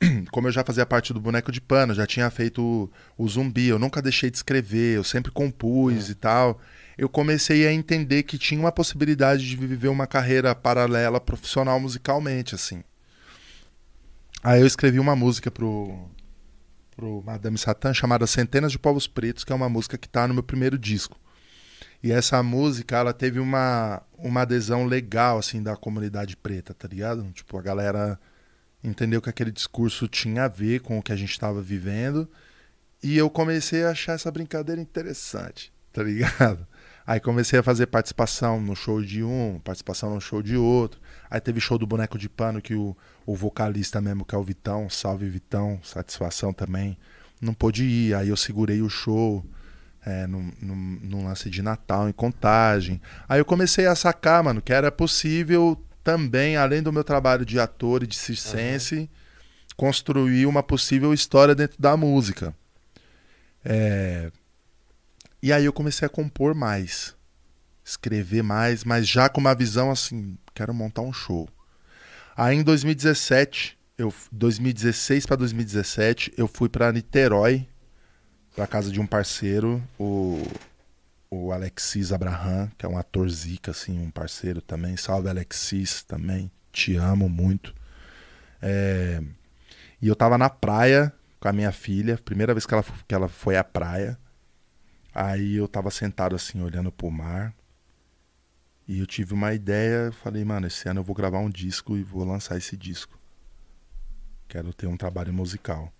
como 0.30 0.48
eu 0.48 0.52
já 0.52 0.64
fazia 0.64 0.84
parte 0.84 1.12
do 1.12 1.20
boneco 1.20 1.52
de 1.52 1.60
pano, 1.60 1.94
já 1.94 2.06
tinha 2.06 2.28
feito 2.30 2.62
o, 2.62 2.90
o 3.24 3.28
zumbi, 3.28 3.68
eu 3.68 3.78
nunca 3.78 4.02
deixei 4.02 4.30
de 4.30 4.36
escrever, 4.36 4.96
eu 4.96 5.04
sempre 5.04 5.30
compus 5.30 6.08
é. 6.08 6.12
e 6.12 6.14
tal. 6.14 6.60
Eu 6.98 7.08
comecei 7.08 7.66
a 7.66 7.72
entender 7.72 8.22
que 8.24 8.36
tinha 8.36 8.60
uma 8.60 8.72
possibilidade 8.72 9.48
de 9.48 9.56
viver 9.56 9.88
uma 9.88 10.06
carreira 10.06 10.54
paralela 10.54 11.20
profissional 11.20 11.80
musicalmente, 11.80 12.54
assim. 12.54 12.82
Aí 14.42 14.60
eu 14.60 14.66
escrevi 14.66 14.98
uma 14.98 15.16
música 15.16 15.50
pro, 15.50 16.10
pro 17.02 17.20
Madame 17.20 17.58
Satã 17.58 17.92
chamada 17.92 18.28
Centenas 18.28 18.70
de 18.70 18.78
Povos 18.78 19.08
Pretos, 19.08 19.42
que 19.42 19.52
é 19.52 19.56
uma 19.56 19.68
música 19.68 19.98
que 19.98 20.06
está 20.06 20.28
no 20.28 20.34
meu 20.34 20.42
primeiro 20.44 20.78
disco. 20.78 21.18
E 22.00 22.12
essa 22.12 22.40
música, 22.44 22.96
ela 22.96 23.12
teve 23.12 23.40
uma, 23.40 24.00
uma 24.16 24.42
adesão 24.42 24.86
legal, 24.86 25.36
assim, 25.38 25.60
da 25.60 25.76
comunidade 25.76 26.36
preta, 26.36 26.72
tá 26.72 26.86
ligado? 26.86 27.28
Tipo, 27.32 27.58
a 27.58 27.62
galera 27.62 28.20
entendeu 28.84 29.20
que 29.20 29.28
aquele 29.28 29.50
discurso 29.50 30.06
tinha 30.06 30.44
a 30.44 30.48
ver 30.48 30.80
com 30.80 30.96
o 30.96 31.02
que 31.02 31.10
a 31.10 31.16
gente 31.16 31.32
estava 31.32 31.60
vivendo. 31.60 32.28
E 33.02 33.18
eu 33.18 33.28
comecei 33.28 33.82
a 33.82 33.90
achar 33.90 34.12
essa 34.12 34.30
brincadeira 34.30 34.80
interessante, 34.80 35.72
tá 35.92 36.04
ligado? 36.04 36.64
Aí 37.04 37.18
comecei 37.18 37.58
a 37.58 37.64
fazer 37.64 37.86
participação 37.86 38.60
no 38.60 38.76
show 38.76 39.02
de 39.02 39.24
um, 39.24 39.60
participação 39.64 40.14
no 40.14 40.20
show 40.20 40.40
de 40.40 40.56
outro. 40.56 41.00
Aí 41.32 41.40
teve 41.40 41.60
show 41.60 41.78
do 41.78 41.86
Boneco 41.86 42.18
de 42.18 42.28
Pano 42.28 42.60
que 42.60 42.74
o, 42.74 42.94
o 43.24 43.34
vocalista 43.34 44.02
mesmo, 44.02 44.22
que 44.22 44.34
é 44.34 44.38
o 44.38 44.42
Vitão, 44.42 44.90
salve 44.90 45.26
Vitão, 45.30 45.80
satisfação 45.82 46.52
também, 46.52 46.94
não 47.40 47.54
pôde 47.54 47.84
ir. 47.84 48.14
Aí 48.14 48.28
eu 48.28 48.36
segurei 48.36 48.82
o 48.82 48.90
show 48.90 49.42
é, 50.04 50.26
num, 50.26 50.52
num, 50.60 50.98
num, 51.00 51.24
lance 51.24 51.48
de 51.48 51.62
Natal, 51.62 52.06
em 52.06 52.12
contagem. 52.12 53.00
Aí 53.26 53.40
eu 53.40 53.46
comecei 53.46 53.86
a 53.86 53.94
sacar, 53.94 54.44
mano, 54.44 54.60
que 54.60 54.74
era 54.74 54.92
possível 54.92 55.82
também, 56.04 56.58
além 56.58 56.82
do 56.82 56.92
meu 56.92 57.02
trabalho 57.02 57.46
de 57.46 57.58
ator 57.58 58.02
e 58.02 58.06
de 58.06 58.14
circense, 58.14 58.96
uhum. 58.96 59.08
construir 59.74 60.44
uma 60.44 60.62
possível 60.62 61.14
história 61.14 61.54
dentro 61.54 61.80
da 61.80 61.96
música. 61.96 62.54
É... 63.64 64.30
E 65.42 65.50
aí 65.50 65.64
eu 65.64 65.72
comecei 65.72 66.04
a 66.04 66.10
compor 66.10 66.54
mais, 66.54 67.16
escrever 67.84 68.42
mais, 68.42 68.84
mas 68.84 69.06
já 69.08 69.28
com 69.28 69.40
uma 69.40 69.54
visão 69.54 69.90
assim, 69.90 70.36
quero 70.54 70.72
montar 70.72 71.02
um 71.02 71.12
show. 71.12 71.48
Aí 72.36 72.56
em 72.56 72.62
2017, 72.62 73.78
eu 73.98 74.12
2016 74.30 75.26
para 75.26 75.36
2017, 75.36 76.32
eu 76.36 76.48
fui 76.48 76.68
para 76.68 76.92
Niterói, 76.92 77.66
para 78.54 78.66
casa 78.66 78.90
de 78.90 79.00
um 79.00 79.06
parceiro, 79.06 79.82
o 79.98 80.42
o 81.32 81.50
Alexis 81.50 82.12
Abraham, 82.12 82.70
que 82.76 82.84
é 82.84 82.88
um 82.88 82.98
ator 82.98 83.26
zica 83.30 83.70
assim, 83.70 83.98
um 83.98 84.10
parceiro 84.10 84.60
também. 84.60 84.98
Salve 84.98 85.30
Alexis 85.30 86.02
também, 86.02 86.50
te 86.70 86.94
amo 86.94 87.26
muito. 87.26 87.74
É... 88.60 89.22
E 90.00 90.08
eu 90.08 90.14
tava 90.14 90.36
na 90.36 90.50
praia 90.50 91.10
com 91.40 91.48
a 91.48 91.52
minha 91.52 91.72
filha, 91.72 92.18
primeira 92.22 92.52
vez 92.52 92.66
que 92.66 92.74
ela, 92.74 92.84
que 93.08 93.14
ela 93.14 93.28
foi 93.30 93.56
à 93.56 93.64
praia. 93.64 94.18
Aí 95.14 95.56
eu 95.56 95.66
tava 95.66 95.90
sentado 95.90 96.36
assim, 96.36 96.60
olhando 96.60 96.92
pro 96.92 97.10
mar. 97.10 97.54
E 98.86 98.98
eu 98.98 99.06
tive 99.06 99.32
uma 99.32 99.54
ideia, 99.54 100.10
falei, 100.10 100.44
mano, 100.44 100.66
esse 100.66 100.88
ano 100.88 101.00
eu 101.00 101.04
vou 101.04 101.14
gravar 101.14 101.38
um 101.38 101.50
disco 101.50 101.96
e 101.96 102.02
vou 102.02 102.24
lançar 102.24 102.56
esse 102.56 102.76
disco. 102.76 103.18
Quero 104.48 104.72
ter 104.72 104.86
um 104.86 104.96
trabalho 104.96 105.32
musical. 105.32 105.92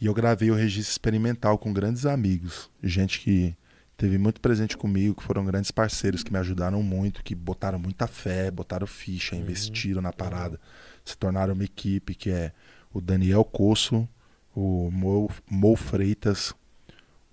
E 0.00 0.06
eu 0.06 0.14
gravei 0.14 0.50
o 0.50 0.54
registro 0.54 0.90
experimental 0.90 1.56
com 1.56 1.72
grandes 1.72 2.06
amigos, 2.06 2.70
gente 2.82 3.20
que 3.20 3.56
teve 3.96 4.18
muito 4.18 4.40
presente 4.40 4.76
comigo, 4.76 5.14
que 5.14 5.22
foram 5.22 5.44
grandes 5.44 5.70
parceiros, 5.70 6.22
que 6.22 6.32
me 6.32 6.38
ajudaram 6.38 6.82
muito, 6.82 7.22
que 7.22 7.34
botaram 7.34 7.78
muita 7.78 8.06
fé, 8.06 8.50
botaram 8.50 8.86
ficha, 8.86 9.36
uhum. 9.36 9.42
investiram 9.42 10.02
na 10.02 10.12
parada, 10.12 10.58
se 11.04 11.16
tornaram 11.16 11.54
uma 11.54 11.64
equipe 11.64 12.14
que 12.14 12.30
é 12.30 12.52
o 12.92 13.00
Daniel 13.00 13.44
Coço, 13.44 14.08
o 14.54 14.90
Mo, 14.90 15.30
Mo 15.48 15.76
Freitas, 15.76 16.54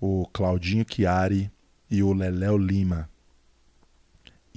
o 0.00 0.26
Claudinho 0.26 0.84
Chiari 0.88 1.50
e 1.90 2.02
o 2.02 2.12
Leléo 2.12 2.56
Lima 2.56 3.08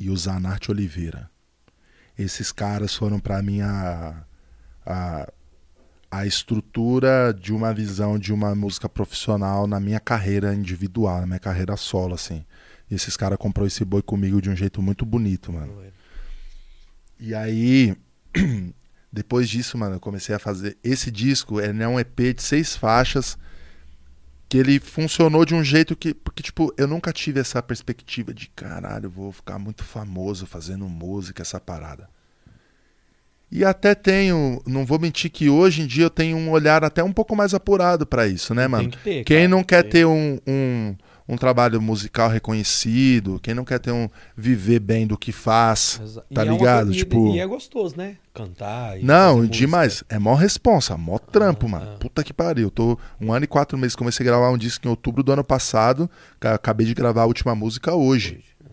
e 0.02 0.10
o 0.10 0.18
Zanarte 0.18 0.72
Oliveira. 0.72 1.30
Esses 2.18 2.52
caras 2.52 2.95
foram 2.95 3.19
para 3.19 3.40
mim 3.44 3.61
a, 3.61 4.26
a, 4.84 5.32
a 6.10 6.26
estrutura 6.26 7.32
de 7.32 7.53
uma 7.53 7.72
visão 7.72 8.18
de 8.18 8.34
uma 8.34 8.56
música 8.56 8.90
profissional 8.90 9.68
na 9.68 9.80
minha 9.80 9.99
carreira 9.99 10.56
individual, 10.56 11.22
na 11.22 11.28
minha 11.28 11.40
carreira 11.40 11.78
solo, 11.78 12.15
assim. 12.15 12.44
E 12.90 12.95
esses 12.95 13.15
caras 13.15 13.38
comprou 13.38 13.68
esse 13.68 13.86
boi 13.86 14.02
comigo 14.02 14.41
de 14.41 14.49
um 14.49 14.56
jeito 14.56 14.82
muito 14.82 15.06
bonito, 15.06 15.53
mano. 15.53 15.72
E 17.19 17.36
aí, 17.36 17.95
depois 19.14 19.48
disso, 19.48 19.78
mano, 19.78 19.98
eu 19.98 19.99
comecei 19.99 20.34
a 20.34 20.40
fazer. 20.40 20.80
Esse 20.84 21.11
disco 21.11 21.60
é 21.60 21.88
um 21.88 21.99
EP 21.99 22.36
de 22.36 22.41
seis 22.41 22.76
faixas 22.76 23.38
que 24.52 24.57
ele 24.57 24.82
funcionou 24.82 25.45
de 25.45 25.56
um 25.56 25.64
jeito 25.64 25.95
que. 25.95 26.14
Porque, 26.14 26.44
tipo, 26.44 26.73
eu 26.78 26.86
nunca 26.86 27.14
tive 27.14 27.40
essa 27.40 27.64
perspectiva 27.64 28.34
de 28.34 28.49
caralho, 28.49 29.10
vou 29.10 29.32
ficar 29.32 29.57
muito 29.57 29.82
famoso 29.82 30.45
fazendo 30.45 30.90
música, 30.90 31.41
essa 31.41 31.57
parada. 31.57 32.10
E 33.49 33.64
até 33.64 33.95
tenho, 33.95 34.61
não 34.68 34.86
vou 34.86 34.99
mentir 34.99 35.32
que 35.32 35.49
hoje 35.49 35.84
em 35.84 35.88
dia 35.88 36.03
eu 36.03 36.10
tenho 36.10 36.36
um 36.36 36.52
olhar 36.52 36.84
até 36.84 37.02
um 37.02 37.14
pouco 37.14 37.34
mais 37.34 37.53
apurado 37.53 38.06
para 38.06 38.28
isso, 38.28 38.53
né, 38.53 38.68
mano? 38.68 38.90
Que 38.90 38.98
ter, 38.98 39.23
Quem 39.23 39.38
cara, 39.38 39.48
não 39.48 39.64
quer 39.64 39.84
ter 39.84 40.06
um, 40.06 40.38
um, 40.45 40.98
um 41.27 41.38
trabalho 41.38 41.81
musical 41.81 42.30
reconhecido, 42.30 43.39
quem 43.41 43.53
não 43.53 43.64
quer 43.64 43.80
ter 43.80 43.91
um 43.91 44.10
viver 44.35 44.80
bem 44.80 45.07
do 45.07 45.18
que 45.18 45.31
faz, 45.31 45.99
Exa 46.03 46.26
tá 46.34 46.43
ligado? 46.43 46.88
É 46.88 46.91
uma, 46.91 46.98
tipo, 46.98 47.35
e, 47.35 47.39
é 47.39 47.45
gostoso, 47.45 47.95
né? 47.95 48.18
Cantar 48.34 48.99
e 48.99 49.03
Não, 49.03 49.45
demais. 49.45 50.03
É 50.10 50.18
mó 50.18 50.35
responsa, 50.35 50.98
mó 50.98 51.18
trampo, 51.18 51.65
ah, 51.68 51.69
mano. 51.69 51.91
Ah. 51.93 51.98
Puta 51.98 52.23
que 52.23 52.34
pariu. 52.34 52.68
Eu 52.68 52.72
tô 52.72 52.99
um 53.19 53.34
ano 53.34 53.45
e 53.45 53.48
quatro 53.48 53.77
meses, 53.77 53.95
comecei 53.95 54.26
a 54.26 54.30
gravar 54.30 54.49
um 54.49 54.57
disco 54.57 54.88
em 54.88 54.89
outubro 54.89 55.23
do 55.23 55.31
ano 55.31 55.43
passado, 55.43 56.10
acabei 56.39 56.85
de 56.85 56.93
gravar 56.93 57.23
a 57.23 57.27
última 57.27 57.56
música 57.56 57.93
hoje. 57.93 58.35
hoje 58.35 58.45
é. 58.65 58.69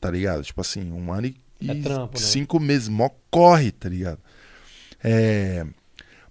Tá 0.00 0.10
ligado? 0.10 0.42
Tipo 0.42 0.60
assim, 0.60 0.92
um 0.92 1.12
ano 1.12 1.26
e, 1.26 1.70
é 1.70 1.74
trampo, 1.74 2.18
né? 2.18 2.24
cinco 2.24 2.60
meses, 2.60 2.88
mó 2.88 3.10
corre, 3.30 3.72
tá 3.72 3.88
ligado? 3.88 4.18
É... 5.02 5.66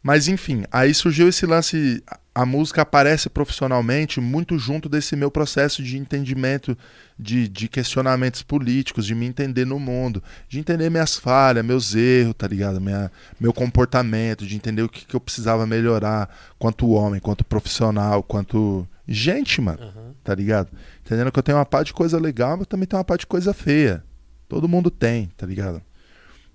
Mas 0.01 0.27
enfim, 0.27 0.63
aí 0.71 0.93
surgiu 0.93 1.27
esse 1.27 1.45
lance 1.45 2.01
a 2.37 2.45
música 2.45 2.83
aparece 2.83 3.31
profissionalmente 3.31 4.21
muito 4.21 4.59
junto 4.59 4.87
desse 4.87 5.15
meu 5.15 5.31
processo 5.31 5.81
de 5.81 5.97
entendimento 5.97 6.77
de, 7.17 7.47
de, 7.47 7.67
questionamentos 7.67 8.43
políticos, 8.43 9.07
de 9.07 9.15
me 9.15 9.25
entender 9.25 9.65
no 9.65 9.79
mundo, 9.79 10.21
de 10.47 10.59
entender 10.59 10.91
minhas 10.91 11.17
falhas, 11.17 11.65
meus 11.65 11.95
erros, 11.95 12.35
tá 12.37 12.47
ligado? 12.47 12.79
Minha, 12.79 13.11
meu 13.39 13.51
comportamento, 13.51 14.45
de 14.45 14.55
entender 14.55 14.83
o 14.83 14.89
que, 14.89 15.03
que 15.03 15.15
eu 15.15 15.19
precisava 15.19 15.65
melhorar 15.65 16.29
quanto 16.59 16.91
homem, 16.91 17.19
quanto 17.19 17.43
profissional, 17.43 18.21
quanto 18.21 18.87
gente, 19.07 19.59
mano, 19.59 19.81
uhum. 19.81 20.13
tá 20.23 20.35
ligado? 20.35 20.69
Entendendo 21.03 21.31
que 21.31 21.39
eu 21.39 21.43
tenho 21.43 21.57
uma 21.57 21.65
parte 21.65 21.87
de 21.87 21.93
coisa 21.93 22.19
legal, 22.19 22.55
mas 22.55 22.67
também 22.67 22.85
tenho 22.85 22.99
uma 22.99 23.03
parte 23.03 23.21
de 23.21 23.27
coisa 23.27 23.51
feia. 23.51 24.03
Todo 24.47 24.67
mundo 24.67 24.91
tem, 24.91 25.31
tá 25.35 25.47
ligado? 25.47 25.81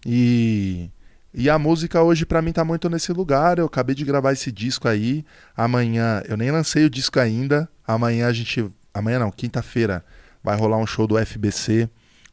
E 0.06 0.90
E 1.34 1.48
a 1.48 1.58
música 1.58 2.02
hoje 2.02 2.26
pra 2.26 2.42
mim 2.42 2.52
tá 2.52 2.64
muito 2.64 2.90
nesse 2.90 3.12
lugar. 3.12 3.58
Eu 3.58 3.66
acabei 3.66 3.94
de 3.94 4.04
gravar 4.04 4.32
esse 4.32 4.52
disco 4.52 4.86
aí. 4.86 5.24
Amanhã, 5.56 6.22
eu 6.28 6.36
nem 6.36 6.50
lancei 6.50 6.84
o 6.84 6.90
disco 6.90 7.18
ainda. 7.18 7.68
Amanhã 7.86 8.26
a 8.26 8.32
gente, 8.32 8.70
amanhã 8.92 9.18
não, 9.18 9.30
quinta-feira 9.30 10.04
vai 10.42 10.56
rolar 10.56 10.76
um 10.76 10.86
show 10.86 11.06
do 11.06 11.16
FBC 11.18 11.88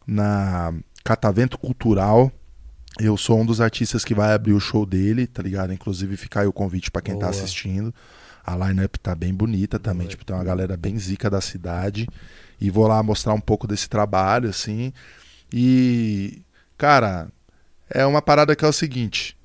na 0.06 0.74
Catavento 1.04 1.58
Cultural. 1.58 2.32
Eu 3.00 3.16
sou 3.16 3.40
um 3.40 3.46
dos 3.46 3.62
artistas 3.62 4.04
que 4.04 4.14
vai 4.14 4.34
abrir 4.34 4.52
o 4.52 4.60
show 4.60 4.86
dele, 4.86 5.28
tá 5.28 5.42
ligado? 5.42 5.72
Inclusive 5.72 6.18
fica 6.18 6.42
aí 6.42 6.48
o 6.48 6.54
convite 6.54 6.92
pra 6.92 7.02
quem 7.02 7.14
tá 7.14 7.28
Boa. 7.28 7.30
assistindo. 7.30 7.94
A 8.46 8.56
line-up 8.68 9.00
tá 9.00 9.16
bem 9.16 9.34
bonita 9.34 9.80
também, 9.80 10.08
Boa. 10.08 10.10
tipo, 10.10 10.26
tem 10.26 10.36
uma 10.36 10.44
galera 10.44 10.76
bem 10.76 10.98
zica 10.98 11.30
da 11.30 11.40
cidade. 11.40 12.08
E 12.60 12.70
vou 12.70 12.88
lá 12.88 13.02
mostrar 13.02 13.34
um 13.34 13.40
pouco 13.40 13.66
desse 13.66 13.88
trabalho, 13.88 14.50
assim. 14.50 14.92
E, 15.54 16.42
cara, 16.78 17.30
é 17.90 18.06
uma 18.06 18.22
parada 18.22 18.56
que 18.56 18.64
é 18.64 18.68
o 18.68 18.74
seguinte: 18.74 19.38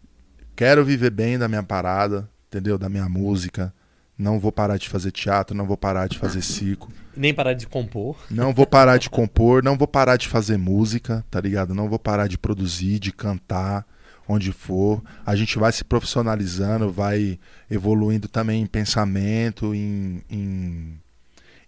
quero 0.57 0.85
viver 0.85 1.11
bem 1.11 1.39
da 1.39 1.49
minha 1.49 1.63
parada, 1.63 2.29
entendeu? 2.49 2.79
Da 2.79 2.89
minha 2.89 3.09
música. 3.09 3.73
Não 4.17 4.39
vou 4.39 4.53
parar 4.53 4.77
de 4.77 4.89
fazer 4.89 5.11
teatro, 5.11 5.57
não 5.57 5.67
vou 5.67 5.77
parar 5.77 6.09
de 6.09 6.17
fazer 6.21 6.41
circo, 6.41 6.89
Nem 7.17 7.35
parar 7.35 7.53
de 7.53 7.67
compor. 7.67 8.17
não 8.31 8.55
vou 8.55 8.65
parar 8.65 8.97
de 8.97 9.11
compor, 9.11 9.61
não 9.61 9.77
vou 9.77 9.89
parar 9.89 10.17
de 10.17 10.29
fazer 10.29 10.57
música, 10.57 11.25
tá 11.29 11.41
ligado? 11.41 11.75
Não 11.75 11.89
vou 11.89 11.99
parar 11.99 12.29
de 12.29 12.39
produzir, 12.39 13.01
de 13.01 13.11
cantar, 13.11 13.85
onde 14.29 14.53
for. 14.53 15.03
A 15.27 15.35
gente 15.35 15.59
vai 15.59 15.73
se 15.73 15.83
profissionalizando, 15.83 16.93
vai 16.93 17.41
evoluindo 17.69 18.29
também 18.29 18.63
em 18.63 18.67
pensamento, 18.67 19.75
em, 19.75 20.23
em, 20.31 21.01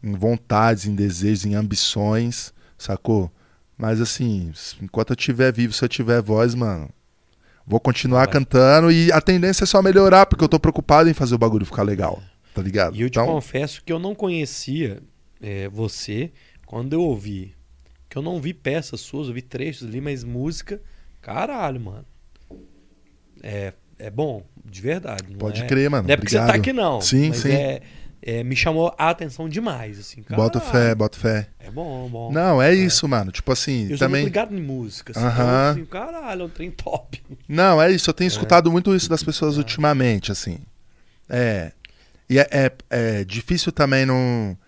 em 0.00 0.12
vontades, 0.14 0.86
em 0.86 0.94
desejos, 0.94 1.46
em 1.46 1.56
ambições, 1.56 2.54
sacou? 2.78 3.28
Mas 3.76 4.00
assim, 4.00 4.52
enquanto 4.80 5.10
eu 5.10 5.16
estiver 5.16 5.52
vivo, 5.52 5.72
se 5.72 5.84
eu 5.84 5.88
tiver 5.88 6.22
voz, 6.22 6.54
mano, 6.54 6.88
vou 7.66 7.78
continuar 7.78 8.24
Vai. 8.24 8.32
cantando 8.32 8.90
e 8.90 9.12
a 9.12 9.20
tendência 9.20 9.64
é 9.64 9.66
só 9.66 9.82
melhorar, 9.82 10.26
porque 10.26 10.42
eu 10.42 10.48
tô 10.48 10.58
preocupado 10.58 11.10
em 11.10 11.14
fazer 11.14 11.34
o 11.34 11.38
bagulho 11.38 11.66
ficar 11.66 11.82
legal, 11.82 12.22
tá 12.54 12.62
ligado? 12.62 12.96
E 12.96 13.02
eu 13.02 13.10
te 13.10 13.18
então, 13.18 13.26
confesso 13.26 13.82
que 13.84 13.92
eu 13.92 13.98
não 13.98 14.14
conhecia 14.14 15.02
é, 15.40 15.68
você 15.68 16.32
quando 16.64 16.94
eu 16.94 17.02
ouvi. 17.02 17.54
Que 18.08 18.16
eu 18.16 18.22
não 18.22 18.40
vi 18.40 18.54
peças 18.54 19.00
suas, 19.00 19.28
eu 19.28 19.34
vi 19.34 19.42
trechos 19.42 19.86
ali, 19.86 20.00
mas 20.00 20.24
música, 20.24 20.80
caralho, 21.20 21.80
mano. 21.80 22.06
É, 23.42 23.72
é 23.98 24.10
bom, 24.10 24.42
de 24.64 24.80
verdade. 24.80 25.34
pode 25.36 25.62
é, 25.62 25.66
crer, 25.66 25.90
mano. 25.90 26.06
Não 26.06 26.14
é 26.14 26.16
porque 26.16 26.30
você 26.30 26.38
tá 26.38 26.44
obrigado. 26.44 26.60
aqui, 26.60 26.72
não. 26.72 27.00
Sim, 27.00 27.32
sim. 27.32 27.50
É, 27.50 27.82
é, 28.28 28.42
me 28.42 28.56
chamou 28.56 28.92
a 28.98 29.08
atenção 29.10 29.48
demais, 29.48 30.00
assim, 30.00 30.20
cara. 30.20 30.42
Bota 30.42 30.60
fé, 30.60 30.94
bota 30.96 31.16
fé. 31.16 31.48
É 31.60 31.70
bom, 31.70 32.08
bom. 32.08 32.32
Não, 32.32 32.60
é 32.60 32.74
isso, 32.74 33.06
mano. 33.06 33.30
Tipo 33.30 33.52
assim, 33.52 33.88
eu 33.88 33.96
também. 33.96 34.22
muito 34.22 34.34
ligado 34.34 34.52
em 34.56 34.60
música. 34.60 35.12
Assim, 35.12 35.24
Aham. 35.24 35.32
então, 35.32 35.70
assim, 35.70 35.84
caralho, 35.86 36.42
é 36.42 36.44
um 36.44 36.48
trem 36.48 36.70
top. 36.72 37.22
Não, 37.48 37.80
é 37.80 37.92
isso. 37.92 38.10
Eu 38.10 38.14
tenho 38.14 38.26
escutado 38.26 38.70
muito 38.72 38.92
isso 38.96 39.08
das 39.08 39.22
pessoas 39.22 39.56
ultimamente, 39.56 40.32
assim. 40.32 40.58
É. 41.28 41.70
E 42.28 42.40
é, 42.40 42.48
é, 42.50 42.72
é 42.90 43.24
difícil 43.24 43.70
também 43.70 44.04
não. 44.04 44.58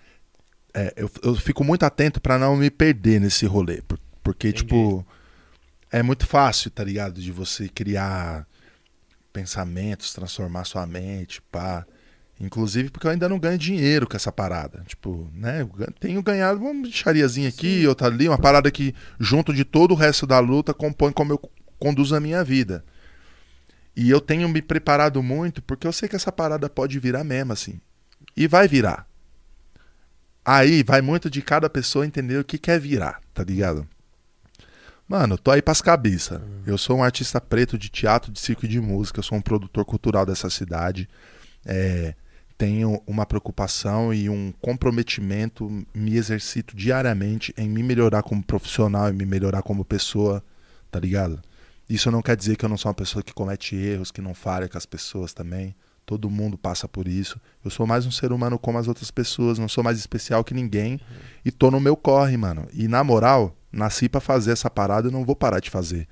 é, 0.73 0.95
eu, 0.97 1.11
eu 1.25 1.35
fico 1.35 1.65
muito 1.65 1.83
atento 1.83 2.21
pra 2.21 2.39
não 2.39 2.57
me 2.57 2.71
perder 2.71 3.21
nesse 3.21 3.45
rolê. 3.45 3.83
por- 3.83 3.99
Porque, 4.23 4.49
Entendi. 4.51 4.63
tipo. 4.65 5.05
É 5.91 6.03
muito 6.03 6.27
fácil, 6.27 6.71
tá 6.71 6.85
ligado? 6.85 7.21
De 7.21 7.33
você 7.33 7.69
criar 7.69 8.47
pensamentos, 9.33 10.13
transformar 10.13 10.65
sua 10.65 10.87
mente, 10.87 11.41
pá. 11.51 11.85
Inclusive 12.41 12.91
porque 12.91 13.07
eu 13.07 13.11
ainda 13.11 13.29
não 13.29 13.39
ganho 13.39 13.59
dinheiro 13.59 14.07
com 14.07 14.17
essa 14.17 14.31
parada. 14.31 14.85
Tipo, 14.87 15.29
né? 15.35 15.63
eu 15.63 15.93
Tenho 15.99 16.23
ganhado 16.23 16.61
uma 16.61 16.83
bichariazinha 16.83 17.49
aqui, 17.49 17.87
outra 17.87 18.07
ali, 18.07 18.29
uma 18.29 18.39
parada 18.39 18.71
que, 18.71 18.95
junto 19.19 19.53
de 19.53 19.65
todo 19.65 19.93
o 19.93 19.97
resto 19.97 20.27
da 20.27 20.39
luta, 20.39 20.73
compõe 20.73 21.13
como 21.13 21.33
eu 21.33 21.51
conduzo 21.79 22.15
a 22.15 22.21
minha 22.21 22.45
vida. 22.45 22.85
E 23.97 24.09
eu 24.09 24.21
tenho 24.21 24.49
me 24.49 24.63
preparado 24.63 25.21
muito 25.23 25.61
porque 25.61 25.87
eu 25.87 25.93
sei 25.93 26.09
que 26.09 26.15
essa 26.15 26.31
parada 26.31 26.71
pode 26.71 26.99
virar 27.01 27.25
mesmo, 27.25 27.53
assim. 27.53 27.81
E 28.37 28.47
vai 28.47 28.69
virar. 28.69 29.09
Aí 30.45 30.85
vai 30.85 31.01
muito 31.03 31.29
de 31.29 31.43
cada 31.43 31.69
pessoa 31.69 32.07
entender 32.07 32.39
o 32.39 32.45
que 32.45 32.57
quer 32.57 32.79
virar, 32.79 33.21
tá 33.35 33.43
ligado? 33.43 33.87
Mano, 35.09 35.35
eu 35.35 35.39
tô 35.39 35.51
aí 35.51 35.61
pras 35.61 35.83
cabeças. 35.83 36.41
Eu 36.65 36.79
sou 36.79 36.99
um 36.99 37.03
artista 37.03 37.41
preto 37.41 37.77
de 37.77 37.89
teatro, 37.89 38.31
de 38.31 38.39
circo 38.39 38.65
e 38.65 38.69
de 38.69 38.81
música. 38.81 39.19
Eu 39.19 39.25
sou 39.25 39.37
um 39.37 39.41
produtor 39.41 39.85
cultural 39.85 40.25
dessa 40.25 40.49
cidade. 40.49 41.09
É, 41.67 42.15
tenho 42.59 43.01
uma 43.07 43.25
preocupação 43.25 44.13
e 44.13 44.29
um 44.29 44.53
comprometimento. 44.61 45.71
Me 45.95 46.17
exercito 46.17 46.77
diariamente 46.77 47.55
em 47.57 47.69
me 47.69 47.85
melhorar 47.85 48.25
como 48.25 48.43
profissional 48.43 49.09
e 49.09 49.13
me 49.13 49.25
melhorar 49.25 49.63
como 49.63 49.85
pessoa, 49.85 50.43
tá 50.91 50.99
ligado? 50.99 51.41
Isso 51.89 52.11
não 52.11 52.21
quer 52.21 52.37
dizer 52.37 52.57
que 52.57 52.65
eu 52.65 52.69
não 52.69 52.77
sou 52.77 52.91
uma 52.91 52.95
pessoa 52.95 53.23
que 53.23 53.33
comete 53.33 53.77
erros, 53.77 54.11
que 54.11 54.21
não 54.21 54.35
falha 54.35 54.69
com 54.69 54.77
as 54.77 54.85
pessoas 54.85 55.33
também. 55.33 55.75
Todo 56.05 56.29
mundo 56.29 56.59
passa 56.59 56.89
por 56.89 57.07
isso. 57.07 57.41
Eu 57.65 57.71
sou 57.71 57.87
mais 57.87 58.05
um 58.05 58.11
ser 58.11 58.33
humano 58.33 58.59
como 58.59 58.77
as 58.77 58.89
outras 58.89 59.11
pessoas, 59.11 59.59
não 59.59 59.69
sou 59.69 59.85
mais 59.85 59.99
especial 59.99 60.43
que 60.43 60.53
ninguém. 60.53 61.01
E 61.45 61.53
tô 61.53 61.71
no 61.71 61.79
meu 61.79 61.97
corre, 61.97 62.37
mano. 62.37 62.67
E 62.73 62.89
na 62.89 63.05
moral, 63.05 63.57
nasci 63.71 64.09
pra 64.09 64.21
fazer 64.21 64.51
essa 64.51 64.69
parada 64.69 65.09
e 65.09 65.13
não 65.13 65.25
vou 65.25 65.37
parar 65.37 65.61
de 65.61 65.71
fazer. 65.71 66.09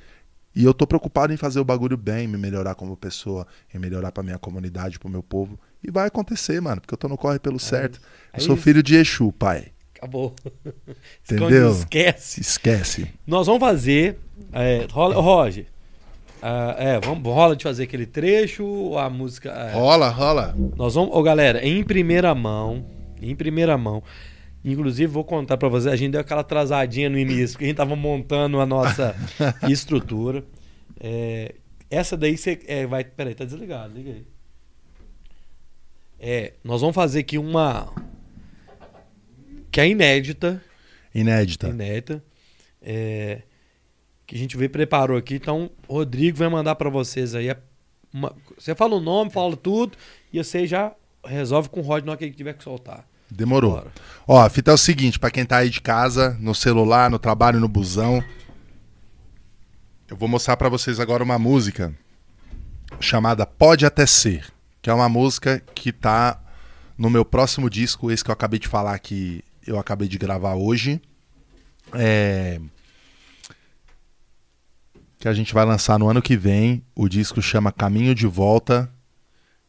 E 0.55 0.65
eu 0.65 0.73
tô 0.73 0.87
preocupado 0.87 1.33
em 1.33 1.37
fazer 1.37 1.61
o 1.61 1.65
bagulho 1.65 1.97
bem, 1.97 2.27
me 2.27 2.39
melhorar 2.39 2.75
como 2.75 2.97
pessoa, 2.97 3.47
em 3.75 3.79
melhorar 3.79 4.13
pra 4.13 4.23
minha 4.23 4.39
comunidade, 4.39 4.99
pro 4.99 5.09
meu 5.09 5.23
povo. 5.23 5.59
E 5.83 5.91
vai 5.91 6.07
acontecer, 6.09 6.61
mano, 6.61 6.81
porque 6.81 6.95
eu 6.95 6.99
tô 6.99 7.09
no 7.09 7.17
corre 7.17 7.39
pelo 7.39 7.59
certo. 7.59 8.01
é 8.33 8.39
Eu 8.39 8.41
sou 8.43 8.55
isso. 8.55 8.65
filho 8.65 8.83
de 8.83 8.97
Exu, 8.97 9.33
pai. 9.33 9.69
Acabou. 9.97 10.35
Entendeu? 11.31 11.71
Esquece. 11.71 12.41
Esquece. 12.41 13.11
Nós 13.27 13.47
vamos 13.47 13.61
fazer. 13.61 14.19
É, 14.53 14.87
rola, 14.91 15.15
Roger. 15.21 15.67
ah, 16.43 16.75
é, 16.79 17.01
vamos, 17.01 17.23
rola 17.25 17.57
de 17.57 17.63
fazer 17.65 17.85
aquele 17.85 18.05
trecho 18.07 18.97
a 18.99 19.09
música. 19.09 19.51
é, 19.51 19.73
Rola, 19.73 20.09
rola. 20.09 20.55
Nós 20.77 20.95
vamos. 20.95 21.15
Ô, 21.15 21.23
galera, 21.23 21.65
em 21.67 21.83
primeira 21.83 22.35
mão. 22.35 22.85
Em 23.21 23.35
primeira 23.35 23.79
mão. 23.79 24.03
Inclusive, 24.65 25.07
vou 25.07 25.25
contar 25.25 25.57
pra 25.57 25.69
vocês. 25.69 25.93
A 25.93 25.97
gente 25.97 26.13
deu 26.13 26.21
aquela 26.21 26.41
atrasadinha 26.41 27.09
no 27.09 27.19
início, 27.19 27.51
porque 27.53 27.65
a 27.65 27.69
gente 27.69 27.77
tava 27.77 27.95
montando 27.97 28.61
a 28.61 28.67
nossa 28.67 29.15
estrutura. 29.69 30.45
É, 31.01 31.55
essa 31.89 32.17
daí 32.17 32.37
você 32.37 32.59
é, 32.67 32.87
vai. 32.87 33.05
Peraí, 33.05 33.35
tá 33.35 33.45
desligado, 33.45 33.95
liga 33.95 34.11
aí. 34.11 34.27
É, 36.19 36.55
nós 36.65 36.81
vamos 36.81 36.95
fazer 36.95 37.21
aqui 37.21 37.39
uma. 37.39 37.93
Que 39.71 39.81
é 39.81 39.89
inédita 39.89 40.63
Inédita. 41.15 41.69
inédita. 41.69 42.23
é, 42.81 43.43
que 44.27 44.35
a 44.35 44.39
gente 44.39 44.57
veio 44.57 44.71
preparou 44.71 45.17
aqui. 45.17 45.35
Então, 45.35 45.71
o 45.89 45.95
Rodrigo 45.95 46.39
vai 46.39 46.49
mandar 46.49 46.75
pra 46.77 46.89
vocês 46.91 47.35
aí. 47.35 47.51
a- 47.51 47.57
uma- 48.13 48.35
você 48.59 48.75
fala 48.75 48.95
o 48.97 49.01
nome, 49.01 49.31
fala 49.31 49.57
tudo, 49.57 49.97
e 50.33 50.43
você 50.43 50.67
já 50.67 50.95
resolve 51.25 51.69
com 51.69 51.81
o 51.81 51.83
Rod 51.83 52.05
na 52.05 52.13
hora 52.13 52.19
que 52.19 52.25
ele 52.25 52.33
tiver 52.35 52.55
que 52.55 52.65
soltar. 52.65 53.07
Demorou. 53.31 53.73
Bora. 53.73 53.93
Ó, 54.27 54.41
a 54.41 54.49
fita 54.49 54.71
é 54.71 54.75
o 54.75 54.79
seguinte, 54.79 55.19
pra 55.19 55.31
quem 55.31 55.45
tá 55.45 55.59
aí 55.59 55.69
de 55.69 55.81
casa, 55.81 56.37
no 56.41 56.55
celular, 56.55 57.11
no 57.11 57.19
trabalho, 57.19 57.59
no 57.61 57.69
busão, 57.69 58.23
eu 60.09 60.17
vou 60.17 60.29
mostrar 60.29 60.57
pra 60.57 60.69
vocês 60.69 60.99
agora 61.01 61.23
uma 61.25 61.39
música 61.39 61.93
chamada 63.01 63.45
Pode 63.45 63.85
Até 63.85 64.07
Ser, 64.07 64.47
que 64.87 64.91
é 64.91 64.95
uma 64.95 65.09
música 65.09 65.61
que 65.75 65.91
tá 65.91 66.41
no 66.97 67.11
meu 67.11 67.25
próximo 67.25 67.69
disco, 67.69 68.09
esse 68.09 68.23
que 68.23 68.31
eu 68.31 68.33
acabei 68.33 68.61
de 68.61 68.69
falar 68.69 68.97
que 69.01 69.43
eu 69.67 69.81
acabei 69.81 70.07
de 70.07 70.17
gravar 70.17 70.55
hoje. 70.55 71.03
É... 71.93 72.61
Que 75.19 75.27
a 75.27 75.33
gente 75.33 75.53
vai 75.53 75.65
lançar 75.65 75.99
no 75.99 76.09
ano 76.09 76.23
que 76.23 76.37
vem. 76.37 76.85
O 76.95 77.09
disco 77.09 77.43
chama 77.43 77.73
Caminho 77.73 78.15
de 78.15 78.29
Volta. 78.29 78.89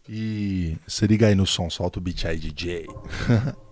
E 0.08 0.78
se 0.88 1.08
liga 1.08 1.26
aí 1.26 1.34
no 1.34 1.48
som, 1.48 1.68
solta 1.68 1.98
o 1.98 2.02
beat 2.02 2.24
aí, 2.26 2.38
DJ. 2.38 2.86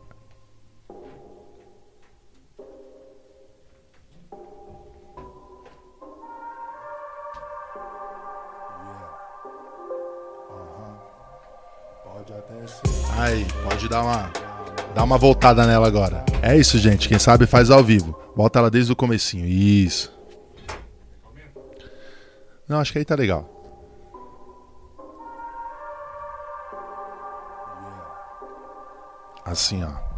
Aí, 13.17 13.45
pode 13.63 13.87
dar 13.87 14.01
uma, 14.01 14.31
dar 14.93 15.03
uma 15.03 15.17
voltada 15.17 15.65
nela 15.65 15.87
agora. 15.87 16.25
É 16.41 16.57
isso, 16.57 16.77
gente. 16.77 17.07
Quem 17.07 17.17
sabe 17.17 17.45
faz 17.45 17.71
ao 17.71 17.83
vivo. 17.83 18.17
Volta 18.35 18.59
ela 18.59 18.69
desde 18.69 18.91
o 18.91 18.95
comecinho. 18.95 19.45
Isso. 19.45 20.13
Não, 22.67 22.79
acho 22.79 22.91
que 22.91 22.97
aí 22.99 23.05
tá 23.05 23.15
legal. 23.15 23.49
Assim, 29.45 29.83
ó. 29.83 30.14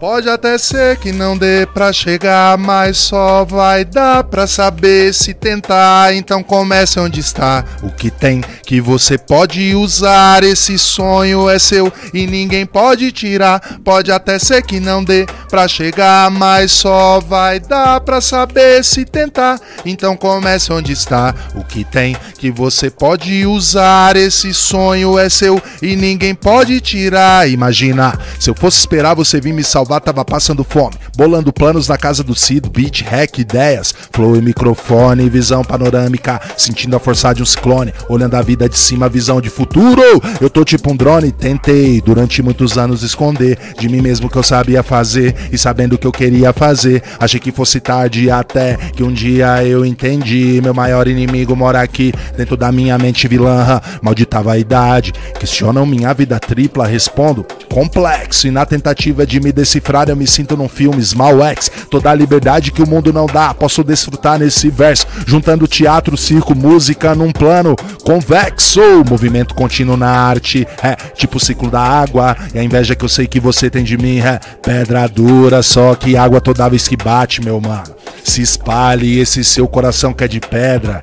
Pode 0.00 0.28
até 0.28 0.58
ser 0.58 0.98
que 0.98 1.12
não 1.12 1.38
dê 1.38 1.66
pra 1.72 1.92
chegar, 1.92 2.58
mas 2.58 2.98
só 2.98 3.44
vai 3.44 3.84
dar 3.84 4.24
pra 4.24 4.46
saber 4.46 5.14
se 5.14 5.32
tentar. 5.32 6.12
Então 6.14 6.42
comece 6.42 6.98
onde 6.98 7.20
está. 7.20 7.64
O 7.82 7.90
que 7.90 8.10
tem 8.10 8.42
que 8.66 8.80
você 8.80 9.16
pode 9.16 9.74
usar. 9.74 10.42
Esse 10.42 10.78
sonho 10.78 11.48
é 11.48 11.58
seu 11.58 11.92
e 12.12 12.26
ninguém 12.26 12.66
pode 12.66 13.12
tirar. 13.12 13.78
Pode 13.84 14.10
até 14.10 14.38
ser 14.38 14.62
que 14.62 14.80
não 14.80 15.02
dê 15.02 15.26
pra 15.48 15.68
chegar, 15.68 16.30
mas 16.30 16.72
só 16.72 17.20
vai 17.20 17.60
dar 17.60 18.00
pra 18.00 18.20
saber 18.20 18.84
se 18.84 19.04
tentar. 19.04 19.60
Então 19.86 20.16
comece 20.16 20.72
onde 20.72 20.92
está, 20.92 21.34
o 21.54 21.64
que 21.64 21.84
tem 21.84 22.16
que 22.38 22.50
você 22.50 22.90
pode 22.90 23.46
usar. 23.46 24.16
Esse 24.16 24.52
sonho 24.52 25.18
é 25.18 25.28
seu 25.28 25.62
e 25.80 25.96
ninguém 25.96 26.34
pode 26.34 26.80
tirar. 26.80 27.48
Imagina, 27.48 28.18
se 28.38 28.50
eu 28.50 28.54
fosse 28.54 28.80
esperar 28.80 29.14
você 29.14 29.40
vir 29.40 29.54
me 29.54 29.62
salvar, 29.62 29.83
tava 30.00 30.24
passando 30.24 30.64
fome, 30.64 30.94
bolando 31.16 31.52
planos 31.52 31.88
na 31.88 31.96
casa 31.96 32.22
do 32.22 32.34
Cid, 32.34 32.68
beat, 32.70 33.02
hack, 33.02 33.38
ideias, 33.38 33.94
flow 34.12 34.36
e 34.36 34.42
microfone, 34.42 35.28
visão 35.28 35.64
panorâmica, 35.64 36.40
sentindo 36.56 36.96
a 36.96 37.00
força 37.00 37.32
de 37.32 37.42
um 37.42 37.46
ciclone, 37.46 37.92
olhando 38.08 38.34
a 38.34 38.42
vida 38.42 38.68
de 38.68 38.78
cima, 38.78 39.08
visão 39.08 39.40
de 39.40 39.50
futuro. 39.50 40.02
Eu 40.40 40.50
tô 40.50 40.64
tipo 40.64 40.92
um 40.92 40.96
drone, 40.96 41.32
tentei 41.32 42.00
durante 42.00 42.42
muitos 42.42 42.76
anos 42.76 43.02
esconder 43.02 43.58
de 43.78 43.88
mim 43.88 44.00
mesmo 44.00 44.28
que 44.28 44.36
eu 44.36 44.42
sabia 44.42 44.82
fazer 44.82 45.34
e 45.52 45.58
sabendo 45.58 45.94
o 45.94 45.98
que 45.98 46.06
eu 46.06 46.12
queria 46.12 46.52
fazer. 46.52 47.02
Achei 47.18 47.40
que 47.40 47.52
fosse 47.52 47.80
tarde 47.80 48.30
até 48.30 48.76
que 48.76 49.02
um 49.02 49.12
dia 49.12 49.64
eu 49.64 49.84
entendi. 49.84 50.60
Meu 50.62 50.74
maior 50.74 51.08
inimigo 51.08 51.56
mora 51.56 51.80
aqui 51.80 52.12
dentro 52.36 52.56
da 52.56 52.70
minha 52.70 52.96
mente 52.98 53.26
vilã, 53.28 53.80
maldita 54.02 54.42
vaidade. 54.42 55.12
Questionam 55.38 55.86
minha 55.86 56.12
vida 56.12 56.38
tripla, 56.38 56.86
respondo 56.86 57.46
complexo 57.70 58.46
e 58.46 58.50
na 58.50 58.64
tentativa 58.64 59.26
de 59.26 59.40
me 59.40 59.52
decifrar 59.74 60.08
eu 60.08 60.16
me 60.16 60.26
sinto 60.26 60.56
num 60.56 60.68
filme 60.68 61.02
Small 61.02 61.42
X. 61.42 61.70
Toda 61.90 62.10
a 62.10 62.14
liberdade 62.14 62.70
que 62.70 62.82
o 62.82 62.88
mundo 62.88 63.12
não 63.12 63.26
dá, 63.26 63.52
posso 63.52 63.82
desfrutar 63.82 64.38
nesse 64.38 64.68
verso, 64.68 65.06
juntando 65.26 65.66
teatro, 65.66 66.16
circo, 66.16 66.54
música 66.54 67.14
num 67.14 67.32
plano 67.32 67.74
convexo. 68.04 68.80
Movimento 69.08 69.54
contínuo 69.54 69.96
na 69.96 70.10
arte, 70.10 70.66
é 70.82 70.94
tipo 71.14 71.38
o 71.38 71.40
ciclo 71.40 71.70
da 71.70 71.80
água. 71.80 72.36
E 72.54 72.58
a 72.58 72.62
inveja 72.62 72.94
que 72.94 73.04
eu 73.04 73.08
sei 73.08 73.26
que 73.26 73.40
você 73.40 73.68
tem 73.68 73.82
de 73.82 73.96
mim 73.96 74.20
é 74.20 74.38
pedra 74.62 75.06
dura, 75.08 75.62
só 75.62 75.94
que 75.94 76.16
água 76.16 76.40
toda 76.40 76.68
vez 76.68 76.86
que 76.86 76.96
bate, 76.96 77.42
meu 77.42 77.60
mano. 77.60 77.94
Se 78.22 78.42
espalhe 78.42 79.18
esse 79.18 79.42
seu 79.42 79.66
coração 79.66 80.12
que 80.12 80.24
é 80.24 80.28
de 80.28 80.40
pedra, 80.40 81.02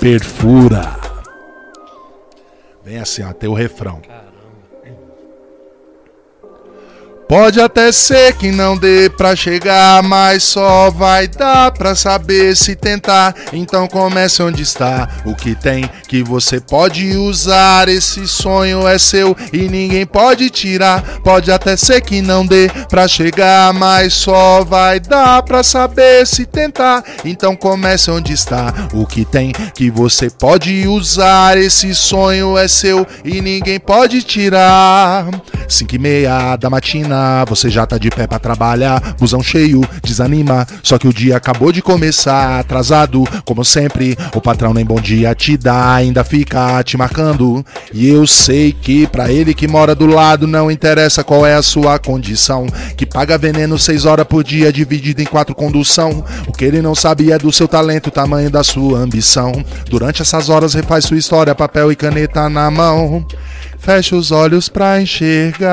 perfura. 0.00 0.96
Vem 2.84 2.98
assim, 2.98 3.22
tem 3.38 3.48
o 3.48 3.54
refrão. 3.54 4.00
Pode 7.30 7.60
até 7.60 7.92
ser 7.92 8.32
que 8.32 8.50
não 8.50 8.76
dê 8.76 9.08
pra 9.08 9.36
chegar, 9.36 10.02
mas 10.02 10.42
só 10.42 10.90
vai 10.90 11.28
dar 11.28 11.70
pra 11.70 11.94
saber 11.94 12.56
se 12.56 12.74
tentar. 12.74 13.32
Então 13.52 13.86
comece 13.86 14.42
onde 14.42 14.64
está, 14.64 15.08
o 15.24 15.36
que 15.36 15.54
tem 15.54 15.88
que 16.08 16.24
você 16.24 16.58
pode 16.58 17.16
usar. 17.16 17.88
Esse 17.88 18.26
sonho 18.26 18.84
é 18.84 18.98
seu 18.98 19.36
e 19.52 19.68
ninguém 19.68 20.04
pode 20.04 20.50
tirar. 20.50 21.20
Pode 21.22 21.52
até 21.52 21.76
ser 21.76 22.00
que 22.00 22.20
não 22.20 22.44
dê 22.44 22.68
pra 22.88 23.06
chegar, 23.06 23.72
mas 23.74 24.12
só 24.12 24.64
vai 24.64 24.98
dar 24.98 25.44
pra 25.44 25.62
saber 25.62 26.26
se 26.26 26.44
tentar. 26.44 27.04
Então 27.24 27.54
comece 27.54 28.10
onde 28.10 28.32
está, 28.32 28.74
o 28.92 29.06
que 29.06 29.24
tem 29.24 29.52
que 29.72 29.88
você 29.88 30.28
pode 30.28 30.88
usar. 30.88 31.56
Esse 31.56 31.94
sonho 31.94 32.58
é 32.58 32.66
seu 32.66 33.06
e 33.24 33.40
ninguém 33.40 33.78
pode 33.78 34.20
tirar. 34.24 35.28
5 35.68 35.94
e 35.94 35.98
meia 36.00 36.56
da 36.56 36.68
matina 36.68 37.19
você 37.48 37.70
já 37.70 37.86
tá 37.86 37.98
de 37.98 38.10
pé 38.10 38.26
para 38.26 38.38
trabalhar, 38.38 39.14
busão 39.18 39.42
cheio, 39.42 39.80
desanima, 40.02 40.66
só 40.82 40.98
que 40.98 41.08
o 41.08 41.12
dia 41.12 41.36
acabou 41.36 41.72
de 41.72 41.82
começar, 41.82 42.58
atrasado, 42.58 43.24
como 43.44 43.64
sempre, 43.64 44.16
o 44.34 44.40
patrão 44.40 44.74
nem 44.74 44.84
bom 44.84 45.00
dia 45.00 45.34
te 45.34 45.56
dá, 45.56 45.94
ainda 45.94 46.24
fica 46.24 46.82
te 46.82 46.96
marcando. 46.96 47.64
E 47.92 48.08
eu 48.08 48.26
sei 48.26 48.72
que 48.72 49.06
para 49.06 49.30
ele 49.30 49.54
que 49.54 49.68
mora 49.68 49.94
do 49.94 50.06
lado 50.06 50.46
não 50.46 50.70
interessa 50.70 51.24
qual 51.24 51.46
é 51.46 51.54
a 51.54 51.62
sua 51.62 51.98
condição, 51.98 52.66
que 52.96 53.06
paga 53.06 53.38
veneno 53.38 53.78
seis 53.78 54.04
horas 54.04 54.26
por 54.26 54.44
dia 54.44 54.72
dividido 54.72 55.22
em 55.22 55.26
quatro 55.26 55.54
condução. 55.54 56.24
O 56.46 56.52
que 56.52 56.64
ele 56.64 56.82
não 56.82 56.94
sabe 56.94 57.32
é 57.32 57.38
do 57.38 57.52
seu 57.52 57.68
talento, 57.68 58.08
o 58.08 58.10
tamanho 58.10 58.50
da 58.50 58.62
sua 58.62 58.98
ambição. 58.98 59.52
Durante 59.88 60.22
essas 60.22 60.48
horas 60.48 60.74
refaz 60.74 61.04
sua 61.04 61.18
história, 61.18 61.54
papel 61.54 61.92
e 61.92 61.96
caneta 61.96 62.48
na 62.48 62.70
mão. 62.70 63.26
Fecha 63.80 64.14
os 64.14 64.30
olhos 64.30 64.68
pra 64.68 65.00
enxergar 65.00 65.72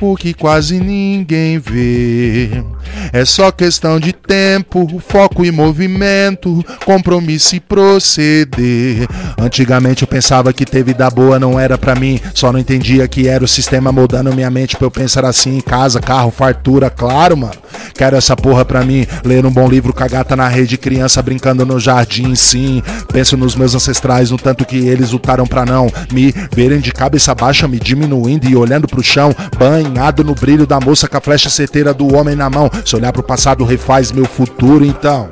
o 0.00 0.16
que 0.16 0.34
quase 0.34 0.80
ninguém 0.80 1.60
vê. 1.60 2.64
É 3.12 3.24
só 3.24 3.52
questão 3.52 4.00
de 4.00 4.12
tempo, 4.12 5.00
foco 5.06 5.44
e 5.44 5.52
movimento, 5.52 6.64
compromisso 6.84 7.54
e 7.54 7.60
proceder. 7.60 9.06
Antigamente 9.38 10.02
eu 10.02 10.08
pensava 10.08 10.52
que 10.52 10.64
ter 10.64 10.82
vida 10.82 11.08
boa 11.08 11.38
não 11.38 11.58
era 11.58 11.78
para 11.78 11.94
mim, 11.94 12.20
só 12.34 12.52
não 12.52 12.58
entendia 12.58 13.06
que 13.06 13.28
era 13.28 13.44
o 13.44 13.48
sistema 13.48 13.92
moldando 13.92 14.34
minha 14.34 14.50
mente 14.50 14.76
pra 14.76 14.86
eu 14.86 14.90
pensar 14.90 15.24
assim: 15.24 15.60
casa, 15.60 16.00
carro, 16.00 16.32
fartura, 16.32 16.90
claro, 16.90 17.36
mano. 17.36 17.54
Quero 17.94 18.16
essa 18.16 18.36
porra 18.36 18.64
pra 18.64 18.84
mim, 18.84 19.06
ler 19.24 19.46
um 19.46 19.50
bom 19.50 19.68
livro, 19.68 19.92
cagata 19.92 20.34
na 20.34 20.48
rede, 20.48 20.76
criança 20.76 21.22
brincando 21.22 21.64
no 21.64 21.78
jardim, 21.78 22.34
sim. 22.34 22.82
Penso 23.12 23.36
nos 23.36 23.54
meus 23.54 23.74
ancestrais, 23.74 24.30
no 24.30 24.36
tanto 24.36 24.64
que 24.64 24.76
eles 24.76 25.12
lutaram 25.12 25.46
pra 25.46 25.64
não 25.64 25.88
me 26.12 26.34
verem 26.52 26.80
de 26.80 26.92
cabeça 26.92 27.34
baixa, 27.34 27.68
me 27.68 27.78
diminuindo 27.78 28.48
e 28.48 28.56
olhando 28.56 28.86
pro 28.86 29.02
chão, 29.02 29.34
banhado 29.58 30.24
no 30.24 30.34
brilho 30.34 30.66
da 30.66 30.80
moça 30.80 31.08
com 31.08 31.16
a 31.16 31.20
flecha 31.20 31.50
certeira 31.50 31.92
do 31.92 32.14
homem 32.14 32.36
na 32.36 32.48
mão. 32.48 32.70
Se 32.84 32.96
olhar 32.96 33.12
pro 33.12 33.22
passado 33.22 33.64
refaz 33.64 34.12
meu 34.12 34.24
futuro, 34.24 34.84
então. 34.84 35.28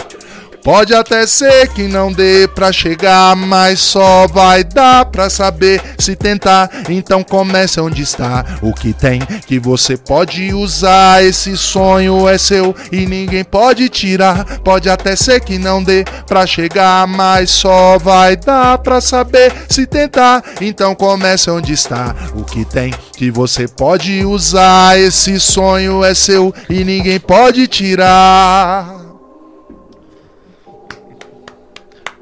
Pode 0.62 0.94
até 0.94 1.26
ser 1.26 1.68
que 1.68 1.89
não 1.89 2.12
dê 2.12 2.48
pra 2.55 2.70
chegar, 2.70 3.35
mas 3.36 3.80
só 3.80 4.26
vai 4.26 4.62
dar 4.62 5.06
pra 5.06 5.30
saber 5.30 5.80
se 5.98 6.14
tentar. 6.14 6.70
Então 6.89 7.22
comece 7.22 7.80
onde 7.80 8.02
está, 8.02 8.44
o 8.60 8.72
que 8.72 8.93
tem 8.93 9.20
que 9.47 9.59
você 9.59 9.97
pode 9.97 10.52
usar. 10.52 11.24
Esse 11.24 11.56
sonho 11.56 12.28
é 12.28 12.36
seu 12.36 12.74
e 12.93 13.06
ninguém 13.06 13.44
pode 13.44 13.89
tirar. 13.89 14.59
Pode 14.60 14.90
até 14.90 15.16
ser 15.16 15.40
que 15.40 15.59
não 15.59 15.82
dê 15.82 16.05
pra 16.26 16.47
chegar, 16.47 17.06
mas 17.06 17.51
só 17.51 17.98
vai 17.98 18.36
dar 18.36 18.78
pra 18.78 19.01
saber 19.01 19.52
se 19.68 19.86
tentar. 19.86 20.43
Então 20.60 20.94
comece 20.94 21.51
onde 21.51 21.72
está, 21.72 22.14
o 22.35 22.44
que 22.44 22.64
tem 22.64 22.93
que 23.16 23.30
você 23.30 23.66
pode 23.66 24.24
usar. 24.24 24.98
Esse 24.98 25.40
sonho 25.40 26.05
é 26.05 26.14
seu 26.14 26.55
e 26.68 26.85
ninguém 26.85 27.18
pode 27.18 27.66
tirar. 27.66 28.97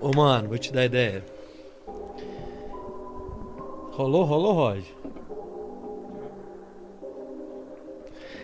Ô, 0.06 0.12
mano, 0.14 0.48
vou 0.48 0.56
te 0.58 0.72
dar 0.72 0.84
ideia. 0.84 1.24
Rolou, 3.90 4.24
rolou, 4.24 4.52
Roger. 4.52 4.94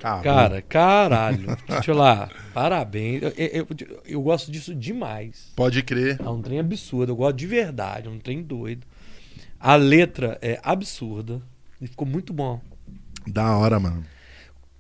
Caramba. 0.01 0.23
Cara, 0.25 0.63
caralho. 0.63 1.57
Deixa 1.69 1.93
eu 1.93 1.97
lá. 1.97 2.29
Parabéns. 2.53 3.23
Eu, 3.23 3.29
eu, 3.37 3.67
eu- 3.79 4.03
eu 4.05 4.23
gosto 4.23 4.51
disso 4.51 4.75
demais. 4.75 5.53
Pode 5.55 5.81
crer. 5.85 6.21
É 6.21 6.29
um 6.29 6.43
trem 6.43 6.59
absurdo. 6.59 7.13
Eu 7.13 7.17
gosto 7.17 7.37
de 7.37 7.47
verdade. 7.47 8.09
É 8.09 8.11
um 8.11 8.19
trem 8.19 8.43
doido. 8.43 8.85
A 9.61 9.77
letra 9.77 10.37
é 10.43 10.59
absurda. 10.65 11.41
E 11.81 11.87
ficou 11.87 12.07
muito 12.09 12.33
bom. 12.33 12.61
Da 13.25 13.57
hora, 13.57 13.79
mano. 13.79 14.05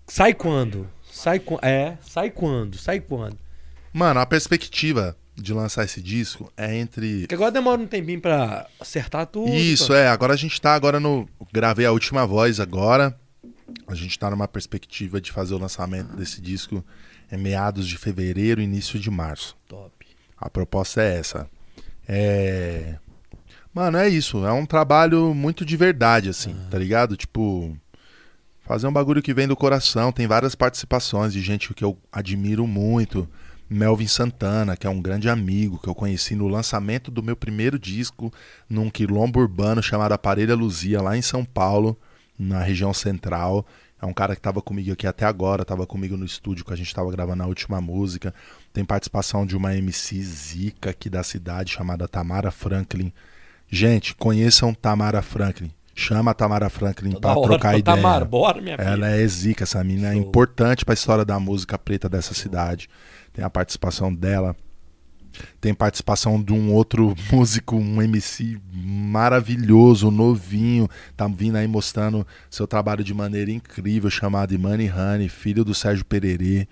Sai 0.09 0.35
quando? 0.35 0.89
Sai 1.09 1.39
quando? 1.39 1.65
É, 1.65 1.97
sai 2.01 2.31
quando? 2.31 2.77
Sai 2.77 2.99
quando? 2.99 3.39
Mano, 3.93 4.19
a 4.19 4.27
perspectiva 4.27 5.17
de 5.35 5.53
lançar 5.53 5.85
esse 5.85 6.01
disco 6.01 6.53
é 6.57 6.77
entre. 6.77 7.21
Porque 7.21 7.35
agora 7.35 7.51
demora 7.51 7.81
um 7.81 7.87
tempinho 7.87 8.21
pra 8.21 8.67
acertar 8.79 9.27
tudo. 9.27 9.53
Isso, 9.53 9.93
é. 9.95 10.09
Agora 10.09 10.35
a 10.35 10.37
gente 10.37 10.61
tá 10.61 10.75
agora 10.75 11.01
no. 11.01 11.29
Gravei 11.53 11.87
a 11.87 11.93
última 11.93 12.27
voz 12.27 12.61
agora. 12.61 13.17
A 13.87 13.95
gente 13.95 14.19
tá 14.19 14.31
numa 14.31 14.47
perspectiva 14.47 15.21
de 15.21 15.33
fazer 15.33 15.55
o 15.55 15.59
lançamento 15.59 16.15
desse 16.15 16.41
disco 16.41 16.85
em 17.31 17.39
meados 17.39 17.89
de 17.89 17.97
fevereiro, 17.97 18.61
início 18.61 18.99
de 18.99 19.11
março. 19.11 19.57
Top. 19.67 20.07
A 20.37 20.51
proposta 20.51 21.03
é 21.03 21.19
essa. 21.19 21.49
É. 22.07 22.97
Mano, 23.73 23.97
é 23.97 24.09
isso. 24.09 24.45
É 24.45 24.53
um 24.53 24.67
trabalho 24.67 25.33
muito 25.35 25.65
de 25.65 25.77
verdade, 25.77 26.29
assim, 26.29 26.55
tá 26.71 26.79
ligado? 26.79 27.17
Tipo. 27.17 27.77
Fazer 28.65 28.87
um 28.87 28.93
bagulho 28.93 29.23
que 29.23 29.35
vem 29.35 29.49
do 29.49 29.57
coração. 29.57 30.13
Tem 30.13 30.27
várias 30.27 30.55
participações 30.55 31.33
de 31.33 31.41
gente 31.41 31.75
que 31.75 31.83
eu 31.83 31.99
admiro 32.13 32.65
muito. 32.67 33.29
Melvin 33.73 34.07
Santana, 34.07 34.77
que 34.77 34.87
é 34.87 34.91
um 34.91 35.01
grande 35.01 35.29
amigo 35.29 35.79
que 35.79 35.89
eu 35.89 35.95
conheci 35.95 36.37
no 36.37 36.47
lançamento 36.47 37.11
do 37.11 37.23
meu 37.23 37.35
primeiro 37.35 37.79
disco 37.79 38.33
num 38.69 38.91
quilombo 38.91 39.41
urbano 39.41 39.83
chamado 39.83 40.13
Aparelha 40.13 40.55
Luzia, 40.55 41.01
lá 41.01 41.17
em 41.17 41.23
São 41.23 41.45
Paulo, 41.45 41.99
na 42.39 42.61
região 42.61 42.93
central. 42.93 43.67
É 44.01 44.07
um 44.07 44.13
cara 44.13 44.35
que 44.35 44.41
estava 44.41 44.61
comigo 44.61 44.93
aqui 44.93 45.07
até 45.07 45.25
agora, 45.25 45.63
estava 45.63 45.87
comigo 45.87 46.17
no 46.17 46.25
estúdio 46.25 46.65
que 46.65 46.73
a 46.73 46.77
gente 46.77 46.89
estava 46.89 47.11
gravando 47.11 47.45
a 47.45 47.47
última 47.47 47.81
música. 47.81 48.35
Tem 48.73 48.85
participação 48.85 49.47
de 49.47 49.57
uma 49.57 49.77
MC 49.77 50.21
zica 50.23 50.91
aqui 50.91 51.09
da 51.09 51.23
cidade 51.23 51.73
chamada 51.73 52.09
Tamara 52.09 52.51
Franklin. 52.51 53.13
Gente, 53.69 54.15
conheçam 54.15 54.75
Tamara 54.75 55.23
Franklin. 55.23 55.73
Chama 55.95 56.31
a 56.31 56.35
Tamara 56.35 56.71
Franklin 56.71 57.13
para 57.21 57.41
trocar 57.41 57.79
ideia. 57.79 57.97
Tamara, 57.97 58.25
bora, 58.25 58.61
minha 58.61 58.77
filha. 58.79 58.89
Ela 58.89 59.11
é 59.11 59.27
zica, 59.27 59.65
essa 59.65 59.83
mina 59.85 60.09
é 60.09 60.15
Show. 60.15 60.23
importante 60.23 60.85
para 60.85 60.93
a 60.93 60.95
história 60.95 61.25
da 61.25 61.39
música 61.39 61.79
preta 61.79 62.09
dessa 62.09 62.33
cidade. 62.33 62.89
Tem 63.33 63.45
a 63.45 63.51
participação 63.51 64.13
dela, 64.15 64.57
Tem 65.61 65.73
participação 65.73 66.43
de 66.43 66.53
um 66.53 66.73
outro 66.73 67.15
músico, 67.31 67.77
um 67.77 68.01
MC 68.03 68.59
maravilhoso, 68.73 70.11
novinho. 70.11 70.89
Tá 71.17 71.27
vindo 71.27 71.57
aí 71.57 71.67
mostrando 71.67 72.27
seu 72.51 72.67
trabalho 72.67 73.05
de 73.05 73.13
maneira 73.13 73.51
incrível, 73.51 74.11
chamado 74.11 74.55
Imani 74.55 74.91
Honey, 74.91 75.29
filho 75.29 75.65
do 75.65 75.75
Sérgio 75.75 76.05
Pererê. 76.05 76.67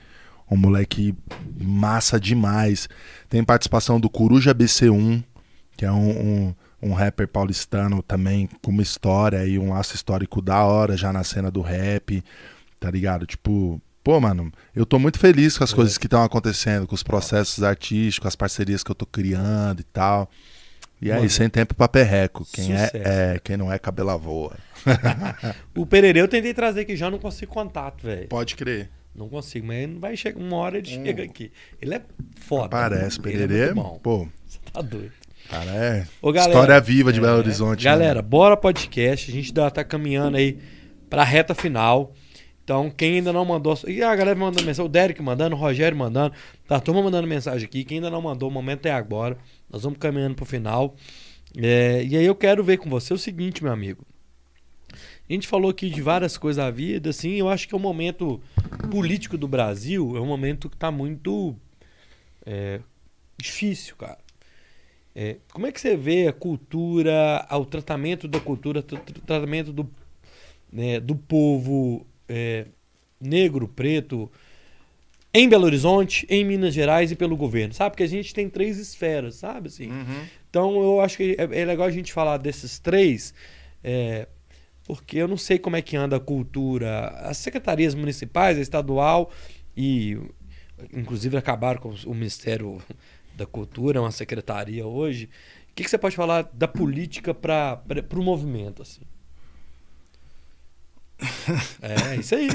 Um 0.51 0.57
moleque 0.57 1.15
massa 1.61 2.19
demais. 2.19 2.89
Tem 3.29 3.45
participação 3.45 4.01
do 4.01 4.11
Coruja 4.11 4.55
BC1, 4.55 5.23
que 5.77 5.85
é 5.85 5.93
um, 5.93 6.11
um, 6.11 6.55
um 6.83 6.93
rapper 6.93 7.29
paulistano 7.29 8.03
também 8.03 8.49
com 8.63 8.71
uma 8.71 8.83
história 8.83 9.45
e 9.45 9.59
um 9.59 9.71
laço 9.71 9.95
histórico 9.95 10.41
da 10.41 10.65
hora 10.65 10.97
já 10.97 11.13
na 11.13 11.25
cena 11.25 11.51
do 11.51 11.61
rap, 11.61 12.23
tá 12.79 12.91
ligado? 12.91 13.27
Tipo, 13.27 13.81
Pô, 14.03 14.19
mano, 14.19 14.51
eu 14.75 14.87
tô 14.87 14.99
muito 14.99 15.19
feliz 15.19 15.59
com 15.59 15.65
as 15.65 15.73
é. 15.73 15.77
coisas 15.77 15.99
que 15.99 16.07
estão 16.07 16.23
acontecendo, 16.23 16.87
com 16.87 16.95
os 16.95 17.03
processos 17.03 17.63
artísticos, 17.63 18.29
as 18.29 18.37
parcerias 18.37 18.83
que 18.83 18.91
eu 18.91 18.95
tô 18.95 19.05
criando 19.05 19.81
e 19.81 19.85
tal. 19.85 20.31
E 21.03 21.11
aí, 21.11 21.29
sem 21.31 21.49
tempo 21.49 21.75
pra 21.75 21.89
perreco. 21.89 22.47
Quem 22.53 22.75
é, 22.75 22.91
é, 22.95 23.41
quem 23.43 23.57
não 23.57 23.73
é, 23.73 23.79
cabela 23.79 24.17
voa. 24.19 24.57
o 25.77 25.87
Pererê 25.87 26.21
eu 26.21 26.29
tentei 26.29 26.53
trazer 26.53 26.83
aqui 26.83 26.95
já, 26.95 27.11
não 27.11 27.19
consigo 27.19 27.53
contato, 27.53 28.03
velho. 28.03 28.29
Pode 28.29 28.55
crer. 28.55 28.91
Não 29.15 29.29
consigo, 29.29 29.67
mas 29.67 29.89
não 29.89 29.99
vai 29.99 30.17
chegar 30.17 30.39
uma 30.39 30.57
hora 30.57 30.79
ele 30.79 30.99
hum. 30.99 31.05
chega 31.05 31.23
aqui. 31.23 31.51
Ele 31.81 31.95
é 31.95 32.03
foda. 32.37 32.69
Parece, 32.69 33.19
mano. 33.19 33.33
Pererê, 33.33 33.71
é 33.71 33.75
bom. 33.75 33.99
pô. 34.03 34.29
Você 34.47 34.59
tá 34.73 34.83
doido. 34.83 35.13
Cara, 35.51 35.71
é 35.73 36.07
Ô, 36.23 36.31
galera, 36.31 36.53
história 36.53 36.81
viva 36.81 37.13
de 37.13 37.19
é, 37.19 37.23
Belo 37.23 37.39
Horizonte. 37.39 37.85
Galera, 37.85 38.23
né? 38.23 38.23
bora 38.23 38.57
podcast. 38.57 39.29
A 39.29 39.35
gente 39.35 39.53
tá 39.53 39.83
caminhando 39.83 40.37
aí 40.37 40.59
pra 41.09 41.25
reta 41.25 41.57
final. 41.57 42.15
Então, 42.63 42.89
quem 42.89 43.17
ainda 43.17 43.33
não 43.33 43.45
mandou. 43.45 43.77
E 43.89 44.01
a 44.01 44.15
galera 44.15 44.39
mandando 44.39 44.65
mensagem, 44.65 44.87
o 44.87 44.89
Derek 44.89 45.21
mandando, 45.21 45.57
o 45.57 45.59
Rogério 45.59 45.99
mandando, 45.99 46.33
tá 46.69 46.77
a 46.77 46.81
turma 46.81 47.03
mandando 47.03 47.27
mensagem 47.27 47.67
aqui. 47.67 47.83
Quem 47.83 47.97
ainda 47.97 48.09
não 48.09 48.23
mandou, 48.23 48.49
o 48.49 48.53
momento 48.53 48.87
é 48.87 48.93
agora. 48.93 49.37
Nós 49.69 49.83
vamos 49.83 49.99
caminhando 49.99 50.37
pro 50.37 50.45
final. 50.45 50.95
É, 51.57 52.05
e 52.05 52.17
aí 52.17 52.25
eu 52.25 52.37
quero 52.37 52.63
ver 52.63 52.77
com 52.77 52.89
você 52.89 53.13
o 53.13 53.19
seguinte, 53.19 53.65
meu 53.65 53.73
amigo. 53.73 54.07
A 55.29 55.33
gente 55.33 55.49
falou 55.49 55.71
aqui 55.71 55.91
de 55.91 56.01
várias 56.01 56.39
coisas 56.39 56.65
da 56.65 56.71
vida, 56.71 57.11
assim, 57.11 57.35
eu 57.35 57.49
acho 57.49 57.67
que 57.67 57.75
é 57.75 57.77
o 57.77 57.81
momento 57.81 58.41
político 58.91 59.39
do 59.39 59.47
Brasil 59.47 60.17
é 60.17 60.21
um 60.21 60.27
momento 60.27 60.69
que 60.69 60.75
está 60.75 60.91
muito 60.91 61.55
é, 62.45 62.81
difícil, 63.39 63.95
cara. 63.97 64.19
É, 65.15 65.37
como 65.53 65.67
é 65.67 65.73
que 65.73 65.81
você 65.81 65.97
vê 65.97 66.29
a 66.29 66.33
cultura, 66.33 67.47
o 67.51 67.65
tratamento 67.65 68.29
da 68.29 68.39
cultura, 68.39 68.81
o 68.81 68.83
tratamento 68.83 69.73
do, 69.73 69.91
né, 70.73 71.01
do 71.01 71.17
povo 71.17 72.07
é, 72.29 72.67
negro, 73.21 73.67
preto, 73.67 74.31
em 75.33 75.49
Belo 75.49 75.65
Horizonte, 75.65 76.27
em 76.29 76.45
Minas 76.45 76.75
Gerais 76.75 77.11
e 77.11 77.17
pelo 77.17 77.37
governo, 77.37 77.73
sabe? 77.73 77.91
Porque 77.91 78.03
a 78.03 78.09
gente 78.09 78.35
tem 78.35 78.49
três 78.49 78.79
esferas, 78.79 79.37
sabe? 79.37 79.69
Assim. 79.69 79.91
Uhum. 79.91 80.25
Então 80.49 80.83
eu 80.83 81.01
acho 81.01 81.17
que 81.17 81.37
é, 81.39 81.61
é, 81.61 81.65
legal 81.65 81.87
a 81.87 81.91
gente 81.91 82.13
falar 82.13 82.37
desses 82.37 82.79
três, 82.79 83.33
é, 83.83 84.27
porque 84.85 85.19
eu 85.19 85.29
não 85.29 85.37
sei 85.37 85.59
como 85.59 85.77
é 85.77 85.83
que 85.83 85.97
anda 85.97 86.17
a 86.17 86.21
cultura. 86.21 87.09
As 87.23 87.37
secretarias 87.37 87.95
municipais, 87.95 88.59
a 88.59 88.61
estadual 88.61 89.31
e 89.77 90.19
inclusive 90.93 91.37
acabaram 91.37 91.81
com 91.81 91.95
o 92.07 92.15
Ministério 92.15 92.81
da 93.41 93.47
Cultura, 93.47 94.01
uma 94.01 94.11
secretaria 94.11 94.87
hoje. 94.87 95.29
O 95.71 95.75
que, 95.75 95.85
que 95.85 95.91
você 95.91 95.99
pode 95.99 96.15
falar 96.15 96.49
da 96.53 96.69
política 96.69 97.33
para 97.33 97.83
o 98.15 98.23
movimento? 98.23 98.83
Assim? 98.83 99.03
É, 101.83 102.17
isso 102.17 102.35
aí. 102.35 102.49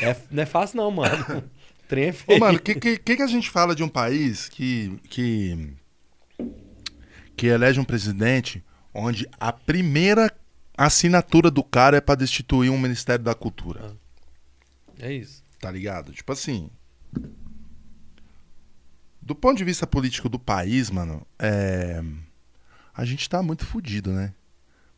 É, 0.00 0.16
não 0.30 0.42
é 0.42 0.46
fácil 0.46 0.76
não, 0.76 0.90
mano. 0.90 1.44
Trem 1.88 2.08
é. 2.08 2.14
Ô, 2.28 2.38
mano, 2.38 2.58
o 2.58 2.60
que, 2.60 2.74
que, 2.74 2.98
que 2.98 3.22
a 3.22 3.26
gente 3.26 3.50
fala 3.50 3.74
de 3.74 3.82
um 3.82 3.88
país 3.88 4.48
que, 4.48 4.98
que, 5.08 5.74
que 7.36 7.46
elege 7.46 7.80
um 7.80 7.84
presidente 7.84 8.64
onde 8.92 9.28
a 9.38 9.52
primeira 9.52 10.32
assinatura 10.76 11.50
do 11.50 11.62
cara 11.62 11.96
é 11.96 12.00
para 12.00 12.14
destituir 12.14 12.70
um 12.70 12.78
Ministério 12.78 13.24
da 13.24 13.34
Cultura? 13.34 13.96
É 14.98 15.12
isso. 15.12 15.42
Tá 15.60 15.70
ligado? 15.70 16.12
Tipo 16.12 16.32
assim... 16.32 16.70
Do 19.24 19.34
ponto 19.34 19.56
de 19.56 19.64
vista 19.64 19.86
político 19.86 20.28
do 20.28 20.38
país, 20.38 20.90
mano, 20.90 21.26
é... 21.38 22.02
a 22.94 23.04
gente 23.04 23.28
tá 23.28 23.42
muito 23.42 23.64
fudido, 23.64 24.12
né? 24.12 24.34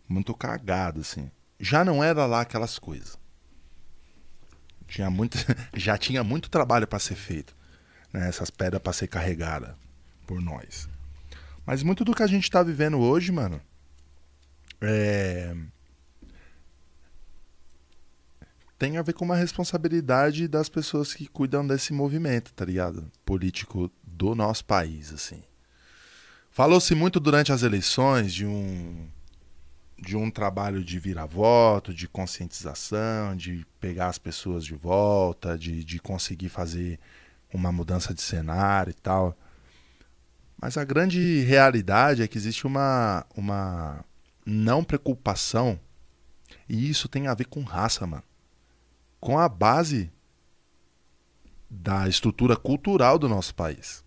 Muito 0.08 0.34
cagado, 0.34 1.00
assim 1.00 1.30
já 1.58 1.84
não 1.84 2.02
era 2.02 2.26
lá 2.26 2.42
aquelas 2.42 2.78
coisas. 2.78 3.18
Tinha 4.86 5.10
muito, 5.10 5.38
já 5.74 5.98
tinha 5.98 6.22
muito 6.22 6.48
trabalho 6.48 6.86
para 6.86 6.98
ser 6.98 7.16
feito. 7.16 7.56
Né? 8.12 8.28
Essas 8.28 8.50
pedras 8.50 8.82
para 8.82 8.92
ser 8.92 9.08
carregadas 9.08 9.74
por 10.26 10.40
nós. 10.40 10.88
Mas 11.64 11.82
muito 11.82 12.04
do 12.04 12.14
que 12.14 12.22
a 12.22 12.26
gente 12.26 12.44
está 12.44 12.62
vivendo 12.62 12.98
hoje, 12.98 13.32
mano, 13.32 13.60
é... 14.80 15.54
tem 18.78 18.96
a 18.96 19.02
ver 19.02 19.14
com 19.14 19.24
uma 19.24 19.36
responsabilidade 19.36 20.46
das 20.46 20.68
pessoas 20.68 21.12
que 21.12 21.26
cuidam 21.26 21.66
desse 21.66 21.92
movimento, 21.92 22.52
tá 22.52 22.64
ligado? 22.64 23.10
Político 23.24 23.90
do 24.16 24.34
nosso 24.34 24.64
país, 24.64 25.12
assim. 25.12 25.42
Falou-se 26.50 26.94
muito 26.94 27.20
durante 27.20 27.52
as 27.52 27.62
eleições 27.62 28.32
de 28.32 28.46
um 28.46 29.08
de 29.98 30.14
um 30.14 30.30
trabalho 30.30 30.84
de 30.84 30.98
virar-voto, 30.98 31.94
de 31.94 32.06
conscientização, 32.06 33.34
de 33.34 33.66
pegar 33.80 34.08
as 34.08 34.18
pessoas 34.18 34.62
de 34.62 34.74
volta, 34.74 35.56
de, 35.56 35.82
de 35.82 35.98
conseguir 35.98 36.50
fazer 36.50 37.00
uma 37.52 37.72
mudança 37.72 38.12
de 38.12 38.20
cenário 38.20 38.90
e 38.90 38.94
tal. 38.94 39.34
Mas 40.60 40.76
a 40.76 40.84
grande 40.84 41.40
realidade 41.44 42.22
é 42.22 42.28
que 42.28 42.36
existe 42.36 42.66
uma, 42.66 43.24
uma 43.34 44.04
não 44.44 44.84
preocupação, 44.84 45.80
e 46.68 46.90
isso 46.90 47.08
tem 47.08 47.26
a 47.26 47.34
ver 47.34 47.46
com 47.46 47.62
raça, 47.62 48.06
mano. 48.06 48.24
Com 49.18 49.38
a 49.38 49.48
base 49.48 50.12
da 51.70 52.06
estrutura 52.06 52.54
cultural 52.54 53.18
do 53.18 53.28
nosso 53.28 53.54
país. 53.54 54.05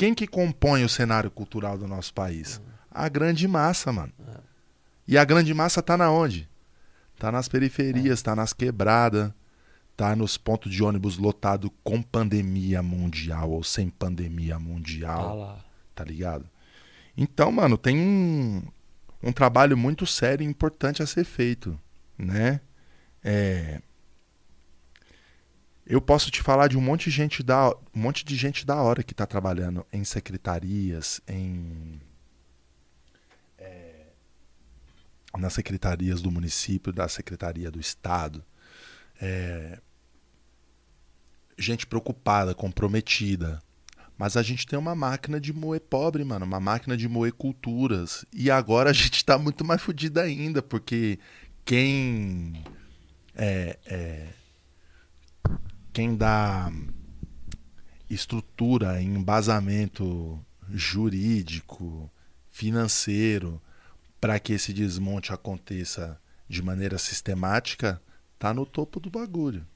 Quem 0.00 0.14
que 0.14 0.26
compõe 0.26 0.82
o 0.82 0.88
cenário 0.88 1.30
cultural 1.30 1.76
do 1.76 1.86
nosso 1.86 2.14
país? 2.14 2.58
a 2.90 3.06
grande 3.06 3.46
massa, 3.46 3.92
mano. 3.92 4.10
É. 4.26 4.40
E 5.06 5.18
a 5.18 5.24
grande 5.26 5.52
massa 5.52 5.82
tá 5.82 5.94
na 5.94 6.10
onde? 6.10 6.48
Tá 7.18 7.30
nas 7.30 7.48
periferias, 7.48 8.20
é. 8.20 8.22
tá 8.22 8.34
nas 8.34 8.54
quebradas, 8.54 9.30
tá 9.94 10.16
nos 10.16 10.38
pontos 10.38 10.72
de 10.72 10.82
ônibus 10.82 11.18
lotado 11.18 11.70
com 11.84 12.00
pandemia 12.00 12.82
mundial 12.82 13.50
ou 13.50 13.62
sem 13.62 13.90
pandemia 13.90 14.58
mundial. 14.58 15.60
Tá, 15.94 16.02
tá 16.02 16.04
ligado? 16.04 16.48
Então, 17.14 17.52
mano, 17.52 17.76
tem 17.76 17.98
um, 17.98 18.62
um 19.22 19.32
trabalho 19.32 19.76
muito 19.76 20.06
sério 20.06 20.42
e 20.42 20.48
importante 20.48 21.02
a 21.02 21.06
ser 21.06 21.24
feito, 21.24 21.78
né? 22.16 22.62
É, 23.22 23.82
eu 25.90 26.00
posso 26.00 26.30
te 26.30 26.42
falar 26.42 26.68
de 26.68 26.78
um 26.78 26.80
monte 26.80 27.04
de 27.04 27.10
gente 27.10 27.42
da, 27.42 27.70
um 27.94 28.00
monte 28.00 28.24
de 28.24 28.36
gente 28.36 28.64
da 28.64 28.76
hora 28.80 29.02
que 29.02 29.12
está 29.12 29.26
trabalhando 29.26 29.84
em 29.92 30.04
secretarias, 30.04 31.20
em 31.28 32.00
nas 35.38 35.52
secretarias 35.52 36.20
do 36.20 36.30
município, 36.30 36.92
da 36.92 37.08
secretaria 37.08 37.70
do 37.70 37.78
estado. 37.78 38.44
É... 39.20 39.78
Gente 41.58 41.86
preocupada, 41.86 42.54
comprometida. 42.54 43.62
Mas 44.16 44.36
a 44.36 44.42
gente 44.42 44.66
tem 44.66 44.78
uma 44.78 44.94
máquina 44.94 45.40
de 45.40 45.52
moer 45.52 45.80
pobre, 45.80 46.24
mano. 46.24 46.44
Uma 46.44 46.60
máquina 46.60 46.96
de 46.96 47.08
moer 47.08 47.32
culturas. 47.32 48.24
E 48.32 48.50
agora 48.50 48.90
a 48.90 48.92
gente 48.94 49.24
tá 49.24 49.38
muito 49.38 49.64
mais 49.64 49.80
fodido 49.80 50.20
ainda, 50.20 50.62
porque 50.62 51.18
quem. 51.64 52.64
É, 53.34 53.78
é, 53.86 54.26
quem 55.92 56.16
dá 56.16 56.72
estrutura, 58.08 59.00
embasamento 59.00 60.38
jurídico, 60.68 62.10
financeiro 62.48 63.60
para 64.20 64.38
que 64.38 64.52
esse 64.52 64.72
desmonte 64.72 65.32
aconteça 65.32 66.20
de 66.48 66.62
maneira 66.62 66.98
sistemática, 66.98 68.00
tá 68.38 68.52
no 68.52 68.66
topo 68.66 69.00
do 69.00 69.08
bagulho. 69.08 69.66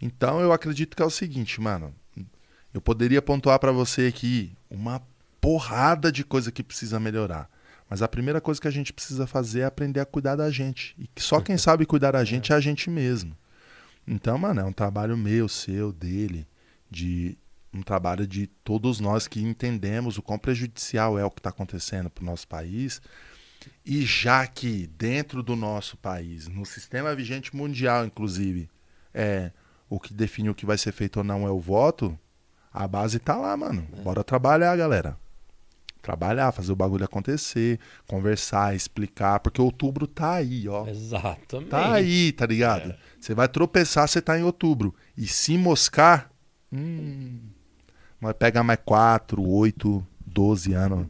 Então 0.00 0.40
eu 0.40 0.52
acredito 0.52 0.96
que 0.96 1.02
é 1.02 1.06
o 1.06 1.10
seguinte, 1.10 1.60
mano. 1.60 1.94
Eu 2.74 2.80
poderia 2.80 3.22
pontuar 3.22 3.58
para 3.58 3.72
você 3.72 4.06
aqui 4.06 4.52
uma 4.68 5.00
porrada 5.40 6.10
de 6.10 6.24
coisa 6.24 6.50
que 6.50 6.62
precisa 6.62 6.98
melhorar. 6.98 7.48
Mas 7.88 8.02
a 8.02 8.08
primeira 8.08 8.40
coisa 8.40 8.60
que 8.60 8.68
a 8.68 8.72
gente 8.72 8.92
precisa 8.92 9.26
fazer 9.26 9.60
é 9.60 9.64
aprender 9.64 10.00
a 10.00 10.04
cuidar 10.04 10.36
da 10.36 10.50
gente. 10.50 10.94
E 10.98 11.08
só 11.20 11.40
quem 11.40 11.56
sabe 11.56 11.86
cuidar 11.86 12.12
da 12.12 12.24
gente 12.24 12.52
é 12.52 12.56
a 12.56 12.60
gente 12.60 12.90
mesmo. 12.90 13.36
Então, 14.06 14.38
mano, 14.38 14.60
é 14.60 14.64
um 14.64 14.72
trabalho 14.72 15.16
meu, 15.16 15.48
seu, 15.48 15.92
dele, 15.92 16.46
de 16.90 17.36
um 17.72 17.82
trabalho 17.82 18.26
de 18.26 18.46
todos 18.46 19.00
nós 19.00 19.26
que 19.26 19.42
entendemos 19.42 20.16
o 20.16 20.22
quão 20.22 20.38
prejudicial 20.38 21.18
é 21.18 21.24
o 21.24 21.30
que 21.30 21.40
está 21.40 21.50
acontecendo 21.50 22.08
para 22.08 22.22
o 22.22 22.26
nosso 22.26 22.46
país 22.46 23.00
e 23.84 24.04
já 24.04 24.46
que 24.46 24.86
dentro 24.86 25.42
do 25.42 25.54
nosso 25.56 25.96
país, 25.96 26.48
no 26.48 26.64
sistema 26.64 27.14
vigente 27.14 27.54
mundial, 27.54 28.04
inclusive, 28.06 28.68
é 29.12 29.50
o 29.88 30.00
que 30.00 30.14
define 30.14 30.50
o 30.50 30.54
que 30.54 30.66
vai 30.66 30.78
ser 30.78 30.92
feito 30.92 31.18
ou 31.18 31.24
não 31.24 31.46
é 31.46 31.50
o 31.50 31.60
voto, 31.60 32.18
A 32.78 32.86
base 32.86 33.18
tá 33.18 33.34
lá, 33.34 33.56
mano. 33.56 33.88
Bora 34.04 34.22
trabalhar, 34.22 34.76
galera. 34.76 35.16
Trabalhar, 36.02 36.52
fazer 36.52 36.72
o 36.72 36.76
bagulho 36.76 37.06
acontecer, 37.06 37.80
conversar, 38.06 38.76
explicar, 38.76 39.40
porque 39.40 39.62
outubro 39.62 40.06
tá 40.06 40.34
aí, 40.34 40.68
ó. 40.68 40.86
Exatamente. 40.86 41.70
Tá 41.70 41.94
aí, 41.94 42.32
tá 42.32 42.44
ligado? 42.44 42.94
Você 43.20 43.34
vai 43.34 43.48
tropeçar, 43.48 44.06
você 44.08 44.20
tá 44.20 44.38
em 44.38 44.42
outubro. 44.42 44.94
E 45.16 45.26
se 45.26 45.56
moscar, 45.58 46.30
hum, 46.72 47.40
vai 48.20 48.32
pegar 48.34 48.62
mais 48.62 48.78
4, 48.84 49.42
8, 49.42 50.06
12 50.26 50.72
anos 50.72 51.06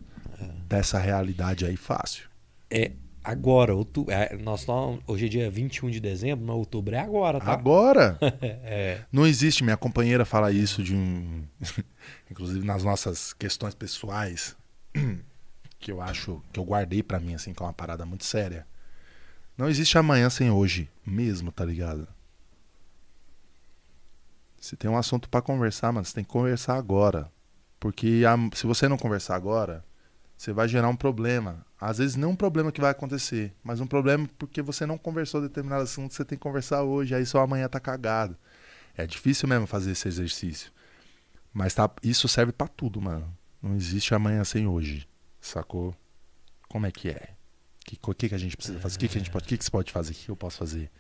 dessa 0.69 0.99
realidade 0.99 1.65
aí 1.67 1.77
fácil. 1.77 2.29
É 2.71 2.93
agora, 3.23 3.75
outubro, 3.75 4.13
é, 4.13 4.37
nós 4.37 4.67
não- 4.67 5.01
hoje 5.07 5.27
é 5.27 5.29
dia 5.29 5.51
21 5.51 5.91
de 5.91 5.99
dezembro, 6.01 6.45
mas 6.47 6.57
outubro 6.57 6.95
é 6.95 6.99
agora, 7.01 7.41
tá? 7.41 7.53
Agora, 7.53 8.19
É. 8.43 9.01
não 9.13 9.27
existe. 9.27 9.63
Minha 9.65 9.77
companheira 9.77 10.25
fala 10.25 10.53
isso 10.53 10.83
de 10.83 10.95
um. 10.95 11.43
Inclusive 12.31 12.65
nas 12.65 12.83
nossas 12.85 13.33
questões 13.33 13.75
pessoais, 13.75 14.57
que 15.79 15.91
eu 15.93 16.01
acho, 16.01 16.43
que 16.53 16.59
eu 16.61 16.65
guardei 16.65 17.03
pra 17.03 17.21
mim, 17.21 17.35
assim, 17.35 17.53
que 17.53 17.63
é 17.63 17.67
uma 17.67 17.73
parada 17.73 18.05
muito 18.07 18.25
séria. 18.25 18.67
Não 19.57 19.69
existe 19.69 19.97
amanhã 19.97 20.29
sem 20.29 20.51
hoje, 20.51 20.91
mesmo, 21.05 21.51
tá 21.51 21.65
ligado? 21.65 22.07
Se 24.61 24.77
tem 24.77 24.91
um 24.91 24.99
assunto 24.99 25.29
pra 25.29 25.41
conversar, 25.41 25.93
mano, 25.93 26.05
você 26.05 26.15
tem 26.15 26.25
que 26.25 26.31
conversar 26.31 26.77
agora. 26.77 27.31
Porque 27.79 28.23
a- 28.27 28.57
se 28.57 28.67
você 28.67 28.89
não 28.89 28.99
conversar 28.99 29.37
agora, 29.37 29.85
você 30.37 30.53
vai 30.53 30.67
gerar 30.69 30.89
um 30.89 30.97
problema. 30.97 31.65
Às 31.81 31.99
vezes 31.99 32.17
não 32.17 32.31
um 32.31 32.37
problema 32.37 32.73
que 32.73 32.81
vai 32.81 32.91
acontecer, 32.91 33.55
mas 33.63 33.81
um 33.81 33.87
problema 33.87 34.29
porque 34.39 34.61
você 34.63 34.85
não 34.87 34.99
conversou 34.99 35.41
determinado 35.41 35.83
assunto, 35.85 36.13
você 36.15 36.25
tem 36.25 36.37
que 36.39 36.43
conversar 36.43 36.83
hoje, 36.83 37.15
aí 37.15 37.25
só 37.25 37.41
amanhã 37.41 37.69
tá 37.69 37.79
cagado. 37.81 38.37
É 38.97 39.07
difícil 39.07 39.49
mesmo 39.49 39.67
fazer 39.67 39.93
esse 39.93 40.09
exercício. 40.09 40.73
Mas 41.53 41.75
tá, 41.75 41.91
isso 42.03 42.29
serve 42.29 42.53
pra 42.53 42.69
tudo, 42.69 43.01
mano. 43.01 43.33
Não 43.63 43.75
existe 43.77 44.15
amanhã 44.15 44.45
sem 44.45 44.67
hoje. 44.67 45.09
Sacou? 45.41 45.95
Como 46.69 46.87
é 46.87 46.93
que 46.93 47.11
é? 47.11 47.36
O 47.87 47.91
que, 47.91 48.15
que, 48.15 48.29
que 48.31 48.35
a 48.35 48.39
gente 48.39 48.57
precisa 48.57 48.81
fazer? 48.81 48.97
O 48.97 48.99
que, 48.99 49.09
que 49.09 49.17
a 49.17 49.21
gente 49.21 49.31
pode, 49.31 49.45
o 49.45 49.49
que, 49.49 49.57
que 49.57 49.65
você 49.65 49.71
pode 49.71 49.93
fazer? 49.93 50.13
O 50.13 50.15
que 50.17 50.29
eu 50.29 50.37
posso 50.37 50.59
fazer? 50.59 50.91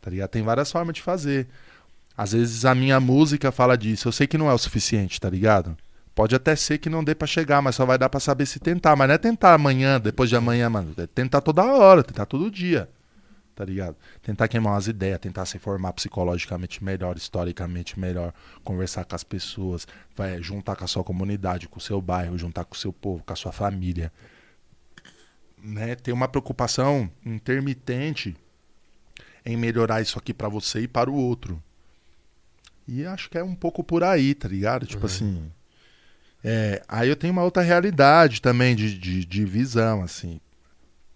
Tá 0.00 0.10
ligado? 0.10 0.30
Tem 0.30 0.42
várias 0.42 0.70
formas 0.70 0.94
de 0.94 1.02
fazer. 1.02 1.46
Às 2.16 2.32
vezes 2.32 2.64
a 2.64 2.74
minha 2.74 2.98
música 2.98 3.52
fala 3.52 3.78
disso. 3.78 4.08
Eu 4.08 4.12
sei 4.12 4.26
que 4.26 4.36
não 4.36 4.50
é 4.50 4.52
o 4.52 4.58
suficiente, 4.58 5.20
tá 5.20 5.30
ligado? 5.30 5.76
Pode 6.14 6.34
até 6.34 6.54
ser 6.54 6.78
que 6.78 6.90
não 6.90 7.02
dê 7.02 7.14
pra 7.14 7.26
chegar, 7.26 7.62
mas 7.62 7.74
só 7.76 7.84
vai 7.86 7.98
dar 7.98 8.08
pra 8.08 8.20
saber 8.20 8.46
se 8.46 8.58
tentar. 8.58 8.96
Mas 8.96 9.08
não 9.08 9.14
é 9.14 9.18
tentar 9.18 9.54
amanhã, 9.54 10.00
depois 10.00 10.28
de 10.28 10.36
amanhã, 10.36 10.68
mano. 10.68 10.92
É 10.96 11.06
tentar 11.06 11.40
toda 11.40 11.64
hora, 11.64 12.02
tentar 12.02 12.26
todo 12.26 12.50
dia. 12.50 12.88
Tá 13.54 13.64
ligado? 13.64 13.96
Tentar 14.20 14.48
queimar 14.48 14.74
umas 14.74 14.88
ideias, 14.88 15.20
tentar 15.20 15.46
se 15.46 15.58
formar 15.60 15.92
psicologicamente 15.92 16.82
melhor, 16.82 17.16
historicamente 17.16 17.98
melhor, 17.98 18.32
conversar 18.64 19.04
com 19.04 19.14
as 19.14 19.22
pessoas, 19.22 19.86
vai 20.16 20.42
juntar 20.42 20.74
com 20.74 20.84
a 20.84 20.88
sua 20.88 21.04
comunidade, 21.04 21.68
com 21.68 21.78
o 21.78 21.80
seu 21.80 22.00
bairro, 22.00 22.36
juntar 22.36 22.64
com 22.64 22.74
o 22.74 22.78
seu 22.78 22.92
povo, 22.92 23.22
com 23.24 23.32
a 23.32 23.36
sua 23.36 23.52
família. 23.52 24.12
Né? 25.66 25.94
Ter 25.94 26.12
uma 26.12 26.28
preocupação 26.28 27.10
intermitente 27.24 28.36
em 29.46 29.56
melhorar 29.56 30.02
isso 30.02 30.18
aqui 30.18 30.34
pra 30.34 30.48
você 30.48 30.80
e 30.80 30.88
para 30.88 31.10
o 31.10 31.14
outro. 31.14 31.62
E 32.86 33.06
acho 33.06 33.30
que 33.30 33.38
é 33.38 33.42
um 33.42 33.54
pouco 33.54 33.82
por 33.82 34.04
aí, 34.04 34.34
tá 34.34 34.46
ligado? 34.46 34.84
Tipo 34.86 35.00
Uhum. 35.02 35.06
assim. 35.06 35.52
É, 36.42 36.82
aí 36.86 37.08
eu 37.08 37.16
tenho 37.16 37.32
uma 37.32 37.42
outra 37.42 37.62
realidade 37.62 38.42
também 38.42 38.76
de, 38.76 38.98
de, 38.98 39.24
de 39.24 39.44
visão, 39.46 40.02
assim. 40.02 40.38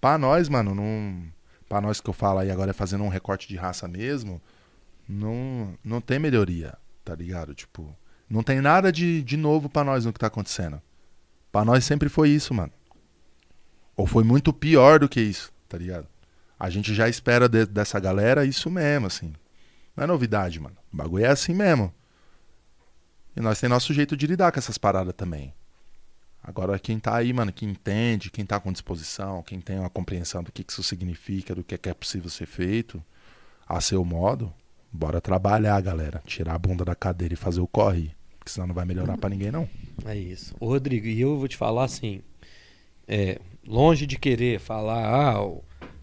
Pra 0.00 0.16
nós, 0.16 0.48
mano, 0.48 0.74
não. 0.74 1.22
Pra 1.68 1.82
nós 1.82 2.00
que 2.00 2.08
eu 2.08 2.14
falo 2.14 2.38
aí 2.38 2.50
agora 2.50 2.70
é 2.70 2.74
fazendo 2.74 3.04
um 3.04 3.08
recorte 3.08 3.46
de 3.46 3.54
raça 3.56 3.86
mesmo, 3.86 4.40
não, 5.06 5.74
não 5.84 6.00
tem 6.00 6.18
melhoria, 6.18 6.72
tá 7.04 7.14
ligado? 7.14 7.54
Tipo, 7.54 7.94
não 8.30 8.42
tem 8.42 8.62
nada 8.62 8.90
de, 8.90 9.22
de 9.22 9.36
novo 9.36 9.68
pra 9.68 9.84
nós 9.84 10.06
no 10.06 10.12
que 10.14 10.18
tá 10.18 10.28
acontecendo. 10.28 10.80
Pra 11.52 11.66
nós 11.66 11.84
sempre 11.84 12.08
foi 12.08 12.30
isso, 12.30 12.54
mano. 12.54 12.72
Ou 13.98 14.06
foi 14.06 14.22
muito 14.22 14.52
pior 14.52 15.00
do 15.00 15.08
que 15.08 15.20
isso, 15.20 15.52
tá 15.68 15.76
ligado? 15.76 16.06
A 16.56 16.70
gente 16.70 16.94
já 16.94 17.08
espera 17.08 17.48
de- 17.48 17.66
dessa 17.66 17.98
galera 17.98 18.44
isso 18.44 18.70
mesmo, 18.70 19.08
assim. 19.08 19.32
Não 19.96 20.04
é 20.04 20.06
novidade, 20.06 20.60
mano. 20.60 20.76
O 20.92 20.96
bagulho 20.96 21.24
é 21.24 21.28
assim 21.28 21.52
mesmo. 21.52 21.92
E 23.36 23.40
nós 23.40 23.58
tem 23.60 23.68
nosso 23.68 23.92
jeito 23.92 24.16
de 24.16 24.24
lidar 24.28 24.52
com 24.52 24.58
essas 24.60 24.78
paradas 24.78 25.12
também. 25.16 25.52
Agora, 26.42 26.78
quem 26.78 27.00
tá 27.00 27.16
aí, 27.16 27.32
mano, 27.32 27.52
que 27.52 27.66
entende, 27.66 28.30
quem 28.30 28.46
tá 28.46 28.60
com 28.60 28.72
disposição, 28.72 29.42
quem 29.42 29.60
tem 29.60 29.80
uma 29.80 29.90
compreensão 29.90 30.44
do 30.44 30.52
que 30.52 30.62
que 30.62 30.72
isso 30.72 30.82
significa, 30.84 31.52
do 31.54 31.64
que 31.64 31.76
que 31.76 31.88
é 31.88 31.94
possível 31.94 32.30
ser 32.30 32.46
feito, 32.46 33.02
a 33.66 33.80
seu 33.80 34.04
modo, 34.04 34.52
bora 34.92 35.20
trabalhar, 35.20 35.80
galera. 35.80 36.22
Tirar 36.24 36.54
a 36.54 36.58
bunda 36.58 36.84
da 36.84 36.94
cadeira 36.94 37.34
e 37.34 37.36
fazer 37.36 37.60
o 37.60 37.66
corre. 37.66 38.12
Porque 38.38 38.52
senão 38.52 38.68
não 38.68 38.74
vai 38.76 38.84
melhorar 38.86 39.18
pra 39.18 39.28
ninguém, 39.28 39.50
não. 39.50 39.68
É 40.06 40.16
isso. 40.16 40.54
Ô, 40.60 40.66
Rodrigo, 40.68 41.06
e 41.08 41.20
eu 41.20 41.36
vou 41.36 41.48
te 41.48 41.56
falar 41.56 41.82
assim, 41.84 42.22
é, 43.06 43.40
longe 43.68 44.06
de 44.06 44.18
querer 44.18 44.58
falar, 44.58 45.04
ah, 45.06 45.44
o 45.44 45.62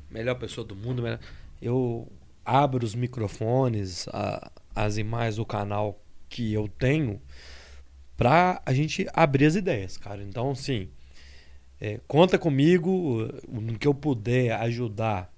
melhor 0.10 0.36
pessoa 0.36 0.66
do 0.66 0.76
mundo, 0.76 1.02
melhor- 1.02 1.20
eu 1.60 2.08
abro 2.46 2.86
os 2.86 2.94
microfones, 2.94 4.08
a- 4.10 4.52
as 4.76 4.98
imagens 4.98 5.38
do 5.38 5.46
canal 5.46 6.00
que 6.30 6.54
eu 6.54 6.68
tenho 6.68 7.20
pra 8.16 8.62
a 8.66 8.72
gente 8.74 9.08
abrir 9.14 9.46
as 9.48 9.56
ideias, 9.56 9.98
cara. 9.98 10.22
Então, 10.22 10.52
assim, 10.52 10.90
é, 11.82 12.00
conta 12.08 12.38
comigo 12.38 13.28
no 13.50 13.78
que 13.80 13.88
eu 13.88 13.94
puder 13.94 14.52
ajudar 14.62 15.34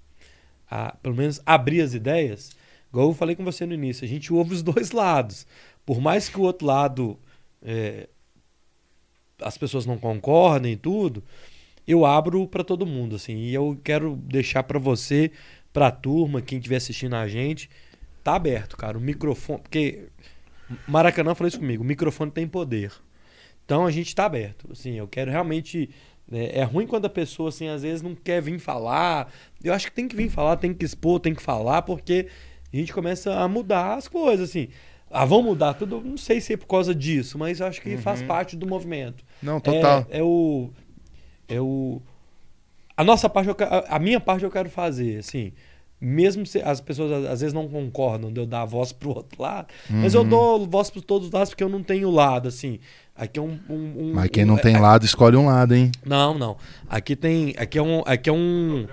a, 0.70 0.96
pelo 1.02 1.16
menos, 1.16 1.42
abrir 1.46 1.82
as 1.82 1.94
ideias. 1.94 2.52
Igual 2.90 3.08
eu 3.08 3.14
falei 3.14 3.36
com 3.36 3.44
você 3.44 3.66
no 3.66 3.74
início, 3.74 4.04
a 4.04 4.08
gente 4.08 4.34
ouve 4.34 4.54
os 4.54 4.62
dois 4.62 4.92
lados. 4.92 5.48
Por 5.86 6.02
mais 6.02 6.28
que 6.28 6.38
o 6.38 6.44
outro 6.44 6.68
lado 6.68 7.18
é, 7.64 8.10
as 9.42 9.58
pessoas 9.58 9.86
não 9.86 9.98
concordem 9.98 10.74
e 10.74 10.78
tudo, 10.78 11.24
eu 11.88 12.06
abro 12.06 12.48
para 12.48 12.64
todo 12.64 12.86
mundo, 12.86 13.16
assim. 13.16 13.38
E 13.38 13.54
eu 13.54 13.80
quero 13.84 14.16
deixar 14.16 14.64
para 14.64 14.78
você, 14.78 15.32
para 15.72 15.88
a 15.88 15.92
turma, 15.92 16.42
quem 16.42 16.58
estiver 16.58 16.78
assistindo 16.78 17.16
a 17.16 17.28
gente, 17.28 17.70
tá 18.24 18.36
aberto, 18.36 18.76
cara. 18.76 18.98
O 18.98 19.02
microfone, 19.02 19.60
porque 19.62 20.10
Maracanã 20.88 21.34
falou 21.34 21.48
isso 21.48 21.60
comigo, 21.60 21.84
o 21.84 21.88
microfone 21.88 22.32
tem 22.32 22.48
poder. 22.48 22.92
Então 23.66 23.86
a 23.86 23.92
gente 23.92 24.14
tá 24.14 24.26
aberto, 24.26 24.68
assim, 24.72 24.94
eu 24.94 25.08
quero 25.08 25.30
realmente 25.30 25.90
né, 26.30 26.50
é 26.54 26.64
ruim 26.64 26.86
quando 26.86 27.06
a 27.06 27.10
pessoa 27.10 27.50
assim 27.50 27.68
às 27.68 27.84
vezes 27.84 28.02
não 28.02 28.16
quer 28.16 28.42
vir 28.42 28.60
falar. 28.60 29.32
Eu 29.64 29.74
acho 29.74 29.88
que 29.88 29.92
tem 29.94 30.08
que 30.08 30.16
vir 30.16 30.30
falar, 30.30 30.58
tem 30.58 30.74
que 30.74 30.86
expor, 30.86 31.20
tem 31.20 31.34
que 31.34 31.42
falar, 31.42 31.82
porque 31.82 32.28
a 32.72 32.76
gente 32.76 32.94
começa 32.94 33.34
a 33.34 33.48
mudar 33.48 33.96
as 33.96 34.08
coisas, 34.08 34.50
assim. 34.50 34.70
Ah, 35.10 35.24
vão 35.24 35.42
mudar 35.42 35.74
tudo, 35.74 36.02
não 36.02 36.18
sei 36.18 36.42
se 36.42 36.54
é 36.54 36.58
por 36.58 36.68
causa 36.68 36.94
disso, 36.94 37.38
mas 37.38 37.62
eu 37.62 37.68
acho 37.68 37.82
que 37.82 37.96
faz 37.96 38.22
parte 38.22 38.58
do 38.58 38.68
movimento. 38.68 39.24
Não, 39.42 39.60
total. 39.62 40.06
É, 40.10 40.20
é 40.20 40.24
o. 40.24 40.70
É 41.48 41.60
o. 41.62 42.02
A 42.96 43.04
nossa 43.04 43.30
parte, 43.30 43.48
eu 43.50 43.56
a 43.88 44.00
minha 44.00 44.20
parte 44.20 44.44
eu 44.44 44.52
quero 44.52 44.70
fazer, 44.70 45.18
assim. 45.20 45.52
Mesmo 46.00 46.46
se 46.46 46.62
as 46.62 46.80
pessoas 46.80 47.26
às- 47.26 47.42
vezes 47.42 47.54
não 47.54 47.68
concordam 47.68 48.32
de 48.32 48.40
eu 48.40 48.46
dar 48.46 48.62
a 48.62 48.66
voz 48.66 48.92
pro 48.92 49.10
outro 49.16 49.42
lado, 49.42 49.68
mas 49.90 50.14
eu 50.14 50.22
Uhum. 50.22 50.30
dou 50.30 50.68
voz 50.68 50.92
para 50.92 51.02
todos 51.02 51.28
os 51.28 51.34
lados 51.34 51.50
porque 51.50 51.64
eu 51.64 51.70
não 51.70 51.82
tenho 51.82 52.12
lado, 52.12 52.48
assim. 52.48 52.80
Aqui 53.16 53.40
é 53.40 53.42
um. 53.42 53.60
um- 53.68 53.94
um- 53.98 54.14
Mas 54.14 54.30
quem 54.30 54.44
um- 54.44 54.48
não 54.48 54.58
tem 54.58 54.76
é- 54.76 54.80
lado, 54.80 55.06
escolhe 55.06 55.36
um 55.36 55.48
lado, 55.48 55.74
hein? 55.74 55.92
Não, 56.06 56.36
não. 56.38 56.58
Aqui 56.88 57.16
tem. 57.16 57.56
Aqui 57.58 57.80
é 57.80 57.82
um. 57.82 58.04
Aqui 58.06 58.30
é 58.30 58.34
um. 58.34 58.88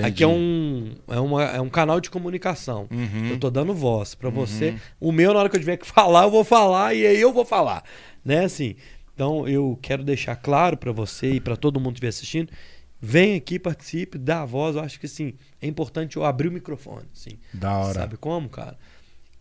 Aqui 0.00 0.22
é 0.22 0.28
um. 0.28 0.92
É, 1.08 1.18
uma, 1.18 1.42
é 1.44 1.60
um 1.60 1.68
canal 1.68 2.00
de 2.00 2.08
comunicação. 2.08 2.86
Uhum. 2.90 3.30
Eu 3.30 3.38
tô 3.40 3.50
dando 3.50 3.74
voz 3.74 4.14
pra 4.14 4.30
você. 4.30 4.76
O 5.00 5.10
meu, 5.10 5.32
na 5.32 5.40
hora 5.40 5.48
que 5.48 5.56
eu 5.56 5.60
tiver 5.60 5.76
que 5.76 5.86
falar, 5.90 6.22
eu 6.24 6.30
vou 6.30 6.44
falar 6.44 6.94
e 6.94 7.04
aí 7.04 7.20
eu 7.20 7.32
vou 7.32 7.44
falar. 7.44 7.82
Né, 8.24 8.44
assim. 8.44 8.76
Então, 9.18 9.48
eu 9.48 9.76
quero 9.82 10.04
deixar 10.04 10.36
claro 10.36 10.76
pra 10.76 10.92
você 10.92 11.32
e 11.32 11.40
pra 11.40 11.56
todo 11.56 11.80
mundo 11.80 11.94
que 11.94 12.06
estiver 12.06 12.08
assistindo. 12.10 12.52
Vem 13.00 13.34
aqui, 13.34 13.58
participe, 13.58 14.16
dá 14.16 14.42
a 14.42 14.44
voz. 14.44 14.76
Eu 14.76 14.82
acho 14.82 15.00
que, 15.00 15.06
assim, 15.06 15.34
é 15.60 15.66
importante 15.66 16.16
eu 16.16 16.24
abrir 16.24 16.46
o 16.46 16.52
microfone, 16.52 17.04
assim. 17.12 17.32
Da 17.52 17.78
hora. 17.78 17.94
Sabe 17.98 18.16
como, 18.16 18.48
cara? 18.48 18.78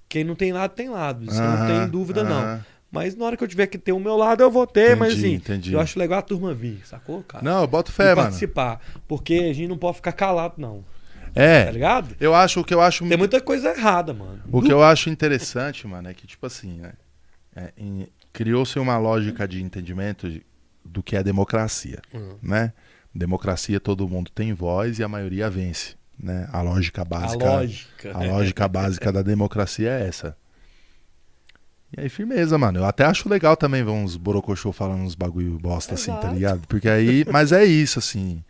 Quem 0.09 0.23
não 0.23 0.33
tem 0.33 0.51
lado, 0.51 0.73
tem 0.73 0.89
lado. 0.89 1.23
Isso 1.23 1.39
não 1.39 1.53
Aham, 1.57 1.67
tem 1.67 1.87
dúvida, 1.89 2.23
não. 2.23 2.39
aham. 2.41 2.65
Mas 2.91 3.15
na 3.15 3.25
hora 3.25 3.37
que 3.37 3.43
eu 3.43 3.47
tiver 3.47 3.67
que 3.67 3.77
ter 3.77 3.91
o 3.91 3.99
meu 3.99 4.17
lado, 4.17 4.41
eu 4.41 4.49
vou 4.49 4.65
ter. 4.65 4.95
mas, 4.97 5.13
Entendi, 5.13 5.27
assim, 5.27 5.35
entendi. 5.35 5.73
eu 5.73 5.79
acho 5.79 5.99
legal 5.99 6.17
a 6.17 6.21
turma 6.23 6.55
vir, 6.55 6.81
sacou, 6.83 7.21
cara? 7.21 7.43
Não, 7.45 7.61
eu 7.61 7.67
boto 7.67 7.91
e 7.91 7.93
fé, 7.93 8.15
mano. 8.15 8.21
participar. 8.29 8.81
Porque 9.07 9.35
a 9.35 9.53
gente 9.53 9.67
não 9.67 9.77
pode 9.77 9.97
ficar 9.97 10.13
calado, 10.13 10.55
não. 10.57 10.83
Tá 11.35 11.39
É. 11.39 11.69
ligado? 11.71 12.15
Eu 12.19 12.33
acho 12.33 12.61
o 12.61 12.63
que 12.63 12.73
eu 12.73 12.81
acho 12.81 13.07
Tem 13.07 13.15
muita 13.17 13.39
coisa 13.39 13.69
errada, 13.69 14.11
mano. 14.11 14.41
O 14.51 14.59
que 14.59 14.73
eu 14.73 14.81
acho 14.83 15.07
interessante, 15.11 15.85
mano, 15.85 16.09
é 16.09 16.15
que, 16.15 16.25
tipo 16.25 16.47
assim, 16.47 16.79
né? 16.79 16.93
é, 17.55 17.73
em- 17.77 18.07
Criou-se 18.37 18.77
uma 18.77 18.97
lógica 18.99 19.47
de 19.47 19.63
entendimento 19.63 20.27
do 20.85 21.01
que 21.01 21.15
é 21.15 21.23
democracia, 21.23 21.99
Hum. 22.13 22.35
né? 22.41 22.71
Democracia, 23.13 23.79
todo 23.79 24.07
mundo 24.07 24.29
tem 24.29 24.53
voz 24.53 24.99
e 24.99 25.03
a 25.03 25.07
maioria 25.07 25.49
vence, 25.49 25.95
né? 26.19 26.47
A 26.53 26.61
lógica 26.61 27.01
A 27.01 27.05
básica, 27.05 27.45
lógica. 27.45 28.11
a 28.15 28.23
lógica 28.23 28.67
básica 28.67 29.11
da 29.11 29.23
democracia 29.23 29.89
é 29.89 30.07
essa. 30.07 30.37
E 31.97 32.01
aí, 32.01 32.09
firmeza, 32.09 32.57
mano. 32.57 32.79
Eu 32.79 32.85
até 32.85 33.05
acho 33.05 33.27
legal 33.27 33.57
também 33.57 33.83
ver 33.83 33.89
uns 33.91 34.15
borocochô 34.17 34.71
falando 34.71 35.01
uns 35.01 35.15
bagulho 35.15 35.57
bosta 35.57 35.95
assim, 35.95 36.11
tá 36.11 36.19
Exato. 36.19 36.33
ligado? 36.35 36.67
Porque 36.67 36.87
aí. 36.89 37.25
Mas 37.31 37.51
é 37.51 37.63
isso, 37.65 37.97
assim. 37.97 38.43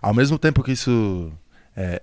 Ao 0.00 0.12
mesmo 0.12 0.38
tempo 0.38 0.62
que 0.62 0.72
isso. 0.72 1.32
É, 1.76 2.02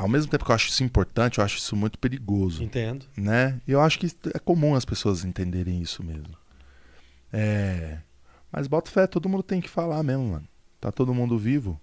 ao 0.00 0.08
mesmo 0.08 0.30
tempo 0.30 0.46
que 0.46 0.50
eu 0.50 0.54
acho 0.54 0.70
isso 0.70 0.82
importante, 0.82 1.38
eu 1.38 1.44
acho 1.44 1.58
isso 1.58 1.76
muito 1.76 1.98
perigoso. 1.98 2.64
Entendo. 2.64 3.04
Né? 3.14 3.60
E 3.68 3.72
eu 3.72 3.82
acho 3.82 3.98
que 3.98 4.06
é 4.32 4.38
comum 4.38 4.74
as 4.74 4.86
pessoas 4.86 5.26
entenderem 5.26 5.82
isso 5.82 6.02
mesmo. 6.02 6.34
É. 7.30 7.98
Mas 8.50 8.66
bota 8.66 8.90
fé, 8.90 9.06
todo 9.06 9.28
mundo 9.28 9.42
tem 9.42 9.60
que 9.60 9.68
falar 9.68 10.02
mesmo, 10.02 10.24
mano. 10.24 10.48
Tá 10.80 10.90
todo 10.90 11.12
mundo 11.12 11.38
vivo. 11.38 11.78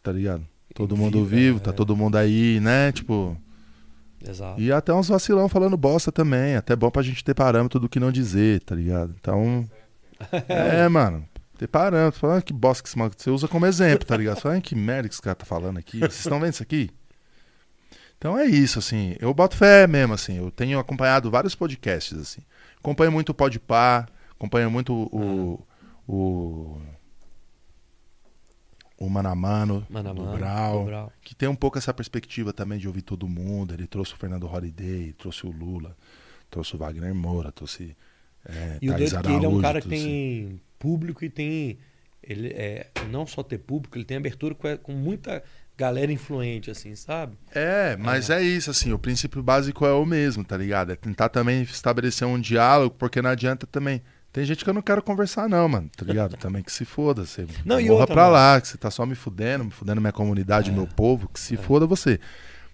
Tá 0.00 0.12
ligado? 0.12 0.46
Todo 0.72 0.96
mundo 0.96 1.24
Vivo, 1.24 1.36
vivo, 1.36 1.56
é. 1.58 1.60
tá 1.60 1.72
todo 1.72 1.96
mundo 1.96 2.16
aí, 2.16 2.60
né? 2.60 2.92
Tipo. 2.92 3.36
Exato. 4.24 4.60
E 4.60 4.70
até 4.70 4.94
uns 4.94 5.08
vacilão 5.08 5.48
falando 5.48 5.76
bosta 5.76 6.12
também. 6.12 6.54
Até 6.54 6.76
bom 6.76 6.90
pra 6.90 7.02
gente 7.02 7.24
ter 7.24 7.34
parâmetro 7.34 7.80
do 7.80 7.88
que 7.88 7.98
não 7.98 8.12
dizer, 8.12 8.60
tá 8.60 8.76
ligado? 8.76 9.12
Então. 9.20 9.68
é, 10.48 10.86
mano. 10.88 11.28
Ter 11.58 11.66
parâmetro. 11.66 12.20
Falar, 12.20 12.38
ah, 12.38 12.42
que 12.42 12.52
bosta 12.52 12.82
que 12.82 12.88
esse 12.88 12.98
maluco. 12.98 13.20
Você 13.20 13.30
usa 13.30 13.48
como 13.48 13.66
exemplo, 13.66 14.06
tá 14.06 14.16
ligado? 14.16 14.40
Fala, 14.40 14.56
ah, 14.56 14.60
que 14.60 14.76
merda 14.76 15.08
que 15.08 15.14
esse 15.14 15.22
cara 15.22 15.34
tá 15.34 15.44
falando 15.44 15.78
aqui. 15.78 15.98
Vocês 15.98 16.20
estão 16.20 16.38
vendo 16.38 16.52
isso 16.52 16.62
aqui? 16.62 16.90
Então 18.24 18.38
é 18.38 18.46
isso, 18.46 18.78
assim. 18.78 19.14
Eu 19.20 19.34
boto 19.34 19.54
fé 19.54 19.86
mesmo, 19.86 20.14
assim. 20.14 20.38
Eu 20.38 20.50
tenho 20.50 20.78
acompanhado 20.78 21.30
vários 21.30 21.54
podcasts, 21.54 22.16
assim. 22.16 22.40
Acompanho 22.78 23.12
muito 23.12 23.28
o 23.28 23.34
Podpah, 23.34 24.08
acompanho 24.30 24.70
muito 24.70 24.94
o. 25.12 25.60
O. 26.08 26.80
O 28.96 29.10
Manamano, 29.10 29.86
Mano 29.90 30.08
a 30.08 30.12
do 30.14 30.24
Brau, 30.38 30.78
do 30.78 30.84
Brau. 30.86 31.12
que 31.20 31.34
tem 31.34 31.48
um 31.48 31.54
pouco 31.54 31.76
essa 31.76 31.92
perspectiva 31.92 32.50
também 32.50 32.78
de 32.78 32.88
ouvir 32.88 33.02
todo 33.02 33.28
mundo. 33.28 33.74
Ele 33.74 33.86
trouxe 33.86 34.14
o 34.14 34.16
Fernando 34.16 34.46
Holliday, 34.46 35.12
trouxe 35.18 35.46
o 35.46 35.50
Lula, 35.50 35.94
trouxe 36.48 36.76
o 36.76 36.78
Wagner 36.78 37.14
Moura, 37.14 37.52
trouxe. 37.52 37.94
É, 38.46 38.78
E 38.80 38.88
o 38.88 38.96
doido 38.96 39.16
é 39.16 39.18
ele 39.18 39.28
é 39.28 39.30
um 39.32 39.36
Araújo, 39.40 39.60
cara 39.60 39.82
que 39.82 39.88
tem 39.88 40.58
público 40.78 41.22
e 41.22 41.28
tem. 41.28 41.78
Ele 42.22 42.48
é 42.54 42.90
não 43.10 43.26
só 43.26 43.42
ter 43.42 43.58
público, 43.58 43.98
ele 43.98 44.06
tem 44.06 44.16
abertura 44.16 44.54
com, 44.54 44.78
com 44.78 44.92
muita 44.92 45.42
galera 45.76 46.12
influente, 46.12 46.70
assim, 46.70 46.94
sabe? 46.94 47.36
É, 47.54 47.96
mas 47.96 48.30
é. 48.30 48.42
isso, 48.42 48.70
assim, 48.70 48.92
o 48.92 48.98
princípio 48.98 49.42
básico 49.42 49.84
é 49.84 49.92
o 49.92 50.04
mesmo, 50.06 50.44
tá 50.44 50.56
ligado? 50.56 50.92
É 50.92 50.96
tentar 50.96 51.28
também 51.28 51.62
estabelecer 51.62 52.26
um 52.26 52.40
diálogo, 52.40 52.94
porque 52.98 53.20
não 53.20 53.30
adianta 53.30 53.66
também. 53.66 54.02
Tem 54.32 54.44
gente 54.44 54.64
que 54.64 54.70
eu 54.70 54.74
não 54.74 54.82
quero 54.82 55.00
conversar, 55.02 55.48
não, 55.48 55.68
mano, 55.68 55.88
tá 55.96 56.04
ligado? 56.04 56.36
Também 56.36 56.62
que 56.62 56.72
se 56.72 56.84
foda, 56.84 57.24
você 57.24 57.46
Não, 57.64 57.80
morra 57.80 57.92
outra, 57.92 58.06
pra 58.14 58.22
mano. 58.24 58.34
lá, 58.34 58.60
que 58.60 58.66
você 58.68 58.76
tá 58.76 58.90
só 58.90 59.06
me 59.06 59.14
fudendo, 59.14 59.64
me 59.64 59.70
fudendo 59.70 60.00
minha 60.00 60.12
comunidade, 60.12 60.70
É. 60.70 60.72
meu 60.72 60.86
povo, 60.88 61.28
que 61.28 61.38
se 61.38 61.56
foda 61.56 61.86
você. 61.86 62.18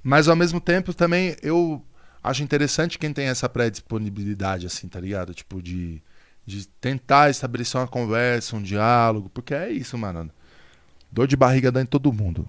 Mas 0.02 0.26
ao 0.28 0.36
mesmo 0.36 0.58
tempo 0.60 0.94
também 0.94 1.36
eu 1.42 1.84
acho 2.22 2.42
interessante 2.42 2.98
quem 2.98 3.12
tem 3.12 3.26
essa 3.26 3.46
pré-disponibilidade, 3.48 4.66
assim, 4.66 4.88
tá 4.88 4.98
ligado? 4.98 5.34
Tipo, 5.34 5.60
de, 5.62 6.02
de 6.46 6.66
tentar 6.80 7.28
estabelecer 7.28 7.78
uma 7.78 7.86
conversa, 7.88 8.56
um 8.56 8.62
diálogo, 8.62 9.28
porque 9.28 9.52
é 9.54 9.70
isso, 9.70 9.98
mano. 9.98 10.30
Dor 11.12 11.26
de 11.26 11.36
barriga 11.36 11.70
dá 11.70 11.82
em 11.82 11.86
todo 11.86 12.10
mundo. 12.12 12.48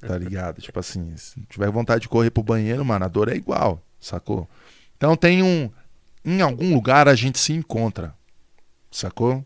Tá 0.00 0.16
ligado? 0.16 0.60
tipo 0.60 0.78
assim, 0.78 1.16
se 1.16 1.40
tiver 1.48 1.70
vontade 1.70 2.02
de 2.02 2.08
correr 2.08 2.30
pro 2.30 2.42
banheiro, 2.42 2.84
mano, 2.84 3.04
a 3.04 3.08
dor 3.08 3.28
é 3.28 3.34
igual, 3.34 3.82
sacou? 4.00 4.48
Então 4.96 5.16
tem 5.16 5.42
um. 5.42 5.70
Em 6.24 6.40
algum 6.40 6.74
lugar 6.74 7.08
a 7.08 7.14
gente 7.14 7.38
se 7.38 7.52
encontra, 7.52 8.14
sacou? 8.90 9.44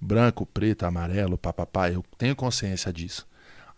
Branco, 0.00 0.44
preto, 0.46 0.84
amarelo, 0.84 1.38
papapá, 1.38 1.90
eu 1.90 2.04
tenho 2.18 2.34
consciência 2.34 2.92
disso. 2.92 3.26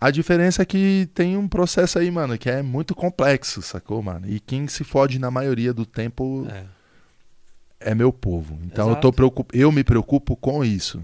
A 0.00 0.10
diferença 0.10 0.62
é 0.62 0.64
que 0.66 1.08
tem 1.14 1.36
um 1.36 1.48
processo 1.48 1.98
aí, 1.98 2.10
mano, 2.10 2.36
que 2.36 2.50
é 2.50 2.62
muito 2.62 2.94
complexo, 2.94 3.62
sacou, 3.62 4.02
mano? 4.02 4.28
E 4.28 4.40
quem 4.40 4.66
se 4.66 4.84
fode 4.84 5.18
na 5.18 5.30
maioria 5.30 5.72
do 5.72 5.86
tempo 5.86 6.46
É. 6.50 7.90
é 7.90 7.94
meu 7.94 8.12
povo. 8.12 8.58
Então 8.64 8.86
eu, 8.86 8.92
Exato. 8.92 9.02
tô 9.02 9.12
preocup... 9.12 9.50
eu 9.56 9.70
me 9.72 9.84
preocupo 9.84 10.36
com 10.36 10.64
isso. 10.64 11.02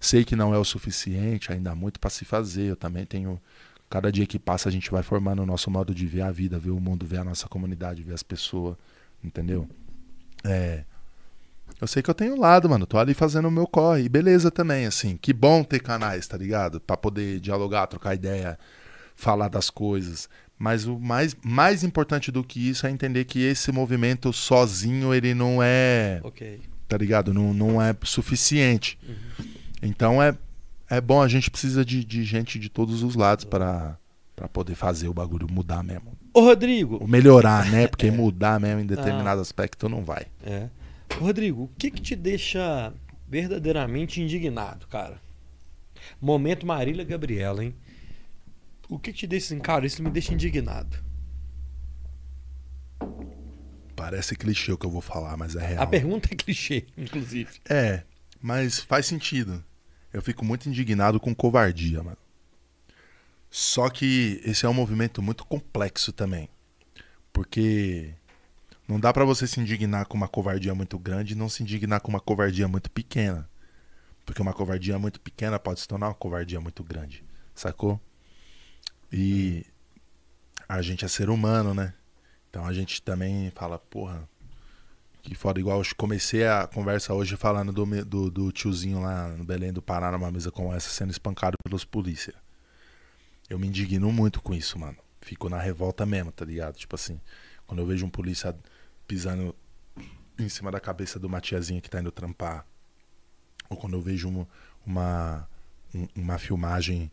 Sei 0.00 0.24
que 0.24 0.34
não 0.34 0.52
é 0.54 0.58
o 0.58 0.64
suficiente, 0.64 1.52
ainda 1.52 1.70
há 1.70 1.74
muito 1.74 2.00
para 2.00 2.10
se 2.10 2.24
fazer. 2.24 2.64
Eu 2.70 2.76
também 2.76 3.06
tenho. 3.06 3.40
Cada 3.92 4.10
dia 4.10 4.24
que 4.26 4.38
passa 4.38 4.70
a 4.70 4.72
gente 4.72 4.90
vai 4.90 5.02
formando 5.02 5.42
o 5.42 5.46
nosso 5.46 5.70
modo 5.70 5.94
de 5.94 6.06
ver 6.06 6.22
a 6.22 6.30
vida, 6.30 6.58
ver 6.58 6.70
o 6.70 6.80
mundo, 6.80 7.04
ver 7.04 7.18
a 7.18 7.24
nossa 7.24 7.46
comunidade, 7.46 8.02
ver 8.02 8.14
as 8.14 8.22
pessoas. 8.22 8.74
Entendeu? 9.22 9.68
É. 10.42 10.84
Eu 11.78 11.86
sei 11.86 12.02
que 12.02 12.08
eu 12.08 12.14
tenho 12.14 12.34
um 12.34 12.40
lado, 12.40 12.70
mano. 12.70 12.86
Tô 12.86 12.96
ali 12.96 13.12
fazendo 13.12 13.48
o 13.48 13.50
meu 13.50 13.66
corre. 13.66 14.04
E 14.04 14.08
beleza 14.08 14.50
também, 14.50 14.86
assim. 14.86 15.18
Que 15.20 15.30
bom 15.34 15.62
ter 15.62 15.80
canais, 15.82 16.26
tá 16.26 16.38
ligado? 16.38 16.80
Pra 16.80 16.96
poder 16.96 17.38
dialogar, 17.38 17.86
trocar 17.86 18.14
ideia, 18.14 18.58
falar 19.14 19.48
das 19.48 19.68
coisas. 19.68 20.26
Mas 20.58 20.86
o 20.86 20.98
mais, 20.98 21.36
mais 21.44 21.84
importante 21.84 22.32
do 22.32 22.42
que 22.42 22.66
isso 22.70 22.86
é 22.86 22.90
entender 22.90 23.26
que 23.26 23.40
esse 23.42 23.70
movimento 23.70 24.32
sozinho, 24.32 25.12
ele 25.12 25.34
não 25.34 25.62
é 25.62 26.18
Ok. 26.24 26.62
tá 26.88 26.96
ligado? 26.96 27.34
Não, 27.34 27.52
não 27.52 27.82
é 27.82 27.94
suficiente. 28.04 28.98
Então 29.82 30.22
é, 30.22 30.34
é 30.92 31.00
bom, 31.00 31.22
a 31.22 31.28
gente 31.28 31.50
precisa 31.50 31.84
de, 31.84 32.04
de 32.04 32.22
gente 32.22 32.58
de 32.58 32.68
todos 32.68 33.02
os 33.02 33.14
lados 33.14 33.46
para 33.46 33.98
para 34.34 34.48
poder 34.48 34.74
fazer 34.74 35.08
o 35.08 35.14
bagulho 35.14 35.46
mudar 35.50 35.82
mesmo. 35.82 36.16
Ô, 36.34 36.40
Rodrigo. 36.40 36.98
Ou 37.00 37.06
melhorar, 37.06 37.70
né? 37.70 37.86
Porque 37.86 38.10
mudar 38.10 38.58
mesmo 38.58 38.80
em 38.80 38.86
determinado 38.86 39.40
aspecto 39.40 39.88
não 39.88 40.04
vai. 40.04 40.26
É. 40.42 40.68
Ô, 41.20 41.24
Rodrigo, 41.24 41.64
o 41.64 41.68
que 41.78 41.90
que 41.90 42.00
te 42.00 42.16
deixa 42.16 42.92
verdadeiramente 43.28 44.20
indignado, 44.20 44.86
cara? 44.86 45.20
Momento 46.20 46.66
Marília 46.66 47.04
Gabriela, 47.04 47.64
hein? 47.64 47.74
O 48.88 48.98
que 48.98 49.12
que 49.12 49.20
te 49.20 49.26
deixa 49.26 49.46
assim, 49.54 49.60
cara, 49.60 49.86
isso 49.86 50.02
me 50.02 50.10
deixa 50.10 50.34
indignado? 50.34 50.96
Parece 53.94 54.34
clichê 54.34 54.72
o 54.72 54.78
que 54.78 54.86
eu 54.86 54.90
vou 54.90 55.00
falar, 55.00 55.36
mas 55.36 55.54
é 55.56 55.66
real. 55.66 55.84
A 55.84 55.86
pergunta 55.86 56.28
é 56.32 56.36
clichê, 56.36 56.86
inclusive. 56.98 57.50
É, 57.68 58.02
mas 58.40 58.80
faz 58.80 59.06
sentido. 59.06 59.64
Eu 60.12 60.20
fico 60.20 60.44
muito 60.44 60.68
indignado 60.68 61.18
com 61.18 61.34
covardia, 61.34 62.02
mano. 62.02 62.18
Só 63.50 63.88
que 63.88 64.40
esse 64.44 64.64
é 64.64 64.68
um 64.68 64.74
movimento 64.74 65.22
muito 65.22 65.44
complexo 65.44 66.12
também. 66.12 66.48
Porque 67.32 68.14
não 68.86 69.00
dá 69.00 69.12
pra 69.12 69.24
você 69.24 69.46
se 69.46 69.60
indignar 69.60 70.06
com 70.06 70.16
uma 70.16 70.28
covardia 70.28 70.74
muito 70.74 70.98
grande 70.98 71.32
e 71.32 71.36
não 71.36 71.48
se 71.48 71.62
indignar 71.62 72.00
com 72.00 72.10
uma 72.10 72.20
covardia 72.20 72.68
muito 72.68 72.90
pequena. 72.90 73.48
Porque 74.24 74.42
uma 74.42 74.52
covardia 74.52 74.98
muito 74.98 75.20
pequena 75.20 75.58
pode 75.58 75.80
se 75.80 75.88
tornar 75.88 76.08
uma 76.08 76.14
covardia 76.14 76.60
muito 76.60 76.84
grande. 76.84 77.24
Sacou? 77.54 78.00
E 79.12 79.66
a 80.68 80.80
gente 80.80 81.04
é 81.04 81.08
ser 81.08 81.28
humano, 81.28 81.74
né? 81.74 81.94
Então 82.48 82.66
a 82.66 82.72
gente 82.72 83.02
também 83.02 83.50
fala, 83.50 83.78
porra, 83.78 84.28
que 85.22 85.34
foda, 85.34 85.60
igual 85.60 85.80
eu 85.80 85.86
comecei 85.96 86.44
a 86.46 86.66
conversa 86.66 87.14
hoje 87.14 87.36
falando 87.36 87.72
do, 87.72 88.04
do, 88.04 88.30
do 88.30 88.52
tiozinho 88.52 89.00
lá 89.00 89.28
no 89.28 89.44
Belém 89.44 89.72
do 89.72 89.80
Pará, 89.80 90.10
numa 90.10 90.30
mesa 90.30 90.50
como 90.50 90.72
essa, 90.74 90.90
sendo 90.90 91.10
espancado 91.10 91.56
pelos 91.62 91.84
polícia. 91.84 92.34
Eu 93.48 93.58
me 93.58 93.68
indigno 93.68 94.10
muito 94.10 94.40
com 94.42 94.52
isso, 94.52 94.78
mano. 94.78 94.96
Fico 95.20 95.48
na 95.48 95.58
revolta 95.60 96.04
mesmo, 96.04 96.32
tá 96.32 96.44
ligado? 96.44 96.76
Tipo 96.76 96.96
assim, 96.96 97.20
quando 97.66 97.80
eu 97.80 97.86
vejo 97.86 98.04
um 98.04 98.10
polícia 98.10 98.56
pisando 99.06 99.54
em 100.38 100.48
cima 100.48 100.70
da 100.72 100.80
cabeça 100.80 101.20
de 101.20 101.26
uma 101.26 101.40
tiazinha 101.40 101.80
que 101.80 101.88
tá 101.88 102.00
indo 102.00 102.10
trampar, 102.10 102.66
ou 103.70 103.76
quando 103.76 103.94
eu 103.94 104.00
vejo 104.00 104.28
um- 104.28 104.46
uma, 104.84 105.48
um- 105.94 106.08
uma 106.16 106.38
filmagem 106.38 107.10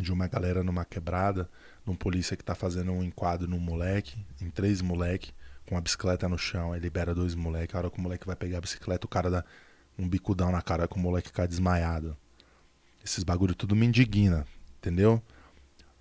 de 0.00 0.12
uma 0.12 0.28
galera 0.28 0.62
numa 0.62 0.84
quebrada, 0.84 1.50
num 1.84 1.96
polícia 1.96 2.36
que 2.36 2.44
tá 2.44 2.54
fazendo 2.54 2.92
um 2.92 3.02
enquadro 3.02 3.48
num 3.48 3.58
moleque, 3.58 4.24
em 4.40 4.48
três 4.48 4.80
moleque, 4.80 5.32
com 5.70 5.76
a 5.76 5.80
bicicleta 5.80 6.28
no 6.28 6.36
chão, 6.36 6.72
aí 6.72 6.80
libera 6.80 7.14
dois 7.14 7.36
moleques, 7.36 7.76
a 7.76 7.78
hora 7.78 7.90
que 7.90 7.96
o 7.96 8.02
moleque 8.02 8.26
vai 8.26 8.34
pegar 8.34 8.58
a 8.58 8.60
bicicleta, 8.60 9.06
o 9.06 9.08
cara 9.08 9.30
dá 9.30 9.44
um 9.96 10.08
bicudão 10.08 10.50
na 10.50 10.60
cara 10.60 10.88
que 10.88 10.96
o 10.96 10.98
moleque 10.98 11.30
cai 11.30 11.46
desmaiado. 11.46 12.16
Esses 13.04 13.22
bagulho 13.22 13.54
tudo 13.54 13.76
me 13.76 13.86
indigna, 13.86 14.44
entendeu? 14.78 15.22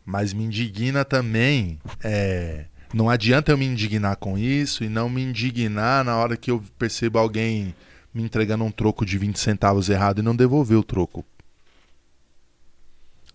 Mas 0.04 0.34
me 0.34 0.44
indigna 0.44 1.06
também, 1.06 1.80
é, 2.04 2.66
não 2.92 3.12
adianta 3.12 3.52
eu 3.52 3.58
me 3.60 3.66
indignar 3.68 4.16
com 4.16 4.40
isso 4.40 4.84
e 4.84 4.90
não 4.90 5.08
me 5.08 5.22
indignar 5.22 6.04
na 6.04 6.18
hora 6.18 6.36
que 6.36 6.50
eu 6.50 6.64
percebo 6.80 7.20
alguém 7.20 7.76
me 8.12 8.24
entregando 8.24 8.64
um 8.64 8.72
troco 8.72 9.06
de 9.06 9.20
20 9.20 9.38
centavos 9.38 9.88
errado 9.88 10.18
e 10.18 10.24
não 10.24 10.36
devolver 10.36 10.80
o 10.80 10.84
troco. 10.84 11.24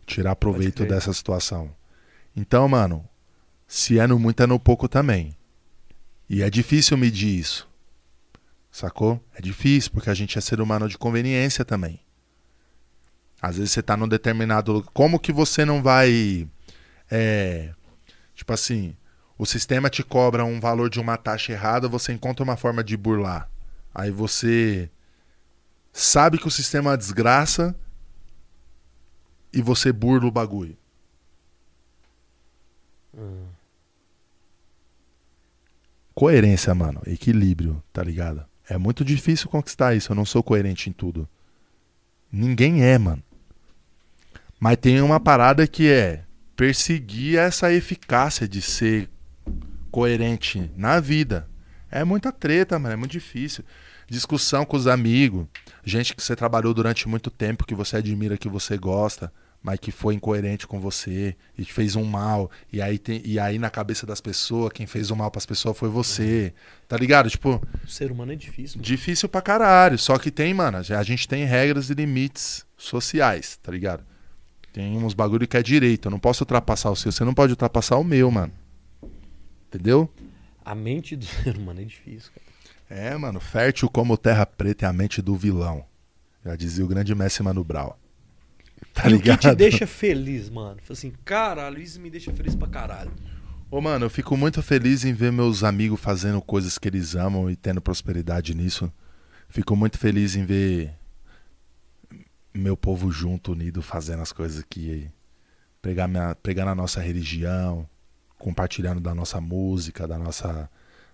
Tirar 0.04 0.34
proveito 0.34 0.84
dessa 0.84 1.12
situação. 1.12 1.70
Então, 2.36 2.68
mano, 2.68 3.08
se 3.68 4.00
é 4.00 4.06
no 4.08 4.18
muito, 4.18 4.42
é 4.42 4.48
no 4.48 4.58
pouco 4.58 4.88
também. 4.88 5.36
E 6.28 6.42
é 6.42 6.50
difícil 6.50 6.96
medir 6.96 7.38
isso. 7.38 7.68
Sacou? 8.70 9.22
É 9.34 9.40
difícil, 9.40 9.90
porque 9.92 10.10
a 10.10 10.14
gente 10.14 10.36
é 10.36 10.40
ser 10.40 10.60
humano 10.60 10.88
de 10.88 10.98
conveniência 10.98 11.64
também. 11.64 12.00
Às 13.40 13.56
vezes 13.56 13.72
você 13.72 13.82
tá 13.82 13.96
num 13.96 14.08
determinado 14.08 14.72
lugar. 14.72 14.90
Como 14.92 15.20
que 15.20 15.32
você 15.32 15.64
não 15.64 15.82
vai. 15.82 16.48
É, 17.10 17.72
tipo 18.34 18.52
assim, 18.52 18.96
o 19.36 19.44
sistema 19.44 19.90
te 19.90 20.02
cobra 20.02 20.44
um 20.44 20.58
valor 20.58 20.88
de 20.88 20.98
uma 20.98 21.16
taxa 21.16 21.52
errada, 21.52 21.88
você 21.88 22.12
encontra 22.12 22.42
uma 22.42 22.56
forma 22.56 22.82
de 22.82 22.96
burlar. 22.96 23.50
Aí 23.94 24.10
você 24.10 24.90
sabe 25.92 26.38
que 26.38 26.48
o 26.48 26.50
sistema 26.50 26.90
é 26.90 26.92
uma 26.92 26.98
desgraça 26.98 27.76
e 29.52 29.62
você 29.62 29.92
burla 29.92 30.26
o 30.26 30.32
bagulho. 30.32 30.76
Coerência, 36.14 36.74
mano. 36.74 37.02
Equilíbrio, 37.06 37.82
tá 37.92 38.02
ligado? 38.02 38.44
É 38.68 38.78
muito 38.78 39.04
difícil 39.04 39.48
conquistar 39.48 39.94
isso. 39.94 40.12
Eu 40.12 40.16
não 40.16 40.24
sou 40.24 40.42
coerente 40.42 40.88
em 40.88 40.92
tudo. 40.92 41.28
Ninguém 42.30 42.84
é, 42.84 42.96
mano. 42.98 43.22
Mas 44.58 44.76
tem 44.76 45.00
uma 45.00 45.20
parada 45.20 45.66
que 45.66 45.90
é. 45.90 46.24
perseguir 46.56 47.38
essa 47.38 47.72
eficácia 47.72 48.46
de 48.46 48.62
ser 48.62 49.10
coerente 49.90 50.70
na 50.76 51.00
vida. 51.00 51.48
É 51.90 52.02
muita 52.02 52.32
treta, 52.32 52.78
mano, 52.78 52.94
é 52.94 52.96
muito 52.96 53.12
difícil. 53.12 53.64
Discussão 54.08 54.64
com 54.64 54.76
os 54.76 54.86
amigos, 54.86 55.46
gente 55.84 56.14
que 56.14 56.22
você 56.22 56.34
trabalhou 56.34 56.74
durante 56.74 57.08
muito 57.08 57.30
tempo, 57.30 57.64
que 57.64 57.74
você 57.74 57.96
admira, 57.96 58.36
que 58.36 58.48
você 58.48 58.76
gosta, 58.76 59.32
mas 59.64 59.78
que 59.78 59.90
foi 59.90 60.14
incoerente 60.14 60.66
com 60.66 60.78
você 60.78 61.34
e 61.56 61.64
te 61.64 61.72
fez 61.72 61.96
um 61.96 62.04
mal. 62.04 62.50
E 62.70 62.82
aí, 62.82 62.98
tem, 62.98 63.22
e 63.24 63.38
aí 63.38 63.58
na 63.58 63.70
cabeça 63.70 64.04
das 64.04 64.20
pessoas, 64.20 64.70
quem 64.74 64.86
fez 64.86 65.10
o 65.10 65.16
mal 65.16 65.30
pras 65.30 65.46
pessoas 65.46 65.78
foi 65.78 65.88
você. 65.88 66.52
Tá 66.86 66.98
ligado? 66.98 67.30
Tipo. 67.30 67.66
O 67.82 67.88
ser 67.88 68.12
humano 68.12 68.32
é 68.32 68.36
difícil. 68.36 68.76
Mano. 68.76 68.84
Difícil 68.84 69.26
pra 69.26 69.40
caralho. 69.40 69.98
Só 69.98 70.18
que 70.18 70.30
tem, 70.30 70.52
mano, 70.52 70.76
a 70.76 71.02
gente 71.02 71.26
tem 71.26 71.46
regras 71.46 71.88
e 71.88 71.94
limites 71.94 72.66
sociais, 72.76 73.58
tá 73.62 73.72
ligado? 73.72 74.04
Tem 74.70 74.98
uns 74.98 75.14
bagulho 75.14 75.48
que 75.48 75.56
é 75.56 75.62
direito. 75.62 76.08
Eu 76.08 76.10
não 76.10 76.18
posso 76.18 76.44
ultrapassar 76.44 76.90
o 76.90 76.96
seu. 76.96 77.10
Você 77.10 77.24
não 77.24 77.32
pode 77.32 77.54
ultrapassar 77.54 77.96
o 77.96 78.04
meu, 78.04 78.30
mano. 78.30 78.52
Entendeu? 79.68 80.12
A 80.62 80.74
mente 80.74 81.16
do 81.16 81.24
ser 81.24 81.56
humano 81.56 81.80
é 81.80 81.84
difícil, 81.84 82.30
cara. 82.34 83.00
É, 83.00 83.16
mano. 83.16 83.40
Fértil 83.40 83.88
como 83.88 84.18
terra 84.18 84.44
preta 84.44 84.84
é 84.84 84.88
a 84.90 84.92
mente 84.92 85.22
do 85.22 85.34
vilão. 85.34 85.86
Já 86.44 86.54
dizia 86.54 86.84
o 86.84 86.88
grande 86.88 87.14
Messi 87.14 87.42
Mano 87.42 87.64
Brown. 87.64 87.94
Tá 88.94 89.08
e 89.08 89.12
ligado? 89.12 89.38
o 89.38 89.40
que 89.40 89.48
te 89.48 89.54
deixa 89.56 89.86
feliz, 89.86 90.48
mano? 90.48 90.76
Fala 90.80 90.92
assim, 90.92 91.12
caralho, 91.24 91.80
isso 91.80 92.00
me 92.00 92.08
deixa 92.08 92.32
feliz 92.32 92.54
pra 92.54 92.68
caralho. 92.68 93.12
Ô, 93.70 93.80
mano, 93.80 94.06
eu 94.06 94.10
fico 94.10 94.36
muito 94.36 94.62
feliz 94.62 95.04
em 95.04 95.12
ver 95.12 95.32
meus 95.32 95.64
amigos 95.64 95.98
fazendo 96.00 96.40
coisas 96.40 96.78
que 96.78 96.86
eles 96.86 97.16
amam 97.16 97.50
e 97.50 97.56
tendo 97.56 97.80
prosperidade 97.80 98.54
nisso. 98.54 98.92
Fico 99.48 99.74
muito 99.74 99.98
feliz 99.98 100.36
em 100.36 100.44
ver 100.44 100.94
meu 102.54 102.76
povo 102.76 103.10
junto, 103.10 103.52
unido, 103.52 103.82
fazendo 103.82 104.22
as 104.22 104.32
coisas 104.32 104.64
que. 104.68 105.10
Pegar, 105.82 106.06
minha, 106.08 106.34
pegar 106.36 106.64
na 106.64 106.74
nossa 106.74 107.00
religião, 107.00 107.86
compartilhando 108.38 109.00
da 109.00 109.14
nossa 109.14 109.40
música, 109.40 110.08
da 110.08 110.18
nossa, 110.18 110.70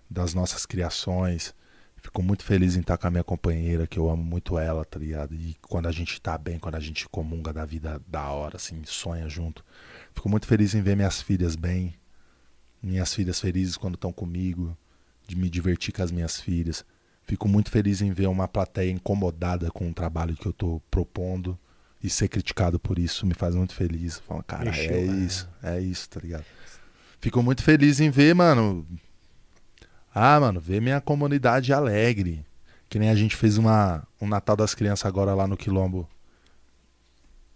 das 0.09 0.33
nossas 0.33 0.65
criações. 0.65 1.53
Fico 2.01 2.23
muito 2.23 2.43
feliz 2.43 2.75
em 2.75 2.79
estar 2.79 2.97
com 2.97 3.07
a 3.07 3.11
minha 3.11 3.23
companheira, 3.23 3.85
que 3.85 3.99
eu 3.99 4.09
amo 4.09 4.23
muito 4.23 4.57
ela, 4.57 4.83
tá 4.83 4.97
ligado? 4.97 5.35
E 5.35 5.55
quando 5.61 5.87
a 5.87 5.91
gente 5.91 6.19
tá 6.19 6.35
bem, 6.35 6.57
quando 6.57 6.75
a 6.75 6.79
gente 6.79 7.07
comunga 7.07 7.53
da 7.53 7.63
vida 7.63 8.01
da 8.07 8.27
hora, 8.29 8.57
assim, 8.57 8.81
sonha 8.85 9.29
junto. 9.29 9.63
Fico 10.13 10.27
muito 10.27 10.47
feliz 10.47 10.73
em 10.73 10.81
ver 10.81 10.95
minhas 10.95 11.21
filhas 11.21 11.55
bem, 11.55 11.93
minhas 12.81 13.13
filhas 13.13 13.39
felizes 13.39 13.77
quando 13.77 13.95
estão 13.95 14.11
comigo, 14.11 14.75
de 15.27 15.35
me 15.35 15.47
divertir 15.47 15.93
com 15.93 16.01
as 16.01 16.11
minhas 16.11 16.41
filhas. 16.41 16.83
Fico 17.23 17.47
muito 17.47 17.69
feliz 17.69 18.01
em 18.01 18.11
ver 18.11 18.27
uma 18.27 18.47
plateia 18.47 18.91
incomodada 18.91 19.69
com 19.69 19.87
o 19.87 19.93
trabalho 19.93 20.35
que 20.35 20.47
eu 20.47 20.53
tô 20.53 20.81
propondo 20.89 21.57
e 22.03 22.09
ser 22.09 22.27
criticado 22.27 22.79
por 22.79 22.97
isso 22.97 23.27
me 23.27 23.35
faz 23.35 23.55
muito 23.55 23.75
feliz. 23.75 24.17
Falo, 24.19 24.43
cara, 24.43 24.65
Mexeu, 24.65 24.91
é 24.91 25.05
né? 25.05 25.25
isso, 25.25 25.49
é 25.61 25.79
isso, 25.79 26.09
tá 26.09 26.19
ligado? 26.19 26.45
Fico 27.19 27.43
muito 27.43 27.61
feliz 27.61 27.99
em 27.99 28.09
ver, 28.09 28.33
mano. 28.33 28.85
Ah, 30.13 30.39
mano, 30.39 30.59
ver 30.59 30.81
minha 30.81 30.99
comunidade 30.99 31.71
alegre. 31.71 32.45
Que 32.89 32.99
nem 32.99 33.09
a 33.09 33.15
gente 33.15 33.35
fez 33.35 33.57
uma, 33.57 34.05
um 34.19 34.27
Natal 34.27 34.57
das 34.57 34.75
Crianças 34.75 35.05
agora 35.05 35.33
lá 35.33 35.47
no 35.47 35.55
Quilombo. 35.55 36.07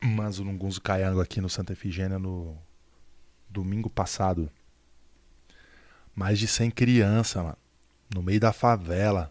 Manzunungunzo 0.01 0.81
Caiango 0.81 1.19
aqui 1.19 1.41
no 1.41 1.49
Santa 1.49 1.73
Efigênia 1.73 2.17
no 2.17 2.57
domingo 3.49 3.89
passado. 3.89 4.49
Mais 6.15 6.39
de 6.39 6.47
100 6.47 6.71
crianças, 6.71 7.43
mano. 7.43 7.57
No 8.13 8.23
meio 8.23 8.39
da 8.39 8.53
favela. 8.53 9.27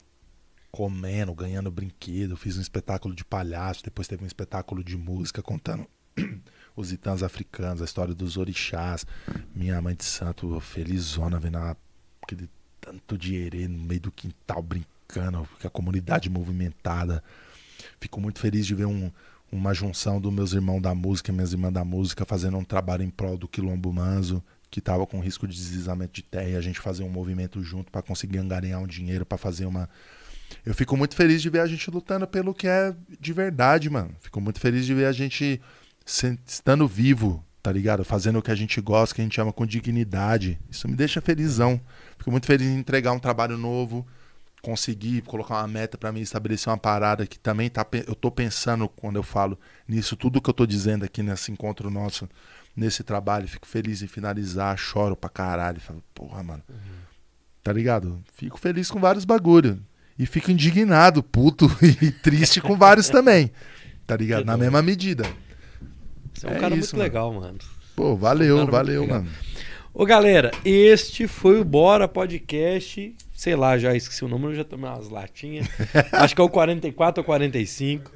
Comendo, 0.70 1.34
ganhando 1.34 1.70
brinquedo. 1.70 2.36
Fiz 2.36 2.58
um 2.58 2.60
espetáculo 2.60 3.14
de 3.14 3.24
palhaço. 3.24 3.82
Depois 3.82 4.06
teve 4.06 4.22
um 4.22 4.26
espetáculo 4.26 4.84
de 4.84 4.98
música 4.98 5.42
contando 5.42 5.86
os 6.76 6.92
itãs 6.92 7.22
africanos, 7.22 7.80
a 7.80 7.86
história 7.86 8.12
dos 8.12 8.36
orixás. 8.36 9.06
Minha 9.54 9.80
mãe 9.80 9.94
de 9.94 10.04
santo 10.04 10.60
felizona 10.60 11.38
vendo 11.38 11.56
aquele 12.20 12.50
tanto 12.84 13.16
de 13.16 13.34
herê 13.36 13.66
no 13.66 13.82
meio 13.82 14.00
do 14.00 14.12
quintal 14.12 14.62
brincando, 14.62 15.48
com 15.60 15.66
a 15.66 15.70
comunidade 15.70 16.28
movimentada. 16.28 17.22
Fico 18.00 18.20
muito 18.20 18.38
feliz 18.38 18.66
de 18.66 18.74
ver 18.74 18.86
um- 18.86 19.10
uma 19.50 19.72
junção 19.72 20.20
dos 20.20 20.32
meus 20.32 20.52
irmãos 20.52 20.80
da 20.80 20.94
música 20.94 21.30
e 21.30 21.34
minhas 21.34 21.52
irmãs 21.52 21.72
da 21.72 21.84
música 21.84 22.24
fazendo 22.24 22.58
um 22.58 22.64
trabalho 22.64 23.02
em 23.02 23.10
prol 23.10 23.38
do 23.38 23.48
Quilombo 23.48 23.92
Manzo, 23.92 24.42
que 24.70 24.80
estava 24.80 25.06
com 25.06 25.20
risco 25.20 25.46
de 25.46 25.54
deslizamento 25.54 26.12
de 26.12 26.22
terra, 26.22 26.48
e 26.48 26.56
a 26.56 26.60
gente 26.60 26.80
fazer 26.80 27.04
um 27.04 27.08
movimento 27.08 27.62
junto 27.62 27.90
para 27.92 28.02
conseguir 28.02 28.38
angariar 28.38 28.82
um 28.82 28.86
dinheiro 28.86 29.24
para 29.24 29.38
fazer 29.38 29.66
uma. 29.66 29.88
Eu 30.66 30.74
fico 30.74 30.96
muito 30.96 31.14
feliz 31.14 31.40
de 31.40 31.48
ver 31.48 31.60
a 31.60 31.66
gente 31.66 31.90
lutando 31.90 32.26
pelo 32.26 32.52
que 32.52 32.66
é 32.66 32.94
de 33.20 33.32
verdade, 33.32 33.88
mano. 33.88 34.14
Fico 34.20 34.40
muito 34.40 34.60
feliz 34.60 34.84
de 34.84 34.92
ver 34.92 35.06
a 35.06 35.12
gente 35.12 35.60
estando 36.46 36.86
vivo, 36.88 37.42
tá 37.62 37.72
ligado? 37.72 38.04
Fazendo 38.04 38.40
o 38.40 38.42
que 38.42 38.50
a 38.50 38.54
gente 38.54 38.80
gosta, 38.80 39.14
que 39.14 39.20
a 39.20 39.24
gente 39.24 39.40
ama 39.40 39.52
com 39.52 39.64
dignidade. 39.64 40.58
Isso 40.68 40.88
me 40.88 40.96
deixa 40.96 41.20
felizão. 41.20 41.80
Fico 42.18 42.30
muito 42.30 42.46
feliz 42.46 42.68
em 42.68 42.78
entregar 42.78 43.12
um 43.12 43.18
trabalho 43.18 43.56
novo, 43.58 44.06
conseguir 44.62 45.22
colocar 45.22 45.56
uma 45.58 45.68
meta 45.68 45.98
pra 45.98 46.10
mim, 46.10 46.20
estabelecer 46.20 46.70
uma 46.70 46.78
parada 46.78 47.26
que 47.26 47.38
também 47.38 47.68
tá, 47.68 47.86
eu 48.06 48.14
tô 48.14 48.30
pensando 48.30 48.88
quando 48.88 49.16
eu 49.16 49.22
falo 49.22 49.58
nisso, 49.86 50.16
tudo 50.16 50.40
que 50.40 50.48
eu 50.48 50.54
tô 50.54 50.64
dizendo 50.66 51.04
aqui 51.04 51.22
nesse 51.22 51.52
encontro 51.52 51.90
nosso, 51.90 52.28
nesse 52.74 53.02
trabalho, 53.02 53.46
fico 53.46 53.66
feliz 53.66 54.02
em 54.02 54.06
finalizar, 54.06 54.76
choro 54.78 55.14
pra 55.14 55.28
caralho, 55.28 55.80
falo, 55.80 56.02
porra, 56.14 56.42
mano. 56.42 56.62
Tá 57.62 57.72
ligado? 57.72 58.22
Fico 58.34 58.58
feliz 58.58 58.90
com 58.90 59.00
vários 59.00 59.24
bagulho. 59.24 59.80
E 60.18 60.26
fico 60.26 60.50
indignado, 60.50 61.22
puto 61.22 61.66
e 61.82 62.10
triste 62.10 62.60
com 62.60 62.76
vários 62.76 63.08
também. 63.08 63.50
Tá 64.06 64.16
ligado? 64.16 64.44
Na 64.44 64.56
mesma 64.56 64.82
medida. 64.82 65.24
Você 66.32 66.46
é 66.46 66.50
um 66.50 66.52
É 66.54 66.58
cara 66.60 66.76
isso, 66.76 66.94
muito 66.94 67.02
legal, 67.02 67.32
mano. 67.32 67.58
Pô, 67.96 68.16
valeu, 68.16 68.56
Cara, 68.56 68.56
muito 68.56 68.72
valeu, 68.72 69.06
mano. 69.06 69.30
Ô, 69.96 70.04
galera, 70.04 70.50
este 70.64 71.28
foi 71.28 71.60
o 71.60 71.64
Bora 71.64 72.08
Podcast. 72.08 73.14
Sei 73.32 73.54
lá, 73.54 73.78
já 73.78 73.94
esqueci 73.94 74.24
o 74.24 74.28
número, 74.28 74.52
já 74.52 74.64
tomei 74.64 74.90
umas 74.90 75.08
latinhas. 75.08 75.68
Acho 76.10 76.34
que 76.34 76.40
é 76.40 76.44
o 76.44 76.48
44 76.48 77.20
ou 77.20 77.24
45. 77.24 78.10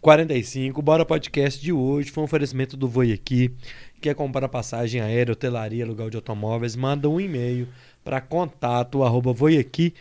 45. 0.00 0.80
O 0.80 0.82
Bora 0.82 1.04
Podcast 1.04 1.62
de 1.62 1.72
hoje 1.72 2.10
foi 2.10 2.22
um 2.22 2.24
oferecimento 2.24 2.76
do 2.76 2.88
Voi 2.88 3.12
Aqui. 3.12 3.52
Quer 4.00 4.16
comprar 4.16 4.48
passagem 4.48 5.00
aérea, 5.00 5.30
hotelaria, 5.30 5.84
aluguel 5.84 6.10
de 6.10 6.16
automóveis, 6.16 6.74
manda 6.74 7.08
um 7.08 7.20
e-mail 7.20 7.68
para 8.02 8.20
contato 8.20 9.04
arroba 9.04 9.32
voiaqui.com.br 9.32 9.94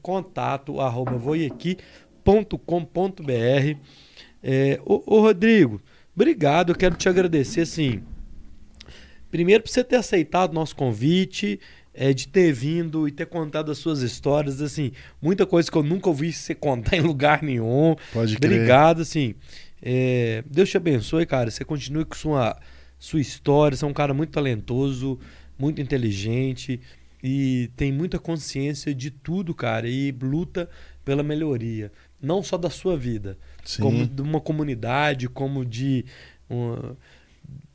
contato 0.00 0.80
arroba 0.80 1.18
voiaqui.com.br 1.18 1.76
é, 4.42 4.80
ô, 4.82 5.02
ô, 5.04 5.20
Rodrigo, 5.20 5.78
obrigado. 6.14 6.72
Eu 6.72 6.76
quero 6.76 6.96
te 6.96 7.06
agradecer, 7.06 7.60
assim, 7.60 8.02
Primeiro, 9.30 9.62
por 9.62 9.70
você 9.70 9.84
ter 9.84 9.96
aceitado 9.96 10.50
o 10.50 10.54
nosso 10.54 10.74
convite, 10.76 11.60
é, 11.94 12.12
de 12.12 12.28
ter 12.28 12.52
vindo 12.52 13.06
e 13.06 13.10
ter 13.12 13.26
contado 13.26 13.70
as 13.70 13.78
suas 13.78 14.00
histórias, 14.02 14.60
assim, 14.60 14.92
muita 15.20 15.44
coisa 15.46 15.70
que 15.70 15.76
eu 15.76 15.82
nunca 15.82 16.08
ouvi 16.08 16.32
você 16.32 16.54
contar 16.54 16.96
em 16.98 17.00
lugar 17.00 17.42
nenhum. 17.42 17.94
Pode 18.12 18.36
crer. 18.36 18.52
Obrigado, 18.52 19.02
assim. 19.02 19.34
é, 19.82 20.42
Deus 20.46 20.68
te 20.70 20.76
abençoe, 20.76 21.26
cara. 21.26 21.50
Você 21.50 21.64
continue 21.64 22.04
com 22.04 22.14
sua, 22.14 22.56
sua 22.98 23.20
história. 23.20 23.76
Você 23.76 23.84
é 23.84 23.88
um 23.88 23.92
cara 23.92 24.12
muito 24.14 24.30
talentoso, 24.30 25.18
muito 25.58 25.80
inteligente 25.80 26.80
e 27.22 27.70
tem 27.76 27.92
muita 27.92 28.18
consciência 28.18 28.94
de 28.94 29.10
tudo, 29.10 29.54
cara. 29.54 29.88
E 29.88 30.10
luta 30.22 30.68
pela 31.04 31.22
melhoria. 31.22 31.92
Não 32.22 32.42
só 32.42 32.56
da 32.58 32.68
sua 32.70 32.96
vida, 32.96 33.36
Sim. 33.64 33.82
como 33.82 34.06
de 34.06 34.22
uma 34.22 34.40
comunidade, 34.40 35.28
como 35.28 35.64
de. 35.64 36.04
uma- 36.48 36.96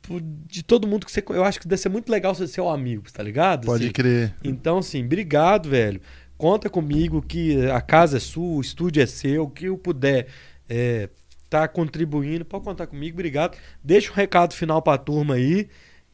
por- 0.06 0.20
de 0.22 0.62
todo 0.62 0.86
mundo 0.86 1.04
que 1.06 1.12
você. 1.12 1.22
Eu 1.30 1.44
acho 1.44 1.60
que 1.60 1.66
deve 1.68 1.80
ser 1.80 1.88
muito 1.88 2.10
legal 2.10 2.34
você 2.34 2.46
ser 2.46 2.60
um 2.60 2.68
amigo, 2.70 3.04
tá 3.12 3.22
ligado? 3.22 3.66
Pode 3.66 3.84
Assim, 3.84 3.92
crer. 3.92 4.34
então, 4.44 4.78
assim, 4.78 5.04
obrigado, 5.04 5.68
velho. 5.68 6.00
Conta 6.38 6.68
comigo 6.68 7.22
que 7.22 7.66
a 7.70 7.80
casa 7.80 8.18
é 8.18 8.20
sua, 8.20 8.56
o 8.58 8.60
estúdio 8.60 9.02
é 9.02 9.06
seu, 9.06 9.44
o 9.44 9.50
que 9.50 9.66
eu 9.66 9.78
puder 9.78 10.26
é, 10.68 11.08
tá 11.48 11.66
contribuindo, 11.66 12.44
pode 12.44 12.64
contar 12.64 12.86
comigo, 12.86 13.14
obrigado. 13.16 13.56
Deixa 13.82 14.10
um 14.12 14.14
recado 14.14 14.52
final 14.54 14.82
pra 14.82 14.98
turma 14.98 15.34
aí 15.34 15.68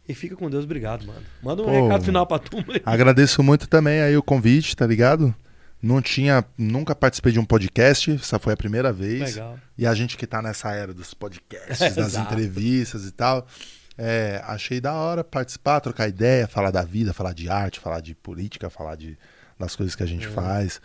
e 0.08 0.14
fica 0.14 0.36
com 0.36 0.48
Deus, 0.48 0.64
obrigado, 0.64 1.04
mano. 1.06 1.22
Manda 1.42 1.62
um 1.62 1.64
Pô. 1.66 1.70
recado 1.72 2.04
final 2.04 2.24
pra 2.26 2.38
turma 2.38 2.74
aí. 2.74 2.82
Agradeço 2.84 3.42
muito 3.42 3.66
também 3.68 4.00
aí 4.00 4.16
o 4.16 4.22
convite, 4.22 4.76
tá 4.76 4.86
ligado? 4.86 5.34
Não 5.82 6.00
tinha, 6.00 6.44
nunca 6.56 6.94
participei 6.94 7.32
de 7.32 7.40
um 7.40 7.44
podcast, 7.44 8.12
essa 8.12 8.38
foi 8.38 8.52
a 8.52 8.56
primeira 8.56 8.92
vez. 8.92 9.34
Legal. 9.34 9.58
E 9.76 9.84
a 9.84 9.92
gente 9.92 10.16
que 10.16 10.28
tá 10.28 10.40
nessa 10.40 10.70
era 10.72 10.94
dos 10.94 11.12
podcasts, 11.12 11.80
das 11.96 12.12
Exato. 12.12 12.32
entrevistas 12.32 13.04
e 13.04 13.10
tal, 13.10 13.44
é, 13.98 14.42
achei 14.46 14.80
da 14.80 14.94
hora 14.94 15.22
participar, 15.22 15.80
trocar 15.80 16.08
ideia, 16.08 16.48
falar 16.48 16.70
da 16.70 16.82
vida, 16.82 17.12
falar 17.12 17.32
de 17.32 17.48
arte, 17.48 17.80
falar 17.80 18.00
de 18.00 18.14
política, 18.14 18.70
falar 18.70 18.96
de, 18.96 19.18
das 19.58 19.76
coisas 19.76 19.94
que 19.94 20.02
a 20.02 20.06
gente 20.06 20.26
faz. 20.26 20.80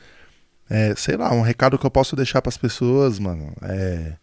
É, 0.70 0.94
sei 0.96 1.16
lá, 1.16 1.34
um 1.34 1.42
recado 1.42 1.80
que 1.80 1.86
eu 1.86 1.92
posso 1.92 2.16
deixar 2.16 2.42
pras 2.42 2.58
pessoas, 2.58 3.20
mano, 3.20 3.54
é 3.62 4.14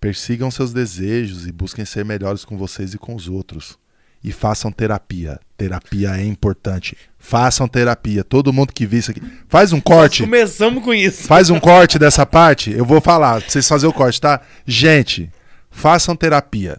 persigam 0.00 0.50
seus 0.50 0.72
desejos 0.72 1.46
e 1.46 1.52
busquem 1.52 1.84
ser 1.84 2.04
melhores 2.04 2.44
com 2.44 2.56
vocês 2.56 2.94
e 2.94 2.98
com 2.98 3.14
os 3.14 3.28
outros. 3.28 3.78
E 4.22 4.32
façam 4.32 4.72
terapia. 4.72 5.38
Terapia 5.56 6.16
é 6.16 6.24
importante. 6.24 6.96
Façam 7.18 7.68
terapia. 7.68 8.24
Todo 8.24 8.52
mundo 8.52 8.72
que 8.72 8.84
viu 8.84 8.98
isso 8.98 9.12
aqui. 9.12 9.22
Faz 9.48 9.72
um 9.72 9.80
corte. 9.80 10.22
Nós 10.22 10.30
começamos 10.30 10.82
com 10.82 10.92
isso. 10.92 11.22
Faz 11.22 11.50
um 11.50 11.60
corte 11.60 12.00
dessa 12.00 12.26
parte. 12.26 12.72
Eu 12.72 12.84
vou 12.84 13.00
falar, 13.00 13.40
pra 13.40 13.50
vocês 13.50 13.68
fazerem 13.68 13.94
o 13.94 13.96
corte, 13.96 14.20
tá? 14.20 14.40
Gente, 14.66 15.30
façam 15.70 16.16
terapia. 16.16 16.78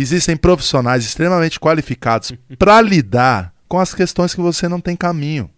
Existem 0.00 0.36
profissionais 0.36 1.04
extremamente 1.04 1.58
qualificados 1.58 2.32
para 2.56 2.80
lidar 2.80 3.52
com 3.66 3.80
as 3.80 3.92
questões 3.92 4.34
que 4.34 4.40
você 4.40 4.68
não 4.68 4.80
tem 4.80 4.94
caminho. 4.94 5.50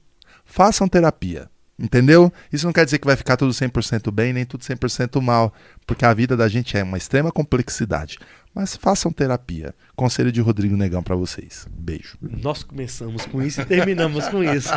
Façam 0.45 0.89
terapia. 0.89 1.49
Entendeu? 1.79 2.31
Isso 2.53 2.67
não 2.67 2.73
quer 2.73 2.85
dizer 2.85 2.99
que 2.99 3.07
vai 3.07 3.17
ficar 3.17 3.39
tudo 3.39 3.53
100% 3.53 4.11
bem, 4.11 4.35
nem 4.35 4.45
tudo 4.45 4.63
100% 4.63 5.21
mal, 5.23 5.53
porque 5.87 6.05
a 6.05 6.13
vida 6.13 6.37
da 6.37 6.47
gente 6.47 6.77
é 6.77 6.83
uma 6.83 6.99
extrema 6.99 7.33
complexidade. 7.33 8.19
Mas 8.55 8.77
façam 8.77 9.13
terapia. 9.13 9.75
Conselho 9.95 10.33
de 10.33 10.41
Rodrigo 10.41 10.77
Negão 10.77 11.03
para 11.03 11.17
vocês. 11.17 11.67
Beijo. 11.71 12.19
Nós 12.21 12.63
começamos 12.63 13.25
com 13.25 13.43
isso 13.43 13.61
e 13.61 13.65
terminamos 13.65 14.29
com 14.29 14.43
isso. 14.43 14.71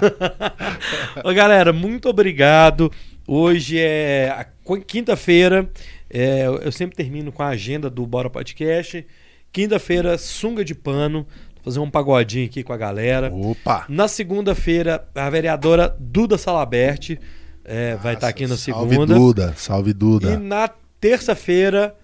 Ô, 1.24 1.34
galera, 1.34 1.74
muito 1.74 2.08
obrigado. 2.08 2.92
Hoje 3.28 3.80
é 3.80 4.46
quinta-feira. 4.86 5.70
É, 6.10 6.48
eu 6.48 6.72
sempre 6.72 6.96
termino 6.96 7.32
com 7.32 7.44
a 7.44 7.48
agenda 7.48 7.90
do 7.90 8.06
Bora 8.06 8.30
Podcast. 8.30 9.06
Quinta-feira, 9.54 10.18
sunga 10.18 10.66
de 10.66 10.74
pano 10.74 11.28
fazer 11.64 11.80
um 11.80 11.90
pagodinho 11.90 12.48
aqui 12.48 12.64
com 12.64 12.74
a 12.74 12.78
galera. 12.78 13.32
Opa! 13.32 13.86
Na 13.88 14.08
segunda-feira, 14.08 15.08
a 15.14 15.30
vereadora 15.30 15.96
Duda 16.00 16.40
Salaberti 16.40 17.20
é, 17.64 17.96
vai 17.98 18.16
estar 18.16 18.26
tá 18.26 18.30
aqui 18.30 18.48
na 18.48 18.58
segunda. 18.58 18.96
Salve 18.96 19.14
Duda, 19.14 19.54
salve 19.56 19.94
Duda. 19.94 20.34
E 20.34 20.38
na 20.38 20.68
terça-feira, 21.00 21.96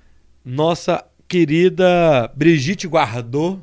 nossa 0.46 1.04
querida 1.28 2.32
Brigitte 2.36 2.88
Guardou 2.88 3.60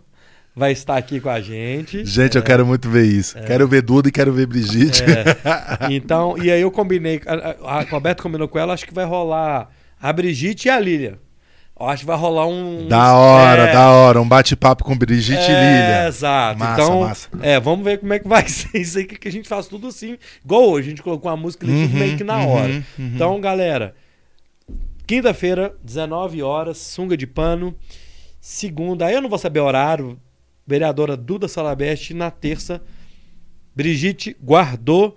vai 0.55 0.73
estar 0.73 0.97
aqui 0.97 1.21
com 1.21 1.31
a 1.31 1.41
gente. 1.41 2.05
Gente, 2.05 2.37
é. 2.37 2.41
eu 2.41 2.43
quero 2.43 2.67
muito 2.67 2.91
ver 2.91 3.05
isso. 3.05 3.39
É. 3.39 3.43
Quero 3.43 3.69
ver 3.69 3.83
Duda 3.83 4.09
e 4.09 4.13
quero 4.13 4.33
ver 4.33 4.47
Brigitte. 4.47 5.05
É. 5.05 5.93
Então, 5.95 6.37
e 6.43 6.51
aí 6.51 6.61
eu 6.61 6.73
combinei, 6.73 7.21
a, 7.25 7.79
a 7.79 7.83
Roberto 7.83 8.23
combinou 8.23 8.49
com 8.49 8.59
ela, 8.59 8.75
acho 8.75 8.85
que 8.85 8.93
vai 8.93 9.05
rolar 9.05 9.71
a 10.01 10.13
Brigitte 10.13 10.67
e 10.67 10.71
a 10.71 10.81
Lília. 10.81 11.19
Acho 11.79 12.01
que 12.01 12.07
vai 12.07 12.17
rolar 12.17 12.47
um. 12.47 12.89
Da 12.89 13.15
hora, 13.15 13.63
é... 13.69 13.73
da 13.73 13.91
hora. 13.91 14.21
Um 14.21 14.27
bate-papo 14.27 14.83
com 14.83 14.97
Brigitte 14.97 15.51
é, 15.51 15.61
Lília. 15.61 16.09
Exato. 16.09 16.59
Massa, 16.59 16.83
então, 16.83 17.01
massa. 17.01 17.29
é, 17.43 17.61
vamos 17.61 17.85
ver 17.85 17.99
como 17.99 18.15
é 18.15 18.19
que 18.19 18.27
vai 18.27 18.45
ser 18.49 18.79
isso 18.79 18.97
aí, 18.97 19.05
que 19.05 19.29
a 19.29 19.33
gente 19.33 19.47
faz 19.47 19.67
tudo 19.67 19.89
assim. 19.89 20.17
Igual 20.43 20.71
hoje, 20.71 20.87
a 20.87 20.91
gente 20.91 21.03
colocou 21.03 21.31
uma 21.31 21.37
música 21.37 21.67
ali 21.67 21.75
uhum, 21.75 21.87
tudo 21.87 21.99
meio 21.99 22.17
que 22.17 22.25
na 22.25 22.39
uhum, 22.39 22.49
hora. 22.49 22.73
Uhum. 22.73 23.13
Então, 23.15 23.39
galera, 23.43 23.95
quinta-feira, 25.07 25.77
19 25.85 26.43
horas, 26.43 26.79
sunga 26.79 27.15
de 27.15 27.27
pano. 27.27 27.75
Segunda, 28.41 29.05
aí 29.05 29.15
eu 29.15 29.21
não 29.21 29.29
vou 29.29 29.39
saber 29.39 29.61
o 29.61 29.65
horário. 29.65 30.19
Vereadora 30.67 31.15
Duda 31.15 31.47
Salabeste. 31.47 32.15
Na 32.15 32.31
terça, 32.31 32.81
Brigitte 33.75 34.35
guardou. 34.43 35.15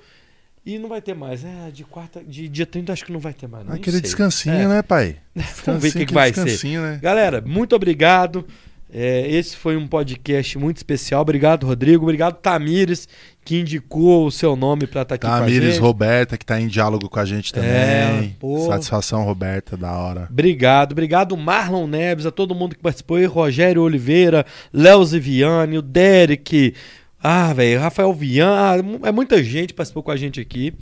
E 0.66 0.78
não 0.78 0.90
vai 0.90 1.02
ter 1.02 1.16
mais. 1.16 1.44
É, 1.44 1.72
de 1.72 1.84
quarta, 1.84 2.24
de 2.24 2.48
dia 2.48 2.66
30 2.66 2.94
acho 2.94 3.06
que 3.06 3.12
não 3.12 3.20
vai 3.20 3.34
ter 3.34 3.48
mais. 3.48 3.66
Não, 3.66 3.76
Aquele 3.76 3.98
sei. 3.98 4.02
descansinho, 4.02 4.56
é. 4.56 4.68
né, 4.68 4.82
pai? 4.82 5.18
Vamos 5.66 5.82
ver 5.82 5.90
o 5.90 5.94
que, 5.94 6.06
que 6.06 6.14
vai 6.14 6.34
ser. 6.34 6.80
Né? 6.80 7.00
Galera, 7.02 7.42
muito 7.42 7.76
obrigado. 7.76 8.46
É, 8.92 9.30
esse 9.30 9.56
foi 9.56 9.78
um 9.78 9.88
podcast 9.88 10.58
muito 10.58 10.78
especial. 10.78 11.22
Obrigado, 11.22 11.68
Rodrigo. 11.68 12.04
Obrigado, 12.04 12.38
Tamires, 12.38 13.08
que 13.46 13.60
indicou 13.60 14.26
o 14.26 14.32
seu 14.32 14.56
nome 14.56 14.88
para 14.88 15.04
estar 15.04 15.18
tá 15.18 15.28
aqui 15.28 15.40
Tamires, 15.40 15.78
Roberta, 15.78 16.36
que 16.36 16.44
está 16.44 16.60
em 16.60 16.68
diálogo 16.68 17.08
com 17.08 17.20
a 17.20 17.26
gente 17.26 17.54
também. 17.54 17.70
É, 17.70 18.32
Satisfação, 18.66 19.24
Roberta, 19.24 19.78
da 19.78 19.92
hora. 19.92 20.28
Obrigado. 20.30 20.94
Obrigado, 20.94 21.38
Marlon 21.38 21.86
Neves, 21.86 22.26
a 22.26 22.32
todo 22.32 22.56
mundo 22.56 22.76
que 22.76 22.82
participou 22.82 23.18
aí, 23.18 23.26
Rogério 23.26 23.84
Oliveira, 23.84 24.44
Léo 24.74 25.06
Ziviani, 25.06 25.78
o 25.78 25.84
Derek, 25.84 26.74
ah, 27.22 27.54
velho, 27.54 27.80
Rafael 27.80 28.14
Vian, 28.14 28.50
ah, 28.50 29.08
é 29.08 29.12
muita 29.12 29.44
gente 29.44 29.74
participou 29.74 30.02
com 30.02 30.12
a 30.12 30.16
gente 30.16 30.40
aqui. 30.40 30.74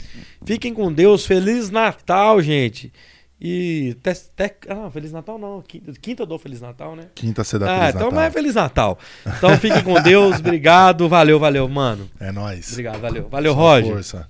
Fiquem 0.44 0.72
com 0.72 0.92
Deus, 0.92 1.26
Feliz 1.26 1.70
Natal, 1.70 2.40
gente. 2.40 2.92
E. 3.40 3.96
Te, 4.02 4.14
te, 4.14 4.54
ah, 4.68 4.90
Feliz 4.90 5.12
Natal 5.12 5.38
não. 5.38 5.62
Quinta, 5.62 5.92
quinta 6.00 6.22
eu 6.22 6.26
dou 6.26 6.38
Feliz 6.38 6.60
Natal, 6.60 6.94
né? 6.94 7.04
Quinta 7.14 7.42
você 7.42 7.58
dá 7.58 7.66
ah, 7.66 7.78
Feliz 7.78 7.88
então 7.88 8.00
Natal. 8.00 8.08
Então 8.10 8.22
é 8.22 8.30
Feliz 8.30 8.54
Natal. 8.54 8.98
Então 9.26 9.58
fiquem 9.58 9.82
com 9.82 10.00
Deus, 10.00 10.38
obrigado, 10.40 11.08
valeu, 11.08 11.38
valeu, 11.38 11.68
mano. 11.68 12.08
É 12.20 12.30
nóis. 12.30 12.70
Obrigado, 12.70 13.00
valeu. 13.00 13.28
Valeu, 13.28 13.54
Roger. 13.54 13.92
Força. 13.92 14.28